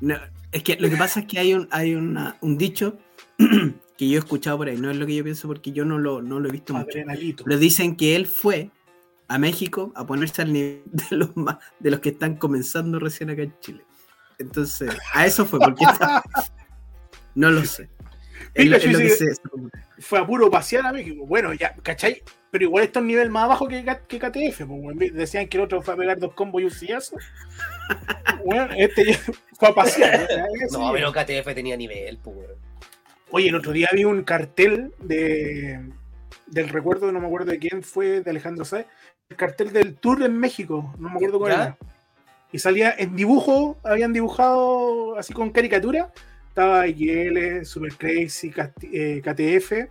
No, 0.00 0.16
es 0.50 0.62
que 0.62 0.76
lo 0.76 0.88
que 0.88 0.96
pasa 0.96 1.20
es 1.20 1.26
que 1.26 1.38
hay 1.38 1.54
un, 1.54 1.68
hay 1.70 1.94
una, 1.94 2.36
un 2.40 2.56
dicho 2.58 2.98
que 3.96 4.08
yo 4.08 4.16
he 4.16 4.18
escuchado 4.18 4.58
por 4.58 4.68
ahí, 4.68 4.76
no 4.76 4.90
es 4.90 4.96
lo 4.96 5.06
que 5.06 5.14
yo 5.14 5.24
pienso 5.24 5.48
porque 5.48 5.72
yo 5.72 5.84
no 5.84 5.98
lo, 5.98 6.22
no 6.22 6.40
lo 6.40 6.48
he 6.48 6.52
visto 6.52 6.74
mucho. 6.74 6.98
Pero 7.44 7.58
dicen 7.58 7.96
que 7.96 8.16
él 8.16 8.26
fue 8.26 8.70
a 9.28 9.38
México 9.38 9.92
a 9.94 10.06
ponerse 10.06 10.42
al 10.42 10.52
nivel 10.52 10.82
de 11.10 11.16
los, 11.16 11.30
de 11.78 11.90
los 11.90 12.00
que 12.00 12.10
están 12.10 12.36
comenzando 12.36 12.98
recién 12.98 13.30
acá 13.30 13.42
en 13.42 13.54
Chile. 13.60 13.84
Entonces, 14.38 14.90
a 15.14 15.26
eso 15.26 15.46
fue, 15.46 15.58
porque 15.58 15.84
no 17.34 17.50
lo 17.50 17.64
sé. 17.64 17.88
Fue 20.00 20.18
a 20.18 20.26
puro 20.26 20.50
pasear 20.50 20.86
a 20.86 20.92
México. 20.92 21.24
Bueno, 21.26 21.52
ya, 21.54 21.74
¿cachai? 21.82 22.22
Pero 22.50 22.64
igual 22.64 22.84
está 22.84 23.00
un 23.00 23.06
nivel 23.06 23.30
más 23.30 23.44
abajo 23.44 23.68
que, 23.68 23.84
que 24.08 24.18
KTF. 24.18 24.66
Pues, 24.66 25.14
decían 25.14 25.48
que 25.48 25.56
el 25.56 25.64
otro 25.64 25.80
fue 25.80 25.94
a 25.94 25.96
pegar 25.96 26.18
dos 26.18 26.34
combos 26.34 26.60
y 26.60 26.64
un 26.64 26.70
sillazo. 26.70 27.16
bueno, 28.44 28.68
este 28.76 29.14
fue 29.58 29.68
a 29.68 29.74
pasear. 29.74 30.28
no, 30.72 30.92
pero 30.92 31.12
KTF 31.12 31.54
tenía 31.54 31.76
nivel, 31.76 32.18
pues, 32.18 32.36
Oye, 33.34 33.48
el 33.48 33.54
otro 33.54 33.72
día 33.72 33.88
vi 33.94 34.04
un 34.04 34.24
cartel 34.24 34.92
de, 35.00 35.80
del 36.48 36.68
recuerdo, 36.68 37.10
no 37.10 37.18
me 37.18 37.26
acuerdo 37.26 37.50
de 37.50 37.58
quién 37.58 37.82
fue, 37.82 38.20
de 38.20 38.30
Alejandro 38.30 38.62
Sáez, 38.66 38.86
el 39.30 39.36
cartel 39.38 39.72
del 39.72 39.94
tour 39.94 40.22
en 40.22 40.38
México, 40.38 40.94
no 40.98 41.08
me 41.08 41.14
acuerdo 41.16 41.38
cuál 41.38 41.52
era. 41.52 41.78
Y 42.52 42.58
salía 42.58 42.94
en 42.98 43.16
dibujo, 43.16 43.78
habían 43.84 44.12
dibujado 44.12 45.16
así 45.16 45.32
con 45.32 45.50
caricatura, 45.50 46.12
estaba 46.46 46.86
IL, 46.86 47.64
Super 47.64 47.94
Crazy, 47.94 48.50
KTF, 48.50 49.72
eh, 49.72 49.88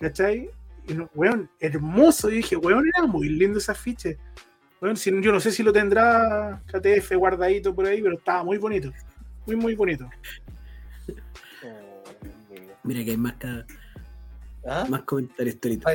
¿cachai? 0.00 0.50
Y 0.88 0.94
weón, 1.14 1.48
hermoso, 1.60 2.30
y 2.30 2.38
dije, 2.38 2.56
weón, 2.56 2.84
era 2.96 3.06
muy 3.06 3.28
lindo 3.28 3.60
ese 3.60 3.70
afiche. 3.70 4.18
Bueno, 4.80 4.96
yo 4.96 5.30
no 5.30 5.38
sé 5.38 5.52
si 5.52 5.62
lo 5.62 5.72
tendrá 5.72 6.60
KTF 6.66 7.12
guardadito 7.14 7.72
por 7.72 7.86
ahí, 7.86 8.02
pero 8.02 8.16
estaba 8.16 8.42
muy 8.42 8.58
bonito. 8.58 8.90
Muy, 9.46 9.54
muy 9.54 9.76
bonito. 9.76 10.10
Mira 12.84 13.04
que 13.04 13.12
hay 13.12 13.16
más, 13.16 13.34
¿Ah? 14.66 14.86
más 14.88 15.02
comentarios, 15.02 15.60
Torito. 15.60 15.88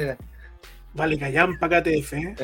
Vale, 0.93 1.17
callampa 1.19 1.67
KTF, 1.69 2.13
¿eh? 2.13 2.35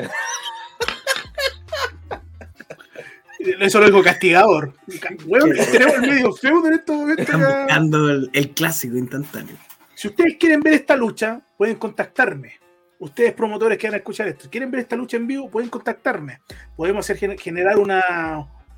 Eso 3.60 3.80
lo 3.80 3.86
digo 3.86 4.02
castigador. 4.02 4.72
tenemos 4.86 5.94
el 5.94 6.00
medio 6.00 6.32
feudo 6.32 6.68
en 6.68 6.74
estos 6.74 6.96
momentos. 6.96 7.26
Están 7.26 7.40
buscando 7.40 8.10
el, 8.10 8.50
clásico 8.54 8.96
instantáneo. 8.96 9.56
Si 9.94 10.08
ustedes 10.08 10.36
quieren 10.38 10.60
ver 10.60 10.74
esta 10.74 10.96
lucha, 10.96 11.40
pueden 11.56 11.76
contactarme. 11.76 12.54
Ustedes 12.98 13.32
promotores 13.34 13.76
que 13.76 13.86
van 13.88 13.94
a 13.94 13.98
escuchar 13.98 14.28
esto, 14.28 14.48
quieren 14.48 14.70
ver 14.70 14.80
esta 14.80 14.96
lucha 14.96 15.16
en 15.16 15.26
vivo, 15.26 15.50
pueden 15.50 15.68
contactarme. 15.68 16.40
Podemos 16.76 17.08
hacer 17.10 17.38
generar 17.38 17.78
una, 17.78 18.02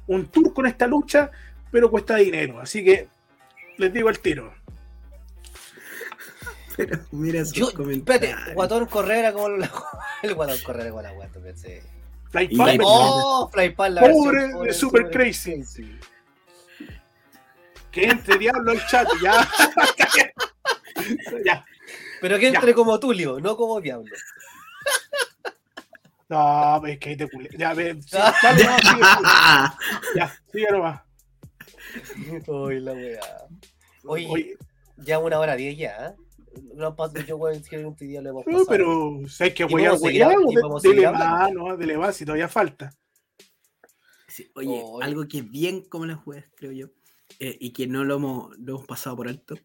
un 0.07 0.27
tour 0.27 0.53
con 0.53 0.67
esta 0.67 0.87
lucha, 0.87 1.31
pero 1.71 1.91
cuesta 1.91 2.17
dinero. 2.17 2.61
Así 2.61 2.85
que 2.85 3.09
les 3.77 3.93
digo 3.93 4.09
al 4.09 4.19
tiro. 4.19 4.53
Pero 6.77 6.99
mira 7.13 7.45
sus 7.45 7.73
comentarios. 7.73 8.31
Espérate, 8.31 8.55
Guatón 8.55 8.87
Correra 8.87 9.33
con 9.33 9.59
la, 9.59 9.71
el 10.23 10.35
Guatón 10.35 10.59
Correra 10.65 10.91
con 10.91 11.03
la 11.03 11.13
Guatón, 11.13 11.43
pensé. 11.43 11.83
Flypal. 12.31 12.79
Oh, 12.83 13.49
Flypal, 13.53 13.95
la 13.95 14.01
pobre, 14.03 14.49
pobre, 14.51 14.73
super, 14.73 15.11
crazy. 15.11 15.65
Que 17.91 18.05
entre 18.05 18.39
diablo 18.39 18.73
al 18.73 18.87
chat, 18.87 19.09
ya. 19.23 19.49
ya. 21.45 21.65
Pero 22.21 22.39
que 22.39 22.49
entre 22.49 22.75
como 22.75 22.99
Tulio, 22.99 23.41
no 23.41 23.57
como 23.57 23.81
diablo. 23.81 24.15
No, 26.29 26.85
es 26.87 26.99
que 26.99 27.11
ahí 27.11 27.17
te 27.17 27.29
culé. 27.29 27.49
Ya, 27.57 27.73
ve. 27.73 27.97
Sí, 28.03 28.17
dale, 28.43 28.65
no, 28.65 28.79
sigue, 28.79 29.01
ya, 30.17 30.41
sigue 30.51 30.71
nomás. 30.73 31.03
Uy, 32.47 32.81
la 32.81 32.93
weá. 32.93 33.21
Oye, 34.05 34.57
ya 34.97 35.19
una 35.19 35.39
hora 35.39 35.57
diez 35.57 35.79
ya. 35.79 36.07
¿eh? 36.07 36.26
No 36.75 36.95
pasa, 36.97 37.25
yo 37.25 37.39
voy 37.39 37.55
a 37.55 37.59
decir 37.59 37.85
un 37.85 37.95
día 37.97 38.21
le 38.21 38.31
hemos 38.31 38.45
pasado. 38.45 38.63
No, 38.63 38.67
pero 38.69 39.21
hay 39.41 39.55
que 39.55 39.63
apoyar, 39.63 39.99
dele 40.83 41.11
más, 41.11 41.53
no, 41.53 41.77
dele 41.77 41.99
más, 41.99 42.17
si 42.17 42.25
todavía 42.25 42.49
falta. 42.49 42.93
Sí, 44.29 44.51
oye, 44.55 44.83
algo 45.01 45.27
que 45.29 45.39
es 45.39 45.51
bien 45.51 45.83
como 45.89 46.07
las 46.07 46.19
juegas, 46.19 46.45
creo 46.57 46.73
yo, 46.73 46.89
eh, 47.39 47.57
y 47.59 47.73
que 47.73 47.87
no 47.87 48.05
lo 48.05 48.17
hemos, 48.17 48.59
lo 48.59 48.75
hemos 48.75 48.87
pasado 48.87 49.17
por 49.17 49.29
alto, 49.29 49.57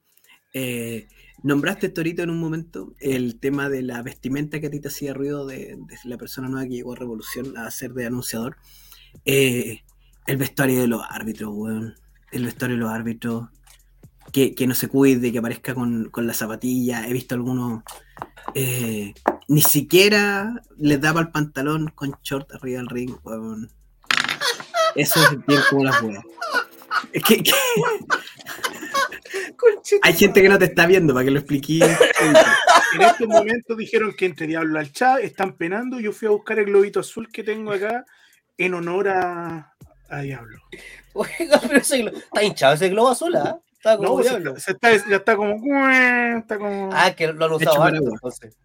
eh, 0.54 1.08
nombraste, 1.44 1.90
Torito, 1.90 2.24
en 2.24 2.30
un 2.30 2.40
momento 2.40 2.94
el 3.00 3.40
tema 3.40 3.70
de 3.70 3.82
la 3.82 4.02
vestimenta 4.02 4.60
que 4.60 4.68
a 4.68 4.72
ti 4.72 4.80
te 4.80 4.90
hacía 4.90 5.14
ruido 5.14 5.46
de, 5.46 5.78
la 6.04 6.18
persona 6.18 6.50
nueva 6.50 6.68
que 6.68 6.76
llegó 6.76 6.94
a 6.94 6.98
Revolución 6.98 7.58
a 7.58 7.70
ser 7.72 7.94
de 7.94 8.06
anunciador. 8.06 8.58
Eh, 9.26 9.82
el 10.28 10.38
vestuario 10.38 10.82
de 10.82 10.88
los 10.88 11.02
árbitros, 11.10 11.52
weón. 11.54 11.96
El 12.32 12.46
vestuario 12.46 12.78
de 12.78 12.84
los 12.84 12.92
árbitros. 12.92 13.50
Que, 14.32 14.56
no 14.68 14.76
se 14.76 14.88
cuide, 14.88 15.32
que 15.32 15.40
aparezca 15.40 15.74
con, 15.74 16.12
la 16.16 16.34
zapatilla. 16.34 17.08
He 17.08 17.14
visto 17.14 17.36
algunos. 17.36 17.84
Eh, 18.56 19.14
ni 19.48 19.62
siquiera 19.62 20.62
les 20.78 21.00
daba 21.00 21.22
el 21.22 21.30
pantalón 21.30 21.92
con 21.94 22.16
short 22.24 22.52
arriba 22.54 22.80
del 22.80 22.90
ring, 22.90 23.16
weón. 23.24 23.70
Eso 24.96 25.22
es 25.24 25.46
bien 25.46 25.62
como 25.70 25.86
las 25.86 26.02
weas. 26.02 26.24
Es 27.14 27.24
que, 27.24 27.44
hay 30.02 30.14
gente 30.14 30.42
que 30.42 30.50
no 30.50 30.58
te 30.58 30.66
está 30.66 30.86
viendo 30.86 31.14
para 31.14 31.26
que 31.26 31.32
lo 31.32 31.40
explique. 31.40 31.80
en 32.96 33.02
estos 33.02 33.28
momentos 33.28 33.78
dijeron 33.78 34.14
que 34.18 34.26
entre 34.26 34.48
Diablo 34.48 34.80
al 34.80 34.92
chat 34.92 35.20
están 35.20 35.54
penando. 35.54 36.00
Yo 36.00 36.12
fui 36.12 36.28
a 36.28 36.32
buscar 36.32 36.60
el 36.60 36.66
globito 36.66 37.00
azul 37.00 37.30
que 37.32 37.44
tengo 37.44 37.72
acá 37.72 38.06
en 38.58 38.74
honor 38.74 39.10
a, 39.10 39.74
Diablo. 40.22 40.60
Oiga, 41.14 41.60
pero 41.62 41.78
ese 41.78 42.06
está 42.06 42.44
hinchado 42.44 42.76
ese 42.76 42.90
globo 42.90 43.10
azul, 43.10 43.36
¿ah? 43.36 43.60
Está 43.84 43.98
como 43.98 44.22
no. 44.22 44.56
Se 44.58 44.74
está, 44.74 44.92
ya 45.10 45.16
está 45.16 45.36
como, 45.36 45.56
está 45.90 46.60
como. 46.60 46.90
Ah, 46.94 47.12
que 47.16 47.34
lo 47.34 47.46
han 47.46 47.54
usado 47.54 47.82
antes, 47.82 48.56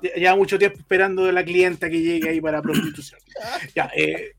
Lleva 0.00 0.34
mucho 0.34 0.58
tiempo 0.58 0.78
esperando 0.78 1.24
de 1.26 1.32
la 1.32 1.44
clienta 1.44 1.88
que 1.88 2.00
llegue 2.02 2.28
ahí 2.28 2.40
para 2.40 2.60
prostitución. 2.60 3.20
ya, 3.76 3.88
eh, 3.96 4.32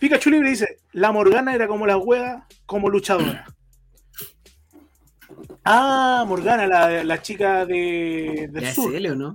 Pikachu 0.00 0.28
Libre 0.28 0.50
dice: 0.50 0.80
La 0.92 1.12
Morgana 1.12 1.54
era 1.54 1.66
como 1.66 1.86
la 1.86 1.96
hueá, 1.96 2.46
como 2.66 2.90
luchadora. 2.90 3.46
Ah, 5.64 6.26
Morgana, 6.28 6.66
la, 6.66 7.02
la 7.02 7.22
chica 7.22 7.64
de, 7.64 8.50
del 8.52 8.66
sur. 8.66 8.94
SL, 8.94 9.12
¿o 9.12 9.14
no? 9.14 9.32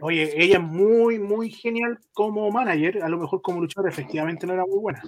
Oye, 0.00 0.32
ella 0.36 0.58
es 0.58 0.64
muy, 0.64 1.20
muy 1.20 1.48
genial 1.50 2.00
como 2.12 2.50
manager. 2.50 3.04
A 3.04 3.08
lo 3.08 3.18
mejor 3.18 3.40
como 3.40 3.60
luchadora 3.60 3.92
efectivamente 3.92 4.48
no 4.48 4.54
era 4.54 4.66
muy 4.66 4.78
buena. 4.78 5.02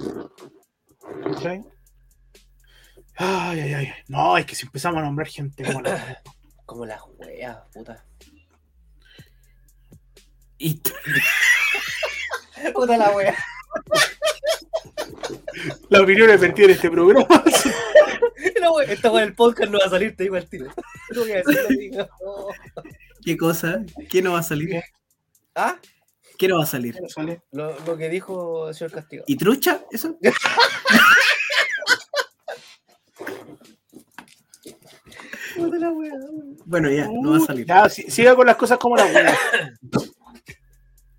¿Sí? 1.42 1.75
Ay, 3.16 3.60
ay, 3.60 3.74
ay. 3.74 3.92
No, 4.08 4.36
es 4.36 4.44
que 4.44 4.54
si 4.54 4.66
empezamos 4.66 4.98
a 4.98 5.04
nombrar 5.04 5.26
gente 5.26 5.64
como 5.64 5.80
la. 5.80 6.22
Como 6.66 6.84
la 6.84 7.00
wea, 7.18 7.62
puta. 7.72 8.04
Y. 10.58 10.82
puta 12.74 12.96
la 12.96 13.10
wea. 13.10 13.36
La 15.90 16.02
opinión 16.02 16.28
es 16.30 16.40
vertida 16.40 16.66
en 16.66 16.72
este 16.72 16.90
programa. 16.90 17.26
no, 18.60 18.80
esto 18.80 19.12
con 19.12 19.22
el 19.22 19.34
podcast 19.34 19.70
no 19.70 19.78
va 19.78 19.86
a 19.86 19.90
salir, 19.90 20.16
te 20.16 20.24
digo 20.24 20.34
al 20.34 20.48
tiro. 20.48 20.72
¿Qué 23.24 23.36
cosa? 23.36 23.84
¿Qué 24.10 24.20
no 24.22 24.32
va 24.32 24.40
a 24.40 24.42
salir? 24.42 24.82
¿Ah? 25.54 25.78
¿Qué 26.36 26.48
no 26.48 26.58
va 26.58 26.64
a 26.64 26.66
salir? 26.66 26.98
Lo, 27.52 27.78
lo 27.80 27.96
que 27.96 28.08
dijo 28.08 28.68
el 28.68 28.74
señor 28.74 28.92
Castillo. 28.92 29.22
¿Y 29.28 29.36
trucha? 29.36 29.84
¿Eso? 29.92 30.18
Bueno, 36.64 36.90
ya, 36.90 37.08
no 37.08 37.32
va 37.32 37.36
a 37.36 37.40
salir. 37.40 37.66
Ya, 37.66 37.88
siga 37.88 38.34
con 38.34 38.46
las 38.46 38.56
cosas 38.56 38.78
como 38.78 38.96
las 38.96 39.12
weas. 39.14 39.38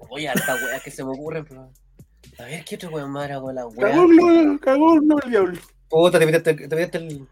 Oye, 0.09 0.31
esta 0.33 0.55
wea 0.55 0.79
que 0.79 0.91
se 0.91 1.03
me 1.03 1.11
ocurre, 1.11 1.43
pero. 1.43 1.71
A 2.39 2.43
ver, 2.43 2.63
¿qué 2.63 2.75
otra 2.75 2.89
wea 2.89 3.05
más 3.07 3.29
con 3.39 3.55
la 3.55 3.67
wea? 3.67 3.91
Cagó, 3.91 4.59
cagó 4.59 5.01
no, 5.01 5.15
el 5.23 5.31
diablo. 5.31 5.59
Puta, 5.89 6.19
te 6.19 6.25
metiste, 6.25 6.67
te 6.67 6.75
metiste 6.75 6.97
el. 6.97 7.27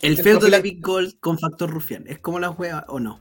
el 0.00 0.16
feo 0.22 0.38
de 0.38 0.50
la 0.50 0.60
Big 0.60 0.80
Gold 0.80 1.18
con 1.20 1.38
factor 1.38 1.70
rufián, 1.70 2.04
¿es 2.06 2.18
como 2.18 2.38
la 2.38 2.50
wea 2.50 2.84
o 2.88 3.00
no? 3.00 3.20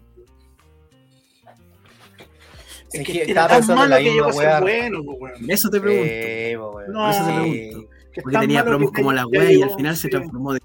Es 2.93 3.07
que, 3.07 3.21
estaba 3.23 3.55
pensando 3.55 3.85
en 3.85 3.89
la 3.89 3.99
misma 3.99 4.27
wea. 4.27 4.59
Bueno, 4.59 4.99
Eso 5.47 5.69
te 5.69 5.79
pregunto. 5.79 6.81
No, 6.89 7.09
Eso 7.09 7.25
te 7.25 7.33
pregunto. 7.33 7.89
Porque 8.23 8.37
tenía 8.39 8.65
promos 8.65 8.91
como 8.91 9.13
la 9.13 9.25
wea 9.25 9.51
y 9.51 9.61
al 9.61 9.73
final 9.75 9.95
se 9.95 10.09
transformó 10.09 10.53
de 10.53 10.59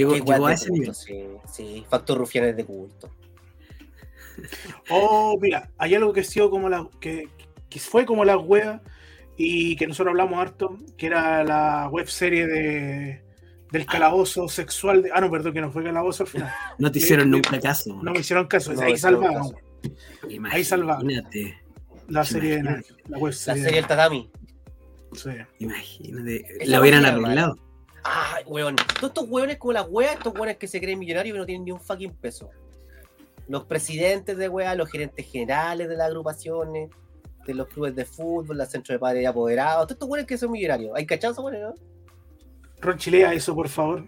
Llegó, 0.00 0.14
llegó 0.14 0.46
a 0.46 0.54
ese 0.54 0.70
nivel. 0.70 0.94
Sí, 0.94 1.26
sí, 1.52 1.84
factor 1.88 2.18
rufián 2.18 2.46
es 2.46 2.56
de 2.56 2.64
culto. 2.64 3.10
Oh, 4.88 5.38
mira, 5.38 5.70
hay 5.76 5.94
algo 5.94 6.14
que, 6.14 6.24
sido 6.24 6.48
como 6.48 6.70
la, 6.70 6.88
que, 6.98 7.28
que 7.68 7.78
fue 7.78 8.06
como 8.06 8.24
la 8.24 8.38
wea 8.38 8.80
y 9.36 9.76
que 9.76 9.86
nosotros 9.86 10.12
hablamos 10.12 10.40
harto, 10.40 10.78
que 10.96 11.06
era 11.06 11.44
la 11.44 11.88
web 11.88 12.08
serie 12.08 12.46
de, 12.46 13.22
del 13.70 13.86
calabozo 13.86 14.48
sexual. 14.48 15.02
De, 15.02 15.10
ah, 15.12 15.20
no, 15.20 15.30
perdón, 15.30 15.52
que 15.52 15.60
no 15.60 15.70
fue 15.70 15.84
calabozo 15.84 16.22
al 16.22 16.28
final. 16.28 16.52
No 16.78 16.90
te 16.90 16.98
hicieron 16.98 17.30
nunca 17.30 17.60
caso. 17.60 18.00
No 18.02 18.12
me 18.12 18.20
hicieron 18.20 18.46
caso, 18.46 18.72
ahí 18.80 18.96
salvaron. 18.96 19.54
Ahí 20.50 20.64
salvaron. 20.64 21.06
La 22.08 22.24
serie 22.24 22.56
de 22.56 22.62
la 23.08 23.18
web 23.18 23.32
serie. 23.32 23.60
La 23.60 23.64
serie 23.64 23.80
del 23.80 23.86
tatami. 23.86 24.30
Sí. 25.12 25.30
Imagínate, 25.58 26.46
la 26.64 26.80
hubieran 26.80 27.04
arreglado. 27.04 27.56
Ay, 28.04 28.44
weón. 28.46 28.76
Todos 28.76 29.10
estos 29.10 29.28
weones 29.28 29.58
como 29.58 29.72
la 29.72 29.82
wea, 29.82 30.14
estos 30.14 30.34
weones 30.34 30.56
que 30.56 30.66
se 30.66 30.80
creen 30.80 30.98
millonarios 30.98 31.36
y 31.36 31.38
no 31.38 31.46
tienen 31.46 31.64
ni 31.64 31.72
un 31.72 31.80
fucking 31.80 32.14
peso. 32.14 32.50
Los 33.48 33.64
presidentes 33.64 34.36
de 34.36 34.48
wea, 34.48 34.74
los 34.74 34.90
gerentes 34.90 35.26
generales 35.30 35.88
de 35.88 35.96
las 35.96 36.08
agrupaciones, 36.08 36.90
de 37.46 37.54
los 37.54 37.68
clubes 37.68 37.96
de 37.96 38.04
fútbol, 38.04 38.58
la 38.58 38.66
centro 38.66 38.92
de 38.92 38.98
padres 38.98 39.26
apoderados, 39.26 39.86
todos 39.86 39.92
estos 39.92 40.08
buenos 40.08 40.26
que 40.26 40.38
son 40.38 40.50
millonarios. 40.50 40.92
¿Hay 40.94 41.06
cachazo, 41.06 41.42
bueno, 41.42 41.58
no? 41.58 41.74
Ron 42.80 42.96
Chilea, 42.96 43.34
eso, 43.34 43.54
por 43.54 43.68
favor. 43.68 44.04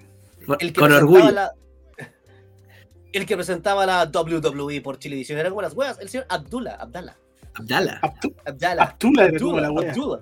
El 0.58 0.72
que 0.72 0.80
Con 0.80 0.92
orgullo. 0.92 1.30
La, 1.30 1.52
el 3.12 3.26
que 3.26 3.36
presentaba 3.36 3.84
la 3.84 4.10
WWE 4.12 4.80
por 4.80 4.98
Chilevisión 4.98 5.38
eran 5.38 5.52
buenas 5.52 5.74
huevas, 5.74 5.98
el 5.98 6.08
señor 6.08 6.26
Abdullah, 6.28 6.74
Abdallah. 6.74 7.16
Abdallah. 7.54 8.00
Abdallah. 8.46 8.82
Abdullah, 8.84 9.24
Abdullah, 9.24 9.66
Abdullah, 9.66 9.90
Abdullah. 9.90 10.20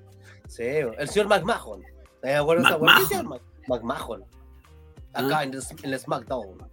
Sí, 0.49 0.65
el 0.65 1.09
señor 1.09 1.29
McMahon. 1.29 1.83
¿Te 2.21 2.35
acuerdas 2.35 2.79
de 2.81 3.05
esa 3.05 3.23
McMahon. 3.69 4.25
Acá 5.13 5.39
¿Ah? 5.39 5.45
en, 5.45 5.55
el, 5.55 5.63
en 5.83 5.93
el 5.93 5.99
SmackDown. 5.99 6.71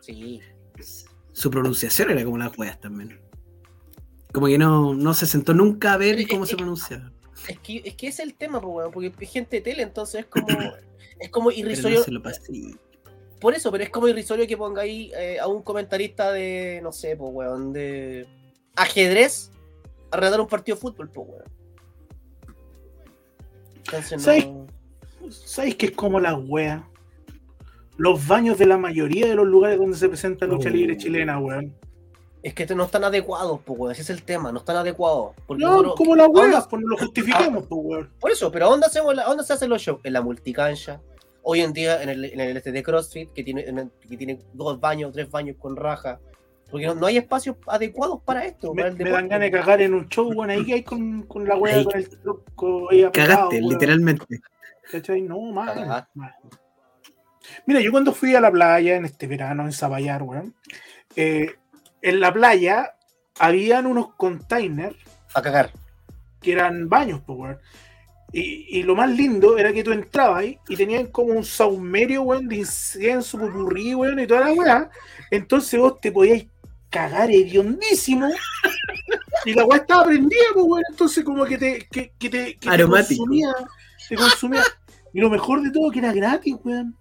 Sí. 0.00 0.40
Su 1.32 1.50
pronunciación 1.50 2.10
era 2.10 2.24
como 2.24 2.38
las 2.38 2.56
huevas 2.56 2.80
también. 2.80 3.20
Como 4.32 4.46
que 4.48 4.58
no, 4.58 4.94
no 4.94 5.14
se 5.14 5.26
sentó 5.26 5.54
nunca 5.54 5.94
a 5.94 5.96
ver 5.96 6.26
cómo 6.28 6.44
se 6.44 6.56
pronuncia. 6.56 7.12
Es 7.48 7.58
que, 7.60 7.82
es 7.84 7.94
que 7.94 8.08
es 8.08 8.18
el 8.20 8.34
tema, 8.34 8.60
porque 8.60 9.12
es 9.20 9.30
gente 9.30 9.56
de 9.56 9.62
tele, 9.62 9.82
entonces 9.82 10.20
es 10.20 10.26
como, 10.26 10.46
es 11.20 11.30
como 11.30 11.50
irrisorio. 11.50 12.04
por 13.40 13.54
eso, 13.54 13.70
pero 13.70 13.84
es 13.84 13.90
como 13.90 14.08
irrisorio 14.08 14.46
que 14.46 14.56
ponga 14.56 14.82
ahí 14.82 15.12
eh, 15.16 15.38
a 15.38 15.46
un 15.46 15.62
comentarista 15.62 16.32
de, 16.32 16.80
no 16.82 16.92
sé, 16.92 17.16
pues, 17.16 17.30
weón, 17.32 17.72
de, 17.72 18.26
ajedrez 18.76 19.50
a 20.10 20.16
retar 20.16 20.40
un 20.40 20.48
partido 20.48 20.76
de 20.76 20.80
fútbol, 20.80 21.10
pues, 21.10 21.28
weón. 21.28 21.44
Entonces 23.76 24.22
¿Sabes? 24.22 24.46
no. 24.46 24.54
¿Sabes 24.54 24.63
qué 25.76 25.86
es 25.86 25.92
como 25.92 26.20
la 26.20 26.34
wea? 26.34 26.88
Los 27.96 28.26
baños 28.26 28.58
de 28.58 28.66
la 28.66 28.76
mayoría 28.76 29.26
de 29.26 29.34
los 29.34 29.46
lugares 29.46 29.78
donde 29.78 29.96
se 29.96 30.08
presenta 30.08 30.46
lucha 30.46 30.68
Oh. 30.68 30.72
libre 30.72 30.96
chilena, 30.96 31.38
weón. 31.38 31.74
Es 32.42 32.52
que 32.52 32.66
no 32.74 32.84
están 32.84 33.04
adecuados, 33.04 33.60
pues, 33.64 33.78
weón. 33.78 33.92
Ese 33.92 34.02
es 34.02 34.10
el 34.10 34.22
tema, 34.22 34.50
no 34.52 34.58
están 34.58 34.76
adecuados. 34.76 35.32
Porque 35.46 35.62
No, 35.62 35.70
nosotros- 35.70 35.94
como 35.96 36.16
la 36.16 36.26
wea, 36.26 36.42
¿Dónde- 36.50 36.66
pues 36.68 36.82
no 36.82 36.88
lo 36.88 36.96
justificamos, 36.98 37.66
pues, 37.68 37.80
weón. 37.84 38.10
Por 38.20 38.30
eso, 38.32 38.50
pero 38.50 38.68
¿dónde, 38.68 38.86
hacemos 38.86 39.14
la- 39.14 39.24
¿dónde 39.24 39.44
se 39.44 39.52
hacen 39.52 39.70
los 39.70 39.80
shows? 39.80 40.00
En 40.02 40.12
la 40.12 40.22
multicancha. 40.22 41.00
Hoy 41.42 41.60
en 41.60 41.72
día 41.72 42.02
en 42.02 42.08
el, 42.08 42.24
en 42.24 42.40
el 42.40 42.56
este 42.56 42.72
de 42.72 42.82
CrossFit, 42.82 43.32
que 43.32 43.44
tiene, 43.44 43.62
el- 43.62 43.90
que 44.08 44.16
tiene 44.16 44.38
dos 44.54 44.80
baños, 44.80 45.12
tres 45.12 45.30
baños 45.30 45.56
con 45.58 45.76
raja. 45.76 46.18
Porque 46.70 46.86
no, 46.86 46.94
no 46.96 47.06
hay 47.06 47.18
espacios 47.18 47.56
adecuados 47.66 48.20
para 48.24 48.44
esto. 48.46 48.74
Me, 48.74 48.82
para 48.82 48.94
el 48.94 48.98
me 49.04 49.10
dan 49.10 49.28
ganas 49.28 49.46
de 49.46 49.50
cagar 49.52 49.80
en 49.82 49.94
un 49.94 50.08
show, 50.08 50.26
weón, 50.32 50.50
ahí 50.50 50.64
que 50.64 50.74
hay 50.74 50.82
con, 50.82 51.22
con 51.22 51.46
la 51.46 51.54
wea, 51.56 51.84
con 51.84 52.90
el 52.90 53.10
Cagaste, 53.12 53.56
weón. 53.60 53.68
literalmente. 53.68 54.40
¿Cachai? 54.90 55.22
No, 55.22 55.40
mal, 55.52 56.06
mal. 56.14 56.34
Mira, 57.66 57.80
yo 57.80 57.90
cuando 57.90 58.12
fui 58.12 58.34
a 58.34 58.40
la 58.40 58.50
playa 58.50 58.96
en 58.96 59.04
este 59.04 59.26
verano 59.26 59.64
en 59.64 59.72
Zapallar, 59.72 60.22
weón, 60.22 60.54
eh, 61.16 61.54
en 62.02 62.20
la 62.20 62.32
playa 62.32 62.94
habían 63.38 63.86
unos 63.86 64.14
containers 64.14 64.96
A 65.34 65.42
cagar. 65.42 65.70
que 66.40 66.52
eran 66.52 66.88
baños, 66.88 67.20
pues, 67.26 67.38
weón. 67.38 67.58
Y, 68.32 68.78
y 68.78 68.82
lo 68.82 68.96
más 68.96 69.08
lindo 69.10 69.56
era 69.58 69.72
que 69.72 69.84
tú 69.84 69.92
entrabas 69.92 70.40
ahí 70.40 70.58
y 70.68 70.76
tenían 70.76 71.06
como 71.06 71.32
un 71.34 71.44
saumerio, 71.44 72.22
weón, 72.22 72.48
de 72.48 72.56
incienso, 72.56 73.38
pupurrí, 73.38 73.94
weón, 73.94 74.18
y 74.20 74.26
toda 74.26 74.40
la 74.48 74.52
weá. 74.52 74.90
Entonces 75.30 75.78
vos 75.78 76.00
te 76.00 76.10
podías 76.12 76.44
cagar 76.90 77.30
hediondísimo. 77.30 78.28
Y 79.44 79.52
la 79.52 79.64
weá 79.66 79.78
estaba 79.80 80.04
prendida, 80.06 80.42
pues, 80.54 80.64
weón. 80.66 80.84
Entonces 80.90 81.24
como 81.24 81.44
que 81.44 81.58
te, 81.58 81.86
que, 81.90 82.12
que 82.18 82.30
te, 82.30 82.44
que 82.54 82.60
te 82.60 82.68
Aromático. 82.70 83.18
consumía. 83.20 83.52
Te 84.08 84.16
consumía. 84.16 84.62
Y 85.12 85.20
lo 85.20 85.30
mejor 85.30 85.62
de 85.62 85.70
todo 85.70 85.90
que 85.90 85.98
era 86.00 86.12
gratis, 86.12 86.56
weón. 86.64 86.96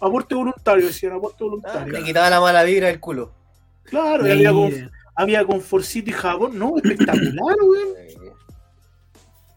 Aporte 0.00 0.34
voluntario, 0.34 0.86
decían, 0.86 1.12
aporte 1.12 1.38
Ah, 1.40 1.44
voluntario. 1.44 1.92
le 1.92 2.02
quitaba 2.04 2.28
la 2.30 2.40
mala 2.40 2.62
vibra 2.64 2.88
del 2.88 3.00
culo. 3.00 3.32
Claro, 3.84 4.26
y 4.26 4.30
había, 4.32 4.52
con, 4.52 4.90
había 5.14 5.44
conforcito 5.44 6.10
y 6.10 6.12
jabón. 6.12 6.58
No, 6.58 6.76
espectacular, 6.76 7.56
weón. 7.62 8.34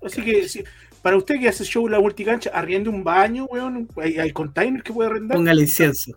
Así 0.04 0.22
que 0.24 0.48
si- 0.48 0.64
para 1.02 1.18
usted 1.18 1.40
que 1.40 1.50
hace 1.50 1.64
show 1.64 1.86
en 1.88 1.94
la 1.94 2.00
multicancha, 2.00 2.52
arriende 2.54 2.90
un 2.90 3.04
baño, 3.04 3.46
weón. 3.46 3.88
Hay, 3.98 4.18
hay 4.20 4.32
containers 4.32 4.84
que 4.84 4.94
puede 4.94 5.10
arrendar. 5.10 5.38
Póngale 5.38 5.62
incienso. 5.62 6.12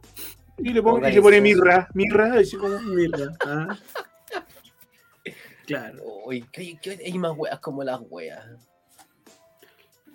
y 0.58 0.72
le, 0.74 0.82
pone, 0.82 0.96
póngale 0.96 1.12
y 1.12 1.16
le 1.16 1.22
pone 1.22 1.40
mirra, 1.40 1.88
mirra, 1.94 2.34
así 2.34 2.56
como. 2.56 2.78
Mira, 2.80 3.32
ah. 3.46 3.76
Claro. 5.66 6.02
Uy, 6.26 6.44
¿qué- 6.52 6.78
qué- 6.82 6.98
hay 7.04 7.18
más 7.18 7.32
weas 7.36 7.58
como 7.60 7.82
las 7.84 8.00
weas. 8.10 8.44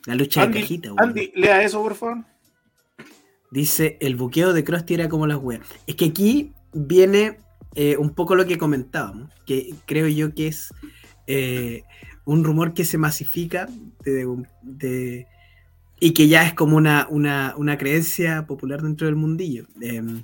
La 0.06 0.16
lucha 0.16 0.46
de 0.48 0.60
cajita, 0.62 0.94
weón. 0.94 1.10
Andy, 1.10 1.32
lea 1.36 1.64
eso, 1.64 1.82
por 1.82 1.96
favor. 1.96 2.24
Dice, 3.52 3.98
el 4.02 4.16
buqueo 4.16 4.54
de 4.54 4.64
Krusty 4.64 4.96
era 4.96 5.10
como 5.10 5.28
las 5.28 5.38
weas. 5.38 5.62
Es 5.88 5.96
que 5.96 6.06
aquí 6.06 6.52
viene 6.74 7.40
eh, 7.76 7.96
un 7.98 8.10
poco 8.12 8.36
lo 8.36 8.46
que 8.46 8.58
comentábamos, 8.58 9.30
que 9.46 9.74
creo 9.86 10.08
yo 10.08 10.34
que 10.34 10.48
es 10.48 10.74
eh, 11.28 11.84
un 12.26 12.44
rumor 12.44 12.74
que 12.74 12.86
se 12.86 12.98
masifica 12.98 13.68
de, 14.04 14.28
de- 14.62 15.28
y 16.00 16.12
que 16.14 16.28
ya 16.28 16.46
es 16.46 16.54
como 16.54 16.76
una, 16.76 17.08
una, 17.10 17.54
una 17.58 17.78
creencia 17.78 18.46
popular 18.46 18.82
dentro 18.82 19.08
del 19.08 19.16
mundillo. 19.16 19.66
Em, 19.80 20.24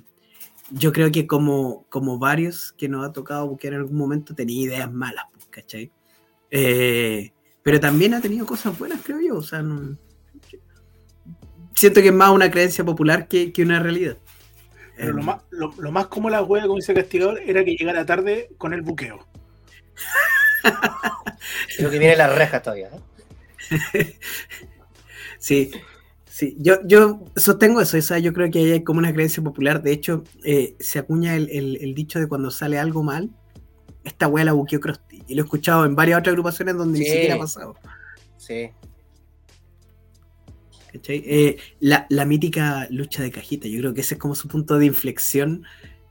yo 0.70 0.92
creo 0.92 1.10
que 1.10 1.26
como, 1.26 1.86
como 1.88 2.18
varios 2.18 2.72
que 2.72 2.88
nos 2.88 3.06
ha 3.08 3.12
tocado 3.12 3.48
buquear 3.48 3.74
en 3.74 3.80
algún 3.80 3.96
momento 3.96 4.34
tenía 4.34 4.62
ideas 4.62 4.92
malas, 4.92 5.24
pues, 5.32 5.46
¿cachai? 5.46 5.90
Eh, 6.50 7.32
pero 7.62 7.80
también 7.80 8.14
ha 8.14 8.20
tenido 8.20 8.46
cosas 8.46 8.78
buenas, 8.78 9.00
creo 9.02 9.20
yo. 9.20 9.36
O 9.36 9.42
sea, 9.42 9.62
no, 9.62 9.96
siento 11.74 12.00
que 12.00 12.08
es 12.08 12.14
más 12.14 12.30
una 12.30 12.50
creencia 12.50 12.84
popular 12.84 13.28
que, 13.28 13.52
que 13.52 13.62
una 13.62 13.80
realidad. 13.80 14.18
Pero 14.96 15.12
lo 15.14 15.20
Em, 15.20 15.24
más, 15.24 15.42
lo, 15.50 15.74
lo 15.78 15.92
más 15.92 16.06
como 16.08 16.30
la 16.30 16.42
wea, 16.42 16.62
como 16.64 16.76
dice 16.76 16.94
Castigador, 16.94 17.40
era 17.44 17.64
que 17.64 17.76
llegara 17.76 18.06
tarde 18.06 18.50
con 18.58 18.72
el 18.74 18.82
buqueo. 18.82 19.26
Creo 21.76 21.90
que 21.90 21.98
viene 21.98 22.16
las 22.16 22.34
rejas 22.34 22.62
todavía. 22.62 22.90
¿eh? 22.92 23.00
Sí, 25.38 25.70
sí, 26.24 26.56
yo, 26.58 26.76
yo 26.86 27.24
sostengo 27.36 27.80
eso, 27.80 27.96
o 27.98 28.02
sea, 28.02 28.18
yo 28.18 28.32
creo 28.32 28.50
que 28.50 28.60
ahí 28.60 28.70
hay 28.72 28.84
como 28.84 28.98
una 29.00 29.12
creencia 29.12 29.42
popular, 29.42 29.82
de 29.82 29.92
hecho, 29.92 30.24
eh, 30.44 30.76
se 30.80 30.98
acuña 30.98 31.36
el, 31.36 31.48
el- 31.50 31.78
el 31.80 31.94
dicho 31.94 32.18
de 32.20 32.28
cuando 32.28 32.50
sale 32.50 32.78
algo 32.78 33.02
mal, 33.02 33.30
esta 34.04 34.28
wea 34.28 34.44
la 34.44 34.52
buqueó 34.52 34.80
Krusty, 34.80 35.11
y 35.28 35.34
lo 35.34 35.42
he 35.42 35.44
escuchado 35.44 35.84
en 35.84 35.94
varias 35.94 36.18
otras 36.20 36.32
agrupaciones 36.32 36.76
donde 36.76 36.98
ni 36.98 37.04
Sí. 37.04 37.10
siquiera 37.12 37.34
ha 37.34 37.38
pasado, 37.38 37.74
Sí. 38.36 38.70
¿cachai? 40.92 41.22
Eh, 41.26 41.56
la, 41.80 42.06
la 42.10 42.24
mítica 42.24 42.86
lucha 42.90 43.22
de 43.22 43.30
cajita, 43.30 43.68
yo 43.68 43.78
creo 43.80 43.94
que 43.94 44.02
ese 44.02 44.14
es 44.14 44.20
como 44.20 44.34
su 44.34 44.48
punto 44.48 44.78
de 44.78 44.86
inflexión 44.86 45.64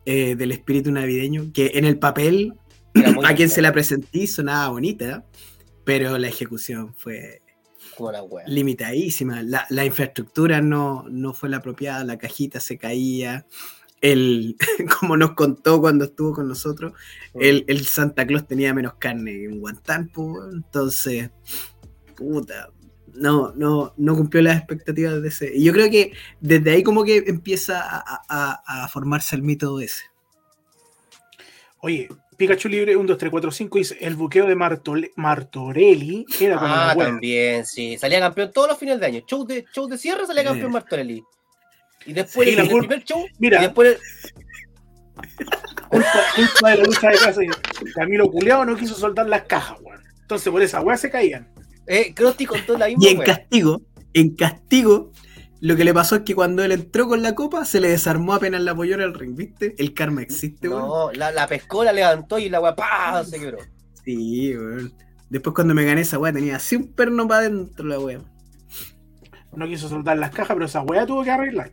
eh, 0.06 0.36
del 0.36 0.52
espíritu 0.52 0.92
navideño, 0.92 1.52
que 1.54 1.72
en 1.76 1.86
el 1.86 2.00
papel, 2.00 2.54
a 3.24 3.36
quien 3.36 3.50
se 3.50 3.62
la 3.62 3.72
presentí 3.72 4.26
sonaba 4.28 4.70
bonita, 4.70 5.26
pero 5.84 6.18
la 6.18 6.28
ejecución 6.28 6.94
fue 6.96 7.42
limitadísima. 8.48 9.44
La, 9.44 9.66
la 9.70 9.86
infraestructura 9.86 10.62
no, 10.62 11.06
no 11.10 11.34
fue 11.34 11.50
la 11.50 11.58
apropiada, 11.58 12.04
la 12.04 12.18
cajita 12.18 12.60
se 12.60 12.78
caía. 12.78 13.46
El, 14.02 14.56
como 15.00 15.16
nos 15.16 15.34
contó 15.34 15.80
cuando 15.80 16.06
estuvo 16.06 16.34
con 16.34 16.48
nosotros, 16.48 16.94
el, 17.36 17.64
el 17.68 17.86
Santa 17.86 18.26
Claus 18.26 18.48
tenía 18.48 18.74
menos 18.74 18.96
carne 18.96 19.32
que 19.34 19.48
un 19.48 19.60
guantán, 19.60 20.08
po, 20.10 20.44
entonces, 20.52 21.30
puta, 22.16 22.70
no, 23.14 23.54
no, 23.56 23.94
no 23.98 24.16
cumplió 24.16 24.42
las 24.42 24.58
expectativas 24.58 25.22
de 25.22 25.28
ese. 25.28 25.52
Y 25.56 25.64
yo 25.66 25.74
creo 25.74 25.90
que 25.92 26.14
desde 26.40 26.72
ahí 26.72 26.82
como 26.84 27.04
que 27.04 27.18
empieza 27.28 27.80
a, 27.82 28.22
a- 28.28 28.84
a 28.84 28.88
formarse 28.88 29.36
el 29.36 29.44
mito 29.44 29.80
ese. 29.80 30.06
Oye, 31.80 32.10
Pikachu 32.38 32.70
Libre 32.70 32.96
1, 32.96 33.08
2, 33.08 33.18
3, 33.18 33.32
4, 33.32 33.52
5 33.52 33.78
dice: 33.78 33.98
el 34.02 34.16
buqueo 34.16 34.48
de 34.48 34.56
Martole- 34.56 35.12
Martorelli 35.16 36.26
era 36.40 36.56
como 36.58 36.68
Ah, 36.74 36.96
también, 36.98 37.66
sí. 37.66 37.98
Salía 37.98 38.20
campeón 38.20 38.52
todos 38.54 38.70
los 38.70 38.78
finales 38.78 39.00
de 39.02 39.06
año. 39.08 39.22
Show 39.28 39.46
de, 39.46 39.66
show 39.74 39.88
de 39.88 39.98
cierre 39.98 40.26
salía 40.26 40.44
campeón. 40.44 40.72
Martorelli. 40.72 41.24
Y 42.06 42.14
después 42.14 42.48
Sí, 42.48 42.54
el, 42.56 42.58
la 42.68 42.72
el 42.72 42.80
primer 42.80 43.04
show. 43.04 43.26
Mira. 43.40 43.60
Y 43.60 43.62
después 43.66 43.98
culpa, 45.90 46.10
culpa 46.36 46.70
de 46.72 46.78
la 46.78 46.84
lucha 46.84 47.10
de 47.10 47.18
casa. 47.18 47.42
y 47.44 47.92
Camilo 47.94 48.30
Culeado 48.30 48.66
no 48.66 48.76
quiso 48.76 48.96
soltar 48.96 49.28
las 49.28 49.44
cajas, 49.44 49.78
weón. 49.82 50.02
Entonces 50.22 50.52
por 50.52 50.62
esa 50.62 50.82
weá 50.82 50.98
se 50.98 51.10
caían. 51.10 51.48
eh, 51.88 52.14
Krusty 52.14 52.46
contó 52.46 52.78
la 52.78 52.88
misma 52.88 53.04
Y 53.04 53.08
en 53.10 53.18
wea. 53.20 53.26
castigo, 53.26 53.82
en 54.14 54.36
castigo, 54.36 55.12
lo 55.60 55.76
que 55.76 55.84
le 55.84 55.94
pasó 55.94 56.16
es 56.18 56.22
que 56.24 56.34
cuando 56.36 56.64
él 56.64 56.72
entró 56.72 57.08
con 57.08 57.22
la 57.22 57.36
copa, 57.36 57.66
se 57.66 57.80
le 57.82 57.90
desarmó 57.90 58.34
apenas 58.34 58.62
la 58.62 58.72
apoyó 58.72 58.96
al 58.96 59.14
ring, 59.14 59.36
¿viste? 59.36 59.76
El 59.78 59.94
karma 59.94 60.22
existe, 60.22 60.70
weón. 60.70 60.82
No, 60.88 61.12
la, 61.12 61.32
la 61.32 61.48
pescó, 61.48 61.84
la 61.84 61.92
levantó 61.94 62.40
y 62.40 62.50
la 62.50 62.60
wea 62.62 62.76
¡pah! 62.76 63.24
se 63.24 63.40
quebró. 63.40 63.58
Sí, 64.06 64.56
weón. 64.56 64.94
Después 65.30 65.54
cuando 65.54 65.74
me 65.74 65.86
gané 65.86 66.02
esa 66.02 66.18
weá 66.18 66.34
tenía 66.34 66.56
así 66.58 66.76
un 66.76 66.94
perno 66.94 67.28
para 67.28 67.42
adentro 67.46 67.86
la 67.86 68.00
weá. 68.00 68.20
No 69.56 69.68
quiso 69.68 69.90
soltar 69.90 70.18
las 70.18 70.32
cajas, 70.32 70.54
pero 70.56 70.66
esa 70.66 70.82
weá 70.82 71.06
tuvo 71.06 71.24
que 71.24 71.32
arreglar. 71.32 71.72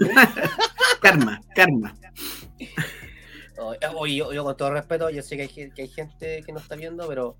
Karma, 1.00 1.40
karma. 1.54 1.94
Oye, 3.96 4.16
yo, 4.16 4.32
yo 4.32 4.44
con 4.44 4.56
todo 4.56 4.70
respeto, 4.72 5.10
yo 5.10 5.22
sé 5.22 5.36
que 5.36 5.42
hay, 5.42 5.48
gen- 5.48 5.72
que 5.72 5.82
hay 5.82 5.88
gente 5.88 6.42
que 6.44 6.52
no 6.52 6.58
está 6.60 6.76
viendo, 6.76 7.06
pero 7.08 7.36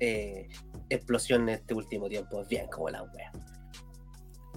eh, 0.00 0.48
explosión 0.88 1.42
en 1.42 1.50
este 1.50 1.74
último 1.74 2.08
tiempo 2.08 2.42
es 2.42 2.48
bien 2.48 2.66
como 2.68 2.88
la 2.90 3.02
wea. 3.02 3.30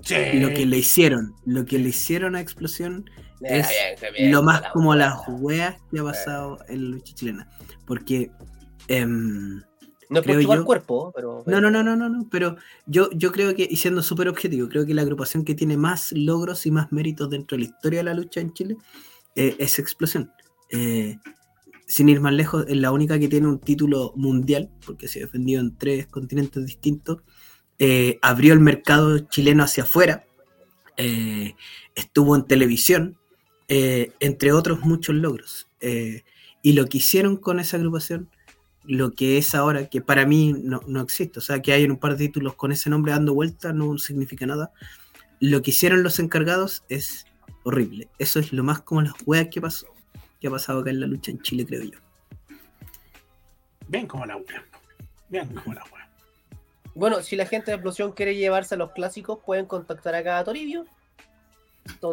Sí. 0.02 0.16
Lo 0.40 0.50
que 0.50 0.66
le 0.66 0.78
hicieron, 0.78 1.34
lo 1.46 1.66
que 1.66 1.80
le 1.80 1.90
hicieron 1.90 2.36
a 2.36 2.42
Explosión 2.42 3.10
Eh, 3.42 3.60
Es 3.60 3.70
bien, 4.02 4.14
bien 4.14 4.32
lo 4.32 4.44
más 4.44 4.62
la 4.62 4.72
como 4.72 4.90
wea. 4.92 4.98
las 4.98 5.20
weas 5.28 5.76
que 5.92 6.00
ha 6.00 6.04
pasado 6.04 6.58
en 6.68 6.84
la 6.92 6.96
lucha 6.98 7.14
chilena. 7.16 7.50
Porque 7.88 8.30
em, 8.88 9.62
No 10.10 10.22
creo 10.22 10.40
yo- 10.40 10.65
cuerpo, 10.65 11.11
pero. 11.15 11.44
No, 11.48 11.61
no, 11.61 11.72
no, 11.72 11.84
no, 11.84 11.95
no, 11.95 12.10
no, 12.10 12.27
pero 12.30 12.57
yo, 12.86 13.10
yo 13.11 13.32
creo 13.32 13.56
que, 13.56 13.68
y 13.69 13.76
siendo 13.77 14.03
súper 14.03 14.27
objetivo, 14.27 14.69
creo 14.69 14.86
que 14.86 14.94
la 14.94 15.02
agrupación 15.02 15.44
que 15.44 15.56
tiene 15.56 15.77
más 15.77 16.11
logros 16.11 16.65
y 16.65 16.72
más 16.72 16.91
méritos 16.91 17.30
dentro 17.30 17.57
de 17.57 17.64
la 17.64 17.69
historia 17.69 17.99
de 17.99 18.03
la 18.03 18.14
lucha 18.14 18.40
en 18.40 18.53
Chile 18.53 18.77
eh, 19.36 19.56
es 19.60 19.80
Explosión. 19.80 20.32
Eh, 20.69 21.18
sin 21.88 22.10
ir 22.10 22.19
más 22.19 22.34
lejos, 22.34 22.65
es 22.68 22.77
la 22.77 22.91
única 22.91 23.19
que 23.19 23.27
tiene 23.27 23.48
un 23.48 23.60
título 23.60 24.14
mundial, 24.15 24.69
porque 24.86 25.07
se 25.07 25.19
ha 25.19 25.23
defendido 25.23 25.61
en 25.61 25.76
tres 25.76 26.07
continentes 26.07 26.65
distintos. 26.65 27.22
Eh, 27.77 28.18
abrió 28.22 28.53
el 28.53 28.60
mercado 28.60 29.19
chileno 29.19 29.64
hacia 29.64 29.84
afuera, 29.84 30.26
estuvo 31.95 32.36
en 32.36 32.45
televisión, 32.45 33.18
entre 33.68 34.52
otros 34.52 34.80
muchos 34.80 35.14
logros. 35.14 35.68
Y 36.64 36.73
lo 36.73 36.88
que 36.88 36.98
hicieron 36.98 37.38
con 37.38 37.60
esa 37.60 37.77
agrupación 37.77 38.30
lo 38.88 39.12
que 39.12 39.38
es 39.38 39.56
ahora, 39.56 39.88
que 39.88 40.02
para 40.02 40.26
mí 40.26 40.53
no, 40.53 40.82
no 40.88 41.02
existe. 41.02 41.40
O 41.40 41.41
sea, 41.41 41.62
que 41.62 41.74
hay 41.74 41.86
un 41.86 41.98
par 41.98 42.12
de 42.12 42.26
títulos 42.26 42.56
con 42.56 42.72
ese 42.72 42.90
nombre 42.90 43.12
dando 43.12 43.34
vuelta 43.34 43.74
no 43.74 43.98
significa 43.98 44.45
nada. 44.45 44.72
Lo 45.40 45.62
que 45.62 45.72
hicieron 45.72 46.03
los 46.03 46.20
encargados 46.20 46.84
es 46.90 47.26
horrible. 47.64 48.07
Eso 48.20 48.40
es 48.40 48.53
lo 48.53 48.64
más 48.64 48.82
como 48.82 49.02
las 49.02 49.14
weas 49.26 49.48
que 49.49 49.62
pasó, 49.62 49.88
que 50.40 50.48
ha 50.48 50.52
pasado 50.52 50.80
acá 50.80 50.90
en 50.90 50.99
la 50.99 51.07
lucha 51.07 51.32
en 51.32 51.41
Chile, 51.41 51.66
creo 51.66 51.84
yo. 51.84 51.99
Bien 53.88 54.07
como 54.07 54.26
la 54.26 54.38
wea. 54.38 54.66
Bien 55.30 55.48
como 55.48 55.74
la 55.74 55.84
wea. 55.94 56.10
Bueno, 56.94 57.22
si 57.22 57.36
la 57.36 57.45
gente 57.45 57.72
de 57.72 57.76
Explosión 57.76 58.14
quiere 58.14 58.36
llevarse 58.36 58.76
a 58.76 58.78
los 58.78 58.91
clásicos, 58.91 59.40
pueden 59.45 59.66
contactar 59.66 60.16
acá 60.16 60.38
a 60.40 60.44
Toribio. 60.44 60.86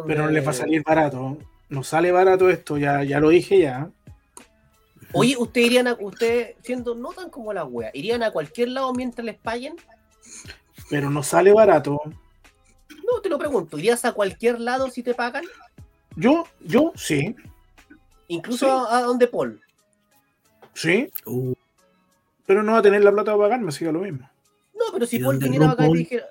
Pero 0.07 0.25
no 0.25 0.31
les 0.31 0.45
va 0.45 0.51
a 0.51 0.53
salir 0.53 0.83
barato. 0.83 1.37
No 1.69 1.83
sale 1.83 2.11
barato 2.11 2.49
esto, 2.49 2.77
ya, 2.77 3.03
ya 3.03 3.19
lo 3.19 3.29
dije 3.29 3.59
ya. 3.59 3.89
Oye, 5.13 5.37
¿ustedes 5.37 5.67
irían 5.67 5.87
a, 5.87 5.93
ustedes, 5.99 6.55
siendo 6.63 6.95
no 6.95 7.09
tan 7.13 7.29
como 7.29 7.53
la 7.53 7.63
wea, 7.65 7.91
irían 7.93 8.23
a 8.23 8.31
cualquier 8.31 8.69
lado 8.69 8.93
mientras 8.93 9.23
les 9.23 9.37
paguen? 9.37 9.75
Pero 10.89 11.09
no 11.09 11.21
sale 11.21 11.53
barato. 11.53 12.01
No, 13.05 13.21
te 13.21 13.29
lo 13.29 13.37
pregunto, 13.37 13.77
¿irías 13.77 14.03
a 14.05 14.13
cualquier 14.13 14.59
lado 14.59 14.89
si 14.89 15.03
te 15.03 15.13
pagan? 15.13 15.43
Yo, 16.15 16.45
yo, 16.61 16.91
sí. 16.95 17.35
Incluso 18.27 18.89
A, 18.89 19.01
donde 19.01 19.27
Paul. 19.27 19.61
Sí. 20.73 21.11
Uh. 21.25 21.53
Pero 22.45 22.63
no 22.63 22.73
va 22.73 22.79
a 22.79 22.81
tener 22.81 23.03
la 23.03 23.11
plata 23.11 23.31
para 23.31 23.43
pagarme, 23.43 23.71
siga 23.71 23.91
lo 23.91 23.99
mismo. 23.99 24.29
No, 24.73 24.85
pero 24.91 25.05
si 25.05 25.19
Paul 25.19 25.37
viniera 25.37 25.71
a 25.71 25.75
pagar 25.75 25.91
y 25.91 25.97
dijera. 25.99 26.25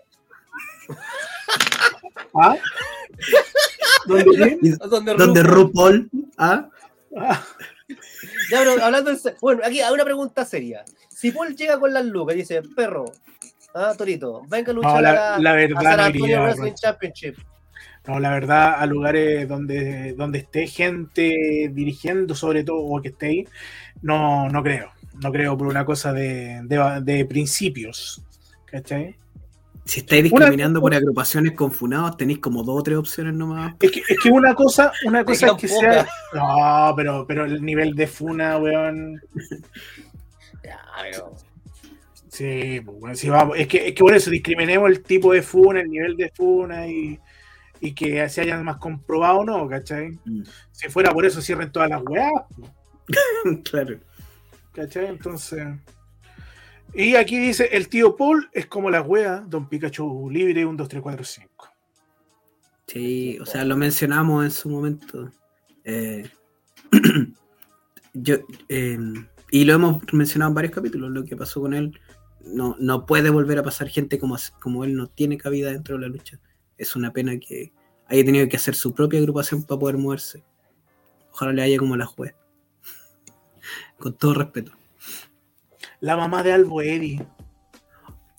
¿Ah? 2.34 2.56
¿Dónde, 4.06 4.58
¿Dónde, 4.88 5.14
¿Dónde 5.14 5.42
RuPaul? 5.42 6.10
¿Ah? 6.36 6.68
¿Ah? 7.16 7.44
Ya, 8.52 8.58
pero 8.58 8.84
hablando 8.84 9.10
de... 9.10 9.34
Bueno, 9.40 9.62
aquí 9.64 9.80
hay 9.80 9.94
una 9.94 10.04
pregunta 10.04 10.44
seria. 10.44 10.84
Si 11.08 11.30
Paul 11.30 11.56
llega 11.56 11.80
con 11.80 11.94
las 11.94 12.04
lucas 12.04 12.34
y 12.34 12.40
dice, 12.40 12.60
perro, 12.76 13.06
ah, 13.74 13.94
Torito, 13.96 14.42
venga 14.46 14.72
a 14.72 14.74
luchar 14.74 14.94
no, 14.94 15.00
la, 15.00 15.38
la 15.38 15.52
verdad, 15.54 15.86
a 15.86 15.90
San 15.90 16.00
Antonio 16.00 16.36
no 16.36 16.44
Wrestling 16.44 16.74
Championship. 16.74 17.36
No, 18.06 18.20
la 18.20 18.28
verdad, 18.28 18.74
a 18.76 18.84
lugares 18.84 19.48
donde, 19.48 20.12
donde 20.12 20.40
esté 20.40 20.66
gente 20.66 21.70
dirigiendo, 21.72 22.34
sobre 22.34 22.62
todo, 22.62 22.76
o 22.76 23.00
que 23.00 23.08
esté 23.08 23.26
ahí, 23.26 23.48
no, 24.02 24.50
no 24.50 24.62
creo. 24.62 24.90
No 25.22 25.32
creo 25.32 25.56
por 25.56 25.68
una 25.68 25.86
cosa 25.86 26.12
de, 26.12 26.60
de, 26.64 27.00
de 27.02 27.24
principios. 27.24 28.22
¿Cachai? 28.66 29.16
Si 29.84 30.00
estáis 30.00 30.22
discriminando 30.22 30.80
por 30.80 30.94
agrupaciones 30.94 31.52
confunadas, 31.52 32.16
tenéis 32.16 32.38
como 32.38 32.62
dos 32.62 32.80
o 32.80 32.82
tres 32.82 32.98
opciones 32.98 33.34
nomás. 33.34 33.74
Es 33.80 33.90
que, 33.90 34.02
es 34.08 34.18
que 34.22 34.30
una 34.30 34.54
cosa, 34.54 34.92
una 35.04 35.24
cosa 35.24 35.48
es 35.48 35.52
que 35.54 35.68
sea. 35.68 36.06
No, 36.32 36.94
pero, 36.96 37.26
pero 37.26 37.44
el 37.44 37.62
nivel 37.64 37.94
de 37.94 38.06
funa, 38.06 38.58
weón. 38.58 39.20
Ya, 40.64 40.78
pero. 41.02 41.34
Sí, 42.28 42.80
pues, 42.84 43.00
bueno, 43.00 43.16
si 43.16 43.28
vamos, 43.28 43.58
es 43.58 43.66
que, 43.66 43.88
es 43.88 43.94
que 43.94 44.00
por 44.04 44.14
eso 44.14 44.30
discriminemos 44.30 44.88
el 44.88 45.02
tipo 45.02 45.32
de 45.32 45.42
funa, 45.42 45.80
el 45.80 45.90
nivel 45.90 46.16
de 46.16 46.30
funa 46.30 46.86
y, 46.86 47.18
y 47.80 47.92
que 47.94 48.28
se 48.28 48.42
hayan 48.42 48.64
más 48.64 48.76
comprobado 48.76 49.44
no, 49.44 49.68
¿cachai? 49.68 50.18
Mm. 50.24 50.42
Si 50.70 50.88
fuera 50.88 51.10
por 51.10 51.26
eso 51.26 51.42
cierren 51.42 51.72
todas 51.72 51.90
las 51.90 52.00
weas. 52.02 52.30
claro. 53.64 53.98
¿Cachai? 54.72 55.06
Entonces. 55.06 55.66
Y 56.94 57.16
aquí 57.16 57.38
dice, 57.38 57.70
el 57.72 57.88
tío 57.88 58.16
Paul 58.16 58.50
es 58.52 58.66
como 58.66 58.90
la 58.90 59.00
wea, 59.00 59.40
Don 59.48 59.66
Pikachu 59.66 60.28
libre, 60.30 60.66
1, 60.66 60.76
2, 60.76 60.88
3, 60.88 61.02
4, 61.02 61.24
5. 61.24 61.68
Sí, 62.86 63.38
o 63.40 63.46
sea, 63.46 63.64
lo 63.64 63.76
mencionamos 63.78 64.44
en 64.44 64.50
su 64.50 64.68
momento. 64.68 65.30
Eh, 65.84 66.28
yo, 68.12 68.36
eh, 68.68 68.98
y 69.50 69.64
lo 69.64 69.72
hemos 69.72 70.12
mencionado 70.12 70.50
en 70.50 70.54
varios 70.54 70.74
capítulos, 70.74 71.10
lo 71.10 71.24
que 71.24 71.34
pasó 71.34 71.62
con 71.62 71.72
él. 71.72 71.98
No, 72.44 72.76
no 72.78 73.06
puede 73.06 73.30
volver 73.30 73.58
a 73.58 73.62
pasar 73.62 73.88
gente 73.88 74.18
como, 74.18 74.36
como 74.60 74.84
él, 74.84 74.94
no 74.94 75.06
tiene 75.06 75.38
cabida 75.38 75.72
dentro 75.72 75.96
de 75.96 76.02
la 76.02 76.08
lucha. 76.08 76.40
Es 76.76 76.94
una 76.94 77.10
pena 77.12 77.38
que 77.38 77.72
haya 78.06 78.24
tenido 78.24 78.48
que 78.48 78.56
hacer 78.56 78.74
su 78.74 78.92
propia 78.92 79.20
agrupación 79.20 79.62
para 79.62 79.78
poder 79.80 79.96
moverse. 79.96 80.44
Ojalá 81.30 81.52
le 81.52 81.62
haya 81.62 81.78
como 81.78 81.96
la 81.96 82.04
juez. 82.04 82.34
Con 83.98 84.12
todo 84.12 84.34
respeto 84.34 84.72
la 86.02 86.16
mamá 86.16 86.42
de 86.42 86.52
Albo 86.52 86.82
Eddy. 86.82 87.20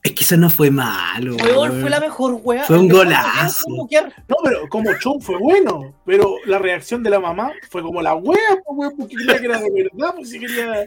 Es 0.03 0.11
que 0.11 0.23
eso 0.25 0.35
no 0.35 0.49
fue 0.49 0.69
malo. 0.69 1.37
fue 1.37 1.89
la 1.89 2.01
mejor 2.01 2.39
weá. 2.43 2.65
Fue 2.65 2.77
un 2.77 2.89
golazo. 2.89 3.65
No, 3.69 4.35
pero 4.43 4.67
como 4.67 4.91
show 4.95 5.17
fue 5.21 5.37
bueno. 5.37 5.95
Pero 6.05 6.35
la 6.45 6.59
reacción 6.59 7.01
de 7.01 7.09
la 7.09 7.21
mamá 7.21 7.53
fue 7.71 7.81
como 7.81 8.01
la 8.01 8.15
wea, 8.15 8.61
porque 8.65 9.15
quería 9.15 9.39
que 9.39 9.45
era 9.45 9.59
de 9.61 9.71
verdad, 9.71 10.13
pues 10.13 10.29
si 10.29 10.39
quería. 10.41 10.85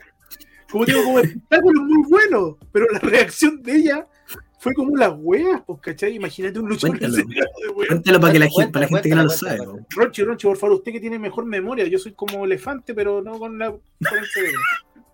Como 0.70 0.84
digo, 0.84 1.02
como 1.02 1.18
espectáculo 1.20 1.80
muy 1.80 2.10
bueno. 2.10 2.58
Pero 2.72 2.86
la 2.92 2.98
reacción 2.98 3.62
de 3.62 3.76
ella 3.76 4.06
fue 4.58 4.74
como 4.74 4.94
la 4.96 5.08
wea, 5.08 5.64
pues, 5.66 5.80
¿cachai? 5.80 6.14
Imagínate 6.14 6.58
un 6.58 6.68
luchador 6.68 6.98
cuéntalo, 6.98 7.24
cuéntalo 7.88 8.20
para, 8.20 8.32
que 8.34 8.38
la, 8.38 8.50
gente, 8.50 8.72
para 8.72 8.84
la 8.84 8.88
gente 8.88 9.08
que 9.08 9.14
no 9.14 9.22
lo 9.22 9.30
sabe. 9.30 9.60
Ronchi, 9.96 10.24
Ronchi, 10.24 10.46
por 10.46 10.58
favor, 10.58 10.76
usted 10.76 10.92
que 10.92 11.00
tiene 11.00 11.18
mejor 11.18 11.46
memoria. 11.46 11.86
Yo 11.86 11.98
soy 11.98 12.12
como 12.12 12.44
elefante, 12.44 12.92
pero 12.92 13.22
no 13.22 13.38
con 13.38 13.58
la. 13.58 13.70
Con 13.70 14.18
el 14.18 14.26
cerebro. 14.26 14.60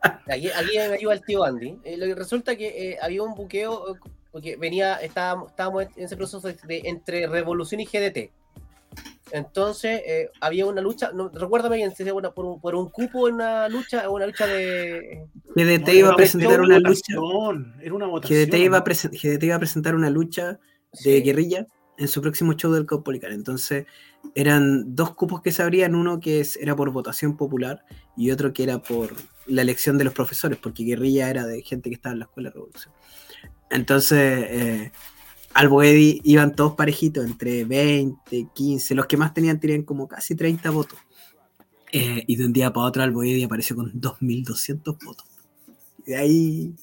Aquí, 0.03 0.49
aquí 0.49 0.77
me 0.77 0.95
ayuda 0.95 1.15
el 1.15 1.23
tío 1.23 1.45
Andy. 1.45 1.79
Eh, 1.85 1.97
lo 1.97 2.07
que 2.07 2.15
resulta 2.15 2.57
que 2.57 2.91
eh, 2.91 2.99
había 3.01 3.23
un 3.23 3.35
buqueo, 3.35 3.97
porque 4.31 4.57
venía, 4.57 4.97
estábamos, 4.97 5.51
estábamos 5.51 5.85
en 5.97 6.05
ese 6.05 6.16
proceso 6.16 6.41
de, 6.41 6.83
entre 6.85 7.27
Revolución 7.27 7.81
y 7.81 7.87
GDT. 7.87 8.31
Entonces 9.31 10.03
eh, 10.05 10.29
había 10.41 10.66
una 10.66 10.83
lucha, 10.83 11.11
no, 11.12 11.31
recuérdame 11.31 11.77
bien, 11.77 11.95
si 11.97 12.03
una, 12.11 12.33
por, 12.33 12.45
un, 12.45 12.61
por 12.61 12.74
un 12.74 12.91
cupo 12.91 13.29
en 13.29 13.37
una 13.37 13.69
lucha, 13.69 14.11
una 14.11 14.27
lucha 14.27 14.47
de. 14.47 15.27
GDT 15.57 15.89
iba 15.95 16.11
a 16.11 16.16
presentar 16.16 16.61
una, 16.61 16.79
lucha. 16.79 17.15
Era 17.81 17.95
una 17.95 18.07
votación. 18.07 18.41
GDT 18.41 18.55
iba, 18.57 18.79
a 18.79 18.83
GDT 18.85 19.43
iba 19.45 19.57
a 19.57 19.59
presentar 19.59 19.95
una 19.95 20.11
lucha 20.11 20.59
de 21.05 21.20
guerrilla 21.23 21.66
en 21.97 22.09
su 22.09 22.20
próximo 22.20 22.53
show 22.55 22.73
del 22.73 22.85
Caupolicán. 22.85 23.33
Entonces, 23.33 23.87
eran 24.35 24.95
dos 24.95 25.15
cupos 25.15 25.41
que 25.41 25.53
se 25.53 25.62
abrían, 25.62 25.95
uno 25.95 26.20
que 26.20 26.45
era 26.61 26.77
por 26.77 26.91
votación 26.91 27.37
popular 27.37 27.85
y 28.16 28.31
otro 28.31 28.53
que 28.53 28.65
era 28.65 28.83
por 28.83 29.15
la 29.47 29.62
elección 29.62 29.98
de 29.98 30.05
los 30.05 30.14
profesores, 30.14 30.59
porque 30.59 30.85
guerrilla 30.85 31.31
era 31.31 31.47
de 31.47 31.62
gente 31.62 31.90
que 31.90 31.94
estaba 31.94 32.12
en 32.12 32.20
la 32.20 32.24
escuela 32.27 32.51
de 32.51 32.55
revolución. 32.55 32.94
Entonces, 33.70 34.47
eh, 34.48 34.93
al 35.55 35.69
iban 36.24 36.55
todos 36.55 36.74
parejitos, 36.74 37.24
entre 37.24 37.64
20, 37.64 38.48
15, 38.55 38.94
los 38.94 39.06
que 39.06 39.16
más 39.16 39.35
tenían 39.35 39.60
tenían 39.60 39.82
como 39.82 40.09
casi 40.09 40.35
30 40.35 40.70
votos. 40.70 40.98
Eh, 41.93 42.24
y 42.27 42.36
de 42.36 42.47
un 42.47 42.52
día 42.52 42.73
para 42.73 42.86
otro 42.86 43.02
al 43.02 43.10
Boedi 43.10 43.43
apareció 43.43 43.77
con 43.77 43.93
2.200 43.93 44.97
votos. 45.05 45.27
Y 46.06 46.14
ahí 46.14 46.74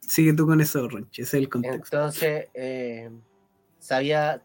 sigue 0.00 0.34
tú 0.34 0.46
con 0.46 0.60
eso, 0.60 0.86
Ronchi, 0.86 1.22
ese 1.22 1.38
es 1.38 1.42
el 1.42 1.48
contexto. 1.48 1.96
Entonces, 1.96 2.48
eh, 2.52 3.10
se, 3.78 3.94
había, 3.94 4.42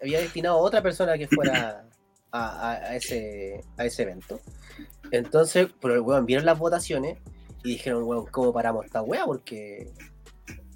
había 0.00 0.20
destinado 0.20 0.56
a 0.56 0.60
otra 0.60 0.82
persona 0.82 1.18
que 1.18 1.28
fuera 1.28 1.89
a, 2.32 2.96
ese, 2.96 3.64
a 3.76 3.84
ese 3.84 4.02
evento. 4.02 4.40
Entonces, 5.10 5.68
pero 5.80 6.02
weón, 6.02 6.26
vieron 6.26 6.46
las 6.46 6.58
votaciones 6.58 7.18
y 7.64 7.70
dijeron, 7.70 8.04
weón, 8.04 8.26
¿cómo 8.26 8.52
paramos 8.52 8.84
esta 8.84 9.02
weá? 9.02 9.24
Porque 9.24 9.90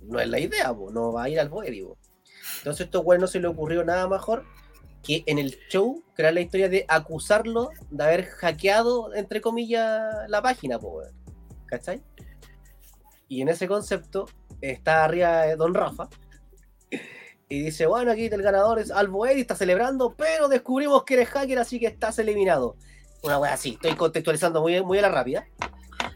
no 0.02 0.20
es 0.20 0.28
la 0.28 0.38
idea, 0.38 0.74
no 0.92 1.12
va 1.12 1.24
a 1.24 1.28
ir 1.28 1.40
al 1.40 1.50
poder, 1.50 1.74
Entonces, 1.74 2.80
a 2.80 2.84
estos 2.84 3.04
weón 3.04 3.20
no 3.20 3.26
se 3.26 3.40
le 3.40 3.48
ocurrió 3.48 3.84
nada 3.84 4.08
mejor 4.08 4.44
que 5.02 5.22
en 5.26 5.38
el 5.38 5.58
show 5.68 6.02
crear 6.14 6.32
la 6.32 6.40
historia 6.40 6.68
de 6.68 6.86
acusarlo 6.88 7.70
de 7.90 8.04
haber 8.04 8.24
hackeado, 8.24 9.14
entre 9.14 9.40
comillas, 9.40 10.02
la 10.28 10.42
página, 10.42 10.78
weón. 10.78 11.12
¿Cachai? 11.66 12.02
Y 13.28 13.42
en 13.42 13.48
ese 13.48 13.66
concepto 13.68 14.26
está 14.60 15.04
arriba 15.04 15.54
Don 15.56 15.74
Rafa. 15.74 16.08
Y 17.48 17.62
dice, 17.62 17.86
bueno, 17.86 18.12
aquí 18.12 18.26
el 18.26 18.42
ganador 18.42 18.78
es 18.78 18.90
Albo 18.90 19.26
y 19.26 19.40
está 19.40 19.54
celebrando, 19.54 20.14
pero 20.16 20.48
descubrimos 20.48 21.04
que 21.04 21.14
eres 21.14 21.28
hacker, 21.28 21.58
así 21.58 21.78
que 21.78 21.86
estás 21.86 22.18
eliminado 22.18 22.76
una 23.22 23.38
wea 23.38 23.54
así, 23.54 23.70
estoy 23.70 23.94
contextualizando 23.94 24.60
muy, 24.60 24.82
muy 24.82 24.98
a 24.98 25.02
la 25.02 25.08
rápida. 25.08 25.46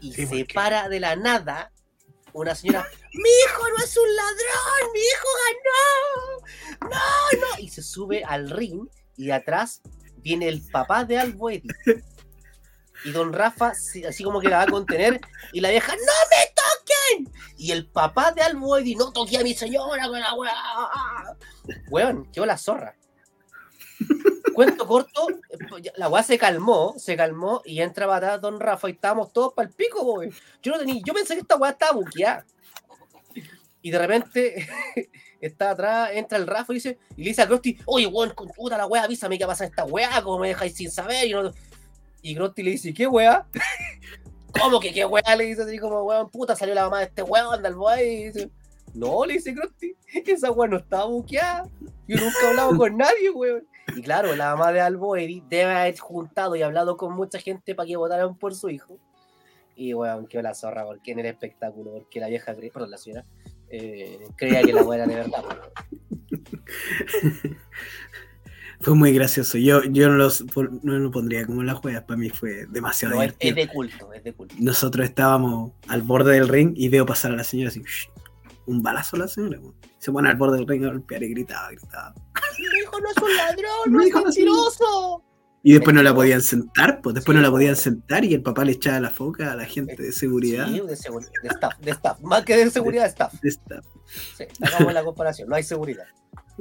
Y 0.01 0.13
se 0.13 0.45
para 0.53 0.87
de 0.87 0.99
la 0.99 1.15
nada 1.15 1.71
una 2.33 2.53
señora, 2.55 2.87
mi 3.13 3.29
hijo 3.29 3.63
no 3.69 3.83
es 3.83 3.97
un 3.97 4.15
ladrón, 4.15 4.93
mi 4.93 4.99
hijo 4.99 5.27
ganó, 6.79 6.89
no, 6.91 7.39
no. 7.39 7.63
Y 7.63 7.69
se 7.69 7.81
sube 7.81 8.23
al 8.23 8.49
ring 8.49 8.87
y 9.17 9.31
atrás 9.31 9.81
viene 10.17 10.47
el 10.47 10.61
papá 10.71 11.05
de 11.05 11.19
Albuedi. 11.19 11.67
Y 13.05 13.11
don 13.11 13.31
Rafa, 13.31 13.69
así 14.07 14.23
como 14.23 14.41
que 14.41 14.49
la 14.49 14.57
va 14.57 14.63
a 14.63 14.67
contener, 14.67 15.19
y 15.53 15.61
la 15.61 15.69
vieja, 15.69 15.93
¡No 15.93 16.01
me 16.01 17.23
toquen! 17.23 17.33
Y 17.57 17.71
el 17.71 17.87
papá 17.87 18.31
de 18.31 18.41
Albuedi, 18.41 18.95
no 18.95 19.11
toqué 19.11 19.37
a 19.37 19.43
mi 19.43 19.53
señora 19.53 20.07
con 20.07 20.19
la 20.19 20.33
weá. 20.33 20.53
Weón, 21.89 22.29
quedó 22.31 22.45
la 22.45 22.57
zorra 22.57 22.95
cuento 24.59 24.87
corto, 24.87 25.27
la 25.95 26.09
weá 26.09 26.21
se 26.21 26.37
calmó, 26.37 26.93
se 26.97 27.15
calmó 27.15 27.61
y 27.63 27.81
entra 27.81 28.13
a 28.13 28.37
Don 28.37 28.59
Rafa 28.59 28.89
y 28.89 28.91
estábamos 28.91 29.31
todos 29.31 29.53
para 29.53 29.69
el 29.69 29.73
pico, 29.73 30.21
Yo 30.61 30.71
no 30.73 30.79
tenía, 30.79 31.01
yo 31.05 31.13
pensé 31.13 31.35
que 31.35 31.41
esta 31.41 31.55
weá 31.55 31.71
estaba 31.71 31.93
buqueada. 31.93 32.45
Y 33.81 33.91
de 33.91 33.97
repente 33.97 34.67
está 35.41 35.71
atrás, 35.71 36.09
entra 36.13 36.37
el 36.37 36.45
Rafa 36.45 36.73
y 36.73 36.75
dice, 36.75 36.97
y 37.15 37.23
le 37.23 37.29
dice 37.29 37.41
a 37.41 37.47
Krusty, 37.47 37.77
oye 37.85 38.07
weón, 38.07 38.33
puta 38.53 38.77
la 38.77 38.85
weá, 38.85 39.03
avísame 39.03 39.37
qué 39.37 39.45
pasa 39.45 39.63
esta 39.63 39.85
weá, 39.85 40.21
como 40.21 40.39
me 40.39 40.49
dejáis 40.49 40.75
sin 40.75 40.91
saber. 40.91 41.25
Y, 41.27 41.31
no... 41.31 41.53
y 42.21 42.35
Krusty 42.35 42.63
le 42.63 42.71
dice, 42.71 42.93
¿qué 42.93 43.07
weá? 43.07 43.47
¿Cómo 44.59 44.79
que 44.79 44.93
qué 44.93 45.05
weá? 45.05 45.35
Le 45.35 45.45
dice 45.45 45.63
así 45.63 45.77
como, 45.77 46.03
weón, 46.03 46.29
puta, 46.29 46.55
salió 46.55 46.75
la 46.75 46.83
mamá 46.83 46.99
de 46.99 47.05
este 47.05 47.23
weón, 47.23 47.53
anda 47.53 47.69
el 47.69 47.75
weá 47.75 48.01
y 48.03 48.25
dice, 48.25 48.49
no, 48.93 49.25
le 49.25 49.35
dice 49.35 49.53
Krusty, 49.53 49.95
esa 50.25 50.51
weá 50.51 50.69
no 50.69 50.77
estaba 50.77 51.05
buqueada. 51.05 51.67
Yo 52.07 52.17
nunca 52.17 52.37
he 52.43 52.47
hablado 52.47 52.77
con 52.77 52.97
nadie, 52.97 53.29
weón. 53.29 53.67
Y 53.95 54.01
claro, 54.01 54.35
la 54.35 54.55
mamá 54.55 54.71
de 54.71 54.81
Alboeri 54.81 55.43
debe 55.47 55.71
haber 55.71 55.97
juntado 55.97 56.55
y 56.55 56.61
hablado 56.61 56.97
con 56.97 57.13
mucha 57.13 57.39
gente 57.39 57.75
para 57.75 57.87
que 57.87 57.97
votaran 57.97 58.37
por 58.37 58.55
su 58.55 58.69
hijo. 58.69 58.97
Y 59.75 59.93
weón, 59.93 60.27
quedó 60.27 60.41
la 60.41 60.53
zorra 60.53 60.85
porque 60.85 61.11
en 61.11 61.19
el 61.19 61.27
espectáculo, 61.27 61.91
porque 61.91 62.19
la 62.19 62.27
vieja, 62.27 62.53
perdón, 62.53 62.91
la 62.91 62.97
señora, 62.97 63.25
eh, 63.69 64.27
creía 64.35 64.61
que 64.61 64.73
la 64.73 64.83
weá 64.83 65.03
era 65.03 65.07
de 65.07 65.15
verdad. 65.15 65.43
Fue 68.81 68.95
muy 68.95 69.11
gracioso. 69.11 69.57
Yo, 69.57 69.83
yo 69.83 70.09
no, 70.09 70.15
los, 70.15 70.45
no 70.83 70.99
lo 70.99 71.11
pondría 71.11 71.45
como 71.45 71.63
la 71.63 71.75
juega, 71.75 72.05
para 72.05 72.17
mí 72.17 72.29
fue 72.29 72.65
demasiado 72.69 73.15
no, 73.15 73.23
es, 73.23 73.37
de 73.37 73.67
culto, 73.67 74.13
es 74.13 74.23
de 74.23 74.33
culto. 74.33 74.55
Nosotros 74.57 75.05
estábamos 75.05 75.73
al 75.87 76.01
borde 76.01 76.33
del 76.33 76.47
ring 76.47 76.73
y 76.75 76.87
veo 76.87 77.05
pasar 77.05 77.31
a 77.31 77.35
la 77.35 77.43
señora 77.43 77.69
así, 77.69 77.83
un 78.65 78.81
balazo 78.81 79.17
a 79.17 79.19
la 79.19 79.27
señora. 79.27 79.59
Se 79.97 80.11
pone 80.11 80.29
al 80.29 80.37
borde 80.37 80.57
del 80.57 80.67
ring 80.67 80.85
a 80.85 80.87
golpear 80.87 81.23
y 81.23 81.29
gritaba, 81.29 81.69
gritaba. 81.71 82.13
Mi 82.57 82.79
hijo 82.79 82.99
no 83.01 83.09
es 83.09 83.17
un 83.21 83.35
ladrón, 83.35 83.69
no 83.87 84.01
es 84.01 84.13
mentiroso. 84.13 85.23
Y 85.61 85.73
después 85.73 85.93
no 85.93 86.01
la 86.01 86.15
podían 86.15 86.41
sentar, 86.41 87.01
pues 87.01 87.15
después 87.15 87.35
no 87.35 87.41
la 87.41 87.51
podían 87.51 87.75
sentar 87.75 88.23
y 88.23 88.33
el 88.33 88.41
papá 88.41 88.63
le 88.63 88.71
echaba 88.71 89.01
la 89.01 89.09
foca 89.09 89.51
a 89.51 89.55
la 89.57 89.65
gente 89.65 90.01
de 90.01 90.13
seguridad. 90.13 90.67
Sí, 90.67 90.79
de, 90.79 90.95
seguridad, 90.95 91.31
de 91.43 91.49
staff, 91.49 91.79
de 91.79 91.91
staff, 91.91 92.19
más 92.21 92.45
que 92.45 92.55
de 92.55 92.71
seguridad, 92.71 93.03
de 93.03 93.09
staff. 93.09 93.33
De 93.41 93.49
staff. 93.49 93.85
Sí, 94.37 94.45
hagamos 94.61 94.93
la 94.93 95.03
comparación, 95.03 95.49
no 95.49 95.55
hay 95.55 95.63
seguridad. 95.63 96.05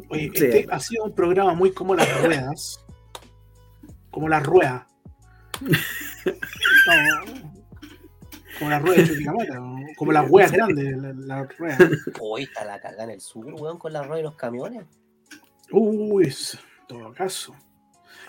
Oye, 0.08 0.30
este 0.32 0.66
ha 0.70 0.80
sido 0.80 1.04
un 1.04 1.14
programa 1.14 1.54
muy 1.54 1.72
como 1.72 1.94
las 1.94 2.22
ruedas. 2.22 2.84
Como 4.10 4.28
las 4.28 4.44
ruedas. 4.44 4.86
como 8.58 8.70
las 8.70 8.82
ruedas 8.82 9.08
de 9.08 9.24
como 9.96 10.12
las 10.12 10.28
ruedas 10.28 10.52
grandes, 10.52 10.96
las 10.96 11.16
la 11.16 11.44
ruedas. 11.44 11.78
Hoy 12.20 12.44
está 12.44 12.64
la 12.64 12.80
carga 12.80 13.04
en 13.04 13.10
el 13.10 13.20
sur, 13.20 13.46
weón, 13.54 13.78
con 13.78 13.92
las 13.92 14.06
ruedas 14.06 14.18
de 14.18 14.24
los 14.24 14.36
camiones. 14.36 14.84
Uy, 15.70 16.24
en 16.26 16.86
todo 16.86 17.12
caso. 17.12 17.54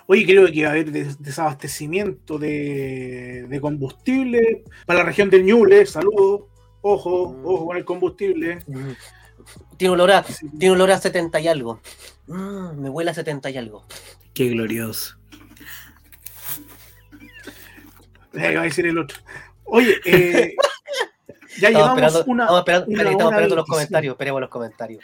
Oye, 0.07 0.25
creo 0.25 0.51
que 0.51 0.63
va 0.63 0.69
a 0.69 0.71
haber 0.71 0.91
desabastecimiento 0.91 2.39
de, 2.39 3.45
de, 3.47 3.61
combustible 3.61 4.63
para 4.85 4.99
la 4.99 5.05
región 5.05 5.29
del 5.29 5.45
Ñuble. 5.45 5.85
Saludos. 5.85 6.45
Ojo, 6.81 7.33
mm. 7.33 7.45
ojo 7.45 7.65
con 7.67 7.77
el 7.77 7.85
combustible. 7.85 8.59
Mm. 8.67 8.91
Tiene 9.79 9.93
olor 9.93 10.11
a, 10.11 10.23
tiene 10.23 10.75
olor 10.75 10.91
a 10.91 10.99
70 10.99 11.39
y 11.39 11.47
algo. 11.47 11.79
Mm, 12.27 12.81
me 12.81 12.89
huele 12.89 13.11
a 13.11 13.13
70 13.13 13.49
y 13.49 13.57
algo. 13.57 13.85
Qué 14.33 14.49
glorioso. 14.49 15.15
Va 18.35 18.59
a 18.59 18.63
decir 18.63 18.87
el 18.87 18.97
otro. 18.97 19.17
Oye, 19.63 19.95
eh, 20.03 20.53
ya 21.61 21.69
llevamos 21.69 21.97
esperando, 21.97 22.25
una. 22.25 22.43
Estamos 22.43 22.59
esperando, 22.59 22.91
estamos 22.91 23.31
esperando 23.31 23.55
los 23.55 23.65
comentarios. 23.65 24.11
Esperemos 24.11 24.41
los 24.41 24.49
comentarios. 24.49 25.01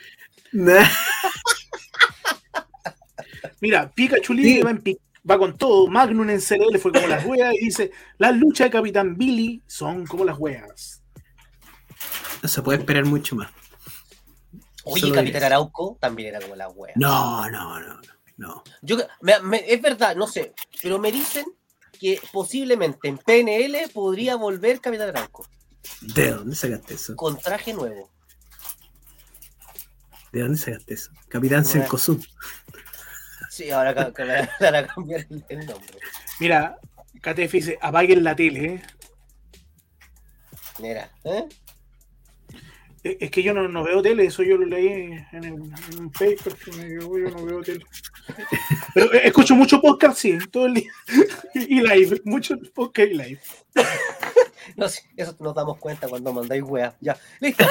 Mira, 3.62 3.90
Pikachu 3.96 4.36
sí. 4.36 4.60
va, 4.60 4.78
va, 5.32 5.38
con 5.38 5.58
todo. 5.58 5.88
Magnum 5.88 6.30
en 6.32 6.42
CLL 6.42 6.78
fue 6.80 6.92
como 6.92 7.08
las 7.08 7.26
weas 7.26 7.54
y 7.54 7.64
dice: 7.64 7.92
Las 8.18 8.36
luchas 8.36 8.68
de 8.68 8.72
Capitán 8.72 9.16
Billy 9.16 9.64
son 9.68 10.06
como 10.06 10.26
las 10.26 10.38
weas. 10.38 11.02
No 12.44 12.50
se 12.50 12.62
puede 12.62 12.80
esperar 12.80 13.06
mucho 13.06 13.38
más. 13.38 13.50
Oye, 14.86 15.12
Capitán 15.12 15.44
Arauco 15.44 15.98
también 16.00 16.30
era 16.30 16.40
como 16.40 16.56
la 16.56 16.70
wea. 16.70 16.94
No, 16.96 17.50
no, 17.50 17.80
no, 17.80 18.02
no. 18.38 18.64
Yo, 18.82 18.98
es 19.00 19.82
verdad, 19.82 20.16
no 20.16 20.28
sé, 20.28 20.54
pero 20.82 21.00
me 21.00 21.12
dicen 21.12 21.46
que 22.00 22.22
posiblemente 22.32 23.08
en 23.08 23.18
PNL 23.18 23.90
podría 23.94 24.36
volver 24.36 24.80
Capitán 24.80 25.10
Arauco. 25.10 25.48
¿De 26.02 26.32
dónde 26.32 26.56
sacaste 26.56 26.94
eso? 26.94 27.16
Con 27.16 27.38
traje 27.40 27.74
nuevo. 27.74 28.12
¿De 30.32 30.42
dónde 30.42 30.58
sacaste 30.58 30.94
eso? 30.94 31.12
Capitán 31.30 31.66
Cencosud. 31.66 32.24
Sí, 33.50 33.72
ahora 33.72 33.94
van 33.94 34.76
a 34.76 34.88
cambiar 34.88 35.26
el 35.50 35.66
nombre. 35.66 36.00
Mira, 36.40 36.78
KTF 37.22 37.52
dice, 37.52 37.80
apaguen 37.82 38.24
la 38.24 38.36
tele, 38.36 38.66
¿eh? 38.66 38.84
Mira, 40.80 41.10
¿eh? 41.24 41.48
Es 43.06 43.30
que 43.30 43.44
yo 43.44 43.54
no, 43.54 43.68
no, 43.68 43.84
veo 43.84 44.02
tele, 44.02 44.26
eso 44.26 44.42
yo 44.42 44.58
lo 44.58 44.66
leí 44.66 44.88
en, 44.88 45.26
el, 45.32 45.46
en 45.46 46.00
un 46.00 46.12
paper, 46.12 46.56
yo, 46.90 47.16
yo 47.20 47.30
no 47.30 47.46
veo 47.46 47.62
tele. 47.62 47.86
Pero 48.96 49.14
escucho 49.14 49.54
mucho 49.56 49.80
podcast, 49.80 50.18
sí, 50.18 50.40
todo 50.50 50.66
el 50.66 50.74
día. 50.74 50.92
Y 51.54 51.82
live, 51.82 52.22
mucho 52.26 52.58
podcast 52.74 53.12
y 53.12 53.14
live. 53.14 53.40
No, 54.76 54.90
sí, 54.90 55.04
eso 55.16 55.36
nos 55.40 55.54
damos 55.54 55.78
cuenta 55.78 56.08
cuando 56.08 56.34
mandáis 56.34 56.64
weas. 56.64 56.96
Ya, 57.00 57.16
listo. 57.40 57.64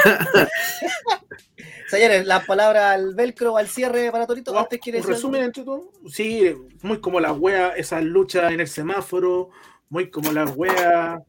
Señores, 1.88 2.24
la 2.24 2.46
palabra 2.46 2.92
al 2.92 3.16
velcro, 3.16 3.56
al 3.56 3.66
cierre 3.66 4.12
para 4.12 4.28
Torito. 4.28 4.56
¿Antes 4.56 4.78
quieres 4.78 5.04
un 5.04 5.10
resumen 5.10 5.42
entre 5.42 5.64
todo? 5.64 5.90
Sí, 6.08 6.54
muy 6.82 7.00
como 7.00 7.18
las 7.18 7.36
weas, 7.36 7.72
esas 7.76 8.04
luchas 8.04 8.52
en 8.52 8.60
el 8.60 8.68
semáforo, 8.68 9.50
muy 9.88 10.08
como 10.08 10.30
las 10.30 10.56
weas. 10.56 11.20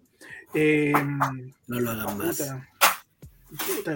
Eh, 0.54 0.94
no 1.66 1.80
lo 1.80 1.90
hagan 1.90 2.18
más 2.20 2.40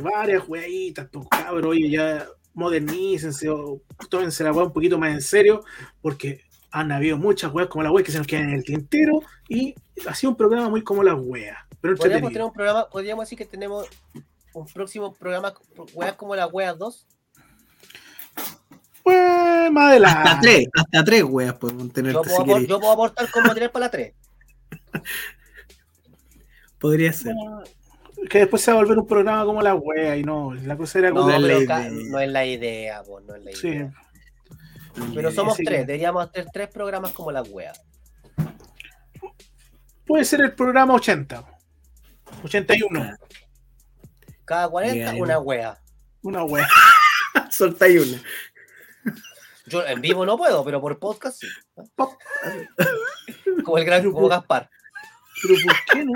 varias 0.02 0.44
jueguitas, 0.44 1.07
pues 1.11 1.27
cabrón, 1.30 1.65
oye, 1.65 1.90
ya 1.90 2.27
modernícense 2.53 3.49
o 3.49 3.81
tómense 4.10 4.44
la 4.44 4.52
weá 4.52 4.65
un 4.65 4.73
poquito 4.73 4.98
más 4.98 5.11
en 5.11 5.22
serio, 5.22 5.64
porque 6.02 6.41
han 6.72 6.91
habido 6.91 7.18
muchas 7.18 7.52
weas 7.53 7.69
como 7.69 7.84
la 7.84 7.91
wea 7.91 8.03
que 8.03 8.11
se 8.11 8.18
nos 8.18 8.27
quedan 8.27 8.49
en 8.49 8.56
el 8.56 8.64
tintero 8.64 9.22
y 9.48 9.73
ha 10.07 10.14
sido 10.14 10.31
un 10.31 10.38
programa 10.38 10.69
muy 10.69 10.84
como 10.84 11.03
la 11.03 11.15
wea. 11.15 11.65
Pero 11.81 11.95
¿Podríamos, 11.95 12.31
tener 12.31 12.45
un 12.45 12.53
programa, 12.53 12.90
podríamos 12.90 13.26
decir 13.26 13.38
que 13.38 13.45
tenemos 13.45 13.88
un 14.53 14.65
próximo 14.68 15.14
programa, 15.14 15.53
weas 15.94 16.14
como 16.14 16.36
la 16.36 16.48
wea 16.48 16.73
2. 16.73 17.07
Pues 19.03 19.72
más 19.72 19.91
adelante. 19.91 20.30
Hasta 20.30 20.40
tres, 20.41 20.68
hasta 20.76 21.03
tres 21.03 21.23
weas 21.23 21.53
podemos 21.53 21.91
tener. 21.94 22.14
Yo 22.14 22.22
puedo, 22.22 22.60
yo 22.60 22.80
puedo 22.80 22.91
aportar 22.91 23.31
con 23.31 23.44
material 23.44 23.72
para 23.72 23.86
la 23.86 23.91
3. 23.91 24.14
Podría 26.80 27.11
ser 27.14 27.34
que 28.28 28.40
después 28.40 28.62
se 28.62 28.72
va 28.72 28.78
a 28.78 28.82
volver 28.82 28.98
un 28.98 29.08
programa 29.08 29.46
como 29.46 29.62
la 29.62 29.76
wea 29.76 30.18
y 30.18 30.24
no, 30.24 30.54
la 30.54 30.76
cosa 30.76 31.00
era 31.00 31.12
como... 31.12 31.30
No, 31.30 31.40
no, 31.40 31.48
es 31.48 31.48
la 31.48 31.58
idea, 31.60 31.91
no 32.10 32.20
es 32.20 32.32
la 32.32 32.46
idea. 32.46 33.04
Sí. 33.56 33.82
Pero 35.14 35.32
somos 35.32 35.58
tres, 35.58 35.86
deberíamos 35.88 36.28
hacer 36.28 36.48
tres 36.52 36.70
programas 36.70 37.12
como 37.12 37.32
la 37.32 37.41
wea. 37.44 37.74
Puede 40.06 40.26
ser 40.26 40.41
el 40.41 40.54
programa 40.54 40.96
80. 40.96 41.46
81. 42.44 43.16
Cada 44.46 44.68
40, 44.68 45.14
una 45.16 45.40
wea. 45.40 45.80
Una 46.24 46.44
wea. 46.44 46.68
Solta 47.52 47.88
y 47.88 47.98
una. 47.98 48.22
Yo 49.68 49.86
en 49.86 50.02
vivo 50.02 50.26
no 50.26 50.36
puedo, 50.36 50.66
pero 50.66 50.82
por 50.82 50.98
podcast 50.98 51.40
sí. 51.40 51.48
como 53.64 53.78
el 53.78 53.86
gran 53.86 54.02
grupo 54.02 54.28
Gaspar. 54.28 54.70
Pero 55.41 55.56
¿por 55.66 55.76
qué 55.91 56.06
no? 56.06 56.14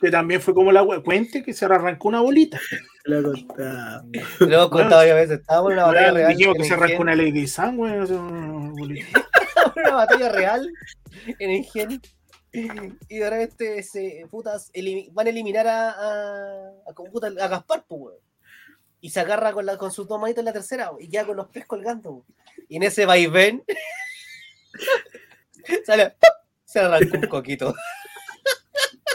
Que 0.00 0.10
también 0.10 0.40
fue 0.40 0.54
como 0.54 0.72
la 0.72 0.84
cuente 1.02 1.42
que 1.42 1.52
se 1.52 1.64
arrancó 1.64 2.08
una 2.08 2.20
bolita. 2.20 2.60
Lo 3.04 3.22
contaba. 3.22 4.04
Lo 4.40 4.54
hemos 4.54 4.68
contado 4.68 4.96
varias 4.96 5.16
veces. 5.16 5.40
Estábamos 5.40 5.72
en 5.72 5.78
una 5.78 5.86
batalla 5.86 6.12
real. 6.12 6.28
Dijimos 6.36 6.56
que 6.56 6.64
se 6.64 6.74
arrancó 6.74 7.02
una 7.02 7.14
Lady 7.14 7.46
Sun, 7.46 7.76
güey. 7.76 7.92
Una, 7.92 8.72
una 9.76 9.94
batalla 9.94 10.28
real 10.28 10.68
en 11.38 11.50
Ingenio. 11.50 12.00
Y 12.52 13.18
de 13.18 13.30
repente 13.30 13.82
se, 13.82 14.26
putas, 14.30 14.70
van 15.12 15.26
a 15.26 15.30
eliminar 15.30 15.66
a, 15.66 15.90
a, 15.90 16.68
a, 16.86 17.44
a 17.44 17.48
Gaspar, 17.48 17.84
pues, 17.88 18.16
Y 19.00 19.08
se 19.08 19.20
agarra 19.20 19.52
con, 19.52 19.64
la, 19.64 19.78
con 19.78 19.90
sus 19.90 20.06
dos 20.06 20.20
manitos 20.20 20.40
en 20.40 20.46
la 20.46 20.52
tercera, 20.52 20.90
y 21.00 21.08
ya 21.08 21.24
con 21.24 21.36
los 21.38 21.48
pies 21.48 21.64
colgando. 21.66 22.26
Y 22.68 22.76
en 22.76 22.82
ese 22.82 23.06
vaivén 23.06 23.64
sale, 25.86 26.14
se 26.64 26.80
arrancó 26.80 27.16
un 27.16 27.26
coquito. 27.26 27.74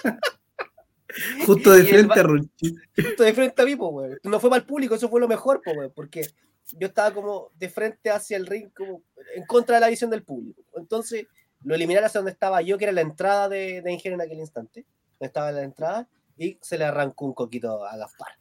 Justo 1.46 1.72
de 1.72 1.84
frente 1.84 2.20
a. 2.20 2.28
Justo 2.28 3.24
de 3.24 3.34
frente 3.34 3.62
a 3.62 3.66
mí, 3.66 3.76
pues, 3.76 4.20
No 4.24 4.40
fue 4.40 4.50
para 4.50 4.62
el 4.62 4.68
público, 4.68 4.96
eso 4.96 5.10
fue 5.10 5.20
lo 5.20 5.28
mejor, 5.28 5.62
pues, 5.64 5.92
porque 5.94 6.28
yo 6.74 6.88
estaba 6.88 7.14
como 7.14 7.52
de 7.56 7.70
frente 7.70 8.10
hacia 8.10 8.38
el 8.38 8.46
ring, 8.46 8.70
como 8.76 9.02
en 9.36 9.46
contra 9.46 9.76
de 9.76 9.82
la 9.82 9.90
visión 9.90 10.10
del 10.10 10.24
público. 10.24 10.62
Entonces, 10.76 11.28
lo 11.64 11.76
eliminaron 11.76 12.06
hacia 12.06 12.20
donde 12.20 12.32
estaba 12.32 12.62
yo, 12.62 12.78
que 12.78 12.86
era 12.86 12.92
la 12.92 13.02
entrada 13.02 13.50
de, 13.50 13.82
de 13.82 13.92
Ingenio 13.92 14.16
en 14.16 14.22
aquel 14.22 14.40
instante. 14.40 14.86
Estaba 15.20 15.50
en 15.50 15.56
la 15.56 15.64
entrada 15.64 16.08
y 16.38 16.58
se 16.62 16.78
le 16.78 16.86
arrancó 16.86 17.26
un 17.26 17.34
coquito 17.34 17.86
a 17.86 17.98
Gaspar. 17.98 18.34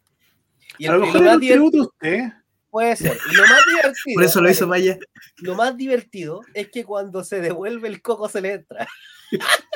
Y 0.79 0.87
el, 0.87 0.91
a 0.91 0.97
lo 0.97 1.07
mejor 1.07 1.39
tributo 1.39 1.83
usted. 1.83 2.25
Puede 2.71 2.97
ser. 2.97 3.17
Y 3.33 3.35
lo 3.35 3.43
más 3.43 3.61
divertido. 3.67 4.15
Por 4.15 4.25
eso 4.25 4.41
lo 4.43 4.51
hizo 4.51 4.67
Maya. 4.67 4.99
Lo 5.39 5.55
más 5.55 5.77
divertido 5.77 6.43
es 6.53 6.69
que 6.69 6.85
cuando 6.85 7.25
se 7.25 7.41
devuelve 7.41 7.89
el 7.89 8.03
coco 8.03 8.29
se 8.29 8.41
le 8.41 8.53
entra. 8.55 8.87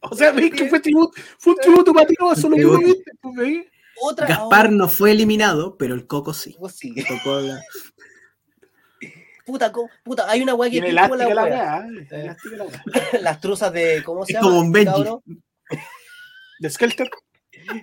O 0.00 0.14
sea, 0.14 0.32
¿veis 0.32 0.52
que 0.52 0.68
fue, 0.68 0.80
tributo, 0.80 1.12
fue 1.38 1.54
un 1.54 1.58
tributo 1.60 1.92
para 1.92 2.06
ti? 2.06 2.14
No, 2.20 2.32
eso 2.32 2.48
lo 2.48 2.78
viste, 2.78 3.12
pues, 3.20 3.66
Otra, 4.02 4.26
Gaspar 4.26 4.70
no 4.70 4.88
fue 4.88 5.12
eliminado, 5.12 5.76
pero 5.76 5.94
el 5.94 6.06
Coco 6.06 6.32
sí. 6.34 6.54
Coco 6.54 6.68
sí. 6.68 6.94
la... 6.94 7.62
Puta, 9.48 9.72
puta, 10.04 10.30
hay 10.30 10.42
una 10.42 10.54
weá 10.54 10.70
que 10.70 10.92
la. 10.92 11.86
Eh. 12.10 12.36
Las 13.22 13.40
truzas 13.40 13.72
de. 13.72 14.02
¿Cómo 14.04 14.26
se 14.26 14.32
es 14.32 14.38
llama? 14.38 14.46
Como 14.46 14.60
un 14.60 14.72
Benji. 14.72 15.04
¿De 16.60 16.68
Skelter? 16.68 17.08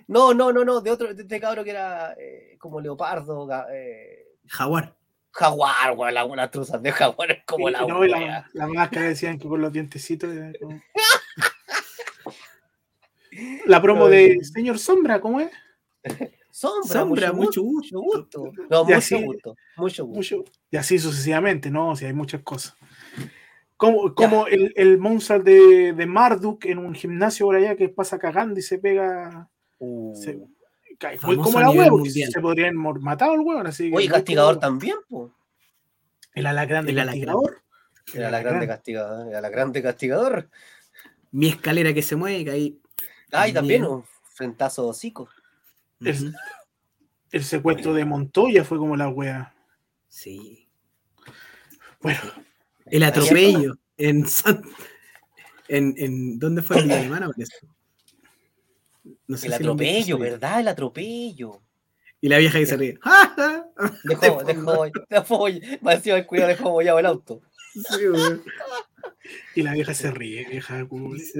No, 0.07 0.31
no, 0.35 0.51
no, 0.51 0.63
no, 0.63 0.79
de 0.81 0.91
otro, 0.91 1.11
de 1.11 1.23
este 1.23 1.39
cabro 1.39 1.63
que 1.63 1.71
era 1.71 2.13
eh, 2.19 2.55
como 2.59 2.79
leopardo. 2.79 3.47
Eh... 3.71 4.27
Jaguar. 4.47 4.95
Jaguar, 5.37 5.97
weón, 5.97 6.37
las 6.37 6.49
truzas 6.49 6.81
de 6.81 6.93
jaguar 6.93 7.31
es 7.31 7.43
como 7.45 7.69
la, 7.69 7.81
no, 7.81 8.05
la, 8.05 8.49
la, 8.53 8.67
máscara 8.67 9.09
decían 9.09 9.37
que 9.37 9.49
con 9.49 9.61
los 9.61 9.73
dientecitos. 9.73 10.33
Como... 10.61 10.81
La 13.65 13.81
promo 13.81 14.07
de 14.07 14.39
Señor 14.45 14.79
Sombra, 14.79 15.19
¿cómo 15.19 15.41
es? 15.41 15.51
Sombra, 16.51 17.33
mucho, 17.33 17.65
mucho, 17.65 17.99
gusto. 17.99 18.53
No, 18.69 18.85
mucho, 18.85 19.19
gusto, 19.19 19.55
mucho 19.75 20.05
gusto. 20.05 20.43
y 20.71 20.77
así 20.77 20.97
sucesivamente, 20.97 21.69
¿no? 21.69 21.89
O 21.89 21.95
sea, 21.97 22.07
hay 22.07 22.13
muchas 22.13 22.41
cosas. 22.41 22.77
Como, 23.75 24.15
como 24.15 24.47
el, 24.47 24.71
el 24.77 24.97
de, 25.43 25.91
de, 25.91 26.05
Marduk 26.05 26.63
en 26.63 26.77
un 26.77 26.95
gimnasio 26.95 27.47
por 27.47 27.57
allá 27.57 27.75
que 27.75 27.89
pasa 27.89 28.17
cagando 28.17 28.57
y 28.57 28.63
se 28.63 28.77
pega. 28.77 29.49
Uh, 29.79 30.15
se, 30.15 30.39
cae, 30.97 31.17
como 31.17 31.59
la 31.59 31.69
huevo, 31.69 32.03
se 32.05 32.41
podrían 32.41 32.75
matar 32.75 33.31
al 33.31 33.39
huevo. 33.39 33.61
Así 33.61 33.91
Oye, 33.93 34.07
castigador 34.07 34.59
también, 34.59 34.97
pues. 35.09 35.31
El 36.33 36.45
alacrán 36.47 36.85
de 36.85 36.95
castigador. 36.95 37.61
El 38.13 38.23
alacrán 38.23 38.59
de 38.59 38.67
castigador. 38.67 39.27
El 39.29 39.35
alacrán 39.35 39.71
de 39.71 39.81
castigador. 39.81 40.49
Mi 41.31 41.49
escalera 41.49 41.93
que 41.93 42.01
se 42.01 42.15
mueve, 42.15 42.51
ahí. 42.51 42.79
Ay, 43.31 43.53
también 43.53 43.85
un 43.85 44.03
frentazo 44.33 44.87
hocico. 44.87 45.29
El, 46.01 46.35
el, 47.31 47.43
secuestro 47.43 47.93
de 47.93 48.05
Montoya 48.05 48.63
fue 48.63 48.77
como 48.77 48.95
la 48.95 49.07
wea. 49.07 49.53
Sí. 50.07 50.67
Bueno. 52.01 52.19
El 52.85 53.03
atropello 53.03 53.77
en, 53.97 54.25
en, 55.67 55.95
en 55.97 56.39
¿Dónde 56.39 56.61
fue 56.61 56.79
el 56.79 56.91
alemana? 56.91 57.29
No 59.27 59.37
sé 59.37 59.47
el 59.47 59.53
atropello, 59.53 60.17
¿verdad? 60.17 60.59
El 60.59 60.67
atropello. 60.67 61.61
Y 62.21 62.29
la 62.29 62.37
vieja 62.37 62.59
que 62.59 62.65
se 62.65 62.77
ríe. 62.77 62.99
Dejó, 64.03 64.43
dejó, 64.43 64.85
dejó, 65.09 65.47
dejó, 65.47 65.47
el 66.15 66.25
cuidado, 66.25 66.47
dejó 66.49 66.71
bollado 66.71 66.99
el 66.99 67.05
auto. 67.05 67.41
Sí, 67.73 68.05
Y 69.55 69.61
la 69.61 69.73
vieja 69.73 69.93
se 69.93 70.11
ríe, 70.11 70.47
vieja. 70.49 70.87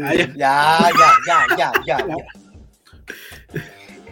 Ah, 0.04 0.14
ya. 0.14 0.28
ya, 0.36 0.92
ya, 1.28 1.58
ya, 1.58 1.72
ya, 1.86 1.98
ya. 2.08 2.16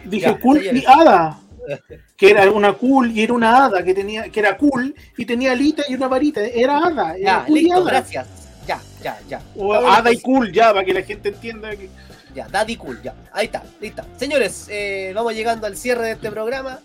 Dije 0.04 0.38
cool 0.40 0.64
y 0.64 0.84
hada. 0.86 1.40
Que 2.16 2.30
era 2.30 2.50
una 2.50 2.74
cool 2.74 3.10
y 3.10 3.22
era 3.22 3.32
una 3.32 3.64
hada 3.64 3.82
que 3.82 3.94
tenía, 3.94 4.28
que 4.28 4.38
era 4.38 4.56
cool 4.56 4.94
y 5.16 5.24
tenía 5.24 5.52
alita 5.52 5.82
y 5.88 5.94
una 5.94 6.08
varita. 6.08 6.44
Era 6.44 6.78
hada. 6.78 7.18
ya, 7.18 7.44
listo, 7.48 7.82
gracias. 7.84 8.28
Ya, 8.66 8.80
ya, 9.02 9.18
ya. 9.28 9.42
O 9.56 9.74
hada 9.74 10.12
y 10.12 10.20
cool, 10.20 10.52
ya, 10.52 10.72
para 10.72 10.84
que 10.84 10.92
la 10.92 11.02
gente 11.02 11.30
entienda 11.30 11.70
que. 11.74 11.88
Ya, 12.34 12.48
Daddy 12.48 12.76
Cool, 12.76 13.00
ya. 13.02 13.14
Ahí 13.32 13.46
está, 13.46 13.62
lista. 13.80 14.04
Señores, 14.16 14.66
eh, 14.70 15.12
vamos 15.14 15.34
llegando 15.34 15.66
al 15.66 15.76
cierre 15.76 16.06
de 16.06 16.12
este 16.12 16.30
programa. 16.30 16.80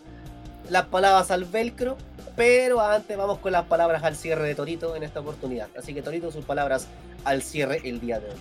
Las 0.69 0.85
palabras 0.85 1.31
al 1.31 1.45
velcro. 1.45 1.97
Pero 2.35 2.79
antes 2.79 3.17
vamos 3.17 3.39
con 3.39 3.51
las 3.51 3.65
palabras 3.65 4.03
al 4.03 4.15
cierre 4.15 4.47
de 4.47 4.55
Torito 4.55 4.95
en 4.95 5.03
esta 5.03 5.19
oportunidad. 5.19 5.67
Así 5.77 5.93
que 5.93 6.01
Torito, 6.01 6.31
sus 6.31 6.45
palabras 6.45 6.87
al 7.25 7.41
cierre 7.41 7.81
el 7.83 7.99
día 7.99 8.19
de 8.19 8.27
hoy. 8.27 8.37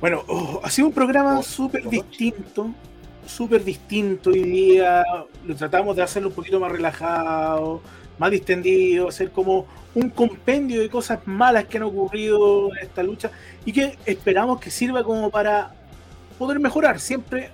Bueno, 0.00 0.24
oh, 0.26 0.60
ha 0.64 0.70
sido 0.70 0.88
un 0.88 0.94
programa 0.94 1.42
súper 1.42 1.88
distinto 1.88 2.74
súper 3.26 3.64
distinto 3.64 4.30
hoy 4.30 4.42
día. 4.42 5.04
Lo 5.44 5.54
tratamos 5.54 5.96
de 5.96 6.02
hacerlo 6.02 6.28
un 6.28 6.34
poquito 6.34 6.60
más 6.60 6.72
relajado, 6.72 7.80
más 8.18 8.30
distendido, 8.30 9.08
hacer 9.08 9.30
como 9.30 9.66
un 9.94 10.10
compendio 10.10 10.80
de 10.80 10.88
cosas 10.88 11.20
malas 11.26 11.64
que 11.64 11.78
han 11.78 11.84
ocurrido 11.84 12.70
en 12.76 12.84
esta 12.84 13.02
lucha 13.02 13.30
y 13.64 13.72
que 13.72 13.96
esperamos 14.04 14.60
que 14.60 14.70
sirva 14.70 15.02
como 15.02 15.30
para 15.30 15.72
poder 16.38 16.60
mejorar. 16.60 17.00
Siempre 17.00 17.50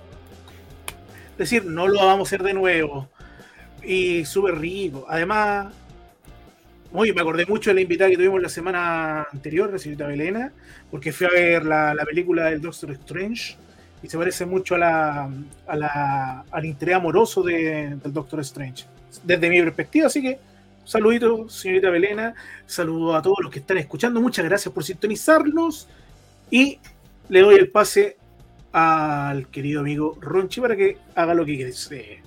decir, 1.37 1.65
no 1.65 1.87
lo 1.87 2.05
vamos 2.05 2.27
a 2.27 2.29
hacer 2.29 2.43
de 2.43 2.53
nuevo. 2.53 3.09
Y 3.83 4.23
súper 4.25 4.57
rico. 4.59 5.05
Además, 5.09 5.73
me 6.93 7.21
acordé 7.21 7.45
mucho 7.45 7.69
de 7.69 7.75
la 7.75 7.81
invitada 7.81 8.09
que 8.09 8.15
tuvimos 8.15 8.41
la 8.41 8.49
semana 8.49 9.27
anterior, 9.31 9.71
la 9.71 9.79
señorita 9.79 10.07
Belena, 10.07 10.53
porque 10.91 11.11
fui 11.11 11.27
a 11.27 11.31
ver 11.31 11.65
la, 11.65 11.93
la 11.93 12.05
película 12.05 12.45
del 12.45 12.61
Doctor 12.61 12.91
Strange 12.91 13.55
y 14.03 14.09
se 14.09 14.17
parece 14.17 14.45
mucho 14.45 14.75
a 14.75 14.77
la, 14.77 15.29
a 15.65 15.75
la, 15.75 16.45
al 16.51 16.65
interés 16.65 16.95
amoroso 16.95 17.41
de, 17.41 17.95
del 17.95 18.13
Doctor 18.13 18.41
Strange, 18.41 18.85
desde 19.23 19.49
mi 19.49 19.61
perspectiva. 19.61 20.07
Así 20.07 20.21
que, 20.21 20.39
saludito, 20.85 21.49
señorita 21.49 21.89
Belena, 21.89 22.33
saludo 22.65 23.15
a 23.15 23.21
todos 23.21 23.37
los 23.41 23.51
que 23.51 23.59
están 23.59 23.77
escuchando, 23.77 24.21
muchas 24.21 24.45
gracias 24.45 24.73
por 24.73 24.83
sintonizarnos 24.83 25.87
y 26.51 26.79
le 27.29 27.41
doy 27.41 27.55
el 27.55 27.69
pase 27.69 28.17
al 28.71 29.47
querido 29.47 29.81
amigo 29.81 30.17
Ronchi 30.19 30.61
para 30.61 30.75
que 30.75 30.97
haga 31.15 31.33
lo 31.33 31.45
que 31.45 31.65
desee. 31.65 32.21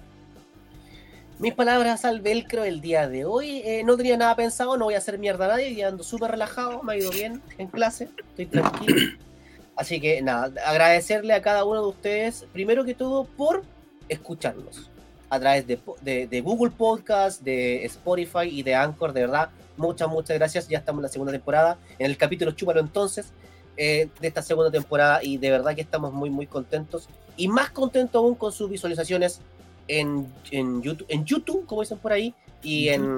Mis 1.39 1.53
palabras 1.53 2.07
al 2.07 2.23
velcro 2.23 2.65
el 2.65 2.81
día 2.81 3.09
de 3.09 3.27
hoy. 3.27 3.61
Eh, 3.62 3.83
no 3.85 3.97
tenía 3.99 4.16
nada 4.16 4.35
pensado, 4.37 4.78
no 4.78 4.87
voy 4.87 4.95
a 4.95 4.99
hacer 4.99 5.19
mierda 5.19 5.45
a 5.45 5.49
nadie, 5.49 5.69
y 5.69 5.83
ando 5.83 6.03
súper 6.03 6.31
relajado, 6.31 6.83
me 6.83 6.95
ha 6.95 6.97
ido 6.97 7.11
bien 7.11 7.43
en 7.59 7.66
clase, 7.66 8.09
estoy 8.16 8.47
tranquilo. 8.47 9.19
Así 9.77 10.01
que 10.01 10.23
nada, 10.23 10.51
agradecerle 10.65 11.35
a 11.35 11.43
cada 11.43 11.65
uno 11.65 11.83
de 11.83 11.89
ustedes, 11.89 12.47
primero 12.55 12.87
que 12.87 12.95
todo, 12.95 13.24
por 13.24 13.65
escucharnos 14.09 14.91
a 15.28 15.40
través 15.40 15.66
de, 15.66 16.40
Google 16.40 16.70
Podcast, 16.70 17.43
de 17.43 17.85
Spotify 17.86 18.48
y 18.51 18.62
de 18.62 18.74
Anchor, 18.74 19.12
de 19.12 19.23
verdad. 19.23 19.51
Muchas, 19.77 20.09
muchas 20.09 20.36
gracias. 20.39 20.69
Ya 20.69 20.78
estamos 20.78 21.01
en 21.01 21.05
la 21.05 21.09
segunda 21.09 21.32
temporada, 21.32 21.78
en 21.98 22.07
el 22.07 22.16
capítulo 22.16 22.53
Chúpalo 22.53 22.81
entonces, 22.81 23.32
eh, 23.77 24.09
de 24.20 24.28
esta 24.28 24.43
segunda 24.43 24.70
temporada 24.70 25.23
y 25.23 25.36
de 25.36 25.51
verdad 25.51 25.74
que 25.74 25.82
estamos 25.82 26.12
muy, 26.12 26.31
muy 26.31 26.47
contentos. 26.47 27.09
Y 27.36 27.48
más 27.48 27.70
contentos 27.70 28.16
aún 28.16 28.35
con 28.35 28.53
sus 28.53 28.70
visualizaciones 28.70 29.40
en, 29.89 30.32
YouTube, 30.81 31.07
en 31.09 31.24
YouTube, 31.24 31.66
como 31.66 31.82
dicen 31.82 31.98
por 31.98 32.12
ahí, 32.12 32.35
y 32.62 32.89
en, 32.89 33.16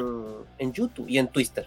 en 0.59 0.73
YouTube 0.73 1.07
y 1.09 1.19
en 1.19 1.29
Twitter. 1.29 1.67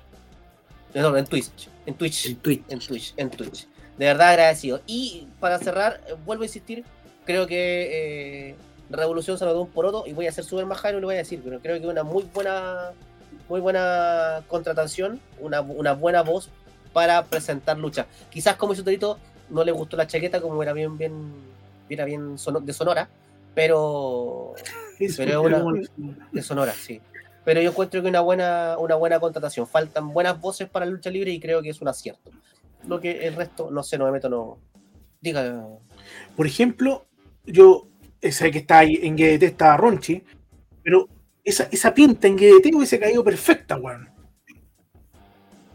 No, 0.93 1.15
en 1.15 1.25
Twitch, 1.25 1.69
en 1.85 1.93
Twitch, 1.93 2.25
en 2.27 2.35
Twitch, 2.35 2.63
en 2.67 2.79
Twitch, 2.79 3.13
en 3.15 3.29
Twitch. 3.29 3.67
De 3.97 4.05
verdad 4.05 4.29
agradecido. 4.29 4.81
Y 4.85 5.27
para 5.39 5.57
cerrar, 5.59 6.01
vuelvo 6.25 6.43
a 6.43 6.47
insistir, 6.47 6.83
creo 7.25 7.47
que 7.47 8.49
eh, 8.49 8.55
Revolución 8.91 9.37
se 9.37 9.45
lo 9.45 9.53
dio 9.53 9.61
un 9.61 9.69
poroto 9.69 10.03
y 10.05 10.13
voy 10.13 10.27
a 10.27 10.31
ser 10.31 10.43
súper 10.43 10.65
majaro 10.65 10.97
y 10.97 11.01
lo 11.01 11.07
voy 11.07 11.15
a 11.15 11.19
decir, 11.19 11.41
pero 11.43 11.59
creo 11.59 11.79
que 11.79 11.87
una 11.87 12.03
muy 12.03 12.23
buena, 12.33 12.91
muy 13.49 13.59
buena 13.59 14.43
contratación, 14.47 15.19
una, 15.39 15.61
buena 15.61 16.21
voz 16.21 16.49
para 16.93 17.23
presentar 17.25 17.77
lucha. 17.77 18.07
Quizás 18.29 18.55
como 18.55 18.73
hizo 18.73 18.83
Torito, 18.83 19.17
no 19.49 19.63
le 19.63 19.71
gustó 19.71 19.97
la 19.97 20.07
chaqueta 20.07 20.41
como 20.41 20.61
era 20.61 20.73
bien, 20.73 20.97
bien, 20.97 21.31
era 21.89 22.05
bien 22.05 22.35
de 22.35 22.73
sonora, 22.73 23.09
pero, 23.53 24.53
pero 25.17 25.47
es 25.47 25.91
una 25.97 26.27
de 26.31 26.41
sonora, 26.41 26.73
sí. 26.73 27.01
Pero 27.43 27.61
yo 27.61 27.71
encuentro 27.71 28.01
que 28.01 28.07
una 28.07 28.21
buena, 28.21 28.75
una 28.77 28.95
buena 28.95 29.19
contratación. 29.19 29.65
Faltan 29.65 30.13
buenas 30.13 30.39
voces 30.39 30.69
para 30.69 30.85
la 30.85 30.91
lucha 30.91 31.09
libre 31.09 31.31
y 31.31 31.39
creo 31.39 31.61
que 31.63 31.69
es 31.69 31.81
un 31.81 31.87
acierto 31.87 32.29
lo 32.87 32.99
que 32.99 33.27
el 33.27 33.35
resto, 33.35 33.69
no 33.71 33.83
sé, 33.83 33.97
no 33.97 34.05
me 34.05 34.11
meto, 34.11 34.29
no. 34.29 34.57
Diga. 35.21 35.67
Por 36.35 36.47
ejemplo, 36.47 37.05
yo 37.45 37.87
sé 38.21 38.51
que 38.51 38.59
está 38.59 38.79
ahí 38.79 38.99
en 39.01 39.15
GDT 39.15 39.43
está 39.43 39.77
Ronchi, 39.77 40.23
pero 40.83 41.07
esa, 41.43 41.67
esa 41.71 41.93
pinta 41.93 42.27
en 42.27 42.35
GDT 42.35 42.75
hubiese 42.75 42.99
caído 42.99 43.23
perfecta, 43.23 43.77
weón. 43.77 44.09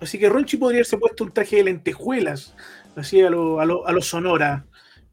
Así 0.01 0.19
que 0.19 0.29
Ronchi 0.29 0.57
podría 0.57 0.79
haberse 0.79 0.99
puesto 0.99 1.25
un 1.25 1.33
traje 1.33 1.57
de 1.57 1.65
lentejuelas, 1.65 2.55
así 2.95 3.23
a 3.23 3.31
lo, 3.31 3.61
a 3.61 3.65
lo, 3.65 3.87
a 3.87 3.93
lo 3.93 4.03
sonora. 4.03 4.67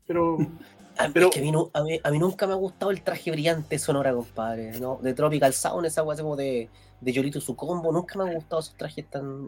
Pero. 0.05 0.37
pero... 1.13 1.27
Es 1.27 1.33
que 1.33 1.39
a 1.39 1.81
mí, 1.81 1.99
a, 2.03 2.11
mí, 2.11 2.19
nunca 2.19 2.45
me 2.45 2.53
ha 2.53 2.57
gustado 2.57 2.91
el 2.91 3.01
traje 3.01 3.31
brillante 3.31 3.79
sonora, 3.79 4.13
compadre. 4.13 4.79
¿no? 4.79 4.99
De 5.01 5.13
Tropical 5.13 5.53
Sound, 5.53 5.85
esa 5.85 6.03
weá 6.03 6.17
como 6.17 6.35
de, 6.35 6.69
de 6.99 7.11
Yolito 7.13 7.39
su 7.39 7.55
combo. 7.55 7.91
Nunca 7.91 8.17
me 8.17 8.25
han 8.25 8.35
gustado 8.35 8.59
esos 8.59 8.75
trajes 8.75 9.09
tan 9.09 9.47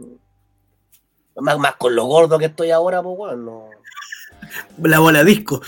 más, 1.42 1.60
más 1.60 1.76
con 1.76 1.96
lo 1.96 2.06
gordo 2.06 2.40
que 2.40 2.46
estoy 2.46 2.72
ahora, 2.72 3.02
pues 3.04 3.18
bueno. 3.18 3.70
La 4.82 5.00
bola 5.00 5.24
disco. 5.24 5.62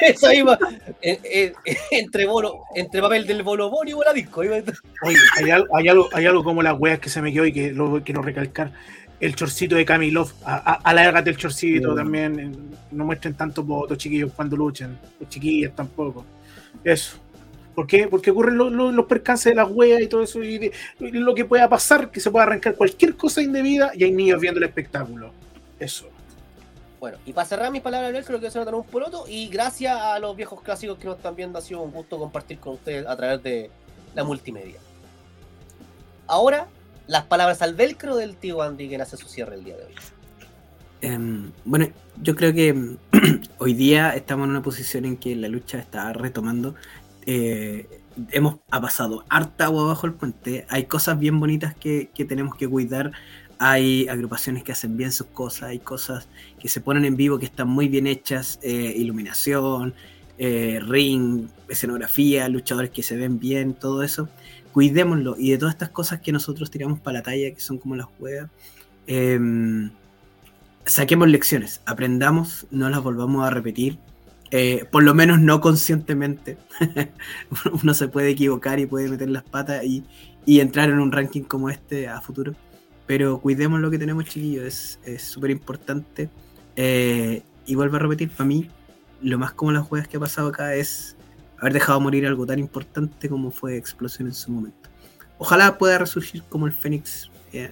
Eso 0.00 0.32
iba 0.32 0.58
entre 1.90 2.26
bolo, 2.26 2.64
entre 2.74 3.00
papel 3.00 3.26
del 3.26 3.42
bolo 3.42 3.70
y 3.86 3.92
bola 3.92 4.12
disco. 4.12 4.40
Oye, 4.40 4.64
hay 5.36 5.50
algo, 5.50 5.76
hay 5.76 5.88
algo, 5.88 6.08
hay 6.12 6.26
algo 6.26 6.44
como 6.44 6.62
las 6.62 6.78
weas 6.78 6.98
que 6.98 7.08
se 7.08 7.22
me 7.22 7.32
quedó 7.32 7.46
y 7.46 7.52
que 7.52 7.72
lo 7.72 8.02
quiero 8.02 8.22
recalcar. 8.22 8.72
El 9.18 9.34
chorcito 9.34 9.76
de 9.76 9.84
Kamilov, 9.86 10.30
alárgate 10.44 11.30
el 11.30 11.36
chorcito 11.36 11.94
también. 11.94 12.70
No 12.90 13.04
muestren 13.04 13.34
tantos 13.34 13.64
votos, 13.64 13.96
chiquillos, 13.96 14.32
cuando 14.32 14.56
luchen. 14.56 14.98
Los 15.18 15.28
chiquillos 15.30 15.74
tampoco. 15.74 16.24
Eso. 16.84 17.16
¿Por 17.74 17.86
qué? 17.86 18.08
Porque 18.08 18.30
ocurren 18.30 18.56
los 18.56 19.06
percances 19.06 19.52
de 19.52 19.56
las 19.56 19.70
weas 19.70 20.00
y 20.00 20.06
todo 20.06 20.22
eso, 20.22 20.42
y, 20.42 20.72
lo 20.98 21.34
que 21.34 21.44
pueda 21.44 21.68
pasar, 21.68 22.10
que 22.10 22.20
se 22.20 22.30
pueda 22.30 22.44
arrancar 22.46 22.74
cualquier 22.74 23.16
cosa 23.16 23.42
indebida 23.42 23.92
y 23.94 24.04
hay 24.04 24.12
niños 24.12 24.40
viendo 24.40 24.58
el 24.58 24.64
espectáculo. 24.64 25.30
Eso. 25.78 26.08
Bueno, 27.00 27.18
y 27.26 27.32
para 27.32 27.46
cerrar 27.46 27.70
mis 27.70 27.82
palabras, 27.82 28.24
creo 28.26 28.40
que 28.40 28.50
se 28.50 28.58
notan 28.58 28.74
un 28.74 28.84
poroto, 28.84 29.24
y 29.28 29.48
gracias 29.48 29.96
a 29.98 30.18
los 30.18 30.34
viejos 30.34 30.60
clásicos 30.62 30.98
que 30.98 31.06
nos 31.06 31.16
están 31.16 31.36
viendo, 31.36 31.58
ha 31.58 31.62
sido 31.62 31.82
un 31.82 31.92
gusto 31.92 32.18
compartir 32.18 32.58
con 32.58 32.74
ustedes 32.74 33.06
a 33.06 33.16
través 33.16 33.42
de 33.42 33.70
la 34.14 34.24
multimedia. 34.24 34.80
Ahora, 36.26 36.66
las 37.06 37.24
palabras 37.24 37.62
al 37.62 37.74
velcro 37.74 38.16
del 38.16 38.36
tío 38.36 38.62
Andy 38.62 38.88
que 38.88 38.96
hace 38.96 39.16
su 39.16 39.28
cierre 39.28 39.56
el 39.56 39.64
día 39.64 39.76
de 39.76 39.84
hoy. 39.84 39.94
Em, 41.02 41.52
bueno, 41.64 41.88
yo 42.22 42.34
creo 42.34 42.52
que 42.54 42.96
hoy 43.58 43.74
día 43.74 44.16
estamos 44.16 44.44
en 44.44 44.50
una 44.50 44.62
posición 44.62 45.04
en 45.04 45.16
que 45.18 45.36
la 45.36 45.48
lucha 45.48 45.78
está 45.78 46.12
retomando 46.12 46.74
eh, 47.26 47.88
hemos 48.30 48.58
pasado 48.70 49.24
harta 49.28 49.64
agua 49.64 49.88
bajo 49.88 50.06
el 50.06 50.14
puente. 50.14 50.64
Hay 50.70 50.84
cosas 50.84 51.18
bien 51.18 51.38
bonitas 51.38 51.74
que, 51.74 52.08
tenemos 52.28 52.56
que 52.56 52.68
cuidar 52.68 53.12
hay 53.58 54.08
agrupaciones 54.08 54.62
que 54.62 54.72
hacen 54.72 54.96
bien 54.96 55.12
sus 55.12 55.28
cosas, 55.28 55.70
hay 55.70 55.78
cosas 55.78 56.28
que 56.58 56.68
se 56.68 56.80
ponen 56.80 57.04
en 57.04 57.16
vivo 57.16 57.38
que 57.38 57.46
están 57.46 57.68
muy 57.68 57.88
bien 57.88 58.06
hechas, 58.06 58.58
eh, 58.62 58.94
iluminación, 58.96 59.94
eh, 60.38 60.80
ring, 60.82 61.48
escenografía, 61.68 62.48
luchadores 62.48 62.90
que 62.90 63.02
se 63.02 63.16
ven 63.16 63.38
bien, 63.38 63.74
todo 63.74 64.02
eso. 64.02 64.28
Cuidémoslo 64.72 65.36
y 65.38 65.50
de 65.52 65.58
todas 65.58 65.74
estas 65.74 65.88
cosas 65.90 66.20
que 66.20 66.32
nosotros 66.32 66.70
tiramos 66.70 67.00
para 67.00 67.18
la 67.18 67.22
talla, 67.22 67.50
que 67.52 67.60
son 67.60 67.78
como 67.78 67.96
las 67.96 68.06
juegas, 68.18 68.50
em, 69.06 69.90
saquemos 70.84 71.28
lecciones, 71.28 71.80
aprendamos, 71.86 72.66
no 72.70 72.90
las 72.90 73.02
volvamos 73.02 73.46
a 73.46 73.50
repetir. 73.50 73.98
Eh, 74.52 74.84
por 74.92 75.02
lo 75.02 75.12
menos 75.14 75.40
no 75.40 75.60
conscientemente. 75.60 76.56
Uno 77.82 77.94
se 77.94 78.08
puede 78.08 78.30
equivocar 78.30 78.78
y 78.78 78.86
puede 78.86 79.08
meter 79.08 79.28
las 79.28 79.42
patas 79.42 79.84
y, 79.84 80.04
y 80.44 80.60
entrar 80.60 80.88
en 80.90 81.00
un 81.00 81.10
ranking 81.10 81.42
como 81.42 81.68
este 81.68 82.08
a 82.08 82.20
futuro 82.20 82.54
pero 83.06 83.40
cuidemos 83.40 83.80
lo 83.80 83.90
que 83.90 83.98
tenemos, 83.98 84.24
chiquillos, 84.24 84.98
es 85.04 85.22
súper 85.22 85.50
importante. 85.50 86.28
Eh, 86.74 87.42
y 87.64 87.74
vuelvo 87.74 87.96
a 87.96 88.00
repetir, 88.00 88.30
para 88.30 88.46
mí, 88.46 88.68
lo 89.22 89.38
más 89.38 89.52
como 89.52 89.72
las 89.72 89.86
juegas 89.86 90.08
que 90.08 90.16
ha 90.16 90.20
pasado 90.20 90.48
acá 90.48 90.74
es 90.74 91.16
haber 91.58 91.72
dejado 91.72 92.00
morir 92.00 92.26
algo 92.26 92.46
tan 92.46 92.58
importante 92.58 93.28
como 93.28 93.50
fue 93.50 93.76
Explosión 93.76 94.28
en 94.28 94.34
su 94.34 94.50
momento. 94.50 94.88
Ojalá 95.38 95.78
pueda 95.78 95.98
resurgir 95.98 96.42
como 96.48 96.66
el 96.66 96.72
Fénix, 96.72 97.30
eh, 97.52 97.70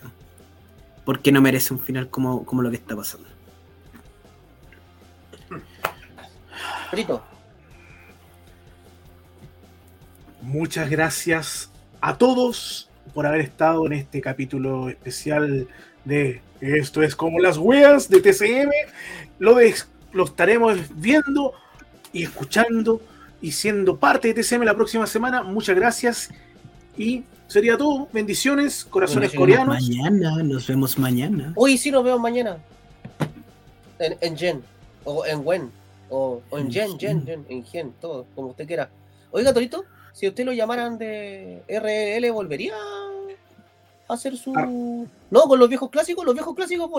porque 1.05 1.33
no 1.33 1.41
merece 1.41 1.75
un 1.75 1.81
final 1.81 2.09
como, 2.09 2.45
como 2.45 2.63
lo 2.63 2.71
que 2.71 2.77
está 2.77 2.97
pasando. 2.97 3.29
Muchas 10.43 10.89
gracias 10.91 11.71
a 12.01 12.17
todos 12.17 12.89
por 13.13 13.27
haber 13.27 13.41
estado 13.41 13.87
en 13.87 13.93
este 13.95 14.21
capítulo 14.21 14.89
especial 14.89 15.69
de 16.05 16.41
Esto 16.61 17.03
es 17.03 17.15
como 17.15 17.39
las 17.39 17.59
weas 17.59 18.09
de 18.09 18.21
TCM. 18.21 18.71
Lo, 19.39 19.57
lo 20.13 20.25
estaremos 20.25 20.79
viendo 20.95 21.53
y 22.13 22.25
escuchando 22.25 23.01
y 23.43 23.53
siendo 23.53 23.99
parte 23.99 24.33
de 24.33 24.43
TCM 24.43 24.63
la 24.63 24.75
próxima 24.75 25.07
semana. 25.07 25.43
Muchas 25.43 25.77
gracias 25.77 26.31
y 26.97 27.25
sería 27.47 27.77
todo. 27.77 28.09
Bendiciones, 28.13 28.85
corazones 28.85 29.33
coreanos. 29.33 29.81
Mañana, 29.81 30.43
nos 30.43 30.67
vemos 30.67 30.99
mañana. 30.99 31.53
Uy, 31.57 31.77
sí, 31.77 31.91
nos 31.91 32.05
vemos 32.05 32.21
mañana. 32.21 32.59
En, 33.99 34.17
en 34.21 34.37
Gen, 34.37 34.63
o 35.05 35.25
en 35.27 35.41
Wen, 35.45 35.71
o, 36.09 36.41
en 36.53 36.71
Gen, 36.71 36.99
Gen, 36.99 37.25
Gen, 37.25 37.47
en 37.49 37.65
Gen, 37.65 37.93
todo, 38.01 38.27
como 38.35 38.49
usted 38.49 38.67
quiera. 38.67 38.91
Oiga, 39.31 39.53
Torito, 39.53 39.85
si 40.15 40.29
usted 40.29 40.45
lo 40.45 40.53
llamaran 40.53 40.97
de 40.97 41.63
RL, 41.69 42.31
¿volvería 42.31 42.75
a 44.09 44.15
hacer 44.15 44.37
su. 44.37 44.55
Ah. 44.57 44.67
No, 45.31 45.41
con 45.43 45.59
los 45.59 45.69
viejos 45.69 45.91
clásicos, 45.91 46.25
los 46.25 46.35
viejos 46.35 46.55
clásicos 46.55 46.89